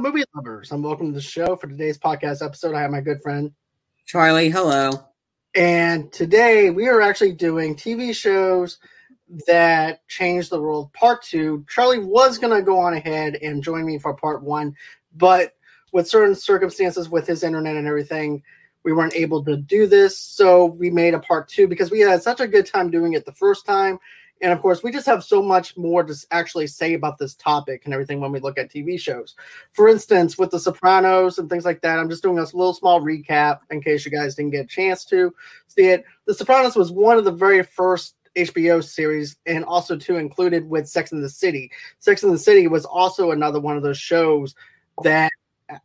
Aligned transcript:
Movie 0.00 0.24
lovers. 0.34 0.72
I'm 0.72 0.82
welcome 0.82 1.08
to 1.08 1.12
the 1.12 1.20
show 1.20 1.56
for 1.56 1.66
today's 1.66 1.98
podcast 1.98 2.42
episode. 2.42 2.74
I 2.74 2.80
have 2.80 2.90
my 2.90 3.02
good 3.02 3.20
friend 3.22 3.52
Charlie. 4.06 4.48
Hello. 4.48 4.92
And 5.54 6.10
today 6.10 6.70
we 6.70 6.88
are 6.88 7.02
actually 7.02 7.32
doing 7.32 7.76
TV 7.76 8.14
shows 8.14 8.78
that 9.46 10.00
changed 10.08 10.48
the 10.48 10.60
world. 10.60 10.90
Part 10.94 11.22
two. 11.22 11.66
Charlie 11.68 11.98
was 11.98 12.38
going 12.38 12.56
to 12.56 12.62
go 12.62 12.78
on 12.78 12.94
ahead 12.94 13.36
and 13.42 13.62
join 13.62 13.84
me 13.84 13.98
for 13.98 14.14
part 14.14 14.42
one, 14.42 14.74
but 15.16 15.52
with 15.92 16.08
certain 16.08 16.34
circumstances 16.34 17.10
with 17.10 17.26
his 17.26 17.42
internet 17.42 17.76
and 17.76 17.86
everything, 17.86 18.42
we 18.84 18.94
weren't 18.94 19.14
able 19.14 19.44
to 19.44 19.58
do 19.58 19.86
this. 19.86 20.18
So 20.18 20.64
we 20.64 20.88
made 20.88 21.12
a 21.12 21.20
part 21.20 21.46
two 21.46 21.68
because 21.68 21.90
we 21.90 22.00
had 22.00 22.22
such 22.22 22.40
a 22.40 22.48
good 22.48 22.64
time 22.64 22.90
doing 22.90 23.12
it 23.12 23.26
the 23.26 23.34
first 23.34 23.66
time 23.66 23.98
and 24.40 24.52
of 24.52 24.62
course, 24.62 24.82
we 24.82 24.90
just 24.90 25.06
have 25.06 25.22
so 25.22 25.42
much 25.42 25.76
more 25.76 26.02
to 26.02 26.14
actually 26.30 26.66
say 26.66 26.94
about 26.94 27.18
this 27.18 27.34
topic 27.34 27.82
and 27.84 27.92
everything 27.92 28.20
when 28.20 28.32
we 28.32 28.40
look 28.40 28.58
at 28.58 28.70
TV 28.70 28.98
shows. 28.98 29.34
For 29.72 29.88
instance, 29.88 30.38
with 30.38 30.50
The 30.50 30.58
Sopranos 30.58 31.38
and 31.38 31.50
things 31.50 31.64
like 31.64 31.82
that, 31.82 31.98
I'm 31.98 32.08
just 32.08 32.22
doing 32.22 32.38
a 32.38 32.42
little 32.42 32.72
small 32.72 33.00
recap 33.00 33.60
in 33.70 33.82
case 33.82 34.04
you 34.04 34.10
guys 34.10 34.34
didn't 34.34 34.52
get 34.52 34.64
a 34.64 34.68
chance 34.68 35.04
to 35.06 35.34
see 35.66 35.88
it. 35.88 36.04
The 36.26 36.34
Sopranos 36.34 36.76
was 36.76 36.90
one 36.90 37.18
of 37.18 37.24
the 37.24 37.32
very 37.32 37.62
first 37.62 38.16
HBO 38.36 38.82
series 38.82 39.36
and 39.44 39.64
also 39.64 39.96
too 39.96 40.16
included 40.16 40.68
with 40.68 40.88
Sex 40.88 41.12
in 41.12 41.20
the 41.20 41.28
City. 41.28 41.70
Sex 41.98 42.22
in 42.22 42.30
the 42.30 42.38
City 42.38 42.66
was 42.66 42.84
also 42.84 43.32
another 43.32 43.60
one 43.60 43.76
of 43.76 43.82
those 43.82 43.98
shows 43.98 44.54
that 45.02 45.30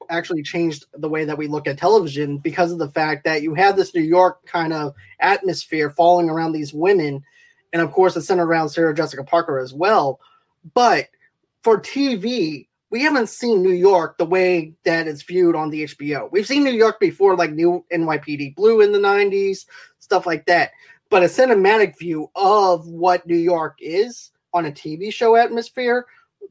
actually 0.09 0.43
changed 0.43 0.85
the 0.93 1.09
way 1.09 1.25
that 1.25 1.37
we 1.37 1.47
look 1.47 1.67
at 1.67 1.77
television 1.77 2.37
because 2.37 2.71
of 2.71 2.80
the 2.80 2.89
fact 2.91 3.23
that 3.23 3.43
you 3.43 3.53
have 3.53 3.75
this 3.75 3.93
New 3.93 4.02
York 4.02 4.45
kind 4.45 4.73
of 4.73 4.93
atmosphere 5.19 5.89
falling 5.89 6.30
around 6.30 6.53
these 6.53 6.73
women 6.73 7.23
and 7.73 7.81
of 7.81 7.91
course 7.91 8.16
it's 8.16 8.27
centered 8.27 8.45
around 8.45 8.69
Sarah 8.69 8.95
Jessica 8.95 9.23
Parker 9.23 9.59
as 9.59 9.73
well. 9.73 10.19
But 10.73 11.08
for 11.63 11.80
TV, 11.80 12.67
we 12.89 13.02
haven't 13.02 13.27
seen 13.27 13.61
New 13.61 13.73
York 13.73 14.17
the 14.17 14.25
way 14.25 14.73
that 14.85 15.08
it's 15.08 15.23
viewed 15.23 15.55
on 15.55 15.69
the 15.69 15.83
HBO. 15.83 16.31
We've 16.31 16.47
seen 16.47 16.63
New 16.63 16.71
York 16.71 16.99
before, 16.99 17.36
like 17.36 17.52
new 17.52 17.83
NYPD 17.91 18.55
Blue 18.55 18.81
in 18.81 18.91
the 18.91 18.99
90s, 18.99 19.66
stuff 19.99 20.25
like 20.25 20.45
that. 20.45 20.71
But 21.09 21.23
a 21.23 21.25
cinematic 21.25 21.97
view 21.97 22.30
of 22.36 22.88
what 22.88 23.25
New 23.27 23.36
York 23.36 23.77
is 23.80 24.31
on 24.53 24.66
a 24.66 24.71
TV 24.71 25.11
show 25.11 25.36
atmosphere, 25.36 26.05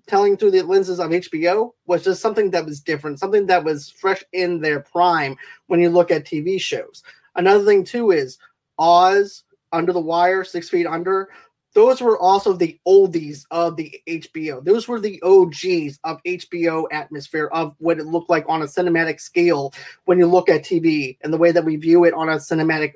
telling 0.07 0.37
through 0.37 0.51
the 0.51 0.63
lenses 0.63 1.01
of 1.01 1.11
HBO, 1.11 1.73
was 1.87 2.05
just 2.05 2.21
something 2.21 2.51
that 2.51 2.67
was 2.67 2.81
different, 2.81 3.19
something 3.19 3.47
that 3.47 3.65
was 3.65 3.91
fresh 3.91 4.23
in 4.33 4.61
their 4.61 4.81
prime 4.81 5.37
when 5.69 5.81
you 5.81 5.89
look 5.89 6.11
at 6.11 6.25
TV 6.25 6.61
shows. 6.61 7.03
Another 7.37 7.65
thing, 7.65 7.85
too, 7.85 8.11
is 8.11 8.39
Oz, 8.79 9.45
under 9.75 9.93
the 9.93 10.01
Wire, 10.01 10.45
Six 10.45 10.71
Feet 10.71 10.87
Under, 10.87 11.29
those 11.75 12.01
were 12.01 12.19
also 12.19 12.53
the 12.53 12.79
oldies 12.87 13.45
of 13.51 13.77
the 13.77 14.01
HBO. 14.09 14.65
Those 14.65 14.87
were 14.87 15.01
the 15.01 15.21
OGs 15.23 15.99
of 16.05 16.23
HBO 16.23 16.87
atmosphere 16.93 17.49
of 17.53 17.75
what 17.79 17.99
it 17.99 18.07
looked 18.07 18.31
like 18.31 18.45
on 18.49 18.63
a 18.63 18.67
cinematic 18.67 19.21
scale 19.21 19.75
when 20.05 20.19
you 20.19 20.27
look 20.27 20.49
at 20.49 20.63
TV 20.63 21.19
and 21.23 21.33
the 21.33 21.37
way 21.37 21.51
that 21.51 21.65
we 21.65 21.77
view 21.77 22.05
it 22.05 22.15
on 22.15 22.29
a 22.29 22.37
cinematic 22.37 22.93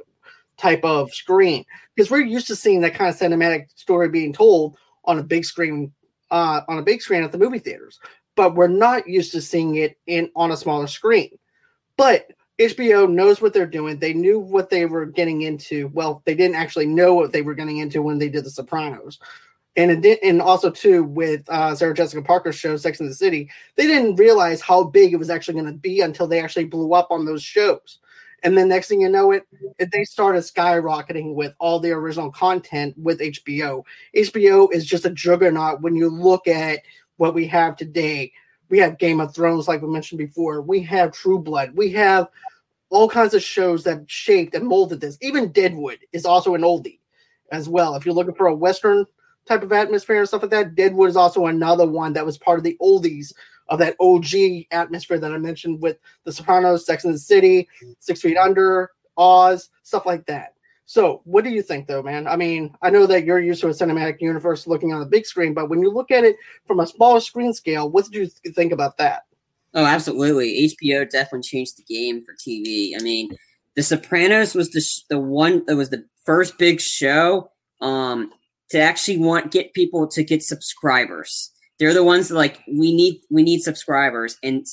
type 0.57 0.85
of 0.85 1.13
screen. 1.13 1.65
Because 1.95 2.11
we're 2.11 2.23
used 2.23 2.47
to 2.47 2.57
seeing 2.57 2.81
that 2.83 2.95
kind 2.95 3.11
of 3.11 3.19
cinematic 3.19 3.67
story 3.75 4.09
being 4.09 4.33
told 4.33 4.77
on 5.05 5.19
a 5.19 5.25
big 5.25 5.45
screen, 5.45 5.93
uh, 6.31 6.61
on 6.69 6.79
a 6.79 6.83
big 6.83 7.03
screen 7.03 7.25
at 7.25 7.33
the 7.33 7.39
movie 7.39 7.59
theaters. 7.59 7.99
But 8.37 8.55
we're 8.55 8.69
not 8.69 9.09
used 9.09 9.33
to 9.33 9.43
seeing 9.43 9.75
it 9.75 9.99
in 10.07 10.31
on 10.37 10.53
a 10.53 10.57
smaller 10.57 10.87
screen. 10.87 11.37
But 11.97 12.31
HBO 12.59 13.11
knows 13.11 13.41
what 13.41 13.53
they're 13.53 13.67
doing. 13.67 13.99
They 13.99 14.13
knew 14.13 14.39
what 14.39 14.69
they 14.69 14.87
were 14.87 15.07
getting 15.07 15.43
into. 15.43 15.89
Well, 15.95 16.23
they 16.25 16.35
didn't 16.35 16.57
actually 16.57 16.87
know 16.87 17.15
what 17.15 17.33
they 17.33 17.43
were 17.43 17.55
getting 17.55 17.79
into 17.79 18.03
when 18.03 18.19
they 18.19 18.29
did 18.29 18.45
The 18.45 18.51
Sopranos. 18.51 19.19
And 19.77 19.93
it 19.93 20.01
did, 20.01 20.19
and 20.25 20.43
also 20.43 20.71
too 20.71 21.05
with 21.05 21.49
uh, 21.49 21.73
Sarah 21.77 21.95
Jessica 21.95 22.21
Parker's 22.21 22.57
show 22.57 22.77
Sex 22.77 22.99
and 22.99 23.09
the 23.09 23.15
City, 23.15 23.49
they 23.77 23.87
didn't 23.87 24.17
realize 24.17 24.61
how 24.61 24.83
big 24.83 25.13
it 25.13 25.19
was 25.19 25.31
actually 25.31 25.55
going 25.55 25.73
to 25.73 25.79
be 25.79 26.01
until 26.01 26.27
they 26.27 26.41
actually 26.41 26.65
blew 26.65 26.95
up 26.95 27.13
on 27.13 27.25
those 27.25 27.45
shows. 27.45 28.01
And 28.43 28.57
then 28.57 28.69
next 28.69 28.89
thing 28.89 29.01
you 29.01 29.09
know, 29.09 29.31
it, 29.31 29.47
it 29.79 29.93
they 29.93 30.05
started 30.05 30.43
skyrocketing 30.43 31.35
with 31.35 31.55
all 31.59 31.79
the 31.79 31.93
original 31.93 32.31
content 32.31 32.97
with 32.99 33.21
HBO. 33.21 33.85
HBO 34.17 34.73
is 34.73 34.85
just 34.85 35.05
a 35.05 35.11
juggernaut 35.11 35.81
when 35.81 35.95
you 35.95 36.09
look 36.09 36.49
at 36.49 36.81
what 37.17 37.35
we 37.35 37.47
have 37.47 37.77
today. 37.77 38.33
We 38.71 38.79
have 38.79 38.99
Game 38.99 39.21
of 39.21 39.35
Thrones, 39.35 39.69
like 39.69 39.83
we 39.83 39.89
mentioned 39.89 40.19
before. 40.19 40.61
We 40.61 40.83
have 40.83 41.13
True 41.13 41.39
Blood. 41.39 41.73
We 41.75 41.91
have 41.93 42.29
all 42.91 43.09
kinds 43.09 43.35
of 43.35 43.43
shows 43.43 43.85
that 43.85 44.11
shaped 44.11 44.55
and 44.55 44.67
molded 44.67 45.01
this. 45.01 45.19
Even 45.21 45.53
Deadwood 45.53 45.99
is 46.13 46.25
also 46.25 46.55
an 46.55 46.63
oldie 46.63 46.99
as 47.53 47.69
well. 47.69 47.95
If 47.95 48.05
you're 48.05 48.15
looking 48.15 48.35
for 48.35 48.47
a 48.47 48.55
Western 48.55 49.05
type 49.47 49.63
of 49.63 49.73
atmosphere 49.73 50.19
and 50.19 50.29
stuff 50.29 50.43
like 50.43 50.51
that, 50.51 50.75
Deadwood 50.75 51.09
is 51.09 51.17
also 51.17 51.47
another 51.47 51.87
one 51.87 52.13
that 52.13 52.27
was 52.27 52.39
part 52.39 52.59
of 52.59 52.65
the 52.65 52.77
oldies 52.81 53.33
of 53.69 53.79
that 53.79 53.97
OG 54.01 54.67
atmosphere 54.71 55.19
that 55.19 55.33
I 55.33 55.39
mentioned 55.39 55.81
with 55.81 55.99
The 56.25 56.33
Sopranos, 56.33 56.87
Sex 56.87 57.05
and 57.05 57.15
the 57.15 57.19
City, 57.19 57.69
Six 58.01 58.23
Feet 58.23 58.37
Under, 58.37 58.91
Oz, 59.17 59.69
stuff 59.83 60.07
like 60.07 60.27
that. 60.27 60.55
So, 60.89 61.21
what 61.25 61.45
do 61.45 61.51
you 61.51 61.61
think, 61.61 61.87
though, 61.87 62.03
man? 62.03 62.27
I 62.27 62.37
mean, 62.37 62.75
I 62.81 62.89
know 62.89 63.07
that 63.09 63.27
you're 63.27 63.39
used 63.39 63.61
to 63.61 63.67
a 63.67 63.73
cinematic 63.73 64.23
universe 64.23 64.67
looking 64.67 64.95
on 64.95 65.01
the 65.01 65.07
big 65.07 65.27
screen, 65.27 65.53
but 65.53 65.69
when 65.69 65.83
you 65.83 65.91
look 65.91 66.11
at 66.11 66.25
it 66.25 66.37
from 66.67 66.81
a 66.81 66.87
smaller 66.87 67.21
screen 67.21 67.53
scale, 67.53 67.91
what 67.91 68.07
do 68.11 68.21
you 68.21 68.53
think 68.53 68.73
about 68.73 68.97
that? 68.97 69.27
Oh, 69.75 69.85
absolutely. 69.85 70.67
HBO 70.81 71.09
definitely 71.11 71.43
changed 71.43 71.77
the 71.77 71.83
game 71.83 72.25
for 72.25 72.33
TV. 72.33 72.93
I 72.99 73.03
mean, 73.03 73.37
The 73.77 73.83
Sopranos 73.83 74.55
was 74.55 74.71
the 74.71 74.81
sh- 74.81 75.03
the 75.11 75.19
one 75.19 75.63
that 75.67 75.77
was 75.77 75.91
the 75.91 76.07
first 76.25 76.57
big 76.57 76.81
show 76.81 77.51
um, 77.83 78.33
to 78.71 78.81
actually 78.81 79.19
want 79.19 79.53
get 79.53 79.75
people 79.75 80.09
to 80.09 80.25
get 80.25 80.43
subscribers. 80.43 81.51
They're 81.79 81.93
the 81.93 82.03
ones 82.03 82.29
that 82.29 82.35
like 82.35 82.61
we 82.67 82.97
need 82.97 83.21
we 83.29 83.43
need 83.43 83.61
subscribers, 83.61 84.39
and 84.43 84.67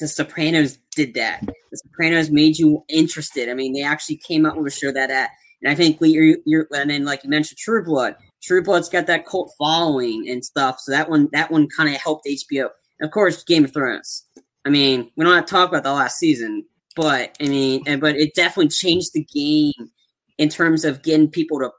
The 0.00 0.08
Sopranos 0.08 0.78
did 0.96 1.14
that. 1.14 1.46
The 1.46 1.76
Sopranos 1.76 2.32
made 2.32 2.58
you 2.58 2.84
interested. 2.88 3.48
I 3.48 3.54
mean, 3.54 3.72
they 3.72 3.84
actually 3.84 4.16
came 4.16 4.44
up 4.46 4.56
with 4.56 4.66
a 4.66 4.76
show 4.76 4.90
that 4.90 5.12
at, 5.12 5.30
and 5.64 5.72
I 5.72 5.74
think 5.74 5.98
you're, 6.00 6.36
you're 6.44 6.68
and 6.72 6.90
then 6.90 7.04
like 7.04 7.24
you 7.24 7.30
mentioned, 7.30 7.58
True 7.58 7.82
Blood. 7.82 8.16
True 8.42 8.62
Blood's 8.62 8.90
got 8.90 9.06
that 9.06 9.26
cult 9.26 9.52
following 9.58 10.28
and 10.28 10.44
stuff. 10.44 10.78
So 10.80 10.92
that 10.92 11.08
one 11.08 11.28
that 11.32 11.50
one 11.50 11.68
kind 11.68 11.88
of 11.88 12.00
helped 12.00 12.26
HBO 12.26 12.68
of 13.00 13.10
course, 13.10 13.44
Game 13.44 13.64
of 13.64 13.72
Thrones. 13.72 14.24
I 14.64 14.70
mean, 14.70 15.10
we 15.16 15.24
don't 15.24 15.34
have 15.34 15.46
to 15.46 15.50
talk 15.50 15.68
about 15.68 15.82
the 15.82 15.92
last 15.92 16.18
season, 16.18 16.64
but 16.96 17.36
I 17.40 17.48
mean, 17.48 17.82
but 18.00 18.16
it 18.16 18.34
definitely 18.34 18.68
changed 18.68 19.12
the 19.12 19.24
game 19.24 19.90
in 20.38 20.48
terms 20.48 20.84
of 20.84 21.02
getting 21.02 21.28
people 21.28 21.58
to 21.58 21.70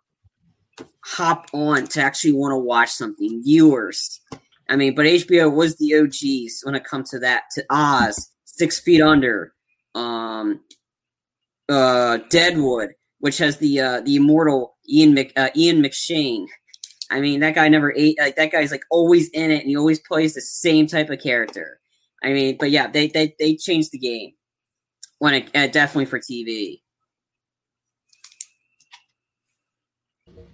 hop 1.04 1.48
on 1.54 1.88
to 1.88 2.02
actually 2.02 2.34
want 2.34 2.52
to 2.52 2.58
watch 2.58 2.90
something. 2.90 3.42
Viewers, 3.44 4.20
I 4.70 4.76
mean, 4.76 4.94
but 4.94 5.06
HBO 5.06 5.54
was 5.54 5.78
the 5.78 5.96
OGs 5.96 6.62
when 6.64 6.76
it 6.76 6.84
comes 6.84 7.10
to 7.12 7.20
that. 7.20 7.44
To 7.56 7.66
Oz, 7.70 8.32
Six 8.46 8.80
Feet 8.80 9.02
Under, 9.02 9.54
um, 9.96 10.60
uh, 11.70 12.20
Deadwood, 12.30 12.92
which 13.26 13.40
has 13.40 13.58
the 13.58 13.80
uh, 13.82 14.02
the 14.02 14.18
immortal 14.18 14.76
Ian 14.88 15.16
Mc, 15.16 15.34
uh, 15.36 15.50
Ian 15.56 15.82
McShane. 15.82 16.46
I 17.10 17.22
mean, 17.22 17.40
that 17.40 17.56
guy 17.56 17.68
never 17.70 17.92
ate. 17.98 18.20
Like 18.20 18.36
that 18.36 18.52
guy's 18.52 18.70
like 18.70 18.84
always 18.92 19.30
in 19.30 19.50
it, 19.50 19.62
and 19.62 19.68
he 19.68 19.76
always 19.76 20.00
plays 20.00 20.36
the 20.36 20.42
same 20.42 20.86
type 20.86 21.10
of 21.10 21.20
character. 21.20 21.80
I 22.24 22.34
mean, 22.34 22.56
but 22.60 22.70
yeah, 22.70 22.86
they 22.86 23.08
they 23.08 23.34
they 23.40 23.56
changed 23.56 23.92
the 23.92 23.98
game 23.98 24.34
when 25.18 25.34
it 25.34 25.50
uh, 25.56 25.66
definitely 25.66 26.06
for 26.06 26.20
TV. 26.20 26.84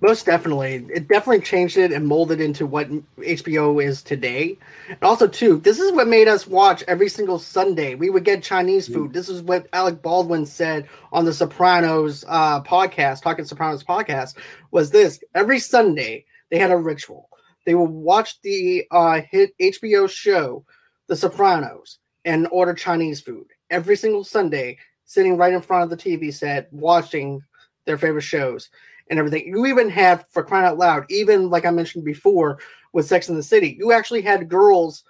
Most 0.01 0.25
definitely, 0.25 0.85
it 0.93 1.07
definitely 1.07 1.41
changed 1.41 1.77
it 1.77 1.91
and 1.91 2.07
molded 2.07 2.41
into 2.41 2.65
what 2.65 2.89
HBO 3.17 3.83
is 3.83 4.01
today. 4.01 4.57
And 4.89 5.03
also, 5.03 5.27
too, 5.27 5.59
this 5.59 5.79
is 5.79 5.91
what 5.91 6.07
made 6.07 6.27
us 6.27 6.47
watch 6.47 6.83
every 6.87 7.07
single 7.07 7.37
Sunday. 7.37 7.93
We 7.93 8.09
would 8.09 8.25
get 8.25 8.41
Chinese 8.41 8.87
food. 8.87 9.09
Mm-hmm. 9.09 9.13
This 9.13 9.29
is 9.29 9.43
what 9.43 9.67
Alec 9.73 10.01
Baldwin 10.01 10.47
said 10.47 10.89
on 11.11 11.25
the 11.25 11.33
Sopranos 11.33 12.25
uh, 12.27 12.63
podcast, 12.63 13.21
Talking 13.21 13.45
Sopranos 13.45 13.83
podcast. 13.83 14.35
Was 14.71 14.89
this 14.89 15.23
every 15.35 15.59
Sunday? 15.59 16.25
they 16.51 16.59
had 16.59 16.71
a 16.71 16.77
ritual. 16.77 17.29
They 17.65 17.73
would 17.73 17.89
watch 17.89 18.39
the 18.41 18.85
uh, 18.91 19.21
hit 19.21 19.57
HBO 19.59 20.09
show, 20.09 20.63
The 21.07 21.15
Sopranos, 21.15 21.97
and 22.25 22.47
order 22.51 22.73
Chinese 22.73 23.21
food 23.21 23.47
every 23.71 23.95
single 23.95 24.23
Sunday, 24.23 24.77
sitting 25.05 25.37
right 25.37 25.53
in 25.53 25.61
front 25.61 25.83
of 25.83 25.89
the 25.89 26.03
TV 26.03 26.31
set, 26.31 26.71
watching 26.71 27.41
their 27.85 27.97
favorite 27.97 28.21
shows 28.21 28.69
and 29.11 29.19
everything. 29.19 29.45
You 29.45 29.67
even 29.67 29.89
had, 29.89 30.25
for 30.31 30.43
crying 30.43 30.65
out 30.65 30.79
loud, 30.79 31.05
even 31.11 31.51
like 31.51 31.65
I 31.65 31.71
mentioned 31.71 32.03
before 32.03 32.57
with 32.93 33.05
Sex 33.05 33.29
in 33.29 33.35
the 33.35 33.43
City, 33.43 33.77
you 33.77 33.91
actually 33.91 34.23
had 34.23 34.49
girls, 34.49 35.03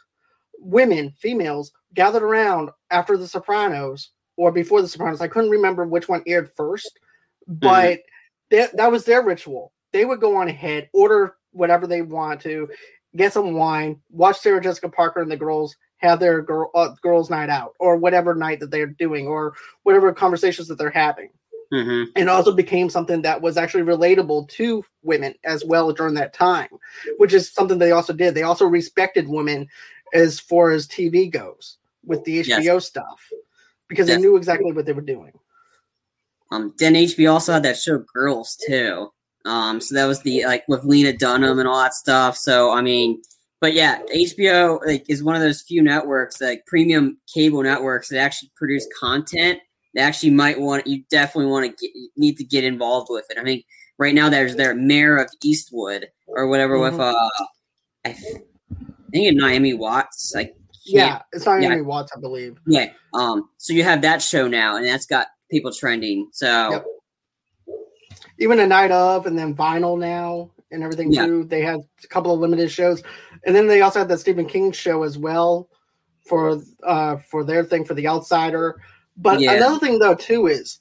women, 0.59 1.13
females 1.17 1.71
gathered 1.93 2.23
around 2.23 2.71
after 2.89 3.15
The 3.15 3.27
Sopranos 3.27 4.09
or 4.35 4.51
before 4.51 4.81
The 4.81 4.89
Sopranos. 4.89 5.21
I 5.21 5.29
couldn't 5.29 5.51
remember 5.51 5.85
which 5.85 6.09
one 6.09 6.23
aired 6.27 6.51
first, 6.57 6.99
but 7.47 7.99
mm-hmm. 7.99 8.57
that, 8.57 8.75
that 8.75 8.91
was 8.91 9.05
their 9.05 9.23
ritual 9.23 9.71
they 9.91 10.05
would 10.05 10.21
go 10.21 10.37
on 10.37 10.47
ahead, 10.47 10.89
order 10.93 11.35
whatever 11.51 11.87
they 11.87 12.01
want 12.01 12.41
to, 12.41 12.69
get 13.15 13.33
some 13.33 13.53
wine, 13.53 13.99
watch 14.09 14.39
Sarah 14.39 14.61
Jessica 14.61 14.89
Parker 14.89 15.21
and 15.21 15.31
the 15.31 15.37
girls 15.37 15.75
have 15.97 16.19
their 16.19 16.41
girl 16.41 16.71
uh, 16.73 16.89
girls' 17.01 17.29
night 17.29 17.49
out, 17.49 17.73
or 17.79 17.95
whatever 17.95 18.33
night 18.33 18.59
that 18.59 18.71
they're 18.71 18.87
doing, 18.87 19.27
or 19.27 19.53
whatever 19.83 20.11
conversations 20.13 20.67
that 20.67 20.77
they're 20.77 20.89
having. 20.89 21.29
Mm-hmm. 21.71 22.11
And 22.17 22.29
also 22.29 22.51
became 22.51 22.89
something 22.89 23.21
that 23.21 23.41
was 23.41 23.55
actually 23.55 23.83
relatable 23.83 24.49
to 24.49 24.83
women 25.03 25.33
as 25.45 25.63
well 25.63 25.93
during 25.93 26.15
that 26.15 26.33
time, 26.33 26.67
which 27.17 27.33
is 27.33 27.49
something 27.49 27.79
they 27.79 27.91
also 27.91 28.11
did. 28.11 28.35
They 28.35 28.43
also 28.43 28.65
respected 28.65 29.29
women 29.29 29.67
as 30.13 30.39
far 30.39 30.71
as 30.71 30.87
TV 30.87 31.31
goes 31.31 31.77
with 32.05 32.23
the 32.25 32.41
HBO 32.41 32.63
yes. 32.63 32.85
stuff 32.85 33.29
because 33.87 34.07
they 34.07 34.17
knew 34.17 34.35
exactly 34.35 34.71
what 34.71 34.85
they 34.85 34.93
were 34.93 35.01
doing. 35.01 35.31
Um, 36.51 36.73
then 36.77 36.95
HBO 36.95 37.33
also 37.33 37.53
had 37.53 37.63
that 37.63 37.77
show 37.77 37.99
Girls 38.13 38.57
too. 38.67 39.09
Um, 39.45 39.81
so 39.81 39.95
that 39.95 40.05
was 40.05 40.21
the 40.21 40.45
like 40.45 40.63
with 40.67 40.83
Lena 40.83 41.13
Dunham 41.13 41.59
and 41.59 41.67
all 41.67 41.81
that 41.81 41.93
stuff. 41.93 42.37
So 42.37 42.71
I 42.71 42.81
mean, 42.81 43.21
but 43.59 43.73
yeah, 43.73 44.01
HBO 44.13 44.85
like 44.85 45.05
is 45.09 45.23
one 45.23 45.35
of 45.35 45.41
those 45.41 45.61
few 45.61 45.81
networks 45.81 46.41
like 46.41 46.65
premium 46.65 47.17
cable 47.33 47.63
networks 47.63 48.09
that 48.09 48.19
actually 48.19 48.51
produce 48.55 48.87
content 48.99 49.59
that 49.93 50.01
actually 50.01 50.31
might 50.31 50.59
want 50.59 50.87
you 50.87 51.03
definitely 51.09 51.51
want 51.51 51.65
to 51.65 51.85
get, 51.85 51.95
need 52.15 52.37
to 52.37 52.43
get 52.43 52.63
involved 52.63 53.07
with 53.09 53.25
it. 53.29 53.37
I 53.37 53.43
mean, 53.43 53.63
right 53.97 54.15
now 54.15 54.29
there's 54.29 54.55
their 54.55 54.73
mayor 54.73 55.17
of 55.17 55.29
Eastwood 55.43 56.07
or 56.27 56.47
whatever 56.47 56.75
mm-hmm. 56.75 56.97
with 56.97 56.99
uh, 56.99 57.29
I, 58.05 58.13
think 58.13 58.45
it's 59.11 59.37
Naomi 59.37 59.73
Watts. 59.73 60.33
Like 60.35 60.55
yeah, 60.85 61.21
it's 61.31 61.45
Naomi 61.45 61.67
yeah. 61.67 61.81
Watts, 61.81 62.11
I 62.15 62.19
believe. 62.19 62.57
Yeah. 62.65 62.91
Um. 63.13 63.49
So 63.57 63.73
you 63.73 63.83
have 63.83 64.01
that 64.01 64.21
show 64.21 64.47
now, 64.47 64.77
and 64.77 64.85
that's 64.85 65.05
got 65.05 65.27
people 65.49 65.71
trending. 65.71 66.29
So. 66.31 66.71
Yep. 66.71 66.85
Even 68.39 68.59
a 68.59 68.65
night 68.65 68.89
of, 68.89 69.27
and 69.27 69.37
then 69.37 69.53
vinyl 69.53 69.99
now, 69.99 70.49
and 70.71 70.81
everything 70.81 71.11
yeah. 71.11 71.27
too. 71.27 71.43
They 71.43 71.61
had 71.61 71.79
a 72.03 72.07
couple 72.07 72.33
of 72.33 72.39
limited 72.39 72.71
shows, 72.71 73.03
and 73.45 73.55
then 73.55 73.67
they 73.67 73.81
also 73.81 73.99
had 73.99 74.07
the 74.07 74.17
Stephen 74.17 74.47
King 74.47 74.71
show 74.71 75.03
as 75.03 75.17
well 75.17 75.69
for 76.25 76.61
uh 76.83 77.17
for 77.17 77.43
their 77.43 77.63
thing 77.63 77.85
for 77.85 77.93
the 77.93 78.07
Outsider. 78.07 78.81
But 79.17 79.39
yeah. 79.39 79.53
another 79.53 79.79
thing 79.79 79.99
though 79.99 80.15
too 80.15 80.47
is 80.47 80.79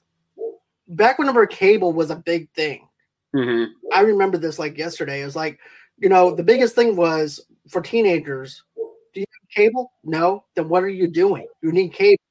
back 0.89 1.19
whenever 1.19 1.47
cable 1.47 1.93
was 1.93 2.11
a 2.11 2.17
big 2.17 2.51
thing. 2.51 2.89
Mm-hmm. 3.35 3.73
I 3.93 4.01
remember 4.01 4.39
this 4.39 4.59
like 4.59 4.77
yesterday. 4.77 5.23
It 5.23 5.25
was 5.25 5.37
like, 5.37 5.59
you 5.99 6.09
know, 6.09 6.35
the 6.35 6.43
biggest 6.43 6.75
thing 6.75 6.97
was 6.97 7.41
for 7.69 7.81
teenagers. 7.81 8.63
Do 8.77 9.21
you 9.21 9.27
have 9.41 9.49
cable? 9.51 9.93
No. 10.05 10.45
Then 10.55 10.69
what 10.69 10.83
are 10.83 10.89
you 10.89 11.07
doing? 11.07 11.47
You 11.63 11.73
need 11.73 11.93
cable. 11.93 12.23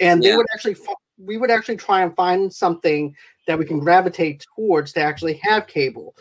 And 0.00 0.22
yeah. 0.22 0.30
they 0.30 0.36
would 0.36 0.46
actually, 0.54 0.76
we 1.18 1.38
would 1.38 1.50
actually 1.50 1.76
try 1.76 2.02
and 2.02 2.14
find 2.14 2.52
something 2.52 3.14
that 3.46 3.58
we 3.58 3.64
can 3.64 3.78
gravitate 3.78 4.44
towards 4.54 4.92
to 4.92 5.00
actually 5.00 5.40
have 5.42 5.66
cable. 5.66 6.14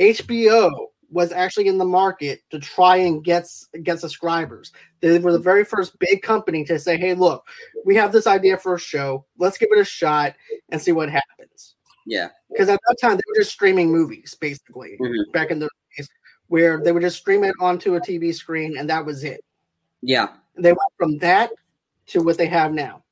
HBO 0.00 0.70
was 1.12 1.30
actually 1.30 1.68
in 1.68 1.78
the 1.78 1.84
market 1.84 2.42
to 2.50 2.58
try 2.58 2.96
and 2.96 3.22
get 3.22 3.46
get 3.82 4.00
subscribers. 4.00 4.72
They 5.00 5.18
were 5.18 5.32
the 5.32 5.38
very 5.38 5.64
first 5.64 5.98
big 5.98 6.22
company 6.22 6.64
to 6.64 6.78
say, 6.78 6.96
"Hey, 6.96 7.14
look, 7.14 7.46
we 7.84 7.94
have 7.96 8.12
this 8.12 8.26
idea 8.26 8.56
for 8.56 8.74
a 8.74 8.80
show. 8.80 9.24
Let's 9.38 9.58
give 9.58 9.68
it 9.70 9.78
a 9.78 9.84
shot 9.84 10.34
and 10.70 10.80
see 10.80 10.92
what 10.92 11.10
happens." 11.10 11.76
Yeah, 12.06 12.28
because 12.50 12.68
at 12.68 12.80
that 12.88 12.96
time 13.00 13.16
they 13.16 13.22
were 13.28 13.40
just 13.42 13.52
streaming 13.52 13.92
movies, 13.92 14.36
basically, 14.40 14.96
mm-hmm. 15.00 15.30
back 15.32 15.50
in 15.50 15.58
the 15.58 15.68
days, 15.96 16.08
where 16.48 16.82
they 16.82 16.92
would 16.92 17.02
just 17.02 17.18
stream 17.18 17.44
it 17.44 17.54
onto 17.60 17.94
a 17.94 18.00
TV 18.00 18.34
screen 18.34 18.76
and 18.78 18.88
that 18.90 19.04
was 19.04 19.22
it. 19.22 19.44
Yeah, 20.00 20.28
they 20.56 20.72
went 20.72 20.92
from 20.98 21.18
that 21.18 21.50
to 22.08 22.22
what 22.22 22.38
they 22.38 22.46
have 22.46 22.72
now. 22.72 23.04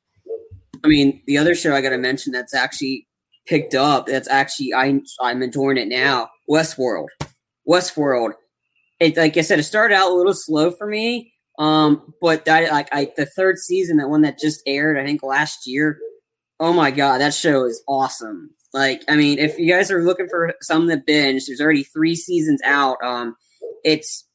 I 0.82 0.88
mean, 0.88 1.22
the 1.26 1.38
other 1.38 1.54
show 1.54 1.74
I 1.74 1.82
got 1.82 1.90
to 1.90 1.98
mention 1.98 2.32
that's 2.32 2.54
actually 2.54 3.06
picked 3.46 3.74
up. 3.74 4.06
That's 4.06 4.28
actually 4.28 4.72
I 4.74 5.00
I'm 5.20 5.42
enjoying 5.42 5.76
it 5.76 5.88
now. 5.88 6.30
Westworld. 6.48 7.08
Westworld. 7.68 8.32
It 8.98 9.16
like 9.16 9.36
I 9.36 9.40
said, 9.40 9.58
it 9.58 9.64
started 9.64 9.94
out 9.94 10.10
a 10.10 10.14
little 10.14 10.34
slow 10.34 10.70
for 10.70 10.86
me. 10.86 11.32
Um, 11.58 12.14
but 12.20 12.44
that 12.46 12.70
like 12.72 12.88
I 12.92 13.12
the 13.16 13.26
third 13.26 13.58
season, 13.58 13.98
that 13.98 14.08
one 14.08 14.22
that 14.22 14.38
just 14.38 14.62
aired, 14.66 14.98
I 14.98 15.04
think 15.04 15.22
last 15.22 15.66
year. 15.66 15.98
Oh 16.58 16.72
my 16.72 16.90
god, 16.90 17.20
that 17.20 17.34
show 17.34 17.64
is 17.64 17.82
awesome. 17.88 18.50
Like, 18.72 19.02
I 19.08 19.16
mean, 19.16 19.38
if 19.38 19.58
you 19.58 19.72
guys 19.72 19.90
are 19.90 20.02
looking 20.02 20.28
for 20.28 20.54
something 20.62 20.96
to 20.96 21.02
binge, 21.04 21.46
there's 21.46 21.60
already 21.60 21.82
three 21.82 22.14
seasons 22.14 22.60
out. 22.64 22.98
Um, 23.02 23.34
it's 23.82 24.26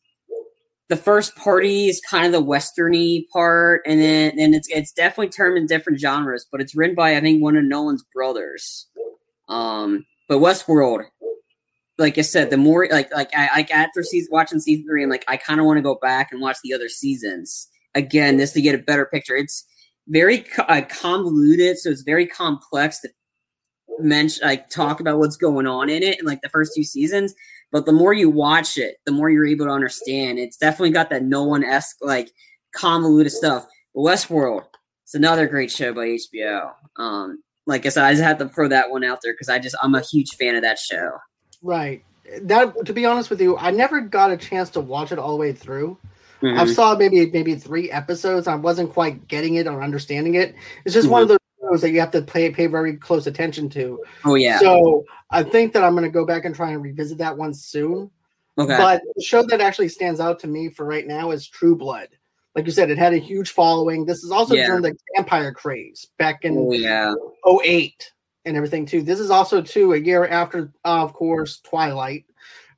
the 0.89 0.97
first 0.97 1.35
party 1.35 1.87
is 1.87 2.01
kind 2.01 2.25
of 2.25 2.31
the 2.31 2.45
westerny 2.45 3.23
part, 3.31 3.81
and 3.85 4.01
then 4.01 4.33
and 4.37 4.53
it's 4.53 4.67
it's 4.69 4.91
definitely 4.91 5.29
termed 5.29 5.57
in 5.57 5.67
different 5.67 5.99
genres, 5.99 6.45
but 6.51 6.61
it's 6.61 6.75
written 6.75 6.95
by 6.95 7.15
I 7.15 7.21
think 7.21 7.41
one 7.41 7.55
of 7.55 7.63
Nolan's 7.63 8.03
brothers. 8.13 8.87
Um, 9.47 10.05
but 10.27 10.39
Westworld, 10.39 11.05
like 11.97 12.17
I 12.17 12.21
said, 12.21 12.49
the 12.49 12.57
more 12.57 12.87
like 12.91 13.11
like 13.13 13.29
I 13.35 13.49
like 13.55 13.71
after 13.71 14.03
season 14.03 14.29
watching 14.31 14.59
season 14.59 14.85
three, 14.85 15.03
I'm 15.03 15.09
like 15.09 15.25
I 15.27 15.37
kind 15.37 15.59
of 15.59 15.65
want 15.65 15.77
to 15.77 15.83
go 15.83 15.95
back 15.95 16.31
and 16.31 16.41
watch 16.41 16.57
the 16.63 16.73
other 16.73 16.89
seasons 16.89 17.67
again 17.93 18.37
just 18.37 18.53
to 18.55 18.61
get 18.61 18.75
a 18.75 18.79
better 18.79 19.05
picture. 19.05 19.35
It's 19.35 19.65
very 20.07 20.45
uh, 20.57 20.81
convoluted, 20.89 21.77
so 21.77 21.89
it's 21.89 22.01
very 22.01 22.27
complex 22.27 22.99
to 23.01 23.09
mention 23.99 24.45
like 24.45 24.69
talk 24.69 24.99
about 24.99 25.19
what's 25.19 25.37
going 25.37 25.67
on 25.67 25.89
in 25.89 26.03
it 26.03 26.19
in 26.19 26.25
like 26.25 26.41
the 26.41 26.49
first 26.49 26.73
two 26.75 26.83
seasons. 26.83 27.33
But 27.71 27.85
the 27.85 27.93
more 27.93 28.13
you 28.13 28.29
watch 28.29 28.77
it, 28.77 28.97
the 29.05 29.11
more 29.11 29.29
you're 29.29 29.47
able 29.47 29.65
to 29.65 29.71
understand. 29.71 30.39
It's 30.39 30.57
definitely 30.57 30.91
got 30.91 31.09
that 31.09 31.23
Nolan-esque 31.23 31.97
like 32.01 32.31
convoluted 32.75 33.31
stuff. 33.31 33.65
Westworld, 33.95 34.65
it's 35.03 35.15
another 35.15 35.47
great 35.47 35.71
show 35.71 35.93
by 35.93 36.07
HBO. 36.07 36.71
Um, 36.97 37.41
like 37.65 37.85
I 37.85 37.89
said, 37.89 38.03
I 38.03 38.11
just 38.11 38.23
had 38.23 38.39
to 38.39 38.49
throw 38.49 38.67
that 38.67 38.91
one 38.91 39.03
out 39.03 39.19
there 39.23 39.33
because 39.33 39.49
I 39.49 39.59
just 39.59 39.75
I'm 39.81 39.95
a 39.95 40.01
huge 40.01 40.35
fan 40.35 40.55
of 40.55 40.61
that 40.63 40.77
show. 40.77 41.11
Right. 41.65 42.03
That 42.43 42.85
to 42.85 42.93
be 42.93 43.05
honest 43.05 43.31
with 43.31 43.41
you, 43.41 43.57
I 43.57 43.71
never 43.71 43.99
got 43.99 44.29
a 44.29 44.37
chance 44.37 44.69
to 44.71 44.81
watch 44.81 45.11
it 45.11 45.17
all 45.17 45.31
the 45.31 45.37
way 45.37 45.51
through. 45.51 45.97
Mm-hmm. 46.41 46.59
I 46.59 46.65
saw 46.67 46.95
maybe 46.95 47.25
maybe 47.31 47.55
three 47.55 47.89
episodes. 47.89 48.47
I 48.47 48.55
wasn't 48.55 48.93
quite 48.93 49.27
getting 49.27 49.55
it 49.55 49.65
or 49.65 49.81
understanding 49.81 50.35
it. 50.35 50.53
It's 50.85 50.93
just 50.93 51.05
mm-hmm. 51.05 51.13
one 51.13 51.21
of 51.23 51.27
those 51.27 51.39
shows 51.59 51.81
that 51.81 51.89
you 51.89 51.99
have 51.99 52.11
to 52.11 52.21
pay 52.21 52.51
pay 52.51 52.67
very 52.67 52.97
close 52.97 53.25
attention 53.25 53.69
to. 53.71 54.03
Oh 54.25 54.35
yeah. 54.35 54.59
So 54.59 55.05
I 55.31 55.41
think 55.41 55.73
that 55.73 55.83
I'm 55.83 55.93
going 55.93 56.03
to 56.03 56.09
go 56.09 56.25
back 56.25 56.45
and 56.45 56.53
try 56.53 56.71
and 56.71 56.83
revisit 56.83 57.17
that 57.17 57.35
one 57.35 57.53
soon. 57.53 58.11
Okay. 58.59 58.77
But 58.77 59.01
the 59.15 59.23
show 59.23 59.41
that 59.43 59.59
actually 59.59 59.89
stands 59.89 60.19
out 60.19 60.39
to 60.41 60.47
me 60.47 60.69
for 60.69 60.85
right 60.85 61.07
now 61.07 61.31
is 61.31 61.47
True 61.47 61.75
Blood. 61.75 62.09
Like 62.55 62.65
you 62.65 62.71
said, 62.71 62.91
it 62.91 62.97
had 62.97 63.13
a 63.13 63.17
huge 63.17 63.51
following. 63.51 64.05
This 64.05 64.23
is 64.23 64.31
also 64.31 64.53
yeah. 64.53 64.67
during 64.67 64.83
the 64.83 64.95
vampire 65.15 65.51
craze 65.51 66.07
back 66.17 66.45
in 66.45 66.57
oh, 66.57 66.71
yeah. 66.71 67.13
08 67.45 68.11
and 68.45 68.55
everything 68.55 68.85
too. 68.85 69.01
This 69.01 69.19
is 69.19 69.29
also 69.29 69.61
too 69.61 69.93
a 69.93 69.97
year 69.97 70.27
after, 70.27 70.71
of 70.83 71.13
course, 71.13 71.59
Twilight, 71.59 72.25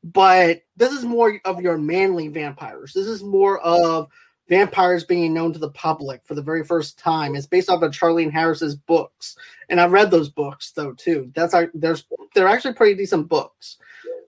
but 0.03 0.61
this 0.75 0.91
is 0.91 1.03
more 1.03 1.39
of 1.45 1.61
your 1.61 1.77
manly 1.77 2.27
vampires. 2.27 2.93
This 2.93 3.07
is 3.07 3.23
more 3.23 3.59
of 3.59 4.07
vampires 4.49 5.03
being 5.03 5.33
known 5.33 5.51
to 5.53 5.59
the 5.59 5.71
public 5.71 6.21
for 6.25 6.33
the 6.33 6.41
very 6.41 6.63
first 6.63 6.97
time. 6.97 7.35
It's 7.35 7.47
based 7.47 7.69
off 7.69 7.83
of 7.83 7.91
Charlaine 7.91 8.31
Harris's 8.31 8.75
books, 8.75 9.35
and 9.69 9.79
I've 9.81 9.91
read 9.91 10.11
those 10.11 10.29
books 10.29 10.71
though 10.71 10.93
too. 10.93 11.31
That's 11.35 11.53
our, 11.53 11.69
there's 11.73 12.05
they're 12.33 12.47
actually 12.47 12.73
pretty 12.73 12.95
decent 12.95 13.27
books, 13.27 13.77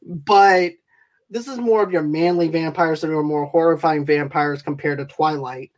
but 0.04 0.74
this 1.30 1.48
is 1.48 1.60
more 1.60 1.84
of 1.84 1.92
your 1.92 2.02
manly 2.02 2.48
vampires 2.48 3.02
that 3.02 3.12
are 3.12 3.24
more 3.24 3.46
horrifying 3.46 4.06
vampires 4.06 4.62
compared 4.62 4.98
to 4.98 5.06
Twilight 5.06 5.72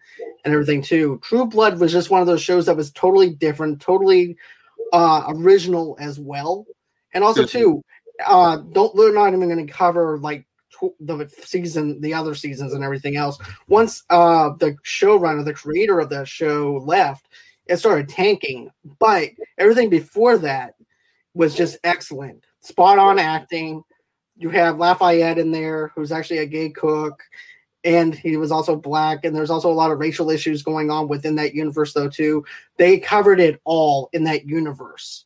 and 0.46 0.53
everything 0.53 0.82
too. 0.82 1.20
True 1.22 1.46
Blood 1.46 1.80
was 1.80 1.91
just 1.91 2.10
one 2.10 2.22
of 2.22 2.27
those 2.27 2.41
shows 2.41 2.65
that 2.65 2.77
was 2.77 2.91
totally 2.91 3.32
different, 3.32 3.82
totally 3.82 4.38
uh, 4.92 5.26
original 5.30 5.98
as 6.00 6.20
well. 6.20 6.66
And 7.14 7.24
also 7.24 7.46
too, 7.46 7.84
uh, 8.26 8.58
don't 8.58 8.96
they're 8.96 9.14
not 9.14 9.34
even 9.34 9.50
going 9.50 9.66
to 9.66 9.72
cover 9.72 10.18
like 10.20 10.46
tw- 10.72 10.96
the 11.00 11.30
season, 11.44 12.00
the 12.02 12.14
other 12.14 12.36
seasons, 12.36 12.74
and 12.74 12.84
everything 12.84 13.16
else. 13.16 13.38
Once 13.68 14.04
uh, 14.10 14.52
the 14.60 14.76
showrunner, 14.86 15.44
the 15.44 15.54
creator 15.54 16.00
of 16.00 16.10
that 16.10 16.28
show, 16.28 16.82
left, 16.86 17.28
it 17.68 17.78
started 17.78 18.10
tanking. 18.10 18.70
But 19.00 19.30
everything 19.58 19.90
before 19.90 20.38
that 20.40 20.76
was 21.34 21.56
just 21.56 21.78
excellent, 21.84 22.46
spot 22.62 23.00
on 23.00 23.20
acting. 23.20 23.84
You 24.38 24.50
have 24.50 24.78
Lafayette 24.78 25.38
in 25.38 25.52
there, 25.52 25.92
who's 25.96 26.12
actually 26.12 26.40
a 26.40 26.46
gay 26.46 26.70
cook 26.70 27.22
and 27.84 28.14
he 28.14 28.38
was 28.38 28.52
also 28.52 28.76
black 28.76 29.24
and 29.24 29.36
there's 29.36 29.50
also 29.50 29.72
a 29.72 29.74
lot 29.74 29.92
of 29.92 30.00
racial 30.00 30.30
issues 30.30 30.64
going 30.64 30.92
on 30.92 31.08
within 31.08 31.36
that 31.36 31.56
universe 31.56 31.94
though 31.94 32.10
too 32.10 32.44
they 32.78 33.00
covered 33.00 33.40
it 33.40 33.60
all 33.64 34.10
in 34.14 34.24
that 34.24 34.46
universe 34.46 35.26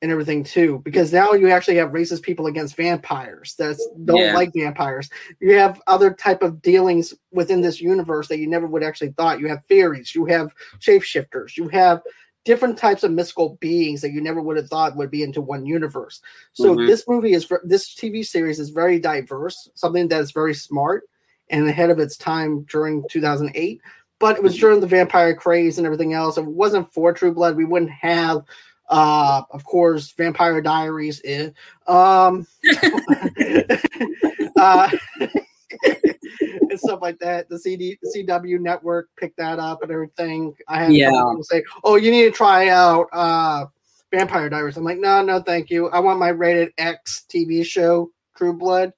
and 0.00 0.12
everything 0.12 0.44
too 0.44 0.80
because 0.84 1.12
now 1.12 1.32
you 1.32 1.50
actually 1.50 1.76
have 1.76 1.90
racist 1.90 2.22
people 2.22 2.46
against 2.46 2.76
vampires 2.76 3.54
that 3.56 3.76
don't 4.04 4.18
yeah. 4.18 4.34
like 4.34 4.52
vampires 4.54 5.10
you 5.40 5.54
have 5.54 5.80
other 5.86 6.12
type 6.12 6.42
of 6.42 6.62
dealings 6.62 7.14
within 7.32 7.60
this 7.60 7.80
universe 7.80 8.28
that 8.28 8.38
you 8.38 8.46
never 8.46 8.66
would 8.66 8.84
actually 8.84 9.10
thought 9.12 9.40
you 9.40 9.48
have 9.48 9.64
fairies 9.68 10.14
you 10.14 10.24
have 10.24 10.54
shapeshifters 10.78 11.56
you 11.56 11.68
have 11.68 12.00
different 12.44 12.78
types 12.78 13.02
of 13.02 13.10
mystical 13.10 13.58
beings 13.60 14.00
that 14.00 14.12
you 14.12 14.20
never 14.20 14.40
would 14.40 14.56
have 14.56 14.68
thought 14.68 14.96
would 14.96 15.10
be 15.10 15.24
into 15.24 15.40
one 15.40 15.66
universe 15.66 16.20
so 16.52 16.76
mm-hmm. 16.76 16.86
this 16.86 17.06
movie 17.08 17.32
is 17.32 17.50
this 17.64 17.94
tv 17.94 18.24
series 18.24 18.60
is 18.60 18.70
very 18.70 19.00
diverse 19.00 19.68
something 19.74 20.06
that's 20.06 20.30
very 20.30 20.54
smart 20.54 21.02
and 21.50 21.68
ahead 21.68 21.90
of 21.90 21.98
its 21.98 22.16
time 22.16 22.62
during 22.62 23.04
2008. 23.10 23.80
But 24.20 24.36
it 24.36 24.42
was 24.42 24.56
during 24.56 24.80
the 24.80 24.86
vampire 24.86 25.34
craze 25.34 25.78
and 25.78 25.86
everything 25.86 26.12
else. 26.12 26.38
If 26.38 26.44
it 26.44 26.50
wasn't 26.50 26.92
for 26.92 27.12
True 27.12 27.32
Blood, 27.32 27.56
we 27.56 27.64
wouldn't 27.64 27.92
have, 27.92 28.42
uh, 28.88 29.42
of 29.50 29.64
course, 29.64 30.10
Vampire 30.12 30.60
Diaries. 30.60 31.20
Eh, 31.24 31.50
um, 31.86 32.46
uh, 34.56 34.90
and 36.70 36.80
stuff 36.80 37.00
like 37.02 37.18
that. 37.18 37.48
The 37.48 37.58
CD, 37.58 37.98
the 38.02 38.24
CW 38.26 38.60
network 38.60 39.08
picked 39.16 39.36
that 39.38 39.58
up 39.58 39.82
and 39.82 39.90
everything. 39.90 40.54
I 40.66 40.84
had 40.84 40.92
yeah. 40.92 41.10
people 41.10 41.42
say, 41.42 41.62
"Oh, 41.84 41.96
you 41.96 42.10
need 42.10 42.24
to 42.24 42.30
try 42.30 42.68
out 42.68 43.08
uh, 43.12 43.66
Vampire 44.12 44.48
Diaries." 44.48 44.76
I'm 44.76 44.84
like, 44.84 44.98
"No, 44.98 45.22
no, 45.22 45.40
thank 45.40 45.70
you. 45.70 45.88
I 45.88 46.00
want 46.00 46.18
my 46.18 46.28
rated 46.28 46.72
X 46.78 47.24
TV 47.28 47.64
show, 47.64 48.10
True 48.36 48.52
Blood. 48.52 48.92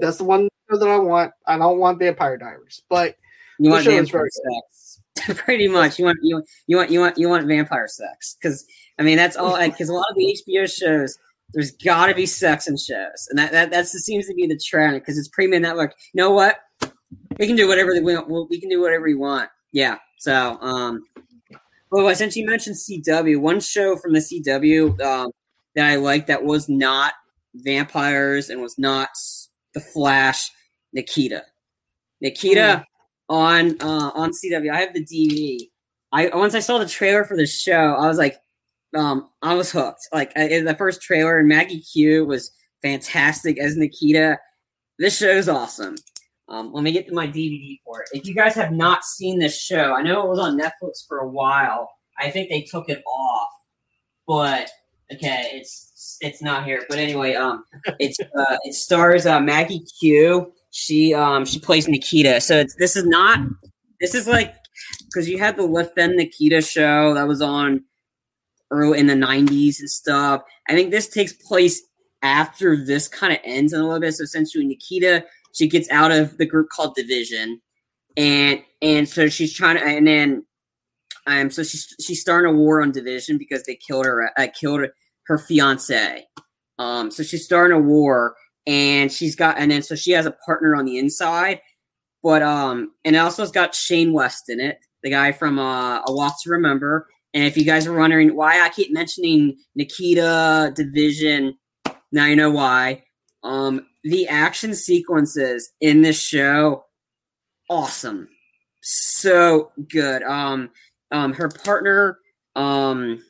That's 0.00 0.18
the 0.18 0.24
one 0.24 0.48
that 0.78 0.88
I 0.88 0.98
want. 0.98 1.32
I 1.46 1.58
don't 1.58 1.78
want 1.78 1.98
Vampire 1.98 2.36
Diaries. 2.36 2.82
But 2.88 3.16
You 3.58 3.70
want 3.70 3.84
show 3.84 3.90
vampire 3.90 4.28
sex, 4.30 5.00
pretty 5.44 5.68
much. 5.68 5.98
You 5.98 6.06
want 6.06 6.18
you 6.22 6.36
want 6.36 6.48
you 6.66 6.76
want 6.76 6.90
you 6.90 7.00
want 7.00 7.18
you 7.18 7.28
want 7.28 7.46
vampire 7.46 7.88
sex 7.88 8.36
because 8.40 8.64
I 8.98 9.02
mean 9.02 9.16
that's 9.16 9.36
all. 9.36 9.58
Because 9.58 9.88
a 9.88 9.94
lot 9.94 10.06
of 10.10 10.16
the 10.16 10.38
HBO 10.46 10.70
shows, 10.72 11.18
there's 11.52 11.72
got 11.72 12.06
to 12.06 12.14
be 12.14 12.26
sex 12.26 12.66
in 12.66 12.76
shows, 12.76 13.28
and 13.30 13.38
that 13.38 13.52
that 13.52 13.70
that's, 13.70 13.92
seems 13.92 14.26
to 14.26 14.34
be 14.34 14.46
the 14.46 14.58
trend 14.58 14.94
because 14.94 15.18
it's 15.18 15.28
premium 15.28 15.62
network. 15.62 15.94
You 16.12 16.22
know 16.22 16.30
what? 16.30 16.60
We 17.38 17.46
can 17.46 17.56
do 17.56 17.68
whatever 17.68 17.92
we 17.92 18.00
want. 18.00 18.50
We 18.50 18.60
can 18.60 18.68
do 18.68 18.80
whatever 18.80 19.04
we 19.04 19.14
want. 19.14 19.48
Yeah. 19.72 19.98
So, 20.18 20.58
um, 20.60 21.02
well, 21.90 22.14
since 22.14 22.36
you 22.36 22.46
mentioned 22.46 22.76
CW, 22.76 23.40
one 23.40 23.60
show 23.60 23.96
from 23.96 24.12
the 24.12 24.20
CW 24.20 25.00
um, 25.00 25.30
that 25.74 25.86
I 25.86 25.96
liked 25.96 26.28
that 26.28 26.44
was 26.44 26.68
not 26.68 27.14
vampires 27.54 28.50
and 28.50 28.60
was 28.62 28.78
not 28.78 29.08
the 29.74 29.80
Flash, 29.80 30.50
Nikita. 30.92 31.44
Nikita 32.20 32.84
on 33.28 33.76
uh, 33.80 34.10
on 34.14 34.30
CW. 34.30 34.70
I 34.70 34.80
have 34.80 34.94
the 34.94 35.04
DVD. 35.04 35.58
I 36.12 36.36
once 36.36 36.54
I 36.54 36.60
saw 36.60 36.78
the 36.78 36.88
trailer 36.88 37.24
for 37.24 37.36
the 37.36 37.46
show, 37.46 37.94
I 37.94 38.06
was 38.06 38.18
like, 38.18 38.38
um, 38.96 39.30
I 39.40 39.54
was 39.54 39.72
hooked. 39.72 40.08
Like 40.12 40.32
I, 40.36 40.60
the 40.60 40.74
first 40.74 41.02
trailer, 41.02 41.38
and 41.38 41.48
Maggie 41.48 41.80
Q 41.80 42.26
was 42.26 42.52
fantastic 42.82 43.58
as 43.58 43.76
Nikita. 43.76 44.38
This 44.98 45.18
show 45.18 45.30
is 45.30 45.48
awesome. 45.48 45.96
Um, 46.48 46.72
let 46.72 46.84
me 46.84 46.92
get 46.92 47.06
to 47.08 47.14
my 47.14 47.26
DVD 47.26 47.78
for 47.84 48.02
it. 48.02 48.08
If 48.12 48.26
you 48.26 48.34
guys 48.34 48.54
have 48.54 48.72
not 48.72 49.04
seen 49.04 49.38
this 49.38 49.58
show, 49.58 49.94
I 49.94 50.02
know 50.02 50.22
it 50.22 50.28
was 50.28 50.38
on 50.38 50.58
Netflix 50.58 51.06
for 51.08 51.18
a 51.18 51.28
while. 51.28 51.88
I 52.18 52.30
think 52.30 52.50
they 52.50 52.62
took 52.62 52.90
it 52.90 53.02
off, 53.06 53.48
but 54.26 54.70
okay, 55.12 55.50
it's 55.54 56.18
it's 56.20 56.42
not 56.42 56.64
here. 56.64 56.84
But 56.88 56.98
anyway, 56.98 57.34
um, 57.34 57.64
it's 57.98 58.18
uh, 58.20 58.58
it 58.64 58.74
stars 58.74 59.24
uh, 59.26 59.40
Maggie 59.40 59.84
Q. 59.98 60.52
She 60.72 61.14
um 61.14 61.44
she 61.44 61.60
plays 61.60 61.86
Nikita. 61.86 62.40
So 62.40 62.58
it's 62.58 62.74
this 62.76 62.96
is 62.96 63.06
not 63.06 63.38
this 64.00 64.14
is 64.14 64.26
like 64.26 64.54
because 65.04 65.28
you 65.28 65.38
had 65.38 65.56
the 65.56 65.62
La 65.62 65.84
Femme 65.94 66.16
Nikita 66.16 66.60
show 66.60 67.14
that 67.14 67.28
was 67.28 67.40
on 67.40 67.84
early 68.70 68.98
in 68.98 69.06
the 69.06 69.14
'90s 69.14 69.78
and 69.78 69.90
stuff. 69.90 70.42
I 70.68 70.74
think 70.74 70.90
this 70.90 71.08
takes 71.08 71.32
place 71.32 71.82
after 72.22 72.76
this 72.76 73.06
kind 73.06 73.32
of 73.32 73.38
ends 73.44 73.72
in 73.72 73.80
a 73.80 73.84
little 73.84 74.00
bit. 74.00 74.14
So 74.14 74.24
essentially, 74.24 74.66
Nikita 74.66 75.24
she 75.54 75.68
gets 75.68 75.90
out 75.90 76.10
of 76.10 76.38
the 76.38 76.46
group 76.46 76.68
called 76.70 76.94
Division, 76.94 77.60
and 78.16 78.62
and 78.80 79.08
so 79.08 79.28
she's 79.28 79.52
trying 79.52 79.76
to, 79.76 79.84
and 79.84 80.06
then 80.06 80.44
um, 81.26 81.50
so 81.50 81.62
she's 81.62 81.94
she's 82.00 82.20
starting 82.20 82.52
a 82.52 82.56
war 82.56 82.82
on 82.82 82.90
Division 82.90 83.38
because 83.38 83.62
they 83.64 83.76
killed 83.76 84.06
her, 84.06 84.30
uh, 84.38 84.46
killed 84.58 84.86
her 85.26 85.38
fiance. 85.38 86.24
Um, 86.78 87.10
so 87.10 87.22
she's 87.22 87.44
starting 87.44 87.76
a 87.76 87.80
war, 87.80 88.34
and 88.66 89.10
she's 89.10 89.34
got, 89.36 89.58
and 89.58 89.70
then 89.70 89.82
so 89.82 89.94
she 89.94 90.12
has 90.12 90.26
a 90.26 90.36
partner 90.46 90.76
on 90.76 90.84
the 90.84 90.98
inside, 90.98 91.60
but 92.22 92.42
um, 92.42 92.92
and 93.04 93.16
it 93.16 93.18
also 93.18 93.42
has 93.42 93.50
got 93.50 93.74
Shane 93.74 94.12
West 94.12 94.48
in 94.48 94.60
it, 94.60 94.78
the 95.02 95.10
guy 95.10 95.32
from 95.32 95.58
uh, 95.58 96.00
A 96.00 96.12
Walk 96.12 96.40
to 96.42 96.50
Remember. 96.50 97.08
And 97.34 97.44
if 97.44 97.56
you 97.56 97.64
guys 97.64 97.86
are 97.86 97.98
wondering 97.98 98.36
why 98.36 98.60
I 98.60 98.68
keep 98.68 98.92
mentioning 98.92 99.56
Nikita 99.74 100.72
Division, 100.74 101.56
now 102.12 102.26
you 102.26 102.36
know 102.36 102.50
why. 102.50 103.04
Um, 103.42 103.86
the 104.04 104.28
action 104.28 104.74
sequences 104.74 105.70
in 105.80 106.02
this 106.02 106.20
show, 106.20 106.84
awesome, 107.68 108.28
so 108.82 109.72
good. 109.88 110.22
Um, 110.22 110.70
um, 111.10 111.32
her 111.32 111.48
partner, 111.48 112.18
um, 112.54 113.22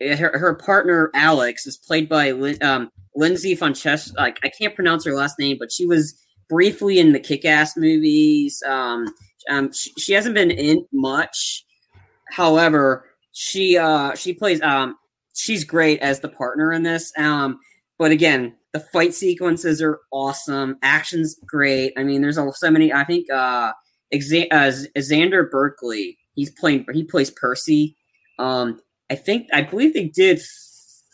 her, 0.00 0.38
her 0.38 0.54
partner 0.54 1.10
Alex 1.14 1.66
is 1.66 1.76
played 1.76 2.08
by 2.08 2.30
um, 2.62 2.90
Lyndsy 3.18 3.56
Fonches. 3.56 4.12
Like 4.16 4.38
I 4.44 4.48
can't 4.48 4.74
pronounce 4.74 5.04
her 5.04 5.14
last 5.14 5.38
name, 5.38 5.56
but 5.58 5.72
she 5.72 5.86
was 5.86 6.14
briefly 6.48 6.98
in 6.98 7.12
the 7.12 7.20
Kick-Ass 7.20 7.76
movies. 7.76 8.62
Um, 8.66 9.06
um, 9.50 9.72
she, 9.72 9.92
she 9.98 10.12
hasn't 10.12 10.34
been 10.34 10.50
in 10.50 10.86
much. 10.92 11.64
However, 12.30 13.04
she 13.32 13.76
uh 13.76 14.14
she 14.14 14.32
plays 14.32 14.60
um 14.62 14.96
she's 15.34 15.64
great 15.64 16.00
as 16.00 16.20
the 16.20 16.28
partner 16.28 16.72
in 16.72 16.82
this. 16.82 17.12
Um, 17.18 17.60
but 17.98 18.10
again, 18.10 18.54
the 18.72 18.80
fight 18.92 19.14
sequences 19.14 19.80
are 19.80 20.00
awesome. 20.12 20.76
Action's 20.82 21.36
great. 21.46 21.92
I 21.96 22.02
mean, 22.02 22.20
there's 22.20 22.36
so 22.36 22.70
many. 22.70 22.92
I 22.92 23.04
think 23.04 23.30
uh, 23.30 23.72
Exa- 24.12 24.48
uh 24.50 24.72
Xander 24.98 25.50
Berkeley, 25.50 26.18
he's 26.34 26.50
playing. 26.50 26.84
He 26.92 27.04
plays 27.04 27.30
Percy. 27.30 27.96
Um, 28.38 28.80
I 29.10 29.14
think 29.14 29.48
I 29.52 29.62
believe 29.62 29.94
they 29.94 30.08
did 30.08 30.40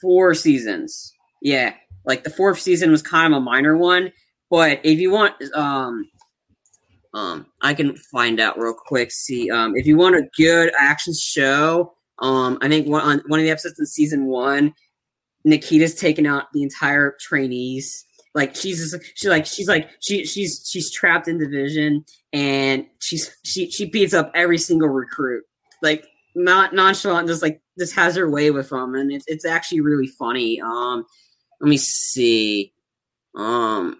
four 0.00 0.34
seasons. 0.34 1.12
Yeah, 1.40 1.74
like 2.04 2.24
the 2.24 2.30
fourth 2.30 2.60
season 2.60 2.90
was 2.90 3.02
kind 3.02 3.32
of 3.32 3.38
a 3.38 3.40
minor 3.40 3.76
one. 3.76 4.12
But 4.50 4.80
if 4.84 4.98
you 4.98 5.10
want, 5.10 5.34
um, 5.54 6.08
um, 7.14 7.46
I 7.60 7.74
can 7.74 7.96
find 7.96 8.40
out 8.40 8.58
real 8.58 8.74
quick. 8.74 9.10
See, 9.10 9.50
um, 9.50 9.76
if 9.76 9.86
you 9.86 9.96
want 9.96 10.16
a 10.16 10.28
good 10.36 10.72
action 10.78 11.14
show, 11.14 11.94
um, 12.18 12.58
I 12.60 12.68
think 12.68 12.86
one 12.86 13.02
on 13.02 13.22
one 13.26 13.40
of 13.40 13.44
the 13.44 13.50
episodes 13.50 13.78
in 13.78 13.86
season 13.86 14.26
one, 14.26 14.74
Nikita's 15.44 15.94
taking 15.94 16.26
out 16.26 16.52
the 16.52 16.62
entire 16.62 17.16
trainees. 17.20 18.04
Like 18.34 18.56
she's 18.56 18.78
just, 18.78 19.04
she 19.14 19.28
like 19.28 19.44
she's 19.44 19.68
like 19.68 19.90
she 20.00 20.24
she's 20.24 20.66
she's 20.66 20.90
trapped 20.90 21.28
in 21.28 21.38
division 21.38 22.04
and 22.32 22.86
she's 23.00 23.30
she 23.44 23.70
she 23.70 23.84
beats 23.84 24.14
up 24.14 24.30
every 24.34 24.58
single 24.58 24.88
recruit. 24.88 25.44
Like 25.82 26.06
not 26.34 26.74
nonchalant, 26.74 27.28
just 27.28 27.42
like 27.42 27.60
just 27.78 27.94
has 27.94 28.16
her 28.16 28.30
way 28.30 28.50
with 28.50 28.70
them, 28.70 28.94
and 28.94 29.12
it's 29.12 29.24
it's 29.28 29.44
actually 29.44 29.80
really 29.80 30.06
funny. 30.06 30.60
Um, 30.60 31.04
let 31.62 31.68
me 31.68 31.76
see. 31.78 32.74
Um, 33.34 33.96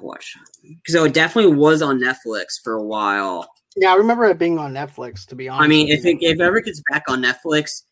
watch 0.00 0.36
because 0.62 0.94
it 0.94 1.14
definitely 1.14 1.54
was 1.54 1.80
on 1.80 2.00
Netflix 2.00 2.60
for 2.62 2.74
a 2.74 2.82
while. 2.82 3.48
Yeah, 3.76 3.92
I 3.92 3.94
remember 3.94 4.24
it 4.24 4.38
being 4.38 4.58
on 4.58 4.74
Netflix. 4.74 5.24
To 5.28 5.36
be 5.36 5.48
honest, 5.48 5.64
I 5.64 5.68
mean, 5.68 5.88
if 5.88 6.04
it 6.04 6.18
if 6.20 6.40
ever 6.40 6.60
gets 6.60 6.82
back 6.90 7.04
on 7.08 7.22
Netflix, 7.22 7.82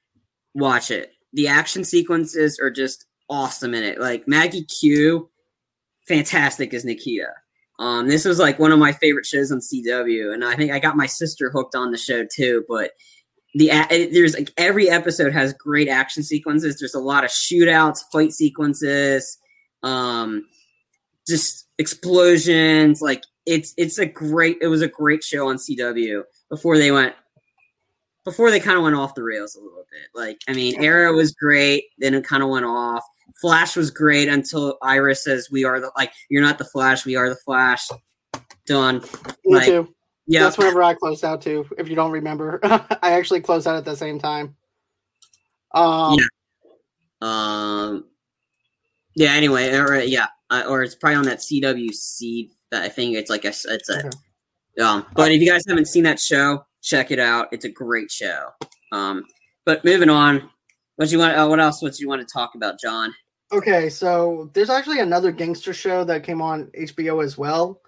watch 0.55 0.91
it. 0.91 1.13
The 1.33 1.49
action 1.49 1.85
sequences 1.85 2.59
are 2.61 2.71
just 2.71 3.07
awesome 3.31 3.75
in 3.75 3.85
it. 3.85 4.01
Like 4.01 4.27
Maggie 4.27 4.65
Q, 4.65 5.31
fantastic 6.09 6.75
as 6.75 6.85
Nikita. 6.85 7.29
Um, 7.79 8.09
this 8.09 8.25
was 8.25 8.39
like 8.39 8.59
one 8.59 8.73
of 8.73 8.79
my 8.79 8.93
favorite 8.93 9.27
shows 9.27 9.53
on 9.53 9.61
CW, 9.61 10.35
and 10.35 10.45
I 10.45 10.57
think 10.57 10.73
I 10.73 10.79
got 10.79 10.97
my 10.97 11.07
sister 11.07 11.51
hooked 11.51 11.75
on 11.75 11.93
the 11.93 11.99
show 11.99 12.25
too. 12.25 12.65
But 12.69 12.91
the 13.57 13.71
there's 14.13 14.35
like 14.35 14.53
every 14.59 14.91
episode 14.91 15.33
has 15.33 15.55
great 15.55 15.89
action 15.89 16.23
sequences. 16.23 16.79
There's 16.79 16.95
a 16.95 17.01
lot 17.01 17.25
of 17.25 17.31
shootouts, 17.31 18.01
fight 18.13 18.33
sequences, 18.33 19.39
um, 19.83 20.47
just 21.27 21.67
explosions. 21.79 23.01
Like 23.01 23.25
it's 23.47 23.73
it's 23.79 23.99
a 23.99 24.05
great. 24.05 24.59
It 24.61 24.67
was 24.67 24.83
a 24.83 24.89
great 24.89 25.25
show 25.25 25.49
on 25.49 25.57
CW 25.57 26.23
before 26.51 26.77
they 26.77 26.91
went 26.91 27.15
before 28.27 28.51
they 28.51 28.61
kind 28.61 28.77
of 28.77 28.83
went 28.83 28.97
off 28.97 29.15
the 29.15 29.23
rails 29.23 29.57
a 29.57 29.61
little 29.61 29.87
bit. 29.91 30.09
Like 30.15 30.39
I 30.47 30.53
mean, 30.53 30.85
Arrow 30.85 31.15
was 31.15 31.33
great, 31.33 31.85
then 31.99 32.13
it 32.13 32.27
kind 32.27 32.43
of 32.43 32.51
went 32.51 32.67
off. 32.67 33.05
Flash 33.41 33.75
was 33.75 33.91
great 33.91 34.29
until 34.29 34.77
Iris 34.83 35.25
says, 35.25 35.49
"We 35.51 35.65
are 35.65 35.81
the 35.81 35.91
like 35.97 36.13
you're 36.29 36.43
not 36.43 36.59
the 36.59 36.65
Flash, 36.67 37.07
we 37.07 37.17
are 37.17 37.31
the 37.31 37.37
Flash." 37.37 37.89
Done. 38.67 39.01
Me 39.45 39.55
like, 39.55 39.67
too. 39.67 39.95
Yeah, 40.27 40.41
That's 40.41 40.59
whenever 40.59 40.83
I 40.83 40.95
closed 40.95 41.25
out 41.25 41.43
too. 41.43 41.67
If 41.79 41.89
you 41.89 41.95
don't 41.95 42.11
remember, 42.11 42.59
I 42.65 43.13
actually 43.13 43.41
closed 43.41 43.67
out 43.67 43.77
at 43.77 43.85
the 43.85 43.97
same 43.97 44.19
time. 44.19 44.57
Um, 45.73 46.19
Um. 47.21 48.05
Yeah. 49.15 49.33
Anyway, 49.33 49.73
or 49.75 49.99
yeah, 50.01 50.27
uh, 50.51 50.65
or 50.69 50.83
it's 50.83 50.95
probably 50.95 51.17
on 51.17 51.25
that 51.25 51.39
CWC. 51.39 52.51
That 52.71 52.83
I 52.83 52.89
think 52.89 53.17
it's 53.17 53.31
like 53.31 53.45
a 53.45 53.49
it's 53.49 53.89
a. 53.89 53.99
Okay. 53.99 54.11
Um, 54.83 55.07
but 55.15 55.31
if 55.31 55.41
you 55.41 55.51
guys 55.51 55.65
haven't 55.67 55.87
seen 55.87 56.03
that 56.05 56.21
show, 56.21 56.67
check 56.83 57.11
it 57.11 57.19
out. 57.19 57.49
It's 57.53 57.65
a 57.65 57.71
great 57.71 58.11
show. 58.11 58.51
Um, 58.93 59.25
but 59.65 59.85
moving 59.85 60.11
on, 60.11 60.51
what 60.97 61.11
you 61.11 61.19
want? 61.19 61.37
Uh, 61.37 61.47
what 61.47 61.61
else? 61.61 61.81
What 61.81 61.95
do 61.95 62.03
you 62.03 62.09
want 62.09 62.27
to 62.27 62.33
talk 62.33 62.55
about, 62.55 62.81
John? 62.81 63.15
Okay, 63.53 63.89
so 63.89 64.51
there's 64.55 64.71
actually 64.71 64.99
another 64.99 65.31
gangster 65.31 65.73
show 65.73 66.03
that 66.05 66.25
came 66.25 66.43
on 66.43 66.67
HBO 66.79 67.25
as 67.25 67.39
well. 67.39 67.81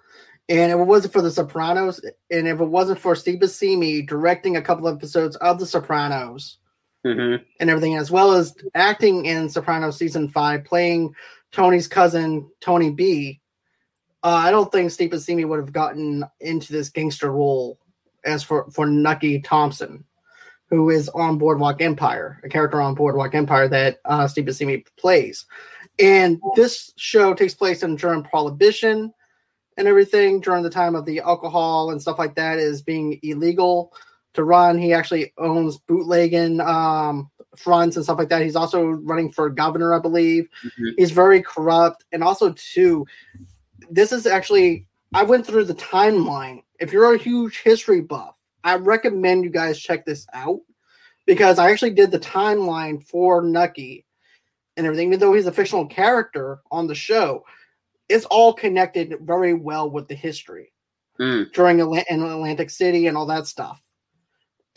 And 0.49 0.71
if 0.71 0.79
it 0.79 0.83
wasn't 0.83 1.13
for 1.13 1.21
The 1.21 1.29
Sopranos, 1.29 2.01
and 2.31 2.47
if 2.47 2.59
it 2.59 2.65
wasn't 2.65 2.99
for 2.99 3.15
Steve 3.15 3.39
Buscemi 3.39 4.05
directing 4.05 4.57
a 4.57 4.61
couple 4.61 4.87
episodes 4.87 5.35
of 5.37 5.59
The 5.59 5.65
Sopranos 5.65 6.57
Mm-hmm. 7.05 7.43
and 7.61 7.69
everything, 7.69 7.95
as 7.95 8.11
well 8.11 8.33
as 8.33 8.53
acting 8.75 9.25
in 9.25 9.47
Sopranos 9.47 9.95
season 9.97 10.27
five, 10.27 10.65
playing 10.65 11.15
Tony's 11.53 11.87
cousin 11.87 12.49
Tony 12.59 12.89
B, 12.89 13.39
uh, 14.21 14.27
I 14.27 14.51
don't 14.51 14.69
think 14.69 14.91
Steve 14.91 15.11
Buscemi 15.11 15.47
would 15.47 15.59
have 15.59 15.71
gotten 15.71 16.25
into 16.41 16.73
this 16.73 16.89
gangster 16.89 17.31
role 17.31 17.79
as 18.25 18.43
for 18.43 18.69
for 18.71 18.85
Nucky 18.85 19.39
Thompson, 19.39 20.03
who 20.69 20.89
is 20.89 21.07
on 21.09 21.37
Boardwalk 21.37 21.81
Empire, 21.81 22.41
a 22.43 22.49
character 22.49 22.81
on 22.81 22.95
Boardwalk 22.95 23.33
Empire 23.33 23.69
that 23.69 23.99
uh, 24.03 24.27
Steve 24.27 24.45
Buscemi 24.45 24.85
plays. 24.97 25.45
And 25.99 26.41
this 26.57 26.91
show 26.97 27.33
takes 27.33 27.53
place 27.53 27.81
in 27.81 27.95
during 27.95 28.23
Prohibition 28.23 29.13
and 29.79 29.87
everything 29.87 30.41
during 30.41 30.63
the 30.63 30.69
time 30.69 30.95
of 30.95 31.05
the 31.05 31.19
alcohol 31.21 31.91
and 31.91 32.01
stuff 32.01 32.19
like 32.19 32.35
that 32.35 32.59
is 32.59 32.81
being 32.81 33.19
illegal 33.23 33.93
to 34.33 34.43
run. 34.43 34.77
He 34.77 34.93
actually 34.93 35.33
owns 35.37 35.77
bootlegging 35.79 36.61
um, 36.61 37.31
fronts 37.57 37.95
and 37.95 38.03
stuff 38.05 38.19
like 38.19 38.29
that. 38.29 38.43
He's 38.43 38.55
also 38.55 38.83
running 38.85 39.31
for 39.31 39.49
governor, 39.49 39.93
I 39.93 39.99
believe. 39.99 40.49
Mhm. 40.63 40.93
He's 40.97 41.11
very 41.11 41.41
corrupt, 41.41 42.05
and 42.11 42.23
also 42.23 42.53
too, 42.53 43.07
this 43.89 44.11
is 44.11 44.27
actually 44.27 44.85
I 45.13 45.23
went 45.23 45.47
through 45.47 45.65
the 45.65 45.73
timeline 45.75 46.61
if 46.79 46.93
you're 46.93 47.13
a 47.13 47.17
huge 47.17 47.61
history 47.61 48.01
buff, 48.01 48.35
I 48.63 48.75
recommend 48.75 49.43
you 49.43 49.49
guys 49.49 49.79
check 49.79 50.05
this 50.05 50.25
out 50.33 50.59
because 51.25 51.59
I 51.59 51.71
actually 51.71 51.93
did 51.93 52.11
the 52.11 52.19
timeline 52.19 53.05
for 53.05 53.41
Nucky 53.41 54.05
and 54.77 54.85
everything, 54.85 55.09
even 55.09 55.19
though 55.19 55.33
he's 55.33 55.45
a 55.47 55.51
fictional 55.51 55.85
character 55.85 56.59
on 56.71 56.87
the 56.87 56.95
show, 56.95 57.43
it's 58.09 58.25
all 58.25 58.53
connected 58.53 59.15
very 59.21 59.53
well 59.53 59.89
with 59.89 60.07
the 60.07 60.15
history 60.15 60.73
Mm. 61.19 61.51
during 61.51 61.79
in 61.79 62.21
Atlantic 62.23 62.69
City 62.69 63.07
and 63.07 63.17
all 63.17 63.25
that 63.25 63.45
stuff. 63.45 63.83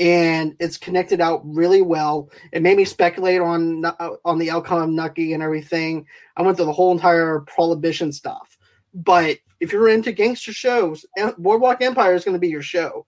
And 0.01 0.57
it's 0.59 0.77
connected 0.77 1.21
out 1.21 1.41
really 1.45 1.83
well. 1.83 2.31
It 2.53 2.63
made 2.63 2.77
me 2.77 2.85
speculate 2.85 3.41
on 3.41 3.85
uh, 3.85 3.95
on 4.25 4.39
the 4.39 4.51
outcome 4.51 4.83
of 4.83 4.89
Nucky 4.91 5.35
and 5.35 5.43
everything. 5.43 6.05
I 6.37 6.43
went 6.43 6.57
through 6.57 6.67
the 6.67 6.73
whole 6.73 6.91
entire 6.91 7.41
prohibition 7.41 8.11
stuff. 8.11 8.59
But 8.93 9.39
if 9.61 9.71
you're 9.73 9.89
into 9.89 10.11
gangster 10.11 10.53
shows, 10.53 11.07
Boardwalk 11.39 11.81
Empire 11.81 12.15
is 12.15 12.25
going 12.25 12.35
to 12.35 12.41
be 12.41 12.49
your 12.49 12.63
show. 12.63 13.07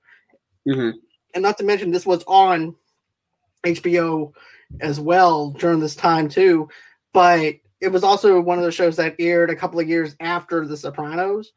hmm 0.65 0.91
And 1.35 1.43
not 1.43 1.59
to 1.59 1.65
mention, 1.65 1.91
this 1.91 2.07
was 2.07 2.23
on 2.29 2.77
HBO 3.65 4.33
as 4.81 5.01
well 5.01 5.51
during 5.51 5.81
this 5.81 5.97
time 5.97 6.29
too. 6.29 6.69
But 7.13 7.55
it 7.81 7.89
was 7.89 8.05
also 8.05 8.41
one 8.41 8.59
of 8.59 8.65
the 8.65 8.73
shows 8.73 8.97
that 8.97 9.17
aired 9.19 9.51
a 9.51 9.57
couple 9.57 9.81
of 9.81 9.89
years 9.89 10.17
after 10.21 10.67
The 10.67 10.77
Sopranos, 10.77 11.53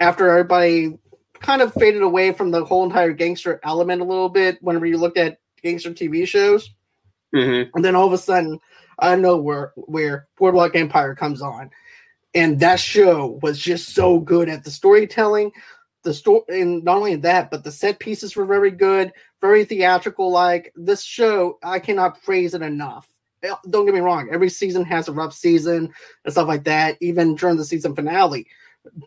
after 0.00 0.28
everybody 0.28 0.98
kind 1.40 1.62
of 1.62 1.72
faded 1.74 2.02
away 2.02 2.32
from 2.32 2.50
the 2.50 2.64
whole 2.64 2.84
entire 2.84 3.12
gangster 3.12 3.60
element 3.62 4.00
a 4.00 4.04
little 4.04 4.28
bit. 4.28 4.58
Whenever 4.62 4.86
you 4.86 4.98
looked 4.98 5.18
at 5.18 5.38
gangster 5.62 5.92
TV 5.92 6.26
shows, 6.26 6.70
hmm 7.34 7.62
and 7.74 7.84
then 7.84 7.94
all 7.94 8.06
of 8.06 8.12
a 8.12 8.18
sudden, 8.18 8.58
I 8.98 9.14
know 9.16 9.36
where 9.36 9.72
where 9.76 10.28
Boardwalk 10.36 10.74
Empire 10.74 11.14
comes 11.14 11.42
on, 11.42 11.70
and 12.34 12.60
that 12.60 12.80
show 12.80 13.38
was 13.42 13.58
just 13.58 13.94
so 13.94 14.18
good 14.18 14.48
at 14.48 14.64
the 14.64 14.70
storytelling, 14.70 15.52
the 16.02 16.14
story, 16.14 16.42
and 16.48 16.82
not 16.84 16.96
only 16.96 17.16
that, 17.16 17.50
but 17.50 17.64
the 17.64 17.72
set 17.72 17.98
pieces 17.98 18.34
were 18.34 18.46
very 18.46 18.70
good, 18.70 19.12
very 19.40 19.64
theatrical. 19.64 20.30
Like 20.30 20.72
this 20.76 21.02
show, 21.02 21.58
I 21.62 21.78
cannot 21.78 22.22
praise 22.22 22.54
it 22.54 22.62
enough. 22.62 23.08
Eh, 23.42 23.54
Don't 23.70 23.84
get 23.84 23.94
me 23.94 24.00
wrong; 24.00 24.28
every 24.32 24.48
season 24.48 24.84
has 24.84 25.08
a 25.08 25.12
rough 25.12 25.34
season 25.34 25.92
and 26.24 26.32
stuff 26.32 26.48
like 26.48 26.64
that, 26.64 26.96
even 27.00 27.34
during 27.34 27.56
the 27.56 27.64
season 27.64 27.94
finale. 27.94 28.46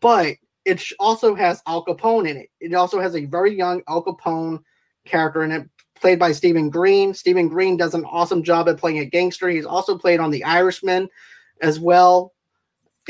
But 0.02 0.36
it 0.66 0.84
also 1.00 1.36
has 1.36 1.62
Al 1.68 1.86
Capone 1.86 2.30
in 2.30 2.38
it. 2.38 2.50
It 2.60 2.74
also 2.74 3.00
has 3.00 3.16
a 3.16 3.26
very 3.26 3.56
young 3.56 3.82
Al 3.88 4.04
Capone 4.04 4.64
character 5.06 5.44
in 5.44 5.52
it, 5.52 5.70
played 6.00 6.20
by 6.20 6.32
Stephen 6.32 6.70
Green. 6.70 7.14
Stephen 7.14 7.48
Green 7.48 7.78
does 7.78 7.94
an 7.94 8.06
awesome 8.06 8.44
job 8.44 8.70
at 8.70 8.78
playing 8.78 9.00
a 9.00 9.06
gangster. 9.06 9.50
He's 9.50 9.66
also 9.66 9.98
played 9.98 10.20
on 10.20 10.32
The 10.32 10.44
Irishman 10.44 11.10
as 11.62 11.80
well. 11.80 12.34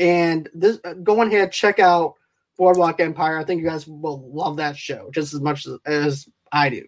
And 0.00 0.48
this, 0.54 0.78
uh, 0.84 0.94
go 0.94 1.20
ahead, 1.20 1.52
check 1.52 1.78
out 1.78 2.14
Boardwalk 2.56 3.00
Empire. 3.00 3.38
I 3.38 3.44
think 3.44 3.60
you 3.60 3.68
guys 3.68 3.86
will 3.86 4.30
love 4.32 4.56
that 4.56 4.76
show 4.76 5.10
just 5.10 5.34
as 5.34 5.40
much 5.40 5.66
as, 5.66 5.78
as 5.84 6.28
I 6.50 6.70
do. 6.70 6.86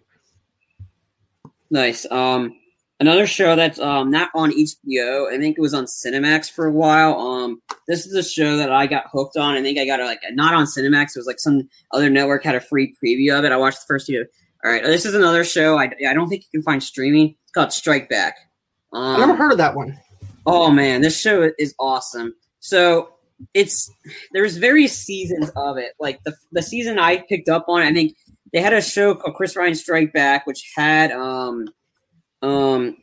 Nice. 1.69 2.09
Um, 2.09 2.59
another 2.99 3.27
show 3.27 3.55
that's 3.55 3.79
um 3.79 4.09
not 4.09 4.29
on 4.35 4.51
HBO. 4.51 5.31
I 5.31 5.37
think 5.37 5.57
it 5.57 5.61
was 5.61 5.73
on 5.73 5.85
Cinemax 5.85 6.51
for 6.51 6.65
a 6.65 6.71
while. 6.71 7.19
Um, 7.19 7.61
this 7.87 8.05
is 8.05 8.13
a 8.13 8.23
show 8.23 8.57
that 8.57 8.71
I 8.71 8.87
got 8.87 9.05
hooked 9.11 9.37
on. 9.37 9.55
I 9.55 9.61
think 9.61 9.77
I 9.77 9.85
got 9.85 9.99
it 9.99 10.05
like 10.05 10.21
not 10.31 10.53
on 10.53 10.65
Cinemax. 10.65 11.15
It 11.15 11.19
was 11.19 11.27
like 11.27 11.39
some 11.39 11.67
other 11.91 12.09
network 12.09 12.43
had 12.43 12.55
a 12.55 12.61
free 12.61 12.95
preview 13.03 13.37
of 13.37 13.45
it. 13.45 13.51
I 13.51 13.57
watched 13.57 13.79
the 13.79 13.85
first 13.87 14.07
two. 14.07 14.25
All 14.63 14.71
right, 14.71 14.83
this 14.83 15.05
is 15.05 15.13
another 15.13 15.43
show. 15.43 15.77
I, 15.77 15.91
I 16.07 16.13
don't 16.15 16.27
think 16.27 16.43
you 16.43 16.59
can 16.59 16.63
find 16.63 16.81
streaming. 16.81 17.35
It's 17.43 17.51
called 17.51 17.71
Strike 17.71 18.09
Back. 18.09 18.35
Um, 18.93 19.17
I 19.17 19.19
never 19.19 19.35
heard 19.35 19.51
of 19.51 19.59
that 19.59 19.75
one. 19.75 19.99
Oh 20.45 20.71
man, 20.71 21.01
this 21.01 21.19
show 21.19 21.51
is 21.59 21.75
awesome. 21.79 22.33
So 22.59 23.09
it's 23.53 23.91
there's 24.31 24.57
various 24.57 24.97
seasons 24.97 25.51
of 25.55 25.77
it. 25.77 25.93
Like 25.99 26.23
the 26.23 26.35
the 26.51 26.61
season 26.61 26.97
I 26.97 27.17
picked 27.17 27.49
up 27.49 27.65
on, 27.67 27.81
I 27.81 27.93
think 27.93 28.15
they 28.53 28.61
had 28.61 28.73
a 28.73 28.81
show 28.81 29.15
called 29.15 29.35
Chris 29.35 29.55
Ryan 29.55 29.75
Strike 29.75 30.13
Back, 30.13 30.47
which 30.47 30.71
had 30.75 31.11
um 31.11 31.67
um 32.41 32.97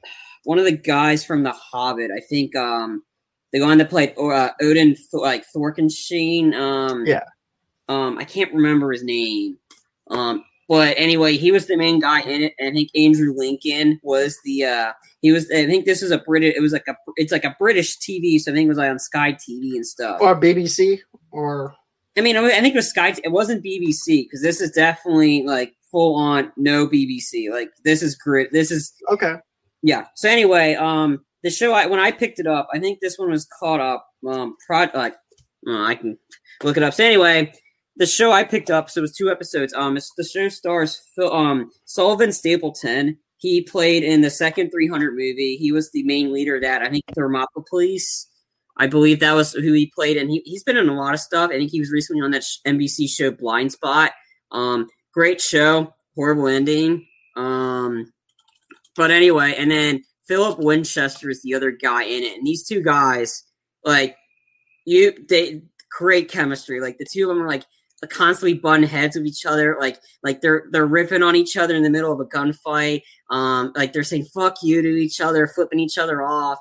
one 0.44 0.58
of 0.58 0.64
the 0.64 0.76
guys 0.76 1.24
from 1.24 1.42
The 1.42 1.52
Hobbit. 1.52 2.10
I 2.10 2.20
think 2.20 2.54
um 2.56 3.02
the 3.52 3.60
one 3.60 3.78
that 3.78 3.90
played 3.90 4.14
uh, 4.18 4.50
Odin 4.60 4.96
like 5.12 5.44
Thorkenstein. 5.54 6.54
Um, 6.54 7.06
Yeah. 7.06 7.24
Um, 7.88 8.18
I 8.18 8.24
can't 8.24 8.52
remember 8.54 8.92
his 8.92 9.04
name. 9.04 9.58
Um, 10.10 10.44
but 10.68 10.94
anyway, 10.96 11.36
he 11.36 11.52
was 11.52 11.66
the 11.66 11.76
main 11.76 12.00
guy 12.00 12.22
in 12.22 12.42
it. 12.42 12.54
And 12.58 12.70
I 12.70 12.72
think 12.72 12.90
Andrew 12.94 13.34
Lincoln 13.36 14.00
was 14.02 14.38
the 14.44 14.64
uh 14.64 14.92
he 15.20 15.32
was 15.32 15.50
I 15.50 15.66
think 15.66 15.84
this 15.84 16.02
is 16.02 16.10
a 16.10 16.18
British 16.18 16.54
it 16.56 16.60
was 16.60 16.72
like 16.72 16.86
a 16.88 16.94
it's 17.16 17.32
like 17.32 17.44
a 17.44 17.54
British 17.58 17.98
TV, 17.98 18.38
so 18.38 18.50
I 18.50 18.54
think 18.54 18.66
it 18.66 18.68
was 18.68 18.78
like 18.78 18.90
on 18.90 18.98
Sky 18.98 19.32
TV 19.32 19.74
and 19.74 19.86
stuff. 19.86 20.20
Or 20.20 20.34
BBC 20.34 21.00
or 21.30 21.74
I 22.16 22.20
mean, 22.20 22.36
I 22.36 22.60
think 22.60 22.74
it 22.74 22.78
was 22.78 22.90
Sky. 22.90 23.14
It 23.24 23.32
wasn't 23.32 23.64
BBC 23.64 24.24
because 24.24 24.42
this 24.42 24.60
is 24.60 24.70
definitely 24.70 25.44
like 25.44 25.74
full 25.90 26.16
on 26.16 26.52
no 26.56 26.86
BBC. 26.86 27.50
Like 27.50 27.70
this 27.84 28.02
is 28.02 28.14
great. 28.16 28.52
This 28.52 28.70
is 28.70 28.92
okay. 29.10 29.36
yeah. 29.82 30.06
So 30.16 30.28
anyway, 30.28 30.74
um, 30.74 31.24
the 31.42 31.50
show 31.50 31.72
I 31.72 31.86
when 31.86 32.00
I 32.00 32.10
picked 32.10 32.38
it 32.38 32.46
up, 32.46 32.68
I 32.72 32.78
think 32.78 33.00
this 33.00 33.18
one 33.18 33.30
was 33.30 33.46
caught 33.58 33.80
up. 33.80 34.06
Um, 34.26 34.56
pro 34.66 34.86
like 34.94 35.14
uh, 35.66 35.82
I 35.82 35.94
can 35.94 36.18
look 36.62 36.76
it 36.76 36.82
up. 36.82 36.94
So 36.94 37.04
anyway, 37.04 37.52
the 37.96 38.06
show 38.06 38.32
I 38.32 38.44
picked 38.44 38.70
up, 38.70 38.90
so 38.90 39.00
it 39.00 39.02
was 39.02 39.16
two 39.16 39.30
episodes. 39.30 39.72
Um, 39.74 39.96
it's, 39.96 40.12
the 40.16 40.24
show 40.24 40.48
stars 40.48 41.00
Phil, 41.14 41.32
um 41.32 41.70
Sullivan 41.86 42.32
Stapleton. 42.32 43.18
He 43.38 43.62
played 43.62 44.04
in 44.04 44.20
the 44.20 44.30
second 44.30 44.70
300 44.70 45.14
movie. 45.14 45.56
He 45.56 45.72
was 45.72 45.90
the 45.90 46.04
main 46.04 46.32
leader 46.32 46.56
of 46.56 46.62
that. 46.62 46.82
I 46.82 46.88
think 46.88 47.02
Thermopolis. 47.16 48.26
I 48.76 48.86
believe 48.86 49.20
that 49.20 49.34
was 49.34 49.52
who 49.52 49.72
he 49.72 49.92
played, 49.94 50.16
and 50.16 50.30
he, 50.30 50.42
he's 50.44 50.64
been 50.64 50.76
in 50.76 50.88
a 50.88 50.94
lot 50.94 51.14
of 51.14 51.20
stuff. 51.20 51.50
I 51.50 51.58
think 51.58 51.70
he 51.70 51.80
was 51.80 51.90
recently 51.90 52.22
on 52.22 52.30
that 52.32 52.44
NBC 52.66 53.08
show 53.08 53.30
Blindspot. 53.30 54.10
Um, 54.50 54.88
great 55.12 55.40
show, 55.40 55.94
horrible 56.14 56.48
ending. 56.48 57.06
Um, 57.36 58.12
but 58.96 59.10
anyway, 59.10 59.54
and 59.56 59.70
then 59.70 60.02
Philip 60.26 60.58
Winchester 60.58 61.30
is 61.30 61.42
the 61.42 61.54
other 61.54 61.70
guy 61.70 62.04
in 62.04 62.22
it, 62.22 62.36
and 62.36 62.46
these 62.46 62.66
two 62.66 62.82
guys, 62.82 63.44
like 63.84 64.16
you, 64.86 65.12
they 65.28 65.62
great 65.90 66.30
chemistry. 66.30 66.80
Like 66.80 66.98
the 66.98 67.06
two 67.10 67.30
of 67.30 67.36
them 67.36 67.44
are 67.44 67.48
like 67.48 67.64
constantly 68.08 68.54
button 68.54 68.82
heads 68.84 69.16
of 69.16 69.24
each 69.24 69.46
other. 69.46 69.76
Like 69.80 69.98
like 70.22 70.40
they're 70.40 70.64
they're 70.70 70.86
ripping 70.86 71.22
on 71.22 71.36
each 71.36 71.56
other 71.56 71.74
in 71.74 71.82
the 71.82 71.90
middle 71.90 72.12
of 72.12 72.20
a 72.20 72.24
gunfight. 72.24 73.02
Um, 73.30 73.72
like 73.76 73.92
they're 73.92 74.02
saying 74.02 74.26
"fuck 74.34 74.56
you" 74.62 74.82
to 74.82 74.88
each 74.88 75.20
other, 75.20 75.46
flipping 75.46 75.80
each 75.80 75.98
other 75.98 76.22
off. 76.22 76.58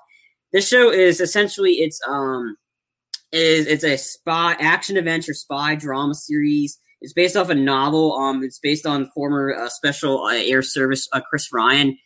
This 0.53 0.67
show 0.67 0.91
is 0.91 1.21
essentially 1.21 1.73
it's 1.73 1.99
um 2.07 2.57
is 3.31 3.67
it's 3.67 3.83
a 3.83 3.97
spy 3.97 4.55
action 4.59 4.97
adventure 4.97 5.33
spy 5.33 5.75
drama 5.75 6.13
series. 6.13 6.77
It's 7.01 7.13
based 7.13 7.35
off 7.35 7.49
a 7.49 7.55
novel. 7.55 8.13
Um, 8.13 8.43
it's 8.43 8.59
based 8.59 8.85
on 8.85 9.09
former 9.15 9.55
uh, 9.55 9.69
special 9.69 10.23
uh, 10.23 10.33
air 10.33 10.61
service 10.61 11.07
uh, 11.13 11.21
Chris 11.21 11.51
Ryan. 11.51 11.97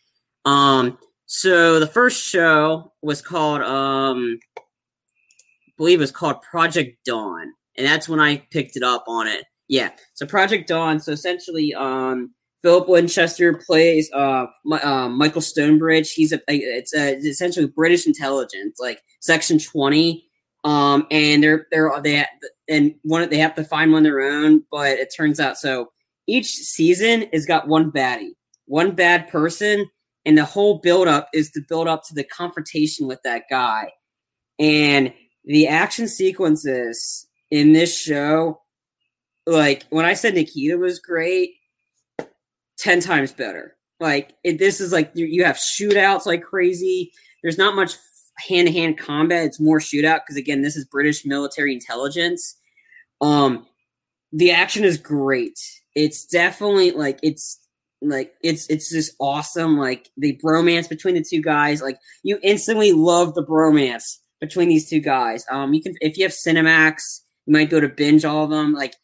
Um, 0.44 0.96
so 1.26 1.80
the 1.80 1.86
first 1.86 2.24
show 2.24 2.92
was 3.02 3.20
called 3.20 3.62
um, 3.62 4.38
I 4.56 5.72
believe 5.76 5.98
it 5.98 6.02
was 6.02 6.12
called 6.12 6.40
Project 6.42 6.98
Dawn, 7.04 7.52
and 7.76 7.86
that's 7.86 8.08
when 8.08 8.20
I 8.20 8.38
picked 8.50 8.76
it 8.76 8.82
up 8.82 9.04
on 9.08 9.26
it. 9.26 9.44
Yeah, 9.68 9.90
so 10.14 10.24
Project 10.24 10.68
Dawn. 10.68 11.00
So 11.00 11.10
essentially, 11.10 11.74
um, 11.74 12.32
Philip 12.66 12.88
Winchester 12.88 13.54
plays 13.64 14.10
uh, 14.12 14.46
Mi- 14.64 14.78
uh 14.78 15.08
Michael 15.08 15.40
Stonebridge. 15.40 16.12
He's 16.12 16.32
a 16.32 16.40
it's 16.48 16.92
a 16.92 17.12
it's 17.12 17.24
essentially 17.24 17.68
British 17.68 18.08
intelligence, 18.08 18.80
like 18.80 19.00
Section 19.20 19.60
Twenty. 19.60 20.24
Um, 20.64 21.06
and 21.12 21.44
they're 21.44 21.68
they're 21.70 21.92
they 22.02 22.26
and 22.68 22.96
one 23.02 23.30
they 23.30 23.38
have 23.38 23.54
to 23.54 23.62
find 23.62 23.92
one 23.92 24.02
their 24.02 24.20
own, 24.20 24.64
but 24.68 24.98
it 24.98 25.14
turns 25.16 25.38
out 25.38 25.56
so 25.56 25.92
each 26.26 26.48
season 26.48 27.26
has 27.32 27.46
got 27.46 27.68
one 27.68 27.92
baddie, 27.92 28.32
one 28.64 28.96
bad 28.96 29.28
person, 29.28 29.88
and 30.24 30.36
the 30.36 30.44
whole 30.44 30.80
build 30.80 31.06
up 31.06 31.28
is 31.32 31.52
to 31.52 31.60
build 31.68 31.86
up 31.86 32.02
to 32.08 32.14
the 32.14 32.24
confrontation 32.24 33.06
with 33.06 33.22
that 33.22 33.44
guy. 33.48 33.92
And 34.58 35.12
the 35.44 35.68
action 35.68 36.08
sequences 36.08 37.28
in 37.48 37.74
this 37.74 37.96
show, 37.96 38.60
like 39.46 39.84
when 39.90 40.04
I 40.04 40.14
said 40.14 40.34
Nikita 40.34 40.76
was 40.78 40.98
great, 40.98 41.52
ten 42.78 43.00
times 43.00 43.32
better. 43.32 43.76
Like 44.00 44.34
it, 44.44 44.58
this 44.58 44.80
is 44.80 44.92
like 44.92 45.10
you, 45.14 45.26
you 45.26 45.44
have 45.44 45.56
shootouts 45.56 46.26
like 46.26 46.42
crazy. 46.42 47.12
There's 47.42 47.58
not 47.58 47.76
much 47.76 47.94
hand 48.38 48.68
to 48.68 48.72
hand 48.72 48.98
combat. 48.98 49.46
It's 49.46 49.60
more 49.60 49.78
shootout 49.78 50.20
because 50.20 50.36
again, 50.36 50.62
this 50.62 50.76
is 50.76 50.84
British 50.84 51.24
military 51.24 51.72
intelligence. 51.72 52.56
Um, 53.20 53.66
the 54.32 54.50
action 54.50 54.84
is 54.84 54.98
great. 54.98 55.58
It's 55.94 56.26
definitely 56.26 56.90
like 56.90 57.18
it's 57.22 57.58
like 58.02 58.34
it's 58.42 58.68
it's 58.68 58.90
just 58.90 59.14
awesome. 59.18 59.78
Like 59.78 60.10
the 60.16 60.38
bromance 60.44 60.88
between 60.88 61.14
the 61.14 61.24
two 61.24 61.40
guys. 61.40 61.80
Like 61.80 61.98
you 62.22 62.38
instantly 62.42 62.92
love 62.92 63.34
the 63.34 63.44
bromance 63.44 64.18
between 64.40 64.68
these 64.68 64.90
two 64.90 65.00
guys. 65.00 65.46
Um, 65.50 65.72
you 65.72 65.82
can 65.82 65.94
if 66.00 66.18
you 66.18 66.24
have 66.24 66.32
Cinemax, 66.32 67.22
you 67.46 67.52
might 67.52 67.70
be 67.70 67.76
able 67.76 67.88
to 67.88 67.94
binge 67.94 68.24
all 68.24 68.44
of 68.44 68.50
them. 68.50 68.74
Like 68.74 68.94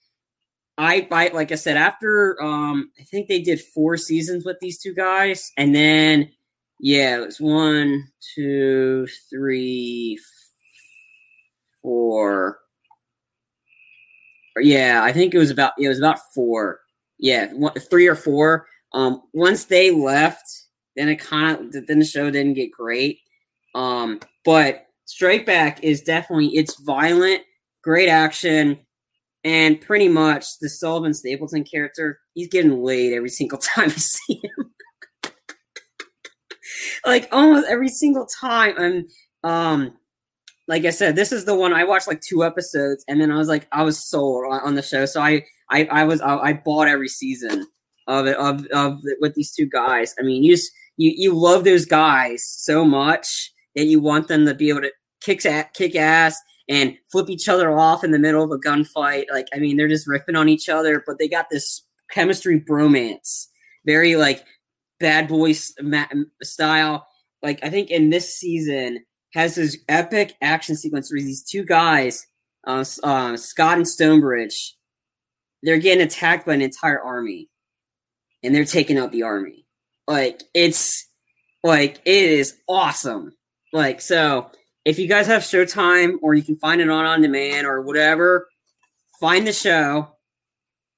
I, 0.78 1.06
I 1.10 1.28
like 1.28 1.52
I 1.52 1.56
said 1.56 1.76
after 1.76 2.42
um 2.42 2.90
I 2.98 3.04
think 3.04 3.28
they 3.28 3.40
did 3.40 3.60
four 3.60 3.96
seasons 3.96 4.44
with 4.44 4.58
these 4.60 4.78
two 4.78 4.94
guys, 4.94 5.52
and 5.56 5.74
then 5.74 6.30
yeah, 6.80 7.16
it 7.18 7.26
was 7.26 7.40
one, 7.40 8.08
two, 8.34 9.06
three, 9.30 10.18
four. 11.82 12.58
Yeah, 14.60 15.02
I 15.02 15.12
think 15.12 15.34
it 15.34 15.38
was 15.38 15.50
about 15.50 15.72
it 15.78 15.88
was 15.88 15.98
about 15.98 16.18
four. 16.34 16.80
yeah, 17.18 17.52
one, 17.52 17.74
three 17.74 18.06
or 18.08 18.16
four. 18.16 18.66
Um, 18.94 19.22
once 19.32 19.64
they 19.66 19.90
left, 19.90 20.44
then 20.96 21.08
it 21.08 21.16
kind 21.16 21.74
of 21.74 21.86
then 21.86 22.00
the 22.00 22.04
show 22.04 22.30
didn't 22.30 22.54
get 22.54 22.70
great. 22.72 23.20
Um, 23.74 24.20
but 24.44 24.86
Strike 25.06 25.46
Back 25.46 25.82
is 25.84 26.02
definitely 26.02 26.48
it's 26.56 26.80
violent, 26.82 27.42
great 27.82 28.08
action, 28.08 28.78
and 29.44 29.80
pretty 29.80 30.08
much 30.08 30.58
the 30.60 30.68
Sullivan 30.68 31.14
Stapleton 31.14 31.64
character, 31.64 32.20
he's 32.34 32.48
getting 32.48 32.82
laid 32.82 33.12
every 33.12 33.28
single 33.28 33.58
time 33.74 33.90
you 33.90 33.96
see 33.96 34.42
him. 34.42 35.32
like 37.04 37.28
almost 37.32 37.66
every 37.68 37.88
single 37.88 38.26
time. 38.26 38.76
And 38.78 39.10
um, 39.42 39.96
like 40.68 40.84
I 40.84 40.90
said, 40.90 41.16
this 41.16 41.32
is 41.32 41.44
the 41.44 41.54
one 41.54 41.72
I 41.72 41.84
watched 41.84 42.08
like 42.08 42.20
two 42.20 42.44
episodes, 42.44 43.04
and 43.08 43.20
then 43.20 43.30
I 43.30 43.36
was 43.36 43.48
like, 43.48 43.66
I 43.72 43.82
was 43.82 44.08
sold 44.08 44.44
on, 44.50 44.74
the 44.74 44.82
show. 44.82 45.06
So 45.06 45.20
I, 45.20 45.44
I, 45.70 45.84
I 45.86 46.04
was, 46.04 46.20
I, 46.20 46.36
I 46.36 46.52
bought 46.52 46.88
every 46.88 47.08
season 47.08 47.66
of 48.06 48.26
it 48.26 48.36
of 48.36 48.66
of 48.72 49.00
with 49.20 49.34
these 49.34 49.52
two 49.52 49.66
guys. 49.66 50.14
I 50.18 50.22
mean, 50.22 50.42
you 50.44 50.54
just 50.54 50.70
you 50.96 51.12
you 51.14 51.34
love 51.34 51.64
those 51.64 51.84
guys 51.84 52.44
so 52.46 52.84
much 52.84 53.52
that 53.74 53.86
you 53.86 54.00
want 54.00 54.28
them 54.28 54.46
to 54.46 54.54
be 54.54 54.68
able 54.68 54.82
to 54.82 54.92
kick 55.20 55.42
kick 55.74 55.96
ass 55.96 56.36
and 56.72 56.96
flip 57.10 57.28
each 57.28 57.50
other 57.50 57.70
off 57.70 58.02
in 58.02 58.12
the 58.12 58.18
middle 58.18 58.42
of 58.42 58.50
a 58.50 58.56
gunfight. 58.56 59.26
Like, 59.30 59.46
I 59.54 59.58
mean, 59.58 59.76
they're 59.76 59.88
just 59.88 60.08
riffing 60.08 60.38
on 60.38 60.48
each 60.48 60.70
other, 60.70 61.04
but 61.06 61.18
they 61.18 61.28
got 61.28 61.50
this 61.50 61.82
chemistry 62.10 62.58
bromance, 62.58 63.48
very 63.84 64.16
like 64.16 64.42
bad 64.98 65.28
boys 65.28 65.74
style. 66.42 67.06
Like, 67.42 67.60
I 67.62 67.68
think 67.68 67.90
in 67.90 68.08
this 68.08 68.34
season 68.34 69.04
has 69.34 69.56
this 69.56 69.76
epic 69.86 70.34
action 70.40 70.74
sequence 70.74 71.12
where 71.12 71.20
these 71.20 71.44
two 71.44 71.62
guys, 71.62 72.26
uh, 72.66 72.84
uh, 73.02 73.36
Scott 73.36 73.76
and 73.76 73.86
Stonebridge, 73.86 74.74
they're 75.62 75.76
getting 75.76 76.02
attacked 76.02 76.46
by 76.46 76.54
an 76.54 76.62
entire 76.62 77.02
army, 77.02 77.50
and 78.42 78.54
they're 78.54 78.64
taking 78.64 78.96
out 78.96 79.12
the 79.12 79.24
army. 79.24 79.66
Like, 80.08 80.42
it's 80.54 81.06
like 81.62 82.00
it 82.06 82.30
is 82.30 82.56
awesome. 82.66 83.36
Like, 83.74 84.00
so 84.00 84.50
if 84.84 84.98
you 84.98 85.08
guys 85.08 85.26
have 85.26 85.42
Showtime 85.42 86.16
or 86.22 86.34
you 86.34 86.42
can 86.42 86.56
find 86.56 86.80
it 86.80 86.90
on 86.90 87.04
on 87.04 87.22
demand 87.22 87.66
or 87.66 87.82
whatever, 87.82 88.48
find 89.20 89.46
the 89.46 89.52
show 89.52 90.08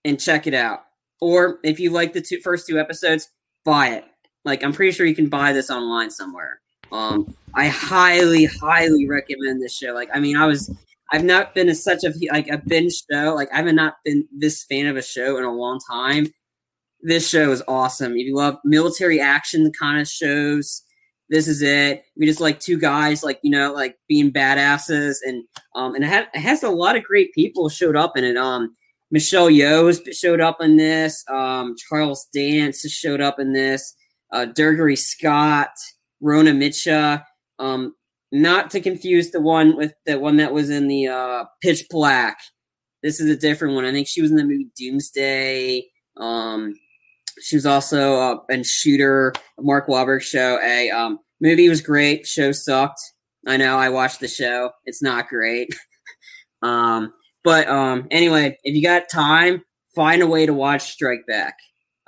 and 0.04 0.20
check 0.20 0.46
it 0.46 0.54
out. 0.54 0.84
Or 1.20 1.58
if 1.62 1.80
you 1.80 1.90
like 1.90 2.12
the 2.12 2.20
two 2.20 2.40
first 2.40 2.66
two 2.66 2.78
episodes, 2.78 3.30
buy 3.64 3.88
it. 3.88 4.04
Like 4.44 4.62
I'm 4.62 4.72
pretty 4.72 4.92
sure 4.92 5.06
you 5.06 5.14
can 5.14 5.28
buy 5.28 5.52
this 5.52 5.70
online 5.70 6.10
somewhere. 6.10 6.60
Um, 6.92 7.34
I 7.54 7.68
highly, 7.68 8.46
highly 8.46 9.08
recommend 9.08 9.62
this 9.62 9.76
show. 9.76 9.92
Like, 9.92 10.10
I 10.14 10.20
mean, 10.20 10.36
I 10.36 10.46
was, 10.46 10.70
I've 11.12 11.24
not 11.24 11.54
been 11.54 11.68
a, 11.68 11.74
such 11.74 12.04
a 12.04 12.12
like 12.30 12.48
a 12.48 12.58
binge 12.58 13.02
show. 13.10 13.34
Like, 13.34 13.48
I 13.52 13.56
have 13.56 13.74
not 13.74 13.96
been 14.04 14.28
this 14.36 14.64
fan 14.64 14.86
of 14.86 14.96
a 14.96 15.02
show 15.02 15.36
in 15.36 15.44
a 15.44 15.52
long 15.52 15.80
time. 15.90 16.28
This 17.00 17.28
show 17.28 17.50
is 17.50 17.62
awesome. 17.68 18.12
If 18.12 18.26
you 18.26 18.36
love 18.36 18.58
military 18.64 19.20
action 19.20 19.70
kind 19.78 20.00
of 20.00 20.08
shows, 20.08 20.83
this 21.28 21.48
is 21.48 21.62
it. 21.62 22.04
We 22.16 22.26
just 22.26 22.40
like 22.40 22.60
two 22.60 22.78
guys, 22.78 23.22
like 23.22 23.40
you 23.42 23.50
know, 23.50 23.72
like 23.72 23.96
being 24.08 24.30
badasses, 24.30 25.16
and 25.24 25.44
um, 25.74 25.94
and 25.94 26.04
it, 26.04 26.08
had, 26.08 26.28
it 26.34 26.40
has 26.40 26.62
a 26.62 26.70
lot 26.70 26.96
of 26.96 27.04
great 27.04 27.32
people 27.34 27.68
showed 27.68 27.96
up 27.96 28.16
in 28.16 28.24
it. 28.24 28.37
Um, 28.37 28.74
Michelle 29.10 29.48
Yeoh 29.48 30.12
showed 30.12 30.40
up 30.40 30.60
in 30.60 30.76
this. 30.76 31.24
Um, 31.30 31.76
Charles 31.88 32.26
Dance 32.34 32.80
showed 32.90 33.20
up 33.20 33.38
in 33.38 33.52
this. 33.52 33.94
Uh, 34.32 34.46
Dougray 34.46 34.98
Scott, 34.98 35.70
Rhona 36.22 36.56
Mitra. 36.56 37.24
Um, 37.58 37.94
not 38.32 38.70
to 38.72 38.80
confuse 38.80 39.30
the 39.30 39.40
one 39.40 39.76
with 39.76 39.94
the 40.06 40.18
one 40.18 40.38
that 40.38 40.52
was 40.52 40.68
in 40.68 40.88
the 40.88 41.06
uh, 41.06 41.44
Pitch 41.62 41.84
Black. 41.88 42.37
This 43.02 43.20
is 43.20 43.30
a 43.30 43.37
different 43.37 43.74
one. 43.74 43.84
I 43.84 43.92
think 43.92 44.08
she 44.08 44.20
was 44.20 44.30
in 44.30 44.37
the 44.37 44.44
movie 44.44 44.70
Doomsday. 44.76 45.87
Um, 46.16 46.74
she 47.42 47.56
was 47.56 47.66
also 47.66 48.14
uh, 48.14 48.36
in 48.48 48.62
Shooter, 48.64 49.32
Mark 49.58 49.88
Wahlberg 49.88 50.22
show. 50.22 50.58
A 50.62 50.90
um, 50.90 51.18
movie 51.40 51.68
was 51.68 51.80
great. 51.80 52.26
Show 52.26 52.52
sucked. 52.52 53.00
I 53.46 53.56
know. 53.56 53.76
I 53.76 53.88
watched 53.88 54.20
the 54.20 54.28
show. 54.28 54.70
It's 54.84 55.02
not 55.02 55.28
great. 55.28 55.68
um, 56.62 57.12
but 57.42 57.68
um, 57.68 58.06
anyway, 58.10 58.58
if 58.64 58.74
you 58.74 58.82
got 58.82 59.08
time, 59.10 59.62
find 59.94 60.22
a 60.22 60.26
way 60.26 60.46
to 60.46 60.54
watch 60.54 60.92
Strike 60.92 61.26
Back. 61.26 61.56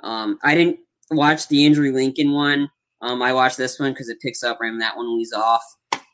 Um, 0.01 0.39
I 0.43 0.55
didn't 0.55 0.79
watch 1.11 1.47
the 1.47 1.65
Andrew 1.65 1.91
Lincoln 1.91 2.31
one. 2.31 2.69
Um, 3.01 3.21
I 3.21 3.33
watched 3.33 3.57
this 3.57 3.79
one 3.79 3.91
because 3.91 4.09
it 4.09 4.19
picks 4.21 4.43
up 4.43 4.59
right 4.59 4.69
when 4.69 4.79
that 4.79 4.97
one 4.97 5.17
leaves 5.17 5.33
off. 5.33 5.63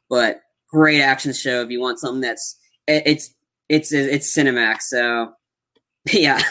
But 0.10 0.42
great 0.70 1.02
action 1.02 1.34
show 1.34 1.62
if 1.62 1.70
you 1.70 1.80
want 1.80 2.00
something 2.00 2.22
that's 2.22 2.58
it, 2.88 3.04
it's 3.06 3.34
it's 3.70 3.94
it's 3.94 4.36
Cinemax. 4.36 4.82
So 4.82 5.34
yeah. 6.12 6.42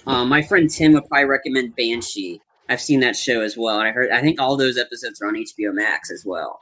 Um, 0.08 0.30
my 0.30 0.40
friend 0.40 0.70
Tim 0.70 0.94
would 0.94 1.04
probably 1.04 1.26
recommend 1.26 1.76
Banshee. 1.76 2.40
I've 2.70 2.80
seen 2.80 3.00
that 3.00 3.14
show 3.14 3.42
as 3.42 3.56
well, 3.56 3.78
and 3.78 3.86
I 3.86 3.92
heard 3.92 4.10
I 4.10 4.20
think 4.20 4.40
all 4.40 4.56
those 4.56 4.78
episodes 4.78 5.20
are 5.20 5.28
on 5.28 5.34
HBO 5.34 5.72
Max 5.72 6.10
as 6.10 6.24
well. 6.24 6.60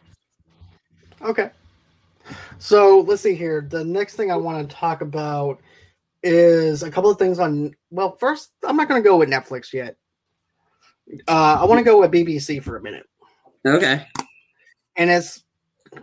Okay. 1.22 1.50
So 2.58 3.00
let's 3.00 3.22
see 3.22 3.34
here. 3.34 3.66
The 3.68 3.84
next 3.84 4.16
thing 4.16 4.32
I 4.32 4.36
want 4.36 4.68
to 4.68 4.76
talk 4.76 5.00
about 5.00 5.60
is 6.24 6.82
a 6.82 6.90
couple 6.90 7.08
of 7.08 7.18
things 7.18 7.38
on. 7.38 7.74
Well, 7.90 8.16
first, 8.16 8.50
I'm 8.66 8.76
not 8.76 8.88
going 8.88 9.02
to 9.02 9.08
go 9.08 9.16
with 9.16 9.28
Netflix 9.28 9.72
yet. 9.72 9.96
Uh, 11.28 11.58
I 11.60 11.64
want 11.64 11.78
to 11.78 11.84
go 11.84 12.00
with 12.00 12.10
BBC 12.10 12.60
for 12.62 12.76
a 12.76 12.82
minute. 12.82 13.06
Okay. 13.64 14.04
And 14.96 15.08
it's 15.08 15.44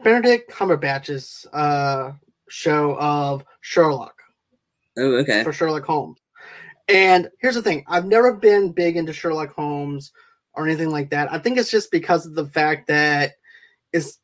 Benedict 0.01 0.49
Cumberbatch's 0.49 1.45
uh, 1.51 2.13
show 2.47 2.97
of 2.99 3.43
Sherlock. 3.59 4.15
Oh, 4.97 5.15
okay. 5.15 5.43
For 5.43 5.51
Sherlock 5.51 5.83
Holmes. 5.83 6.22
And 6.87 7.29
here's 7.39 7.55
the 7.55 7.61
thing 7.61 7.83
I've 7.87 8.05
never 8.05 8.33
been 8.33 8.71
big 8.71 8.97
into 8.97 9.13
Sherlock 9.13 9.53
Holmes 9.53 10.11
or 10.53 10.67
anything 10.67 10.89
like 10.89 11.09
that. 11.11 11.31
I 11.31 11.39
think 11.39 11.57
it's 11.57 11.71
just 11.71 11.91
because 11.91 12.25
of 12.25 12.35
the 12.35 12.45
fact 12.47 12.87
that 12.87 13.33
it's, 13.91 14.19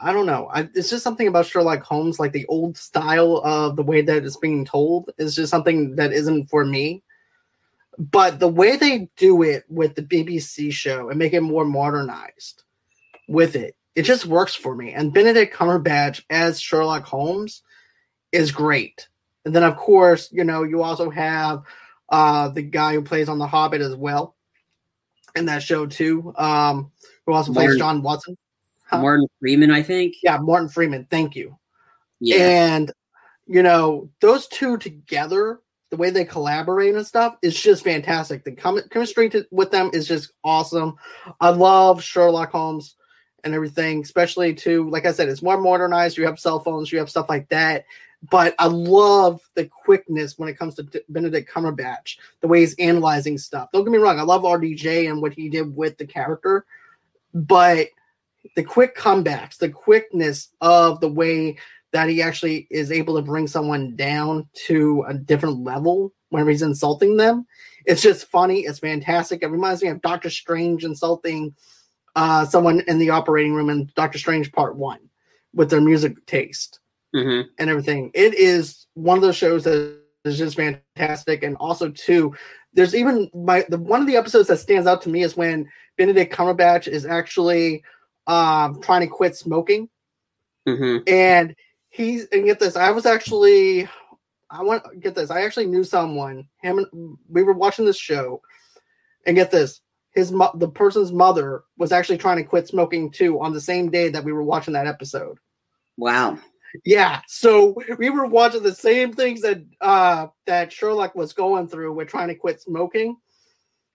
I 0.00 0.12
don't 0.12 0.26
know, 0.26 0.48
I, 0.52 0.68
it's 0.74 0.90
just 0.90 1.02
something 1.02 1.28
about 1.28 1.46
Sherlock 1.46 1.82
Holmes, 1.82 2.18
like 2.18 2.32
the 2.32 2.46
old 2.46 2.76
style 2.76 3.40
of 3.44 3.76
the 3.76 3.82
way 3.82 4.00
that 4.02 4.24
it's 4.24 4.36
being 4.36 4.64
told, 4.64 5.10
is 5.18 5.34
just 5.34 5.50
something 5.50 5.96
that 5.96 6.12
isn't 6.12 6.46
for 6.46 6.64
me. 6.64 7.02
But 7.98 8.40
the 8.40 8.48
way 8.48 8.76
they 8.76 9.08
do 9.16 9.42
it 9.42 9.64
with 9.68 9.94
the 9.94 10.02
BBC 10.02 10.72
show 10.72 11.10
and 11.10 11.18
make 11.18 11.32
it 11.32 11.42
more 11.42 11.64
modernized 11.64 12.62
with 13.28 13.54
it, 13.56 13.76
it 13.94 14.02
just 14.02 14.26
works 14.26 14.54
for 14.54 14.74
me. 14.74 14.92
And 14.92 15.12
Benedict 15.12 15.54
Cumberbatch 15.54 16.22
as 16.30 16.60
Sherlock 16.60 17.04
Holmes 17.04 17.62
is 18.32 18.50
great. 18.50 19.08
And 19.44 19.54
then, 19.54 19.62
of 19.62 19.76
course, 19.76 20.28
you 20.32 20.42
know, 20.42 20.62
you 20.62 20.82
also 20.82 21.10
have 21.10 21.62
uh, 22.14 22.48
the 22.48 22.62
guy 22.62 22.94
who 22.94 23.02
plays 23.02 23.28
on 23.28 23.38
The 23.38 23.46
Hobbit 23.48 23.80
as 23.80 23.96
well 23.96 24.36
in 25.34 25.46
that 25.46 25.64
show 25.64 25.84
too, 25.84 26.32
um, 26.36 26.92
who 27.26 27.32
also 27.32 27.52
Martin, 27.52 27.70
plays 27.70 27.78
John 27.80 28.02
Watson. 28.02 28.38
Huh? 28.84 29.02
Martin 29.02 29.26
Freeman, 29.40 29.72
I 29.72 29.82
think. 29.82 30.14
Yeah, 30.22 30.38
Martin 30.38 30.68
Freeman. 30.68 31.08
Thank 31.10 31.34
you. 31.34 31.58
Yeah. 32.20 32.36
And 32.36 32.92
you 33.48 33.64
know 33.64 34.10
those 34.20 34.46
two 34.46 34.78
together, 34.78 35.60
the 35.90 35.96
way 35.96 36.10
they 36.10 36.24
collaborate 36.24 36.94
and 36.94 37.04
stuff 37.04 37.36
is 37.42 37.60
just 37.60 37.82
fantastic. 37.82 38.44
The 38.44 38.52
com- 38.52 38.88
chemistry 38.92 39.28
to, 39.30 39.44
with 39.50 39.72
them 39.72 39.90
is 39.92 40.06
just 40.06 40.30
awesome. 40.44 40.94
I 41.40 41.48
love 41.48 42.00
Sherlock 42.00 42.52
Holmes 42.52 42.94
and 43.42 43.54
everything, 43.54 44.02
especially 44.02 44.54
to 44.54 44.88
like 44.88 45.04
I 45.04 45.10
said, 45.10 45.28
it's 45.28 45.42
more 45.42 45.60
modernized. 45.60 46.16
You 46.16 46.26
have 46.26 46.38
cell 46.38 46.60
phones, 46.60 46.92
you 46.92 47.00
have 47.00 47.10
stuff 47.10 47.28
like 47.28 47.48
that 47.48 47.86
but 48.30 48.54
I 48.58 48.66
love 48.66 49.40
the 49.54 49.66
quickness 49.66 50.38
when 50.38 50.48
it 50.48 50.58
comes 50.58 50.74
to 50.76 51.04
Benedict 51.08 51.50
Cumberbatch, 51.50 52.18
the 52.40 52.48
way 52.48 52.60
he's 52.60 52.74
analyzing 52.74 53.38
stuff. 53.38 53.70
Don't 53.72 53.84
get 53.84 53.90
me 53.90 53.98
wrong, 53.98 54.18
I 54.18 54.22
love 54.22 54.42
RDJ 54.42 55.10
and 55.10 55.20
what 55.20 55.32
he 55.32 55.48
did 55.48 55.74
with 55.74 55.98
the 55.98 56.06
character, 56.06 56.64
but 57.34 57.88
the 58.56 58.62
quick 58.62 58.96
comebacks, 58.96 59.56
the 59.56 59.68
quickness 59.68 60.48
of 60.60 61.00
the 61.00 61.08
way 61.08 61.56
that 61.92 62.08
he 62.08 62.22
actually 62.22 62.66
is 62.70 62.90
able 62.90 63.16
to 63.16 63.22
bring 63.22 63.46
someone 63.46 63.96
down 63.96 64.48
to 64.66 65.04
a 65.08 65.14
different 65.14 65.62
level 65.62 66.12
whenever 66.30 66.50
he's 66.50 66.62
insulting 66.62 67.16
them. 67.16 67.46
It's 67.86 68.02
just 68.02 68.26
funny. 68.26 68.60
It's 68.60 68.80
fantastic. 68.80 69.42
It 69.42 69.48
reminds 69.48 69.82
me 69.82 69.88
of 69.88 70.02
Doctor 70.02 70.30
Strange 70.30 70.84
insulting 70.84 71.54
uh, 72.16 72.44
someone 72.46 72.80
in 72.88 72.98
the 72.98 73.10
operating 73.10 73.54
room 73.54 73.70
in 73.70 73.90
Doctor 73.94 74.18
Strange 74.18 74.50
Part 74.52 74.76
One 74.76 74.98
with 75.52 75.70
their 75.70 75.80
music 75.80 76.26
taste 76.26 76.80
mm-hmm. 77.14 77.48
and 77.58 77.70
everything. 77.70 78.10
It 78.14 78.34
is 78.34 78.86
one 78.94 79.18
of 79.18 79.22
those 79.22 79.36
shows 79.36 79.64
that 79.64 79.98
is 80.24 80.38
just 80.38 80.56
fantastic. 80.56 81.42
And 81.42 81.56
also, 81.58 81.90
too, 81.90 82.34
there's 82.72 82.94
even 82.94 83.30
my 83.34 83.64
the 83.68 83.78
one 83.78 84.00
of 84.00 84.06
the 84.06 84.16
episodes 84.16 84.48
that 84.48 84.58
stands 84.58 84.86
out 84.86 85.02
to 85.02 85.08
me 85.08 85.22
is 85.22 85.36
when 85.36 85.68
Benedict 85.96 86.34
Cumberbatch 86.34 86.88
is 86.88 87.06
actually 87.06 87.82
um, 88.26 88.80
trying 88.80 89.02
to 89.02 89.06
quit 89.06 89.36
smoking, 89.36 89.88
mm-hmm. 90.66 91.02
and 91.06 91.54
he's 91.90 92.26
and 92.26 92.44
get 92.44 92.58
this. 92.58 92.76
I 92.76 92.90
was 92.90 93.06
actually. 93.06 93.88
I 94.50 94.62
want 94.62 94.84
to 94.84 94.96
get 94.96 95.16
this. 95.16 95.30
I 95.30 95.42
actually 95.42 95.66
knew 95.66 95.82
someone. 95.82 96.46
Him 96.62 96.78
and 96.78 97.18
we 97.28 97.42
were 97.42 97.54
watching 97.54 97.86
this 97.86 97.98
show, 97.98 98.40
and 99.26 99.36
get 99.36 99.50
this 99.50 99.80
his 100.14 100.30
the 100.30 100.70
person's 100.72 101.12
mother 101.12 101.64
was 101.76 101.92
actually 101.92 102.18
trying 102.18 102.36
to 102.36 102.44
quit 102.44 102.68
smoking 102.68 103.10
too 103.10 103.40
on 103.40 103.52
the 103.52 103.60
same 103.60 103.90
day 103.90 104.08
that 104.08 104.24
we 104.24 104.32
were 104.32 104.44
watching 104.44 104.74
that 104.74 104.86
episode. 104.86 105.38
Wow. 105.96 106.38
Yeah, 106.84 107.20
so 107.28 107.76
we 107.98 108.10
were 108.10 108.26
watching 108.26 108.62
the 108.62 108.74
same 108.74 109.12
things 109.12 109.42
that 109.42 109.62
uh 109.80 110.26
that 110.46 110.72
Sherlock 110.72 111.14
was 111.14 111.32
going 111.32 111.68
through 111.68 111.92
with 111.94 112.08
trying 112.08 112.28
to 112.28 112.34
quit 112.34 112.60
smoking, 112.60 113.16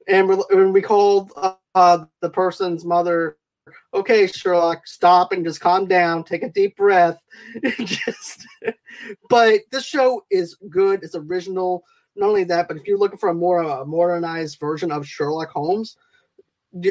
and 0.07 0.29
we 0.29 0.37
and 0.51 0.73
we 0.73 0.81
called 0.81 1.31
uh, 1.75 2.05
the 2.21 2.29
person's 2.29 2.85
mother. 2.85 3.37
Okay, 3.93 4.27
Sherlock, 4.27 4.87
stop 4.87 5.31
and 5.31 5.45
just 5.45 5.59
calm 5.59 5.87
down. 5.87 6.23
Take 6.23 6.43
a 6.43 6.49
deep 6.49 6.75
breath. 6.77 7.19
just, 7.79 8.47
but 9.29 9.61
this 9.71 9.85
show 9.85 10.23
is 10.31 10.55
good. 10.69 11.03
It's 11.03 11.15
original. 11.15 11.83
Not 12.15 12.29
only 12.29 12.43
that, 12.45 12.67
but 12.67 12.77
if 12.77 12.85
you're 12.85 12.97
looking 12.97 13.19
for 13.19 13.29
a 13.29 13.33
more 13.33 13.63
uh, 13.63 13.85
modernized 13.85 14.59
version 14.59 14.91
of 14.91 15.05
Sherlock 15.07 15.51
Holmes, 15.51 15.95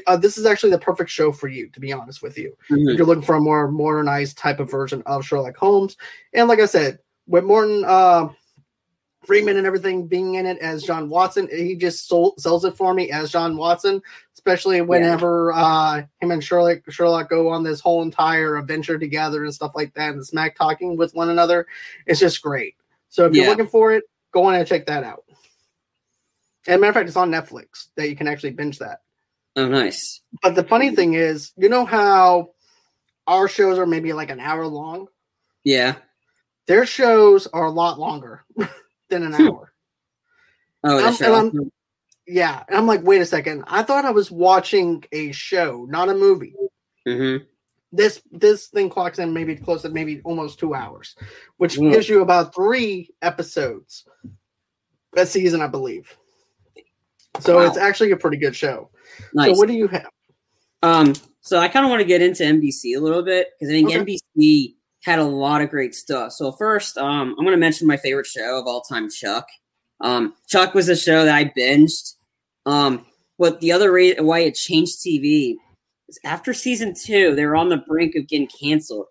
uh, 0.06 0.16
this 0.16 0.36
is 0.38 0.46
actually 0.46 0.70
the 0.70 0.78
perfect 0.78 1.10
show 1.10 1.32
for 1.32 1.48
you. 1.48 1.68
To 1.70 1.80
be 1.80 1.92
honest 1.92 2.22
with 2.22 2.36
you, 2.36 2.56
Mhm. 2.70 2.92
if 2.92 2.98
you're 2.98 3.06
looking 3.06 3.22
for 3.22 3.36
a 3.36 3.40
more 3.40 3.70
modernized 3.70 4.36
type 4.38 4.60
of 4.60 4.70
version 4.70 5.02
of 5.06 5.24
Sherlock 5.24 5.56
Holmes, 5.56 5.96
and 6.32 6.48
like 6.48 6.60
I 6.60 6.66
said, 6.66 6.98
with 7.26 7.44
Morton 7.44 7.84
uh, 7.86 8.28
Freeman 9.24 9.56
and 9.56 9.66
everything 9.66 10.06
being 10.06 10.36
in 10.36 10.46
it 10.46 10.58
as 10.58 10.82
John 10.82 11.08
Watson, 11.08 11.48
he 11.52 11.74
just 11.74 12.08
sold, 12.08 12.40
sells 12.40 12.64
it 12.64 12.76
for 12.76 12.94
me 12.94 13.10
as 13.10 13.30
John 13.30 13.56
Watson. 13.56 14.02
Especially 14.34 14.80
whenever 14.80 15.52
uh, 15.52 16.02
him 16.20 16.30
and 16.30 16.42
Sherlock 16.42 16.78
Sherlock 16.88 17.28
go 17.28 17.48
on 17.48 17.64
this 17.64 17.80
whole 17.80 18.02
entire 18.02 18.56
adventure 18.56 18.96
together 18.96 19.44
and 19.44 19.52
stuff 19.52 19.72
like 19.74 19.92
that, 19.94 20.14
and 20.14 20.24
smack 20.24 20.56
talking 20.56 20.96
with 20.96 21.12
one 21.14 21.28
another, 21.28 21.66
it's 22.06 22.20
just 22.20 22.40
great. 22.40 22.76
So 23.10 23.26
if 23.26 23.34
you're 23.34 23.44
looking 23.50 23.66
for 23.66 23.92
it, 23.92 24.04
go 24.32 24.44
on 24.44 24.54
and 24.54 24.66
check 24.66 24.86
that 24.86 25.02
out. 25.02 25.24
And 26.66 26.80
matter 26.80 26.90
of 26.90 26.94
fact, 26.94 27.08
it's 27.08 27.16
on 27.16 27.30
Netflix 27.30 27.88
that 27.96 28.08
you 28.08 28.16
can 28.16 28.28
actually 28.28 28.52
binge 28.52 28.78
that. 28.78 29.00
Oh, 29.58 29.66
nice. 29.68 30.20
But 30.42 30.54
the 30.54 30.62
funny 30.62 30.94
thing 30.94 31.14
is, 31.14 31.52
you 31.56 31.68
know 31.68 31.84
how 31.84 32.50
our 33.26 33.48
shows 33.48 33.76
are 33.78 33.86
maybe 33.86 34.12
like 34.12 34.30
an 34.30 34.38
hour 34.38 34.66
long? 34.66 35.08
Yeah. 35.64 35.96
Their 36.68 36.86
shows 36.86 37.48
are 37.48 37.64
a 37.64 37.70
lot 37.70 37.98
longer 37.98 38.44
than 39.08 39.24
an 39.24 39.32
Hmm. 39.32 39.48
hour. 39.48 39.72
Oh, 40.84 40.96
Um, 40.98 41.02
that's 41.02 41.20
and 41.20 41.52
right. 41.54 41.66
Yeah. 42.28 42.62
And 42.68 42.76
I'm 42.76 42.86
like, 42.86 43.02
wait 43.02 43.20
a 43.20 43.26
second. 43.26 43.64
I 43.66 43.82
thought 43.82 44.04
I 44.04 44.10
was 44.10 44.30
watching 44.30 45.02
a 45.10 45.32
show, 45.32 45.86
not 45.90 46.08
a 46.08 46.14
movie. 46.14 46.54
Mm-hmm. 47.06 47.44
This 47.90 48.22
this 48.30 48.68
thing 48.68 48.90
clocks 48.90 49.18
in 49.18 49.32
maybe 49.32 49.56
close 49.56 49.82
to 49.82 49.88
maybe 49.88 50.20
almost 50.22 50.60
two 50.60 50.72
hours, 50.74 51.16
which 51.56 51.78
Mm. 51.78 51.90
gives 51.90 52.08
you 52.08 52.20
about 52.22 52.54
three 52.54 53.10
episodes 53.22 54.06
a 55.16 55.26
season, 55.26 55.62
I 55.62 55.66
believe. 55.66 56.16
So 57.40 57.56
Wow. 57.56 57.66
it's 57.66 57.78
actually 57.78 58.12
a 58.12 58.16
pretty 58.16 58.36
good 58.36 58.54
show. 58.54 58.90
Nice. 59.34 59.52
So 59.52 59.58
what 59.58 59.68
do 59.68 59.74
you 59.74 59.88
have? 59.88 60.06
Um, 60.82 61.14
so 61.40 61.58
I 61.58 61.68
kind 61.68 61.84
of 61.84 61.90
want 61.90 62.00
to 62.00 62.06
get 62.06 62.22
into 62.22 62.42
NBC 62.42 62.96
a 62.96 63.00
little 63.00 63.22
bit 63.22 63.48
because 63.58 63.72
I 63.72 63.76
think 63.76 63.88
Okay. 63.88 63.98
NBC 64.00 64.74
had 65.04 65.18
a 65.18 65.24
lot 65.24 65.60
of 65.62 65.70
great 65.70 65.94
stuff. 65.94 66.32
So 66.32 66.52
first, 66.52 66.98
um, 66.98 67.34
I'm 67.38 67.44
going 67.44 67.56
to 67.56 67.56
mention 67.56 67.86
my 67.86 67.96
favorite 67.96 68.26
show 68.26 68.58
of 68.58 68.66
all 68.66 68.82
time, 68.82 69.08
Chuck. 69.10 69.46
Um, 70.00 70.34
Chuck 70.48 70.74
was 70.74 70.88
a 70.88 70.96
show 70.96 71.24
that 71.24 71.34
I 71.34 71.52
binged. 71.58 72.14
Um, 72.66 73.06
but 73.38 73.60
the 73.60 73.72
other 73.72 73.92
reason 73.92 74.26
why 74.26 74.40
it 74.40 74.54
changed 74.54 74.98
TV 75.00 75.54
is 76.08 76.18
after 76.24 76.52
season 76.52 76.94
two, 76.94 77.34
they 77.34 77.46
were 77.46 77.56
on 77.56 77.68
the 77.68 77.78
brink 77.78 78.14
of 78.14 78.28
getting 78.28 78.48
canceled. 78.60 79.06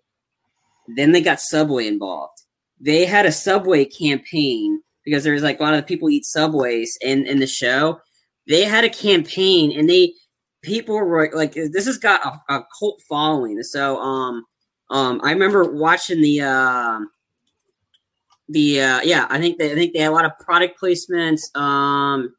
Then 0.96 1.12
they 1.12 1.22
got 1.22 1.40
Subway 1.40 1.88
involved. 1.88 2.42
They 2.80 3.06
had 3.06 3.26
a 3.26 3.32
Subway 3.32 3.86
campaign 3.86 4.82
because 5.04 5.24
there's 5.24 5.44
like 5.44 5.60
a 5.60 5.64
lot 5.64 5.74
of 5.74 5.88
people 5.88 6.10
eat 6.10 6.26
Subways 6.26 6.98
in 7.02 7.26
in 7.26 7.40
the 7.40 7.48
show. 7.48 8.00
They 8.48 8.64
had 8.64 8.84
a 8.84 8.90
campaign 8.90 9.78
and 9.78 9.90
they 9.90 10.14
people 10.62 10.96
were 10.96 11.30
like 11.34 11.54
this 11.54 11.86
has 11.86 11.98
got 11.98 12.26
a, 12.26 12.54
a 12.54 12.66
cult 12.78 13.02
following. 13.08 13.62
So 13.64 14.00
um 14.00 14.46
um 14.90 15.20
i 15.24 15.32
remember 15.32 15.64
watching 15.66 16.22
the 16.22 16.42
um 16.42 17.10
the 18.50 18.82
uh 18.82 19.02
yeah 19.04 19.28
i 19.30 19.40
think 19.40 19.58
they 19.58 19.72
i 19.72 19.76
think 19.76 19.94
they 19.94 20.00
had 20.00 20.12
a 20.12 20.16
lot 20.16 20.26
of 20.26 20.38
product 20.40 20.80
placements. 20.82 21.56
Um 21.56 22.34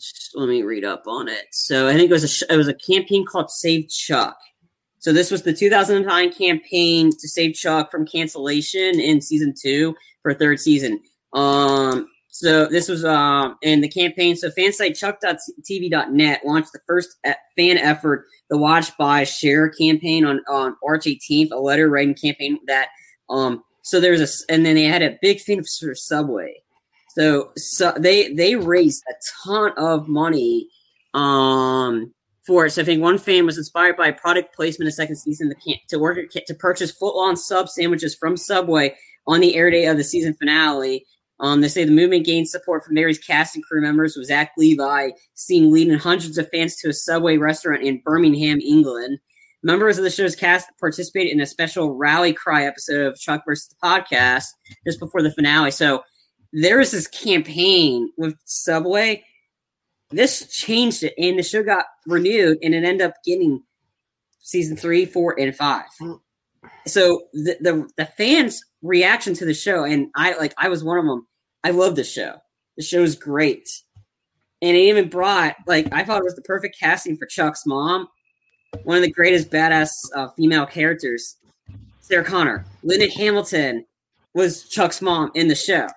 just 0.00 0.32
let 0.34 0.48
me 0.48 0.62
read 0.62 0.84
up 0.84 1.04
on 1.06 1.28
it. 1.28 1.46
So 1.52 1.88
i 1.88 1.94
think 1.94 2.10
it 2.10 2.14
was 2.14 2.42
a 2.42 2.52
it 2.52 2.56
was 2.56 2.68
a 2.68 2.74
campaign 2.74 3.24
called 3.26 3.50
save 3.50 3.88
chuck. 3.88 4.36
So 5.00 5.12
this 5.12 5.30
was 5.30 5.42
the 5.42 5.52
2009 5.52 6.32
campaign 6.32 7.10
to 7.10 7.28
save 7.28 7.54
chuck 7.54 7.90
from 7.90 8.06
cancellation 8.06 8.98
in 8.98 9.20
season 9.20 9.54
two 9.60 9.94
for 10.22 10.34
third 10.34 10.60
season. 10.60 11.00
Um 11.32 12.08
so 12.28 12.66
this 12.66 12.88
was 12.88 13.04
um 13.04 13.56
in 13.62 13.80
the 13.80 13.88
campaign. 13.88 14.36
So 14.36 14.50
fansite 14.50 14.96
chuck.tv.net 14.98 16.42
launched 16.44 16.72
the 16.72 16.80
first 16.86 17.16
fan 17.56 17.78
effort, 17.78 18.26
the 18.50 18.58
Watch 18.58 18.96
Buy 18.96 19.24
Share 19.24 19.68
campaign 19.68 20.24
on 20.24 20.40
on 20.48 20.76
March 20.82 21.04
18th, 21.04 21.50
a 21.52 21.56
letter 21.56 21.88
writing 21.88 22.14
campaign 22.14 22.58
that 22.66 22.88
um 23.30 23.62
so 23.82 24.00
there's 24.00 24.20
a, 24.20 24.52
and 24.52 24.66
then 24.66 24.74
they 24.74 24.84
had 24.84 25.02
a 25.02 25.18
big 25.22 25.40
thing 25.40 25.64
for 25.64 25.94
Subway. 25.94 26.62
So 27.16 27.50
so 27.56 27.92
they 27.98 28.32
they 28.32 28.56
raised 28.56 29.02
a 29.08 29.14
ton 29.44 29.72
of 29.76 30.06
money 30.08 30.68
um 31.14 32.12
for 32.46 32.66
it. 32.66 32.70
So 32.70 32.82
I 32.82 32.84
think 32.84 33.02
one 33.02 33.18
fan 33.18 33.46
was 33.46 33.58
inspired 33.58 33.96
by 33.96 34.10
product 34.10 34.54
placement 34.54 34.82
in 34.82 34.86
the 34.86 34.92
second 34.92 35.16
season 35.16 35.52
can- 35.64 35.80
to 35.88 35.98
work 35.98 36.18
to 36.30 36.54
purchase 36.54 36.90
foot-long 36.92 37.36
sub 37.36 37.68
sandwiches 37.68 38.14
from 38.14 38.36
Subway 38.36 38.94
on 39.26 39.40
the 39.40 39.56
air 39.56 39.70
day 39.70 39.86
of 39.86 39.96
the 39.96 40.04
season 40.04 40.34
finale. 40.34 41.04
Um, 41.40 41.60
they 41.60 41.68
say 41.68 41.84
the 41.84 41.92
movement 41.92 42.26
gained 42.26 42.48
support 42.48 42.84
from 42.84 42.96
various 42.96 43.18
cast 43.18 43.54
and 43.54 43.64
crew 43.64 43.80
members, 43.80 44.16
with 44.16 44.26
Zach 44.26 44.52
Levi 44.56 45.10
seen 45.34 45.72
leading 45.72 45.98
hundreds 45.98 46.36
of 46.36 46.48
fans 46.50 46.76
to 46.76 46.88
a 46.88 46.92
Subway 46.92 47.36
restaurant 47.36 47.82
in 47.82 48.02
Birmingham, 48.04 48.60
England. 48.60 49.18
Members 49.62 49.98
of 49.98 50.04
the 50.04 50.10
show's 50.10 50.36
cast 50.36 50.68
participated 50.80 51.32
in 51.32 51.40
a 51.40 51.46
special 51.46 51.94
rally 51.94 52.32
cry 52.32 52.64
episode 52.64 53.06
of 53.06 53.18
Chuck 53.18 53.44
versus 53.46 53.68
the 53.68 53.76
podcast 53.84 54.46
just 54.86 54.98
before 54.98 55.22
the 55.22 55.32
finale. 55.32 55.70
So 55.70 56.02
there 56.52 56.78
was 56.78 56.90
this 56.90 57.06
campaign 57.06 58.10
with 58.16 58.34
Subway. 58.44 59.24
This 60.10 60.48
changed 60.56 61.02
it, 61.02 61.14
and 61.18 61.38
the 61.38 61.42
show 61.42 61.62
got 61.62 61.84
renewed, 62.06 62.58
and 62.62 62.74
it 62.74 62.82
ended 62.82 63.06
up 63.06 63.14
getting 63.24 63.62
season 64.40 64.76
three, 64.76 65.04
four, 65.04 65.38
and 65.38 65.54
five. 65.54 65.84
So 66.86 67.24
the, 67.32 67.58
the 67.60 67.88
the 67.96 68.06
fans' 68.06 68.64
reaction 68.82 69.34
to 69.34 69.44
the 69.44 69.54
show, 69.54 69.84
and 69.84 70.08
I 70.16 70.36
like 70.38 70.54
I 70.56 70.68
was 70.68 70.82
one 70.82 70.98
of 70.98 71.04
them. 71.04 71.26
I 71.64 71.70
love 71.70 71.96
the 71.96 72.04
show. 72.04 72.36
The 72.76 72.84
show 72.84 73.02
is 73.02 73.16
great, 73.16 73.68
and 74.62 74.76
it 74.76 74.80
even 74.80 75.08
brought 75.08 75.56
like 75.66 75.92
I 75.92 76.04
thought 76.04 76.20
it 76.20 76.24
was 76.24 76.36
the 76.36 76.42
perfect 76.42 76.78
casting 76.78 77.16
for 77.16 77.26
Chuck's 77.26 77.66
mom, 77.66 78.08
one 78.84 78.96
of 78.96 79.02
the 79.02 79.10
greatest 79.10 79.50
badass 79.50 79.90
uh, 80.14 80.28
female 80.30 80.66
characters, 80.66 81.36
Sarah 82.00 82.24
Connor. 82.24 82.64
Linda 82.82 83.10
Hamilton 83.10 83.84
was 84.34 84.68
Chuck's 84.68 85.02
mom 85.02 85.30
in 85.34 85.48
the 85.48 85.54
show. 85.54 85.88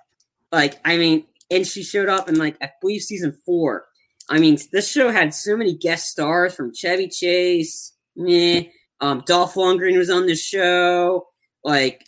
Like 0.50 0.80
I 0.84 0.96
mean, 0.96 1.24
and 1.50 1.66
she 1.66 1.82
showed 1.82 2.08
up 2.08 2.28
in 2.28 2.36
like 2.36 2.56
I 2.62 2.70
believe 2.80 3.02
season 3.02 3.32
four. 3.46 3.86
I 4.28 4.38
mean, 4.38 4.58
this 4.72 4.90
show 4.90 5.10
had 5.10 5.34
so 5.34 5.56
many 5.56 5.74
guest 5.74 6.08
stars 6.08 6.54
from 6.54 6.74
Chevy 6.74 7.08
Chase, 7.08 7.92
meh. 8.16 8.64
Um, 9.00 9.22
Dolph 9.26 9.54
Lundgren 9.54 9.98
was 9.98 10.10
on 10.10 10.26
the 10.26 10.36
show. 10.36 11.26
Like 11.64 12.06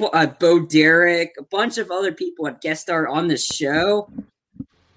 uh, 0.00 0.26
Bo 0.26 0.60
Derek, 0.60 1.34
a 1.38 1.42
bunch 1.42 1.78
of 1.78 1.90
other 1.90 2.12
people 2.12 2.46
have 2.46 2.60
guest 2.60 2.82
star 2.82 3.08
on 3.08 3.28
this 3.28 3.44
show. 3.46 4.08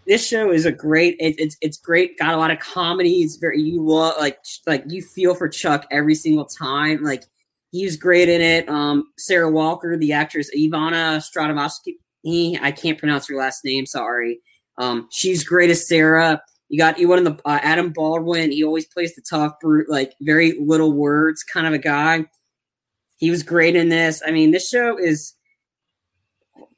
This 0.08 0.28
show 0.28 0.52
is 0.52 0.66
a 0.66 0.72
great. 0.72 1.16
It, 1.20 1.40
it's 1.40 1.58
it's 1.62 1.78
great. 1.78 2.18
Got 2.20 2.36
a 2.36 2.38
lot 2.38 2.52
of 2.52 2.60
comedy. 2.60 3.22
It's 3.22 3.38
very 3.38 3.62
you 3.62 3.82
love 3.82 4.16
like 4.20 4.38
like 4.68 4.84
you 4.88 5.02
feel 5.02 5.34
for 5.34 5.50
Chuck 5.50 5.88
every 5.92 6.16
single 6.16 6.46
time. 6.46 7.04
Like 7.04 7.24
he's 7.72 7.98
great 7.98 8.30
in 8.30 8.42
it. 8.42 8.70
Um, 8.70 9.06
Sarah 9.18 9.50
Walker, 9.50 9.98
the 9.98 10.14
actress 10.14 10.52
Ivana 10.56 11.18
Stratovsky. 11.18 11.98
I 12.62 12.72
can't 12.72 12.98
pronounce 12.98 13.28
her 13.28 13.36
last 13.36 13.64
name. 13.64 13.86
Sorry. 13.86 14.40
Um, 14.78 15.08
she's 15.12 15.44
great 15.44 15.70
as 15.70 15.88
Sarah. 15.88 16.42
You 16.70 16.80
got 16.80 17.00
you 17.00 17.08
one 17.08 17.20
of 17.20 17.26
the 17.26 17.42
uh, 17.48 17.60
Adam 17.62 17.92
Baldwin. 17.92 18.52
He 18.52 18.64
always 18.64 18.86
plays 18.86 19.16
the 19.16 19.22
tough 19.22 19.60
brute, 19.60 19.90
like 19.90 20.14
very 20.22 20.58
little 20.60 20.92
words 20.92 21.44
kind 21.44 21.68
of 21.68 21.74
a 21.74 21.78
guy. 21.80 22.26
He 23.18 23.30
was 23.30 23.44
great 23.44 23.76
in 23.76 23.90
this. 23.90 24.22
I 24.26 24.32
mean, 24.32 24.52
this 24.52 24.70
show 24.70 24.98
is 24.98 25.34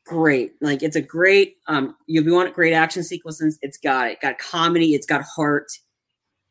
great. 0.06 0.54
Like 0.62 0.82
it's 0.82 0.96
a 0.96 1.02
great. 1.02 1.56
Um, 1.68 1.96
you 2.08 2.24
want 2.34 2.54
great 2.54 2.74
action 2.74 3.04
sequences, 3.04 3.60
it's 3.62 3.78
got 3.78 4.10
it. 4.10 4.22
Got 4.22 4.40
comedy. 4.40 4.94
It's 4.94 5.06
got 5.06 5.24
heart. 5.24 5.68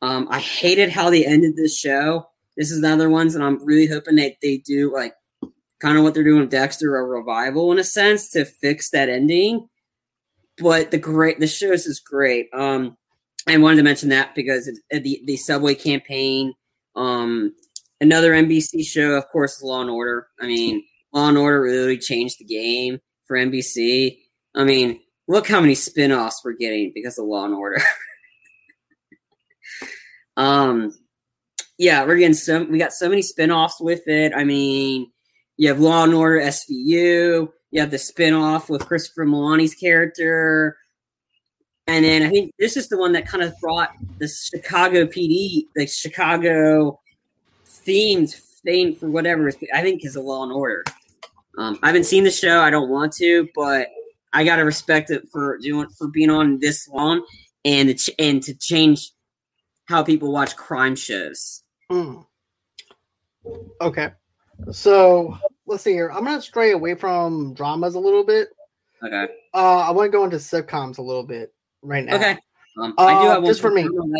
Um, 0.02 0.28
I 0.30 0.40
hated 0.40 0.90
how 0.90 1.10
they 1.10 1.24
ended 1.24 1.56
this 1.56 1.76
show. 1.76 2.28
This 2.56 2.70
is 2.70 2.78
another 2.78 3.10
ones, 3.10 3.34
and 3.34 3.44
I'm 3.44 3.64
really 3.64 3.86
hoping 3.86 4.16
that 4.16 4.36
they 4.42 4.58
do 4.58 4.92
like 4.92 5.14
kind 5.80 5.98
of 5.98 6.04
what 6.04 6.14
they're 6.14 6.24
doing 6.24 6.40
with 6.40 6.50
Dexter, 6.50 6.96
a 6.96 7.04
revival 7.04 7.72
in 7.72 7.78
a 7.78 7.84
sense 7.84 8.30
to 8.30 8.44
fix 8.44 8.90
that 8.90 9.08
ending. 9.08 9.68
But 10.58 10.90
the 10.90 10.98
great 10.98 11.40
the 11.40 11.46
show 11.46 11.72
is 11.72 12.00
great. 12.04 12.48
Um, 12.52 12.96
I 13.46 13.56
wanted 13.58 13.76
to 13.76 13.82
mention 13.82 14.08
that 14.10 14.34
because 14.34 14.68
it, 14.68 15.02
the 15.02 15.22
the 15.24 15.36
Subway 15.36 15.74
campaign. 15.74 16.54
Um, 16.94 17.52
another 18.00 18.32
NBC 18.32 18.84
show, 18.86 19.14
of 19.14 19.28
course, 19.28 19.56
is 19.56 19.62
Law 19.62 19.80
and 19.80 19.90
Order. 19.90 20.28
I 20.40 20.46
mean, 20.46 20.84
Law 21.12 21.28
and 21.28 21.38
Order 21.38 21.60
really 21.60 21.98
changed 21.98 22.38
the 22.38 22.44
game 22.44 23.00
for 23.26 23.36
NBC. 23.36 24.18
I 24.54 24.64
mean, 24.64 25.00
look 25.28 25.48
how 25.48 25.60
many 25.60 25.74
spin-offs 25.74 26.42
we're 26.44 26.52
getting 26.52 26.92
because 26.94 27.18
of 27.18 27.26
Law 27.26 27.44
and 27.44 27.54
Order. 27.54 27.82
um, 30.36 30.92
yeah, 31.78 32.04
we're 32.04 32.16
getting 32.16 32.34
some. 32.34 32.70
We 32.70 32.78
got 32.78 32.92
so 32.92 33.08
many 33.08 33.22
spin-offs 33.22 33.80
with 33.80 34.06
it. 34.08 34.32
I 34.34 34.44
mean, 34.44 35.10
you 35.56 35.68
have 35.68 35.80
Law 35.80 36.04
and 36.04 36.14
Order 36.14 36.40
SVU. 36.40 37.48
You 37.70 37.80
have 37.80 37.90
the 37.90 37.96
spinoff 37.96 38.68
with 38.68 38.86
Christopher 38.86 39.26
Meloni's 39.26 39.74
character. 39.74 40.78
And 41.86 42.04
then 42.04 42.22
I 42.22 42.30
think 42.30 42.52
this 42.58 42.76
is 42.76 42.88
the 42.88 42.98
one 42.98 43.12
that 43.12 43.28
kind 43.28 43.44
of 43.44 43.54
brought 43.60 43.90
the 44.18 44.28
Chicago 44.28 45.06
PD, 45.06 45.66
like 45.76 45.88
Chicago 45.88 47.00
themed 47.86 48.34
thing 48.64 48.94
for 48.94 49.08
whatever. 49.08 49.50
I 49.72 49.82
think 49.82 50.04
is 50.04 50.16
a 50.16 50.20
Law 50.20 50.42
and 50.42 50.52
Order. 50.52 50.84
Um, 51.58 51.78
I 51.82 51.86
haven't 51.86 52.04
seen 52.04 52.24
the 52.24 52.30
show. 52.30 52.60
I 52.60 52.70
don't 52.70 52.90
want 52.90 53.12
to, 53.14 53.48
but 53.54 53.88
I 54.32 54.44
gotta 54.44 54.64
respect 54.64 55.10
it 55.10 55.26
for 55.32 55.58
doing 55.58 55.88
for 55.96 56.08
being 56.08 56.30
on 56.30 56.58
this 56.60 56.88
long 56.88 57.24
and 57.64 57.96
to, 57.98 58.14
and 58.20 58.42
to 58.42 58.54
change 58.54 59.10
how 59.86 60.02
people 60.02 60.32
watch 60.32 60.56
crime 60.56 60.96
shows. 60.96 61.62
Mm. 61.90 62.24
Okay, 63.80 64.10
so 64.72 65.38
let's 65.66 65.84
see 65.84 65.92
here. 65.92 66.10
I'm 66.10 66.24
gonna 66.24 66.42
stray 66.42 66.72
away 66.72 66.94
from 66.94 67.54
dramas 67.54 67.94
a 67.94 68.00
little 68.00 68.24
bit. 68.24 68.48
Okay. 69.02 69.28
Uh, 69.54 69.78
I 69.80 69.90
want 69.92 70.10
to 70.10 70.12
go 70.16 70.24
into 70.24 70.36
sitcoms 70.38 70.98
a 70.98 71.02
little 71.02 71.22
bit 71.22 71.54
right 71.82 72.04
now. 72.04 72.16
Okay. 72.16 72.36
Um, 72.78 72.94
I 72.98 73.12
do 73.22 73.28
Uh, 73.28 73.30
have 73.32 73.42
one 73.42 73.50
just 73.50 73.60
for 73.60 73.70
me. 73.70 73.82
drama. 73.84 74.18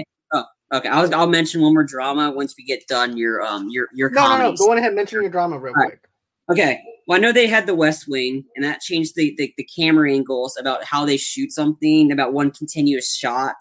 Okay. 0.73 0.89
I 0.89 1.01
was. 1.01 1.13
I'll 1.13 1.29
mention 1.29 1.61
one 1.61 1.75
more 1.75 1.85
drama 1.85 2.31
once 2.31 2.55
we 2.59 2.65
get 2.65 2.87
done 2.89 3.17
your 3.17 3.43
um 3.43 3.69
your 3.71 3.89
your 3.95 4.11
No, 4.11 4.37
no, 4.37 4.51
no. 4.51 4.57
Go 4.57 4.71
on 4.71 4.79
ahead, 4.79 4.89
and 4.89 4.97
mention 4.97 5.23
your 5.23 5.31
drama 5.31 5.59
real 5.59 5.75
right. 5.75 5.91
quick. 5.91 6.09
Okay. 6.51 6.81
Well, 7.07 7.19
I 7.19 7.21
know 7.21 7.33
they 7.33 7.47
had 7.47 7.67
the 7.67 7.75
West 7.75 8.09
Wing, 8.09 8.45
and 8.57 8.65
that 8.65 8.81
changed 8.81 9.15
the, 9.15 9.33
the, 9.39 9.53
the 9.57 9.65
camera 9.77 10.11
angles 10.13 10.57
about 10.59 10.83
how 10.83 11.05
they 11.05 11.17
shoot 11.17 11.53
something, 11.53 12.11
about 12.11 12.33
one 12.33 12.51
continuous 12.51 13.15
shot. 13.15 13.55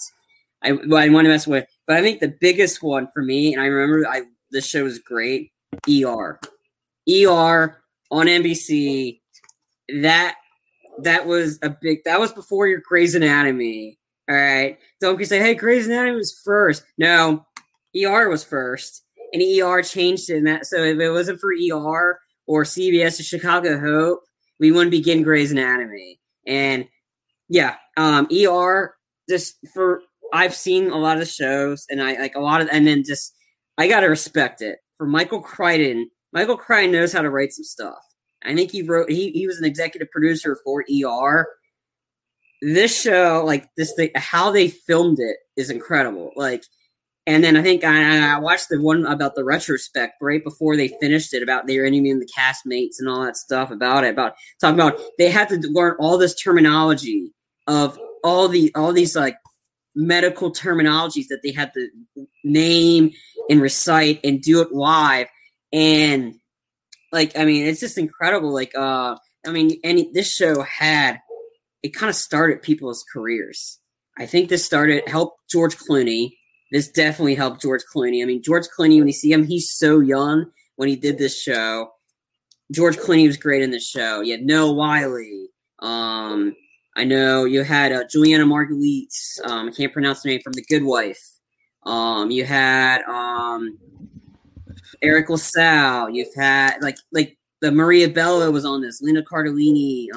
I, 0.63 0.71
well, 0.71 0.97
I 0.97 1.09
want 1.09 1.25
to 1.25 1.29
mess 1.29 1.45
with, 1.45 1.67
but 1.85 1.95
I 1.95 2.01
think 2.01 2.21
the 2.21 2.35
biggest 2.41 2.81
one 2.81 3.07
for 3.13 3.21
me, 3.21 3.53
and 3.53 3.61
I 3.61 3.67
remember 3.67 4.07
I 4.07 4.23
this 4.49 4.65
show 4.65 4.83
was 4.83 4.97
great. 4.97 5.51
ER, 5.87 6.39
ER 7.07 7.81
on 8.09 8.25
NBC. 8.25 9.19
That 10.01 10.35
that 11.03 11.27
was 11.27 11.59
a 11.61 11.69
big. 11.69 12.03
That 12.05 12.19
was 12.19 12.31
before 12.31 12.67
your 12.67 12.81
Grey's 12.87 13.13
Anatomy. 13.13 13.99
All 14.29 14.35
right, 14.35 14.77
don't 15.01 15.19
you 15.19 15.25
say, 15.25 15.39
"Hey, 15.39 15.53
Grey's 15.53 15.87
Anatomy 15.87 16.17
was 16.17 16.39
first. 16.43 16.83
No, 16.97 17.45
ER 17.95 18.29
was 18.29 18.43
first, 18.43 19.03
and 19.33 19.41
ER 19.41 19.81
changed 19.81 20.29
it. 20.29 20.37
And 20.37 20.47
that 20.47 20.65
so 20.65 20.77
if 20.83 20.99
it 20.99 21.11
wasn't 21.11 21.39
for 21.39 21.51
ER 21.51 22.19
or 22.47 22.63
CBS 22.63 23.19
or 23.19 23.23
Chicago 23.23 23.79
Hope, 23.79 24.21
we 24.59 24.71
wouldn't 24.71 24.91
be 24.91 25.01
getting 25.01 25.23
Grey's 25.23 25.51
Anatomy. 25.51 26.19
And 26.47 26.87
yeah, 27.49 27.75
um, 27.97 28.27
ER 28.31 28.95
just 29.29 29.55
for 29.73 30.01
I've 30.33 30.55
seen 30.55 30.89
a 30.89 30.97
lot 30.97 31.21
of 31.21 31.27
shows, 31.27 31.85
and 31.89 32.01
I 32.01 32.13
like 32.19 32.35
a 32.35 32.41
lot 32.41 32.61
of, 32.61 32.69
and 32.71 32.85
then 32.85 33.03
just 33.03 33.35
I 33.77 33.87
gotta 33.87 34.09
respect 34.09 34.61
it 34.61 34.79
for 34.97 35.05
Michael 35.05 35.41
Crichton. 35.41 36.09
Michael 36.33 36.57
Crichton 36.57 36.91
knows 36.91 37.13
how 37.13 37.21
to 37.21 37.29
write 37.29 37.53
some 37.53 37.63
stuff. 37.63 38.03
I 38.43 38.53
think 38.55 38.71
he 38.71 38.81
wrote. 38.81 39.09
He 39.09 39.31
he 39.31 39.47
was 39.47 39.57
an 39.57 39.65
executive 39.65 40.11
producer 40.11 40.57
for 40.63 40.83
ER. 40.91 41.47
This 42.61 43.01
show, 43.01 43.43
like 43.45 43.67
this, 43.77 43.93
thing, 43.93 44.09
how 44.15 44.51
they 44.51 44.69
filmed 44.69 45.19
it 45.19 45.37
is 45.55 45.69
incredible. 45.69 46.31
Like, 46.35 46.63
and 47.27 47.43
then 47.43 47.57
I 47.57 47.63
think 47.63 47.83
I, 47.83 48.35
I 48.35 48.39
watched 48.39 48.69
the 48.69 48.81
one 48.81 49.05
about 49.05 49.35
the 49.35 49.43
retrospect 49.43 50.15
right 50.21 50.43
before 50.43 50.77
they 50.77 50.89
finished 51.01 51.33
it 51.33 51.41
about 51.41 51.65
they 51.65 51.77
were 51.77 51.85
interviewing 51.85 52.19
the 52.19 52.29
castmates 52.37 52.95
and 52.99 53.09
all 53.09 53.23
that 53.23 53.37
stuff 53.37 53.71
about 53.71 54.03
it. 54.03 54.09
About 54.09 54.35
talking 54.61 54.79
about 54.79 54.99
they 55.17 55.29
had 55.29 55.49
to 55.49 55.57
learn 55.71 55.95
all 55.99 56.17
this 56.17 56.35
terminology 56.35 57.31
of 57.67 57.99
all 58.23 58.47
the 58.47 58.71
all 58.75 58.93
these 58.93 59.15
like 59.15 59.37
medical 59.95 60.51
terminologies 60.51 61.27
that 61.29 61.41
they 61.41 61.51
had 61.51 61.73
to 61.73 61.89
name 62.43 63.11
and 63.49 63.61
recite 63.61 64.19
and 64.23 64.41
do 64.41 64.61
it 64.61 64.71
live 64.73 65.27
and 65.71 66.35
like 67.11 67.37
i 67.37 67.45
mean 67.45 67.65
it's 67.65 67.79
just 67.79 67.97
incredible 67.97 68.53
like 68.53 68.73
uh 68.75 69.15
i 69.47 69.51
mean 69.51 69.79
any 69.83 70.11
this 70.11 70.33
show 70.33 70.61
had 70.63 71.19
it 71.85 71.95
kind 71.95 72.09
of 72.09 72.15
started 72.15 72.61
people's 72.61 73.03
careers 73.11 73.79
i 74.17 74.25
think 74.25 74.49
this 74.49 74.65
started 74.65 75.07
helped 75.07 75.37
george 75.49 75.77
clooney 75.77 76.31
this 76.71 76.89
definitely 76.89 77.35
helped 77.35 77.61
george 77.61 77.83
clooney 77.93 78.21
i 78.21 78.25
mean 78.25 78.41
george 78.41 78.65
clooney 78.77 78.97
when 78.97 79.07
you 79.07 79.13
see 79.13 79.31
him 79.31 79.45
he's 79.45 79.71
so 79.71 79.99
young 79.99 80.45
when 80.77 80.89
he 80.89 80.95
did 80.95 81.17
this 81.17 81.41
show 81.41 81.89
george 82.71 82.97
clooney 82.97 83.27
was 83.27 83.37
great 83.37 83.61
in 83.61 83.71
this 83.71 83.87
show 83.87 84.21
you 84.21 84.31
had 84.31 84.43
noah 84.43 84.73
wyle 84.73 85.15
um 85.79 86.55
I 86.95 87.03
know 87.03 87.43
you 87.43 87.63
had 87.63 87.91
uh, 87.91 88.05
Julianna 88.09 88.45
Margulies. 88.45 89.39
Um, 89.43 89.67
I 89.67 89.71
can't 89.71 89.91
pronounce 89.91 90.21
the 90.21 90.29
name 90.29 90.41
from 90.41 90.53
The 90.53 90.63
Good 90.63 90.83
Wife. 90.83 91.21
Um, 91.83 92.31
you 92.31 92.45
had 92.45 93.01
um, 93.03 93.77
Eric 95.01 95.29
LaSalle. 95.29 96.09
You've 96.09 96.33
had 96.35 96.77
like 96.81 96.97
like 97.11 97.37
the 97.61 97.71
Maria 97.71 98.07
Bello 98.07 98.49
was 98.49 98.65
on 98.65 98.81
this. 98.81 99.01
Linda 99.01 99.23
Cardellini. 99.23 100.07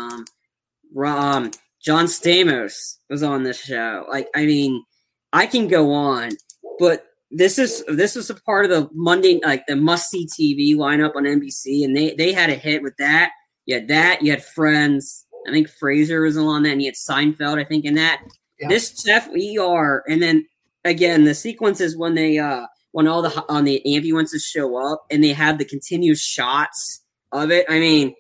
Um, 0.96 1.50
John 1.80 2.06
Stamos 2.06 2.96
was 3.08 3.22
on 3.22 3.42
this 3.42 3.60
show. 3.60 4.06
Like 4.08 4.28
I 4.34 4.46
mean, 4.46 4.84
I 5.32 5.46
can 5.46 5.68
go 5.68 5.92
on, 5.92 6.30
but 6.78 7.06
this 7.30 7.58
is 7.58 7.84
this 7.88 8.14
was 8.14 8.30
a 8.30 8.34
part 8.34 8.64
of 8.64 8.70
the 8.70 8.88
Monday 8.92 9.40
like 9.44 9.66
the 9.66 9.76
must 9.76 10.10
see 10.10 10.26
TV 10.26 10.74
lineup 10.74 11.14
on 11.16 11.24
NBC, 11.24 11.84
and 11.84 11.96
they 11.96 12.14
they 12.14 12.32
had 12.32 12.50
a 12.50 12.54
hit 12.54 12.82
with 12.82 12.96
that. 12.98 13.32
You 13.66 13.76
had 13.76 13.88
that. 13.88 14.22
You 14.22 14.30
had 14.30 14.44
Friends. 14.44 15.26
I 15.46 15.52
think 15.52 15.68
Frasier 15.68 16.22
was 16.22 16.36
on 16.36 16.62
that, 16.62 16.70
and 16.70 16.82
you 16.82 16.88
had 16.88 16.94
Seinfeld. 16.94 17.58
I 17.58 17.64
think 17.64 17.84
in 17.84 17.94
that. 17.94 18.22
Yeah. 18.58 18.68
This 18.68 19.00
Chef 19.00 19.28
ER, 19.28 20.02
and 20.08 20.22
then 20.22 20.46
again 20.84 21.24
the 21.24 21.34
sequences 21.34 21.96
when 21.96 22.14
they 22.14 22.38
uh 22.38 22.66
when 22.92 23.06
all 23.06 23.22
the 23.22 23.44
on 23.48 23.64
the 23.64 23.94
ambulances 23.94 24.44
show 24.44 24.76
up 24.76 25.04
and 25.10 25.22
they 25.22 25.32
have 25.32 25.58
the 25.58 25.64
continuous 25.64 26.22
shots 26.22 27.02
of 27.32 27.50
it. 27.50 27.66
I 27.68 27.78
mean, 27.78 28.14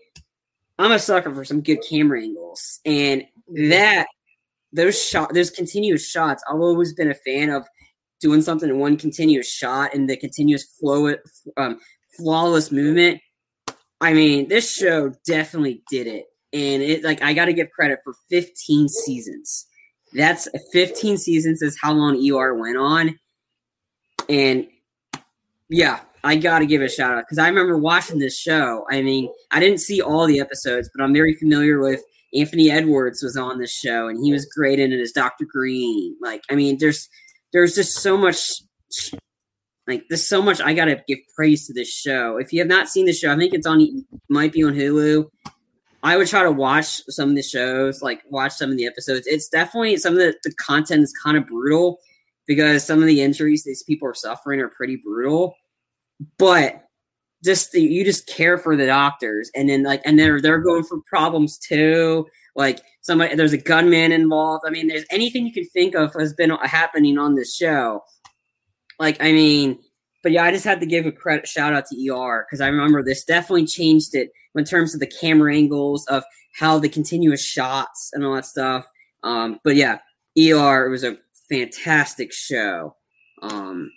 I'm 0.78 0.92
a 0.92 0.98
sucker 0.98 1.34
for 1.34 1.44
some 1.44 1.60
good 1.60 1.80
camera 1.88 2.22
angles, 2.22 2.80
and 2.84 3.24
that 3.48 4.06
those 4.72 5.02
shot 5.02 5.34
those 5.34 5.50
continuous 5.50 6.08
shots. 6.08 6.42
I've 6.48 6.60
always 6.60 6.94
been 6.94 7.10
a 7.10 7.14
fan 7.14 7.50
of 7.50 7.66
doing 8.20 8.42
something 8.42 8.68
in 8.68 8.78
one 8.78 8.96
continuous 8.96 9.50
shot 9.50 9.94
and 9.94 10.08
the 10.08 10.16
continuous 10.16 10.64
flow, 10.78 11.14
um, 11.56 11.80
flawless 12.16 12.70
movement. 12.70 13.20
I 14.00 14.12
mean, 14.12 14.48
this 14.48 14.72
show 14.72 15.12
definitely 15.26 15.82
did 15.90 16.06
it, 16.06 16.26
and 16.52 16.82
it 16.82 17.02
like 17.02 17.22
I 17.22 17.34
got 17.34 17.46
to 17.46 17.52
give 17.52 17.70
credit 17.70 17.98
for 18.04 18.14
15 18.30 18.88
seasons. 18.88 19.66
That's 20.12 20.48
15 20.72 21.18
seasons 21.18 21.60
is 21.60 21.76
how 21.80 21.92
long 21.92 22.16
ER 22.16 22.54
went 22.54 22.76
on, 22.76 23.18
and 24.28 24.68
yeah, 25.68 26.00
I 26.24 26.36
got 26.36 26.58
to 26.60 26.66
give 26.66 26.82
a 26.82 26.88
shout 26.88 27.14
out 27.14 27.24
because 27.24 27.38
I 27.38 27.48
remember 27.48 27.78
watching 27.78 28.18
this 28.18 28.38
show. 28.38 28.86
I 28.90 29.02
mean, 29.02 29.32
I 29.50 29.60
didn't 29.60 29.78
see 29.78 30.00
all 30.00 30.26
the 30.26 30.40
episodes, 30.40 30.90
but 30.94 31.02
I'm 31.02 31.12
very 31.12 31.34
familiar 31.34 31.78
with 31.78 32.02
Anthony 32.34 32.70
Edwards 32.70 33.22
was 33.22 33.36
on 33.36 33.58
this 33.58 33.72
show, 33.72 34.08
and 34.08 34.22
he 34.24 34.32
was 34.32 34.46
great 34.46 34.78
in 34.78 34.92
it 34.92 35.00
as 35.00 35.12
Doctor 35.12 35.44
Green. 35.44 36.16
Like, 36.20 36.42
I 36.50 36.54
mean, 36.54 36.78
there's 36.78 37.08
there's 37.52 37.74
just 37.74 37.96
so 37.96 38.16
much 38.16 38.62
like 39.86 40.04
there's 40.08 40.28
so 40.28 40.42
much 40.42 40.60
I 40.60 40.74
gotta 40.74 41.02
give 41.06 41.18
praise 41.34 41.66
to 41.66 41.72
this 41.72 41.92
show. 41.92 42.36
If 42.36 42.52
you 42.52 42.60
have 42.60 42.68
not 42.68 42.88
seen 42.88 43.06
the 43.06 43.12
show, 43.12 43.32
I 43.32 43.36
think 43.36 43.54
it's 43.54 43.66
on 43.66 44.04
might 44.28 44.52
be 44.52 44.62
on 44.62 44.74
Hulu. 44.74 45.26
I 46.02 46.16
would 46.16 46.28
try 46.28 46.42
to 46.42 46.52
watch 46.52 47.02
some 47.08 47.30
of 47.30 47.34
the 47.34 47.42
shows, 47.42 48.02
like 48.02 48.22
watch 48.30 48.52
some 48.52 48.70
of 48.70 48.76
the 48.76 48.86
episodes. 48.86 49.26
It's 49.26 49.48
definitely 49.48 49.96
some 49.96 50.12
of 50.12 50.20
the, 50.20 50.34
the 50.44 50.54
content 50.54 51.02
is 51.02 51.12
kind 51.22 51.36
of 51.36 51.46
brutal 51.48 51.98
because 52.46 52.84
some 52.84 53.00
of 53.00 53.06
the 53.06 53.20
injuries 53.20 53.64
these 53.64 53.82
people 53.82 54.06
are 54.06 54.14
suffering 54.14 54.60
are 54.60 54.68
pretty 54.68 54.96
brutal. 54.96 55.56
But 56.38 56.84
just 57.44 57.72
the, 57.72 57.80
you 57.80 58.04
just 58.04 58.26
care 58.26 58.58
for 58.58 58.76
the 58.76 58.86
doctors, 58.86 59.50
and 59.54 59.68
then 59.68 59.82
like 59.84 60.02
and 60.04 60.18
they're 60.18 60.40
they're 60.40 60.58
going 60.58 60.84
for 60.84 60.98
problems 61.06 61.58
too. 61.58 62.26
Like 62.56 62.80
somebody, 63.02 63.34
there's 63.36 63.52
a 63.52 63.58
gunman 63.58 64.10
involved. 64.10 64.64
I 64.66 64.70
mean, 64.70 64.88
there's 64.88 65.04
anything 65.10 65.46
you 65.46 65.52
can 65.52 65.66
think 65.66 65.94
of 65.94 66.12
has 66.14 66.32
been 66.32 66.50
happening 66.50 67.16
on 67.16 67.36
this 67.36 67.54
show. 67.54 68.02
Like, 68.98 69.22
I 69.22 69.30
mean, 69.30 69.78
but 70.22 70.32
yeah, 70.32 70.42
I 70.42 70.50
just 70.50 70.64
had 70.64 70.80
to 70.80 70.86
give 70.86 71.06
a 71.06 71.12
credit 71.12 71.46
shout 71.46 71.72
out 71.72 71.86
to 71.86 72.10
ER 72.10 72.44
because 72.46 72.60
I 72.60 72.66
remember 72.66 73.02
this 73.02 73.24
definitely 73.24 73.66
changed 73.66 74.14
it 74.14 74.30
in 74.54 74.64
terms 74.64 74.92
of 74.92 75.00
the 75.00 75.06
camera 75.06 75.54
angles 75.54 76.04
of 76.06 76.24
how 76.58 76.78
the 76.78 76.88
continuous 76.88 77.44
shots 77.44 78.10
and 78.12 78.24
all 78.24 78.34
that 78.34 78.44
stuff. 78.44 78.86
Um, 79.22 79.60
but 79.62 79.76
yeah, 79.76 79.98
ER 80.36 80.86
it 80.86 80.90
was 80.90 81.04
a 81.04 81.16
fantastic 81.48 82.32
show. 82.32 82.96
Um, 83.42 83.92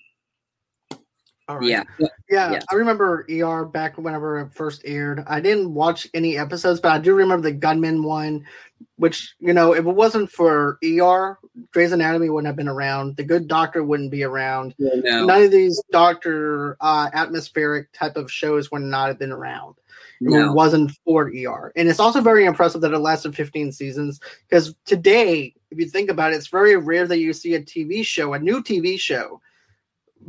All 1.47 1.57
right. 1.57 1.67
yeah, 1.67 1.83
Yeah, 2.29 2.51
Yeah. 2.51 2.59
I 2.71 2.75
remember 2.75 3.25
ER 3.29 3.65
back 3.65 3.97
whenever 3.97 4.39
it 4.39 4.53
first 4.53 4.81
aired. 4.85 5.23
I 5.27 5.41
didn't 5.41 5.73
watch 5.73 6.07
any 6.13 6.37
episodes, 6.37 6.79
but 6.79 6.91
I 6.91 6.99
do 6.99 7.13
remember 7.13 7.49
the 7.49 7.55
gunman 7.55 8.03
one, 8.03 8.45
which, 8.95 9.35
you 9.39 9.53
know, 9.53 9.73
if 9.73 9.85
it 9.85 9.95
wasn't 9.95 10.31
for 10.31 10.77
ER, 10.83 11.39
Grey's 11.71 11.91
Anatomy 11.91 12.29
wouldn't 12.29 12.47
have 12.47 12.55
been 12.55 12.67
around. 12.67 13.17
The 13.17 13.23
Good 13.23 13.47
Doctor 13.47 13.83
wouldn't 13.83 14.11
be 14.11 14.23
around. 14.23 14.75
no, 14.77 15.25
None 15.25 15.43
of 15.43 15.51
these 15.51 15.81
doctor 15.91 16.77
uh, 16.79 17.09
atmospheric 17.13 17.91
type 17.91 18.15
of 18.15 18.31
shows 18.31 18.71
would 18.71 18.83
not 18.83 19.07
have 19.07 19.19
been 19.19 19.31
around. 19.31 19.75
If 20.21 20.31
It 20.31 20.53
wasn't 20.53 20.91
for 21.03 21.31
ER. 21.35 21.71
And 21.75 21.89
it's 21.89 21.99
also 21.99 22.21
very 22.21 22.45
impressive 22.45 22.81
that 22.81 22.93
it 22.93 22.99
lasted 22.99 23.35
15 23.35 23.71
seasons 23.71 24.19
because 24.47 24.75
today, 24.85 25.55
if 25.71 25.79
you 25.79 25.89
think 25.89 26.11
about 26.11 26.31
it, 26.31 26.35
it's 26.35 26.47
very 26.47 26.77
rare 26.77 27.07
that 27.07 27.17
you 27.17 27.33
see 27.33 27.55
a 27.55 27.61
TV 27.61 28.05
show, 28.05 28.33
a 28.33 28.39
new 28.39 28.61
TV 28.61 28.99
show, 28.99 29.41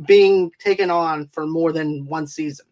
being 0.05 0.51
taken 0.59 0.89
on 0.91 1.27
for 1.27 1.45
more 1.45 1.71
than 1.71 2.05
one 2.05 2.27
season. 2.27 2.65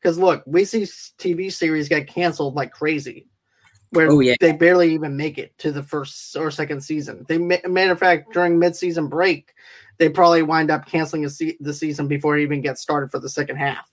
Because 0.00 0.18
look, 0.18 0.42
we 0.46 0.64
see 0.64 0.82
TV 1.18 1.52
series 1.52 1.88
get 1.88 2.06
canceled 2.06 2.54
like 2.54 2.70
crazy, 2.72 3.26
where 3.90 4.10
Oh, 4.10 4.20
yeah. 4.20 4.34
they 4.40 4.52
barely 4.52 4.92
even 4.94 5.16
make 5.16 5.38
it 5.38 5.56
to 5.58 5.72
the 5.72 5.82
first 5.82 6.36
or 6.36 6.50
second 6.50 6.82
season. 6.82 7.24
They, 7.28 7.38
matter 7.38 7.92
of 7.92 7.98
fact, 7.98 8.32
during 8.32 8.58
mid-season 8.58 9.08
break, 9.08 9.54
they 9.98 10.08
probably 10.08 10.42
wind 10.42 10.70
up 10.70 10.86
canceling 10.86 11.24
a 11.24 11.30
se- 11.30 11.56
the 11.60 11.72
season 11.74 12.06
before 12.06 12.38
it 12.38 12.42
even 12.42 12.60
gets 12.60 12.80
started 12.80 13.10
for 13.10 13.18
the 13.18 13.28
second 13.28 13.56
half, 13.56 13.90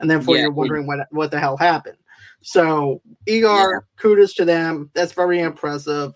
and 0.00 0.10
then 0.10 0.18
before 0.18 0.36
Yeah. 0.36 0.42
you're 0.42 0.50
wondering 0.52 0.86
what 0.86 1.06
what 1.10 1.30
the 1.30 1.40
hell 1.40 1.56
happened. 1.56 1.96
So, 2.42 3.00
ER, 3.28 3.84
kudos 3.96 4.34
to 4.34 4.44
them. 4.44 4.90
That's 4.94 5.12
very 5.12 5.40
impressive. 5.40 6.12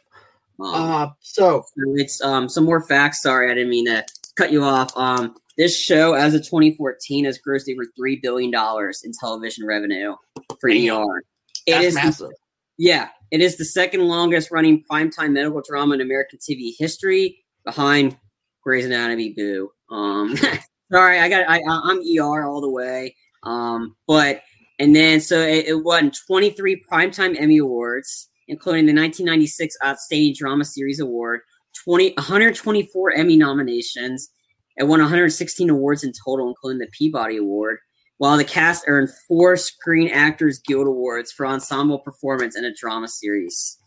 Um, 0.60 0.74
Uh, 0.74 1.08
so 1.20 1.64
So 1.76 1.94
it's 1.96 2.20
um 2.22 2.48
some 2.50 2.64
more 2.64 2.82
facts. 2.82 3.22
Sorry, 3.22 3.50
I 3.50 3.54
didn't 3.54 3.70
mean 3.70 3.86
to 3.86 4.04
cut 4.36 4.52
you 4.52 4.62
off. 4.62 4.94
Um, 4.96 5.34
this 5.58 5.78
show, 5.78 6.14
as 6.14 6.34
of 6.34 6.42
2014, 6.42 7.24
has 7.24 7.38
grossed 7.46 7.72
over 7.72 7.84
three 7.96 8.16
billion 8.16 8.50
dollars 8.50 9.02
in 9.04 9.12
television 9.18 9.66
revenue 9.66 10.14
for 10.60 10.70
Damn. 10.70 11.02
ER. 11.02 11.22
It 11.66 11.72
that's 11.72 11.84
is 11.86 11.94
the- 11.94 12.00
massive. 12.02 12.30
yeah, 12.78 13.08
it 13.30 13.40
is 13.40 13.56
the 13.56 13.64
second 13.64 14.08
longest 14.08 14.50
running 14.50 14.82
primetime 14.90 15.32
medical 15.32 15.62
drama 15.62 15.94
in 15.94 16.00
American 16.00 16.38
TV 16.38 16.72
history, 16.78 17.38
behind 17.64 18.16
Grey's 18.64 18.84
Anatomy. 18.86 19.34
Boo. 19.36 19.70
Um, 19.90 20.36
sorry, 20.92 21.18
I 21.20 21.28
got 21.28 21.48
I, 21.48 21.60
I'm 21.66 21.98
ER 22.00 22.44
all 22.44 22.60
the 22.60 22.70
way. 22.70 23.14
Um, 23.44 23.94
but 24.06 24.42
and 24.78 24.94
then 24.96 25.20
so 25.20 25.38
it, 25.38 25.66
it 25.66 25.84
won 25.84 26.12
23 26.26 26.82
primetime 26.90 27.38
Emmy 27.38 27.58
awards, 27.58 28.28
including 28.48 28.86
the 28.86 28.92
1996 28.94 29.76
Outstanding 29.84 30.34
Drama 30.36 30.64
Series 30.64 30.98
Award, 31.00 31.40
20 31.84 32.14
124 32.14 33.12
Emmy 33.12 33.36
nominations. 33.36 34.30
It 34.76 34.84
won 34.84 35.00
116 35.00 35.68
awards 35.70 36.02
in 36.04 36.12
total, 36.24 36.48
including 36.48 36.78
the 36.78 36.88
Peabody 36.96 37.36
Award. 37.36 37.78
While 38.18 38.36
the 38.36 38.44
cast 38.44 38.84
earned 38.86 39.10
four 39.28 39.56
Screen 39.56 40.08
Actors 40.08 40.60
Guild 40.66 40.86
Awards 40.86 41.32
for 41.32 41.46
ensemble 41.46 41.98
performance 41.98 42.56
in 42.56 42.64
a 42.64 42.72
drama 42.74 43.08
series. 43.08 43.78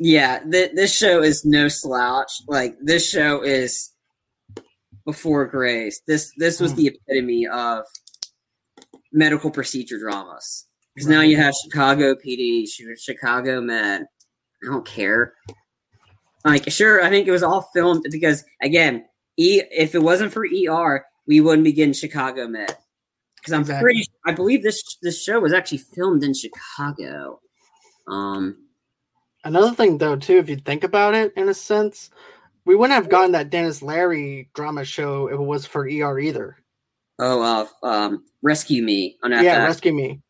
Yeah, 0.00 0.38
th- 0.50 0.72
this 0.74 0.96
show 0.96 1.22
is 1.22 1.44
no 1.44 1.68
slouch. 1.68 2.30
Like 2.48 2.74
this 2.82 3.08
show 3.08 3.42
is 3.42 3.92
before 5.04 5.46
Grey's. 5.46 6.00
This 6.06 6.32
this 6.38 6.58
was 6.58 6.72
Mm. 6.72 6.76
the 6.76 6.86
epitome 6.88 7.46
of 7.46 7.84
medical 9.12 9.50
procedure 9.50 9.98
dramas. 9.98 10.66
Because 10.94 11.08
now 11.08 11.20
you 11.20 11.36
have 11.36 11.52
Chicago 11.64 12.14
PD, 12.14 12.66
Chicago 12.98 13.60
Med. 13.60 14.02
I 14.62 14.66
don't 14.66 14.86
care. 14.86 15.34
Like, 16.44 16.70
sure, 16.70 17.02
I 17.02 17.10
think 17.10 17.26
it 17.28 17.32
was 17.32 17.42
all 17.42 17.68
filmed 17.74 18.04
because 18.10 18.44
again, 18.62 19.04
E 19.36 19.62
if 19.70 19.94
it 19.94 20.02
wasn't 20.02 20.32
for 20.32 20.44
ER, 20.46 21.04
we 21.26 21.40
wouldn't 21.40 21.64
be 21.64 21.72
getting 21.72 21.94
Chicago 21.94 22.46
Med. 22.48 22.76
Because 23.36 23.52
I'm 23.52 23.60
Exactly. 23.62 23.82
pretty, 23.82 24.04
I 24.26 24.32
believe 24.32 24.62
this 24.62 24.82
this 25.02 25.22
show 25.22 25.40
was 25.40 25.52
actually 25.52 25.78
filmed 25.78 26.24
in 26.24 26.32
Chicago. 26.34 27.40
Um, 28.08 28.56
Another 29.44 29.74
thing, 29.74 29.98
though, 29.98 30.16
too, 30.16 30.38
if 30.38 30.48
you 30.48 30.56
think 30.56 30.84
about 30.84 31.14
it, 31.14 31.32
in 31.36 31.50
a 31.50 31.54
sense, 31.54 32.08
we 32.64 32.74
wouldn't 32.74 32.94
have 32.96 33.10
gotten 33.10 33.32
that 33.32 33.50
Denis 33.50 33.82
Leary 33.82 34.48
drama 34.54 34.86
show 34.86 35.26
if 35.26 35.34
it 35.34 35.38
was 35.38 35.66
for 35.66 35.82
ER 35.82 36.18
either. 36.18 36.56
oh, 37.18 37.42
uh, 37.42 37.86
um, 37.86 38.24
Rescue 38.40 38.82
Me 38.82 39.18
on 39.22 39.32
FX. 39.32 39.42
Yeah, 39.42 39.64
Rescue 39.64 39.92
Me, 39.92 40.20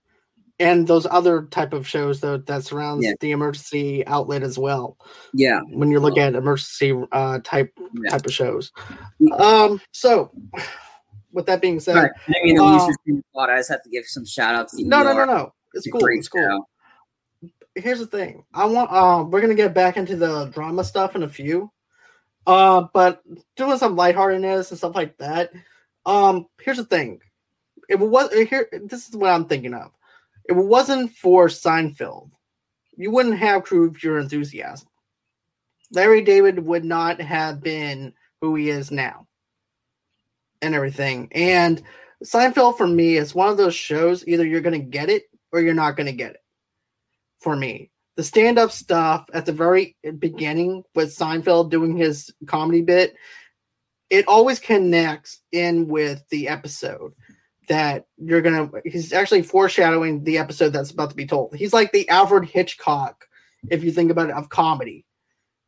and 0.61 0.87
those 0.87 1.07
other 1.11 1.43
type 1.51 1.73
of 1.73 1.87
shows 1.87 2.21
though 2.21 2.37
that 2.39 2.65
surrounds 2.65 3.05
Yeah. 3.05 3.13
the 3.21 3.33
emergency 3.33 4.07
outlet 4.07 4.43
as 4.43 4.57
well. 4.59 4.97
yeah, 5.33 5.61
When 5.71 5.91
you're 5.91 6.01
look 6.01 6.17
at 6.19 6.35
emergency 6.35 6.95
uh, 7.13 7.41
type 7.43 7.73
yeah. 8.03 8.11
type 8.11 8.27
of 8.27 8.33
shows. 8.33 8.73
Um. 9.39 9.81
So, 9.93 10.31
with 11.33 11.47
that 11.47 11.61
being 11.61 11.81
said, 11.81 11.95
Sorry, 11.95 12.11
I 12.29 12.33
mean 12.45 12.59
Uh, 12.61 12.89
thought. 13.35 13.51
I 13.51 13.57
just 13.59 13.71
have 13.71 13.83
to 13.83 13.89
give 13.91 14.05
some 14.07 14.25
shout 14.25 14.55
outs. 14.55 14.75
no, 14.79 15.03
no, 15.03 15.13
no, 15.13 15.25
no. 15.25 15.53
It's 15.75 15.89
cool. 15.91 16.07
It's 16.07 16.29
cool. 16.29 16.69
here's 17.75 17.99
the 17.99 18.07
thing. 18.07 18.45
I 18.55 18.65
want 18.67 18.91
uh 18.93 19.25
we're 19.29 19.41
gonna 19.41 19.57
get 19.57 19.75
back 19.75 19.97
into 19.97 20.15
the 20.17 20.47
drama 20.47 20.85
stuff 20.85 21.17
in 21.17 21.25
a 21.25 21.29
few. 21.29 21.73
Uh 22.47 22.87
but 22.95 23.23
doing 23.57 23.77
some 23.79 23.97
lightheartedness 23.97 24.71
and 24.71 24.79
stuff 24.79 24.95
like 24.95 25.17
that. 25.19 25.51
Um 26.07 26.47
here's 26.61 26.77
the 26.77 26.85
thing. 26.85 27.19
It 27.89 27.99
was 27.99 28.33
here 28.33 28.69
this 28.85 29.09
is 29.09 29.17
what 29.17 29.31
I'm 29.31 29.47
thinking 29.47 29.75
of. 29.75 29.91
If 30.45 30.57
it 30.57 30.65
wasn't 30.65 31.13
for 31.13 31.49
Seinfeld, 31.49 32.31
you 32.97 33.11
wouldn't 33.11 33.39
have 33.39 33.65
Curb 33.65 33.99
Your 33.99 34.19
Enthusiasm. 34.19 34.89
Larry 35.93 36.23
David 36.23 36.59
would 36.59 36.85
not 36.85 37.21
have 37.21 37.63
been 37.63 38.13
who 38.41 38.55
he 38.55 38.69
is 38.69 38.91
now. 38.91 39.27
And 40.61 40.75
everything. 40.75 41.29
And 41.33 41.83
Seinfeld 42.25 42.77
for 42.77 42.87
me 42.87 43.17
is 43.17 43.35
one 43.35 43.49
of 43.49 43.57
those 43.57 43.75
shows 43.75 44.27
either 44.27 44.47
you're 44.47 44.61
gonna 44.61 44.79
get 44.79 45.11
it 45.11 45.25
or 45.53 45.61
you're 45.61 45.75
not 45.75 45.97
gonna 45.97 46.13
get 46.13 46.33
it 46.33 46.43
for 47.41 47.55
me. 47.55 47.91
The 48.17 48.23
stand 48.23 48.59
up 48.59 48.71
stuff 48.71 49.27
at 49.35 49.45
the 49.45 49.53
very 49.53 49.97
beginning 50.19 50.85
with 50.95 51.17
Seinfeld 51.17 51.71
doing 51.71 51.97
his 51.97 52.33
comedy 52.47 52.81
bit, 52.81 53.15
it 54.09 54.29
always 54.29 54.59
connects 54.59 55.41
in 55.53 55.89
with 55.89 56.23
the 56.31 56.49
episode 56.49 57.13
that 57.69 58.07
you're 58.19 58.43
to. 58.43 58.71
He's 58.85 59.13
actually 59.13 59.43
foreshadowing 59.43 60.25
the 60.25 60.39
episode 60.39 60.71
that's 60.71 60.91
about 60.91 61.11
to 61.11 61.17
be 61.17 61.27
told. 61.27 61.55
He's 61.55 61.73
like 61.73 61.93
the 61.93 62.09
Alfred 62.09 62.49
Hitchcock, 62.49 63.27
if 63.71 63.85
you 63.85 63.93
think 63.93 64.11
about 64.11 64.31
it, 64.31 64.37
of 64.37 64.49
comedy. 64.49 65.05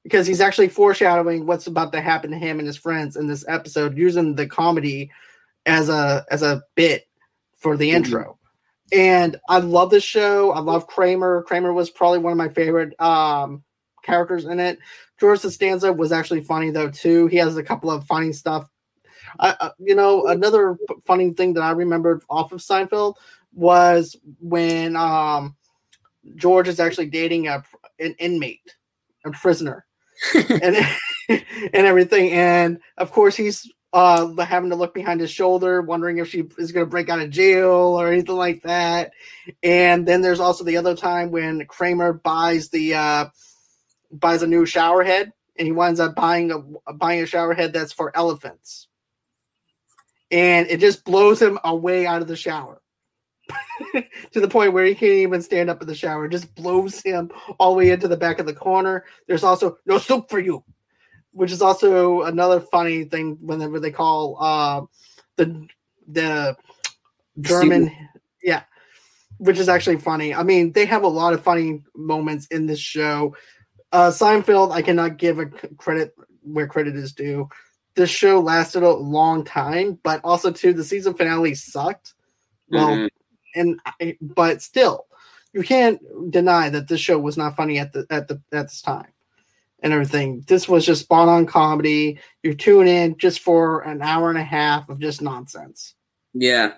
Because 0.02 0.26
he's 0.26 0.40
actually 0.40 0.68
foreshadowing 0.68 1.46
what's 1.46 1.66
about 1.66 1.92
to 1.92 2.00
happen 2.00 2.30
to 2.30 2.38
him 2.38 2.58
and 2.58 2.66
his 2.66 2.76
friends 2.76 3.16
in 3.16 3.26
this 3.26 3.44
episode, 3.48 3.98
using 3.98 4.34
the 4.36 4.46
comedy 4.46 5.10
as 5.66 5.88
a 5.88 6.24
as 6.30 6.42
a 6.42 6.62
bit 6.76 7.08
for 7.56 7.76
the 7.76 7.90
Mhm. 7.90 7.94
intro 7.94 8.38
and 8.92 9.36
I 9.48 9.58
love 9.58 9.90
this 9.90 10.04
show. 10.04 10.52
I 10.52 10.60
love 10.60 10.86
Kramer. 10.86 11.42
Kramer 11.42 11.72
was 11.72 11.90
probably 11.90 12.20
one 12.20 12.30
of 12.32 12.38
my 12.38 12.48
favorite 12.48 12.98
um, 13.00 13.64
characters 14.04 14.44
in 14.44 14.60
it. 14.60 14.78
George 15.18 15.40
Costanza 15.42 15.92
was 15.92 16.12
actually 16.12 16.42
funny 16.42 16.70
though 16.70 16.90
too. 16.90 17.26
He 17.26 17.36
has 17.38 17.56
a 17.56 17.62
couple 17.62 17.90
of 17.90 18.04
funny 18.06 18.32
stuff. 18.32 18.68
I, 19.38 19.70
you 19.78 19.94
know, 19.94 20.26
another 20.26 20.76
funny 21.04 21.30
thing 21.32 21.54
that 21.54 21.62
I 21.62 21.70
remembered 21.70 22.22
off 22.28 22.52
of 22.52 22.60
Seinfeld 22.60 23.14
was 23.52 24.16
when 24.40 24.96
um, 24.96 25.56
George 26.34 26.68
is 26.68 26.80
actually 26.80 27.06
dating 27.06 27.48
a 27.48 27.62
an 27.98 28.14
inmate, 28.18 28.74
a 29.24 29.30
prisoner, 29.30 29.86
and 30.34 30.76
and 31.28 31.42
everything. 31.74 32.32
And 32.32 32.80
of 32.98 33.12
course, 33.12 33.36
he's 33.36 33.70
uh 33.92 34.34
having 34.42 34.70
to 34.70 34.76
look 34.76 34.94
behind 34.94 35.20
his 35.20 35.30
shoulder, 35.30 35.80
wondering 35.80 36.18
if 36.18 36.28
she 36.28 36.44
is 36.58 36.72
going 36.72 36.84
to 36.84 36.90
break 36.90 37.08
out 37.08 37.20
of 37.20 37.30
jail 37.30 37.70
or 37.98 38.08
anything 38.08 38.36
like 38.36 38.62
that. 38.62 39.12
And 39.62 40.06
then 40.06 40.20
there's 40.20 40.40
also 40.40 40.64
the 40.64 40.76
other 40.76 40.96
time 40.96 41.30
when 41.30 41.64
Kramer 41.66 42.12
buys 42.12 42.68
the 42.68 42.94
uh 42.94 43.26
buys 44.10 44.42
a 44.42 44.46
new 44.46 44.66
shower 44.66 45.02
head, 45.02 45.32
and 45.58 45.66
he 45.66 45.72
winds 45.72 46.00
up 46.00 46.14
buying 46.14 46.50
a 46.50 46.92
buying 46.92 47.22
a 47.22 47.26
shower 47.26 47.54
head 47.54 47.72
that's 47.72 47.92
for 47.92 48.16
elephants, 48.16 48.88
and 50.30 50.66
it 50.68 50.80
just 50.80 51.04
blows 51.04 51.40
him 51.40 51.58
away 51.64 52.06
out 52.06 52.22
of 52.22 52.28
the 52.28 52.36
shower. 52.36 52.80
to 54.32 54.40
the 54.40 54.48
point 54.48 54.72
where 54.72 54.84
he 54.84 54.94
can't 54.94 55.12
even 55.12 55.40
stand 55.40 55.70
up 55.70 55.80
in 55.80 55.86
the 55.86 55.94
shower. 55.94 56.24
It 56.24 56.32
just 56.32 56.52
blows 56.54 57.00
him 57.02 57.30
all 57.60 57.72
the 57.72 57.78
way 57.78 57.90
into 57.90 58.08
the 58.08 58.16
back 58.16 58.40
of 58.40 58.46
the 58.46 58.54
corner. 58.54 59.04
There's 59.28 59.44
also 59.44 59.78
no 59.86 59.98
soup 59.98 60.28
for 60.28 60.40
you 60.40 60.64
which 61.36 61.52
is 61.52 61.60
also 61.60 62.22
another 62.22 62.60
funny 62.60 63.04
thing 63.04 63.36
whenever 63.42 63.78
they 63.78 63.90
call 63.90 64.38
uh, 64.40 64.80
the 65.36 65.66
the 66.08 66.56
German, 67.42 67.92
yeah, 68.42 68.62
which 69.36 69.58
is 69.58 69.68
actually 69.68 69.98
funny. 69.98 70.34
I 70.34 70.42
mean, 70.42 70.72
they 70.72 70.86
have 70.86 71.02
a 71.02 71.08
lot 71.08 71.34
of 71.34 71.42
funny 71.42 71.82
moments 71.94 72.46
in 72.46 72.64
this 72.64 72.78
show. 72.78 73.36
Uh, 73.92 74.10
Seinfeld, 74.10 74.72
I 74.72 74.80
cannot 74.80 75.18
give 75.18 75.38
a 75.38 75.46
credit 75.76 76.14
where 76.40 76.66
credit 76.66 76.96
is 76.96 77.12
due. 77.12 77.50
This 77.96 78.10
show 78.10 78.40
lasted 78.40 78.82
a 78.82 78.92
long 78.92 79.44
time, 79.44 79.98
but 80.02 80.20
also 80.22 80.50
too 80.50 80.72
the 80.72 80.84
season 80.84 81.14
finale 81.14 81.54
sucked. 81.54 82.14
Well, 82.68 82.88
Mhm. 82.90 83.08
and 83.54 83.80
I- 84.00 84.18
but 84.20 84.62
still, 84.62 85.06
you 85.52 85.62
can't 85.62 86.00
deny 86.30 86.68
that 86.68 86.88
this 86.88 87.00
show 87.00 87.18
was 87.18 87.36
not 87.36 87.56
funny 87.56 87.78
at 87.78 87.92
the 87.92 88.06
at 88.10 88.28
the 88.28 88.40
at 88.52 88.68
this 88.68 88.82
time 88.82 89.12
and 89.82 89.92
everything. 89.92 90.44
This 90.46 90.68
was 90.68 90.84
just 90.84 91.02
spot 91.02 91.28
on 91.28 91.46
comedy. 91.46 92.18
You 92.42 92.54
tune 92.54 92.86
in 92.86 93.16
just 93.16 93.40
for 93.40 93.80
an 93.80 94.02
hour 94.02 94.28
and 94.28 94.38
a 94.38 94.44
half 94.44 94.88
of 94.90 94.98
just 95.00 95.22
nonsense. 95.22 95.94
Yeah. 96.34 96.74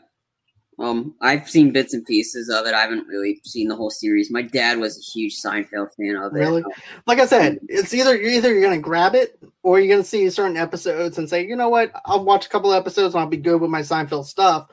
Um, 0.80 1.14
I've 1.20 1.50
seen 1.50 1.72
bits 1.72 1.92
and 1.92 2.06
pieces 2.06 2.48
of 2.48 2.66
it. 2.66 2.74
I 2.74 2.80
haven't 2.82 3.08
really 3.08 3.40
seen 3.44 3.66
the 3.68 3.74
whole 3.74 3.90
series. 3.90 4.30
My 4.30 4.42
dad 4.42 4.78
was 4.78 4.96
a 4.96 5.00
huge 5.00 5.36
Seinfeld 5.36 5.88
fan 5.96 6.14
of 6.16 6.32
it. 6.34 6.38
Really? 6.38 6.62
Like 7.06 7.18
I 7.18 7.26
said, 7.26 7.58
it's 7.68 7.92
either 7.92 8.16
you're 8.16 8.30
either 8.30 8.52
you're 8.52 8.62
gonna 8.62 8.78
grab 8.80 9.14
it 9.16 9.38
or 9.64 9.80
you're 9.80 9.92
gonna 9.92 10.04
see 10.04 10.30
certain 10.30 10.56
episodes 10.56 11.18
and 11.18 11.28
say, 11.28 11.44
you 11.44 11.56
know 11.56 11.68
what, 11.68 11.90
I'll 12.04 12.24
watch 12.24 12.46
a 12.46 12.48
couple 12.48 12.72
episodes 12.72 13.14
and 13.14 13.20
I'll 13.20 13.28
be 13.28 13.36
good 13.36 13.60
with 13.60 13.70
my 13.70 13.80
Seinfeld 13.80 14.26
stuff. 14.26 14.68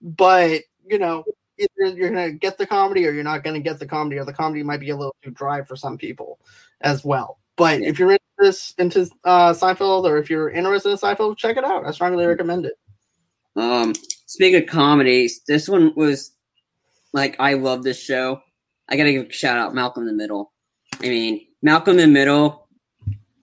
But 0.00 0.62
you 0.86 0.98
know, 0.98 1.24
either 1.58 1.94
you're 1.94 2.08
gonna 2.08 2.32
get 2.32 2.56
the 2.56 2.66
comedy 2.66 3.06
or 3.06 3.10
you're 3.12 3.22
not 3.22 3.44
gonna 3.44 3.60
get 3.60 3.78
the 3.78 3.86
comedy, 3.86 4.18
or 4.18 4.24
the 4.24 4.32
comedy 4.32 4.62
might 4.62 4.80
be 4.80 4.90
a 4.90 4.96
little 4.96 5.14
too 5.22 5.30
dry 5.30 5.62
for 5.62 5.76
some 5.76 5.98
people 5.98 6.38
as 6.80 7.04
well. 7.04 7.38
But 7.56 7.80
Yeah. 7.82 7.88
if 7.90 7.98
you're 7.98 8.12
into 8.12 8.22
this 8.38 8.74
into 8.78 9.10
uh, 9.24 9.52
Seinfeld 9.52 10.04
or 10.04 10.16
if 10.16 10.30
you're 10.30 10.48
interested 10.48 10.88
in 10.88 10.96
Seinfeld, 10.96 11.36
check 11.36 11.58
it 11.58 11.64
out. 11.64 11.84
I 11.86 11.90
strongly 11.90 12.24
recommend 12.24 12.64
it. 12.64 12.78
Um, 13.56 13.92
speaking 14.30 14.62
of 14.62 14.68
comedies, 14.68 15.40
this 15.48 15.68
one 15.68 15.92
was 15.96 16.32
like 17.12 17.34
I 17.40 17.54
love 17.54 17.82
this 17.82 18.00
show. 18.00 18.40
I 18.88 18.96
gotta 18.96 19.10
give 19.12 19.26
a 19.26 19.32
shout 19.32 19.58
out 19.58 19.74
Malcolm 19.74 20.04
in 20.04 20.06
the 20.06 20.22
Middle. 20.22 20.52
I 21.02 21.08
mean, 21.08 21.46
Malcolm 21.62 21.98
in 21.98 22.08
the 22.08 22.18
Middle, 22.18 22.68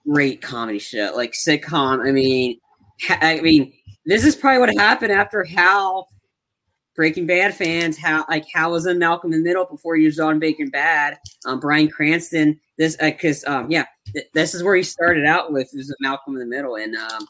great 0.08 0.40
comedy 0.40 0.78
show, 0.78 1.12
like 1.14 1.32
sitcom. 1.32 2.06
I 2.06 2.10
mean, 2.10 2.58
ha- 3.02 3.18
I 3.20 3.40
mean, 3.42 3.74
this 4.06 4.24
is 4.24 4.34
probably 4.34 4.60
what 4.60 4.74
happened 4.74 5.12
after 5.12 5.44
Hal. 5.44 6.08
Breaking 6.96 7.26
Bad 7.26 7.54
fans, 7.54 7.96
how 7.96 8.24
like 8.28 8.44
Hal 8.52 8.72
was 8.72 8.86
in 8.86 8.98
Malcolm 8.98 9.32
in 9.32 9.38
the 9.38 9.48
Middle 9.48 9.66
before 9.66 9.94
he 9.94 10.06
was 10.06 10.18
on 10.18 10.40
Breaking 10.40 10.68
Bad. 10.68 11.16
Um, 11.44 11.60
Bryan 11.60 11.88
Cranston, 11.88 12.58
this 12.76 12.96
because 12.96 13.44
uh, 13.44 13.58
um, 13.58 13.70
yeah, 13.70 13.84
th- 14.12 14.26
this 14.34 14.52
is 14.52 14.64
where 14.64 14.74
he 14.74 14.82
started 14.82 15.24
out 15.24 15.52
with 15.52 15.70
was 15.74 15.94
Malcolm 16.00 16.34
in 16.34 16.40
the 16.40 16.56
Middle, 16.56 16.74
and 16.74 16.96
um, 16.96 17.28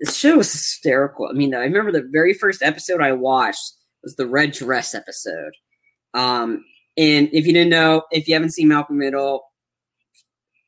this 0.00 0.16
show 0.16 0.38
was 0.38 0.50
hysterical. 0.50 1.28
I 1.28 1.34
mean, 1.34 1.54
I 1.54 1.60
remember 1.60 1.92
the 1.92 2.08
very 2.10 2.32
first 2.32 2.62
episode 2.62 3.00
I 3.00 3.12
watched 3.12 3.72
was 4.02 4.16
the 4.16 4.26
red 4.26 4.52
dress 4.52 4.94
episode. 4.94 5.52
Um, 6.14 6.64
and 6.96 7.28
if 7.32 7.46
you 7.46 7.52
didn't 7.52 7.70
know, 7.70 8.02
if 8.10 8.26
you 8.26 8.34
haven't 8.34 8.52
seen 8.52 8.68
Malcolm 8.68 8.98
Middle, 8.98 9.42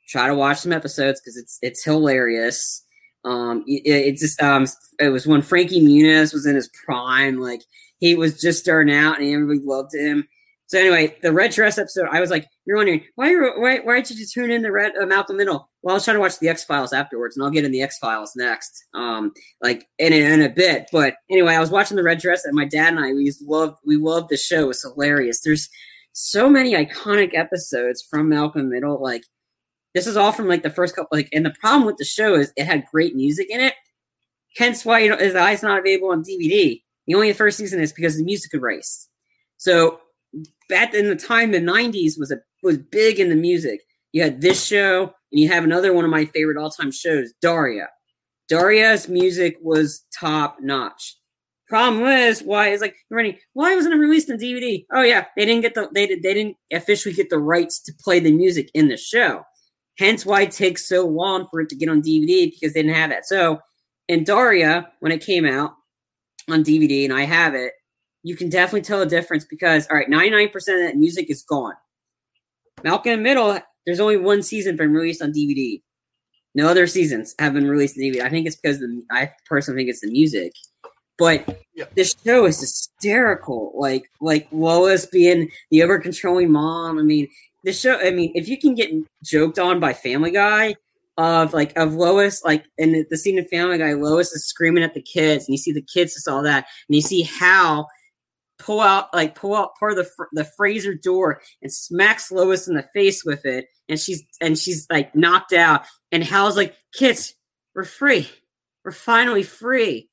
try 0.09 0.27
to 0.29 0.35
watch 0.35 0.59
some 0.59 0.73
episodes 0.73 1.21
because 1.21 1.37
it's 1.37 1.59
it's 1.63 1.83
hilarious. 1.83 2.85
Um, 3.25 3.65
it, 3.67 3.83
it, 3.87 4.17
just 4.17 4.41
um, 4.43 4.67
it 4.99 5.09
was 5.09 5.27
when 5.27 5.43
Frankie 5.43 5.81
Muniz 5.81 6.33
was 6.33 6.47
in 6.47 6.55
his 6.55 6.71
prime, 6.85 7.41
like 7.41 7.63
he 7.99 8.15
was 8.15 8.41
just 8.41 8.61
starting 8.61 8.95
out, 8.95 9.19
and 9.19 9.29
everybody 9.29 9.61
loved 9.63 9.95
him. 9.95 10.29
So 10.73 10.79
anyway, 10.79 11.19
the 11.21 11.35
red 11.35 11.51
dress 11.51 11.77
episode, 11.77 12.09
I 12.11 12.19
was 12.19 12.31
like, 12.31 12.49
you're 12.65 12.79
wondering 12.79 13.05
why 13.15 13.35
why 13.35 13.81
why 13.81 14.01
did 14.01 14.19
you 14.19 14.25
tune 14.25 14.51
in 14.51 14.63
the 14.63 14.73
red 14.73 14.93
uh, 14.99 15.05
Malcolm 15.05 15.37
Middle? 15.37 15.69
Well, 15.83 15.93
I 15.93 15.97
was 15.97 16.05
trying 16.07 16.17
to 16.17 16.21
watch 16.21 16.39
the 16.39 16.49
X 16.49 16.65
Files 16.65 16.95
afterwards, 16.95 17.37
and 17.37 17.45
I'll 17.45 17.51
get 17.51 17.67
in 17.67 17.73
the 17.73 17.83
X 17.83 17.99
Files 17.99 18.33
next, 18.37 18.83
um, 18.95 19.35
like 19.61 19.87
in 19.99 20.15
in 20.15 20.41
a 20.41 20.49
bit. 20.49 20.89
But 20.91 21.17
anyway, 21.31 21.57
I 21.57 21.61
was 21.61 21.71
watching 21.71 21.99
the 21.99 22.03
red 22.03 22.21
dress, 22.21 22.47
and 22.47 22.55
my 22.55 22.65
dad 22.65 22.95
and 22.95 23.05
I 23.05 23.13
we 23.13 23.31
loved 23.43 23.81
we 23.85 23.99
loved 23.99 24.31
the 24.31 24.39
show. 24.39 24.71
It's 24.71 24.83
hilarious. 24.83 25.43
There's 25.43 25.69
so 26.15 26.49
many 26.49 26.73
iconic 26.73 27.35
episodes 27.35 28.03
from 28.09 28.31
Malcolm 28.31 28.71
Middle. 28.71 28.99
Like 28.99 29.25
this 29.93 30.07
is 30.07 30.17
all 30.17 30.33
from 30.33 30.49
like 30.49 30.63
the 30.63 30.71
first 30.71 30.97
couple. 30.97 31.19
Like, 31.19 31.29
and 31.35 31.45
the 31.45 31.55
problem 31.61 31.85
with 31.85 31.99
the 31.99 32.07
show 32.07 32.35
is 32.35 32.51
it 32.57 32.65
had 32.65 32.87
great 32.91 33.15
music 33.15 33.51
in 33.51 33.61
it. 33.61 33.75
Hence 34.57 34.87
why 34.87 35.01
you 35.01 35.11
know 35.11 35.39
eyes 35.39 35.63
not 35.63 35.81
available 35.81 36.13
on 36.13 36.25
DVD. 36.25 36.81
The 37.07 37.15
only 37.15 37.31
the 37.31 37.37
first 37.37 37.59
season 37.59 37.83
is 37.83 37.93
because 37.93 38.17
the 38.17 38.25
music 38.25 38.55
erased. 38.55 39.11
So 39.59 40.01
back 40.73 40.95
in 40.95 41.09
the 41.09 41.17
time, 41.17 41.53
the 41.53 41.61
'90s 41.61 42.15
was 42.19 42.33
a 42.33 42.39
was 42.63 42.79
big 42.79 43.21
in 43.21 43.29
the 43.29 43.37
music. 43.37 43.81
You 44.13 44.23
had 44.23 44.41
this 44.41 44.65
show, 44.65 45.03
and 45.03 45.41
you 45.41 45.49
have 45.49 45.65
another 45.65 45.93
one 45.93 46.05
of 46.05 46.11
my 46.11 46.25
favorite 46.25 46.57
all 46.57 46.71
time 46.71 46.91
shows, 46.91 47.33
Daria. 47.43 47.89
Daria's 48.49 49.07
music 49.09 49.57
was 49.61 50.05
top 50.19 50.57
notch. 50.61 51.17
Problem 51.69 52.03
was, 52.03 52.41
why 52.41 52.69
is 52.69 52.81
like 52.81 52.97
running? 53.11 53.37
Why 53.53 53.75
wasn't 53.77 53.95
it 53.95 53.99
released 53.99 54.31
on 54.31 54.39
DVD? 54.39 54.85
Oh 54.93 55.03
yeah, 55.03 55.27
they 55.37 55.45
didn't 55.45 55.63
get 55.63 55.75
the 55.75 55.89
they 55.95 56.07
they 56.07 56.35
didn't 56.35 56.57
officially 56.73 57.15
get 57.15 57.29
the 57.29 57.39
rights 57.39 57.81
to 57.83 57.93
play 58.03 58.19
the 58.19 58.33
music 58.33 58.71
in 58.75 58.89
the 58.89 58.97
show. 58.97 59.43
Hence 59.99 60.25
why 60.25 60.43
it 60.43 60.53
takes 60.53 60.89
so 60.89 61.07
long 61.07 61.47
for 61.51 61.61
it 61.61 61.69
to 61.69 61.77
get 61.77 61.91
on 61.91 62.01
DVD 62.03 62.51
because 62.51 62.73
they 62.73 62.83
didn't 62.83 62.97
have 62.97 63.11
that. 63.11 63.27
So 63.27 63.59
in 64.09 64.25
Daria, 64.25 64.89
when 65.01 65.13
it 65.13 65.25
came 65.25 65.45
out 65.45 65.73
on 66.51 66.65
DVD, 66.65 67.05
and 67.05 67.13
I 67.13 67.25
have 67.25 67.55
it, 67.55 67.73
you 68.23 68.37
can 68.37 68.49
definitely 68.49 68.83
tell 68.83 69.03
a 69.03 69.07
difference 69.07 69.45
because 69.45 69.87
all 69.89 69.97
right, 69.97 70.09
99% 70.09 70.55
of 70.55 70.65
that 70.65 70.97
music 70.97 71.31
is 71.31 71.43
gone. 71.43 71.75
Malcolm 72.85 73.13
in 73.13 73.19
the 73.19 73.23
Middle, 73.23 73.59
there's 73.87 74.01
only 74.01 74.17
one 74.17 74.43
season 74.43 74.77
been 74.77 74.93
released 74.93 75.23
on 75.23 75.33
DVD. 75.33 75.83
No 76.55 76.69
other 76.69 76.87
seasons 76.87 77.35
have 77.39 77.55
been 77.55 77.69
released 77.69 77.97
on 77.97 78.03
DVD. 78.03 78.23
I 78.23 78.31
think 78.31 78.47
it's 78.47 78.57
because 78.57 78.79
the 78.79 79.03
I 79.11 79.31
personally 79.47 79.81
think 79.81 79.91
it's 79.91 80.01
the 80.01 80.11
music. 80.11 80.53
But 81.19 81.63
yep. 81.75 81.95
this 81.95 82.15
show 82.25 82.47
is 82.47 82.61
hysterical. 82.61 83.73
Like 83.75 84.11
like 84.21 84.49
Lois 84.53 85.07
being 85.07 85.51
the 85.71 85.83
over 85.83 85.99
controlling 85.99 86.51
mom. 86.51 86.99
I 86.99 87.03
mean, 87.03 87.29
the 87.65 87.73
show. 87.73 87.99
I 87.99 88.11
mean, 88.11 88.33
if 88.35 88.49
you 88.49 88.59
can 88.59 88.75
get 88.75 88.91
joked 89.23 89.59
on 89.59 89.81
by 89.81 89.93
Family 89.93 90.31
Guy 90.31 90.75
of 91.19 91.53
like 91.53 91.77
of 91.77 91.95
Lois, 91.95 92.43
like 92.45 92.65
in 92.79 93.07
the 93.09 93.17
scene 93.17 93.39
of 93.39 93.49
Family 93.49 93.79
Guy, 93.79 93.93
Lois 93.95 94.33
is 94.33 94.47
screaming 94.47 94.85
at 94.85 94.95
the 94.95 95.03
kids, 95.03 95.47
and 95.47 95.55
you 95.55 95.59
see 95.59 95.73
the 95.73 95.83
kids 95.83 96.15
just 96.15 96.29
all 96.29 96.43
that, 96.43 96.67
and 96.89 96.97
you 96.97 97.03
see 97.03 97.23
Hal 97.23 97.89
pull 98.63 98.81
out 98.81 99.13
like 99.13 99.35
pull 99.35 99.55
out 99.55 99.75
part 99.79 99.93
of 99.93 99.99
the 99.99 100.11
fr- 100.17 100.25
the 100.33 100.45
Fraser 100.57 100.95
door 100.95 101.41
and 101.61 101.73
smacks 101.73 102.31
Lois 102.31 102.69
in 102.69 102.75
the 102.75 102.89
face 102.95 103.25
with 103.25 103.45
it, 103.45 103.67
and 103.89 103.99
she's 103.99 104.25
and 104.41 104.59
she's 104.59 104.87
like 104.91 105.15
knocked 105.15 105.53
out, 105.53 105.85
and 106.11 106.23
Hal's 106.23 106.57
like, 106.57 106.75
"Kids, 106.95 107.35
we're 107.75 107.85
free, 107.85 108.29
we're 108.85 108.93
finally 108.93 109.43
free." 109.43 110.09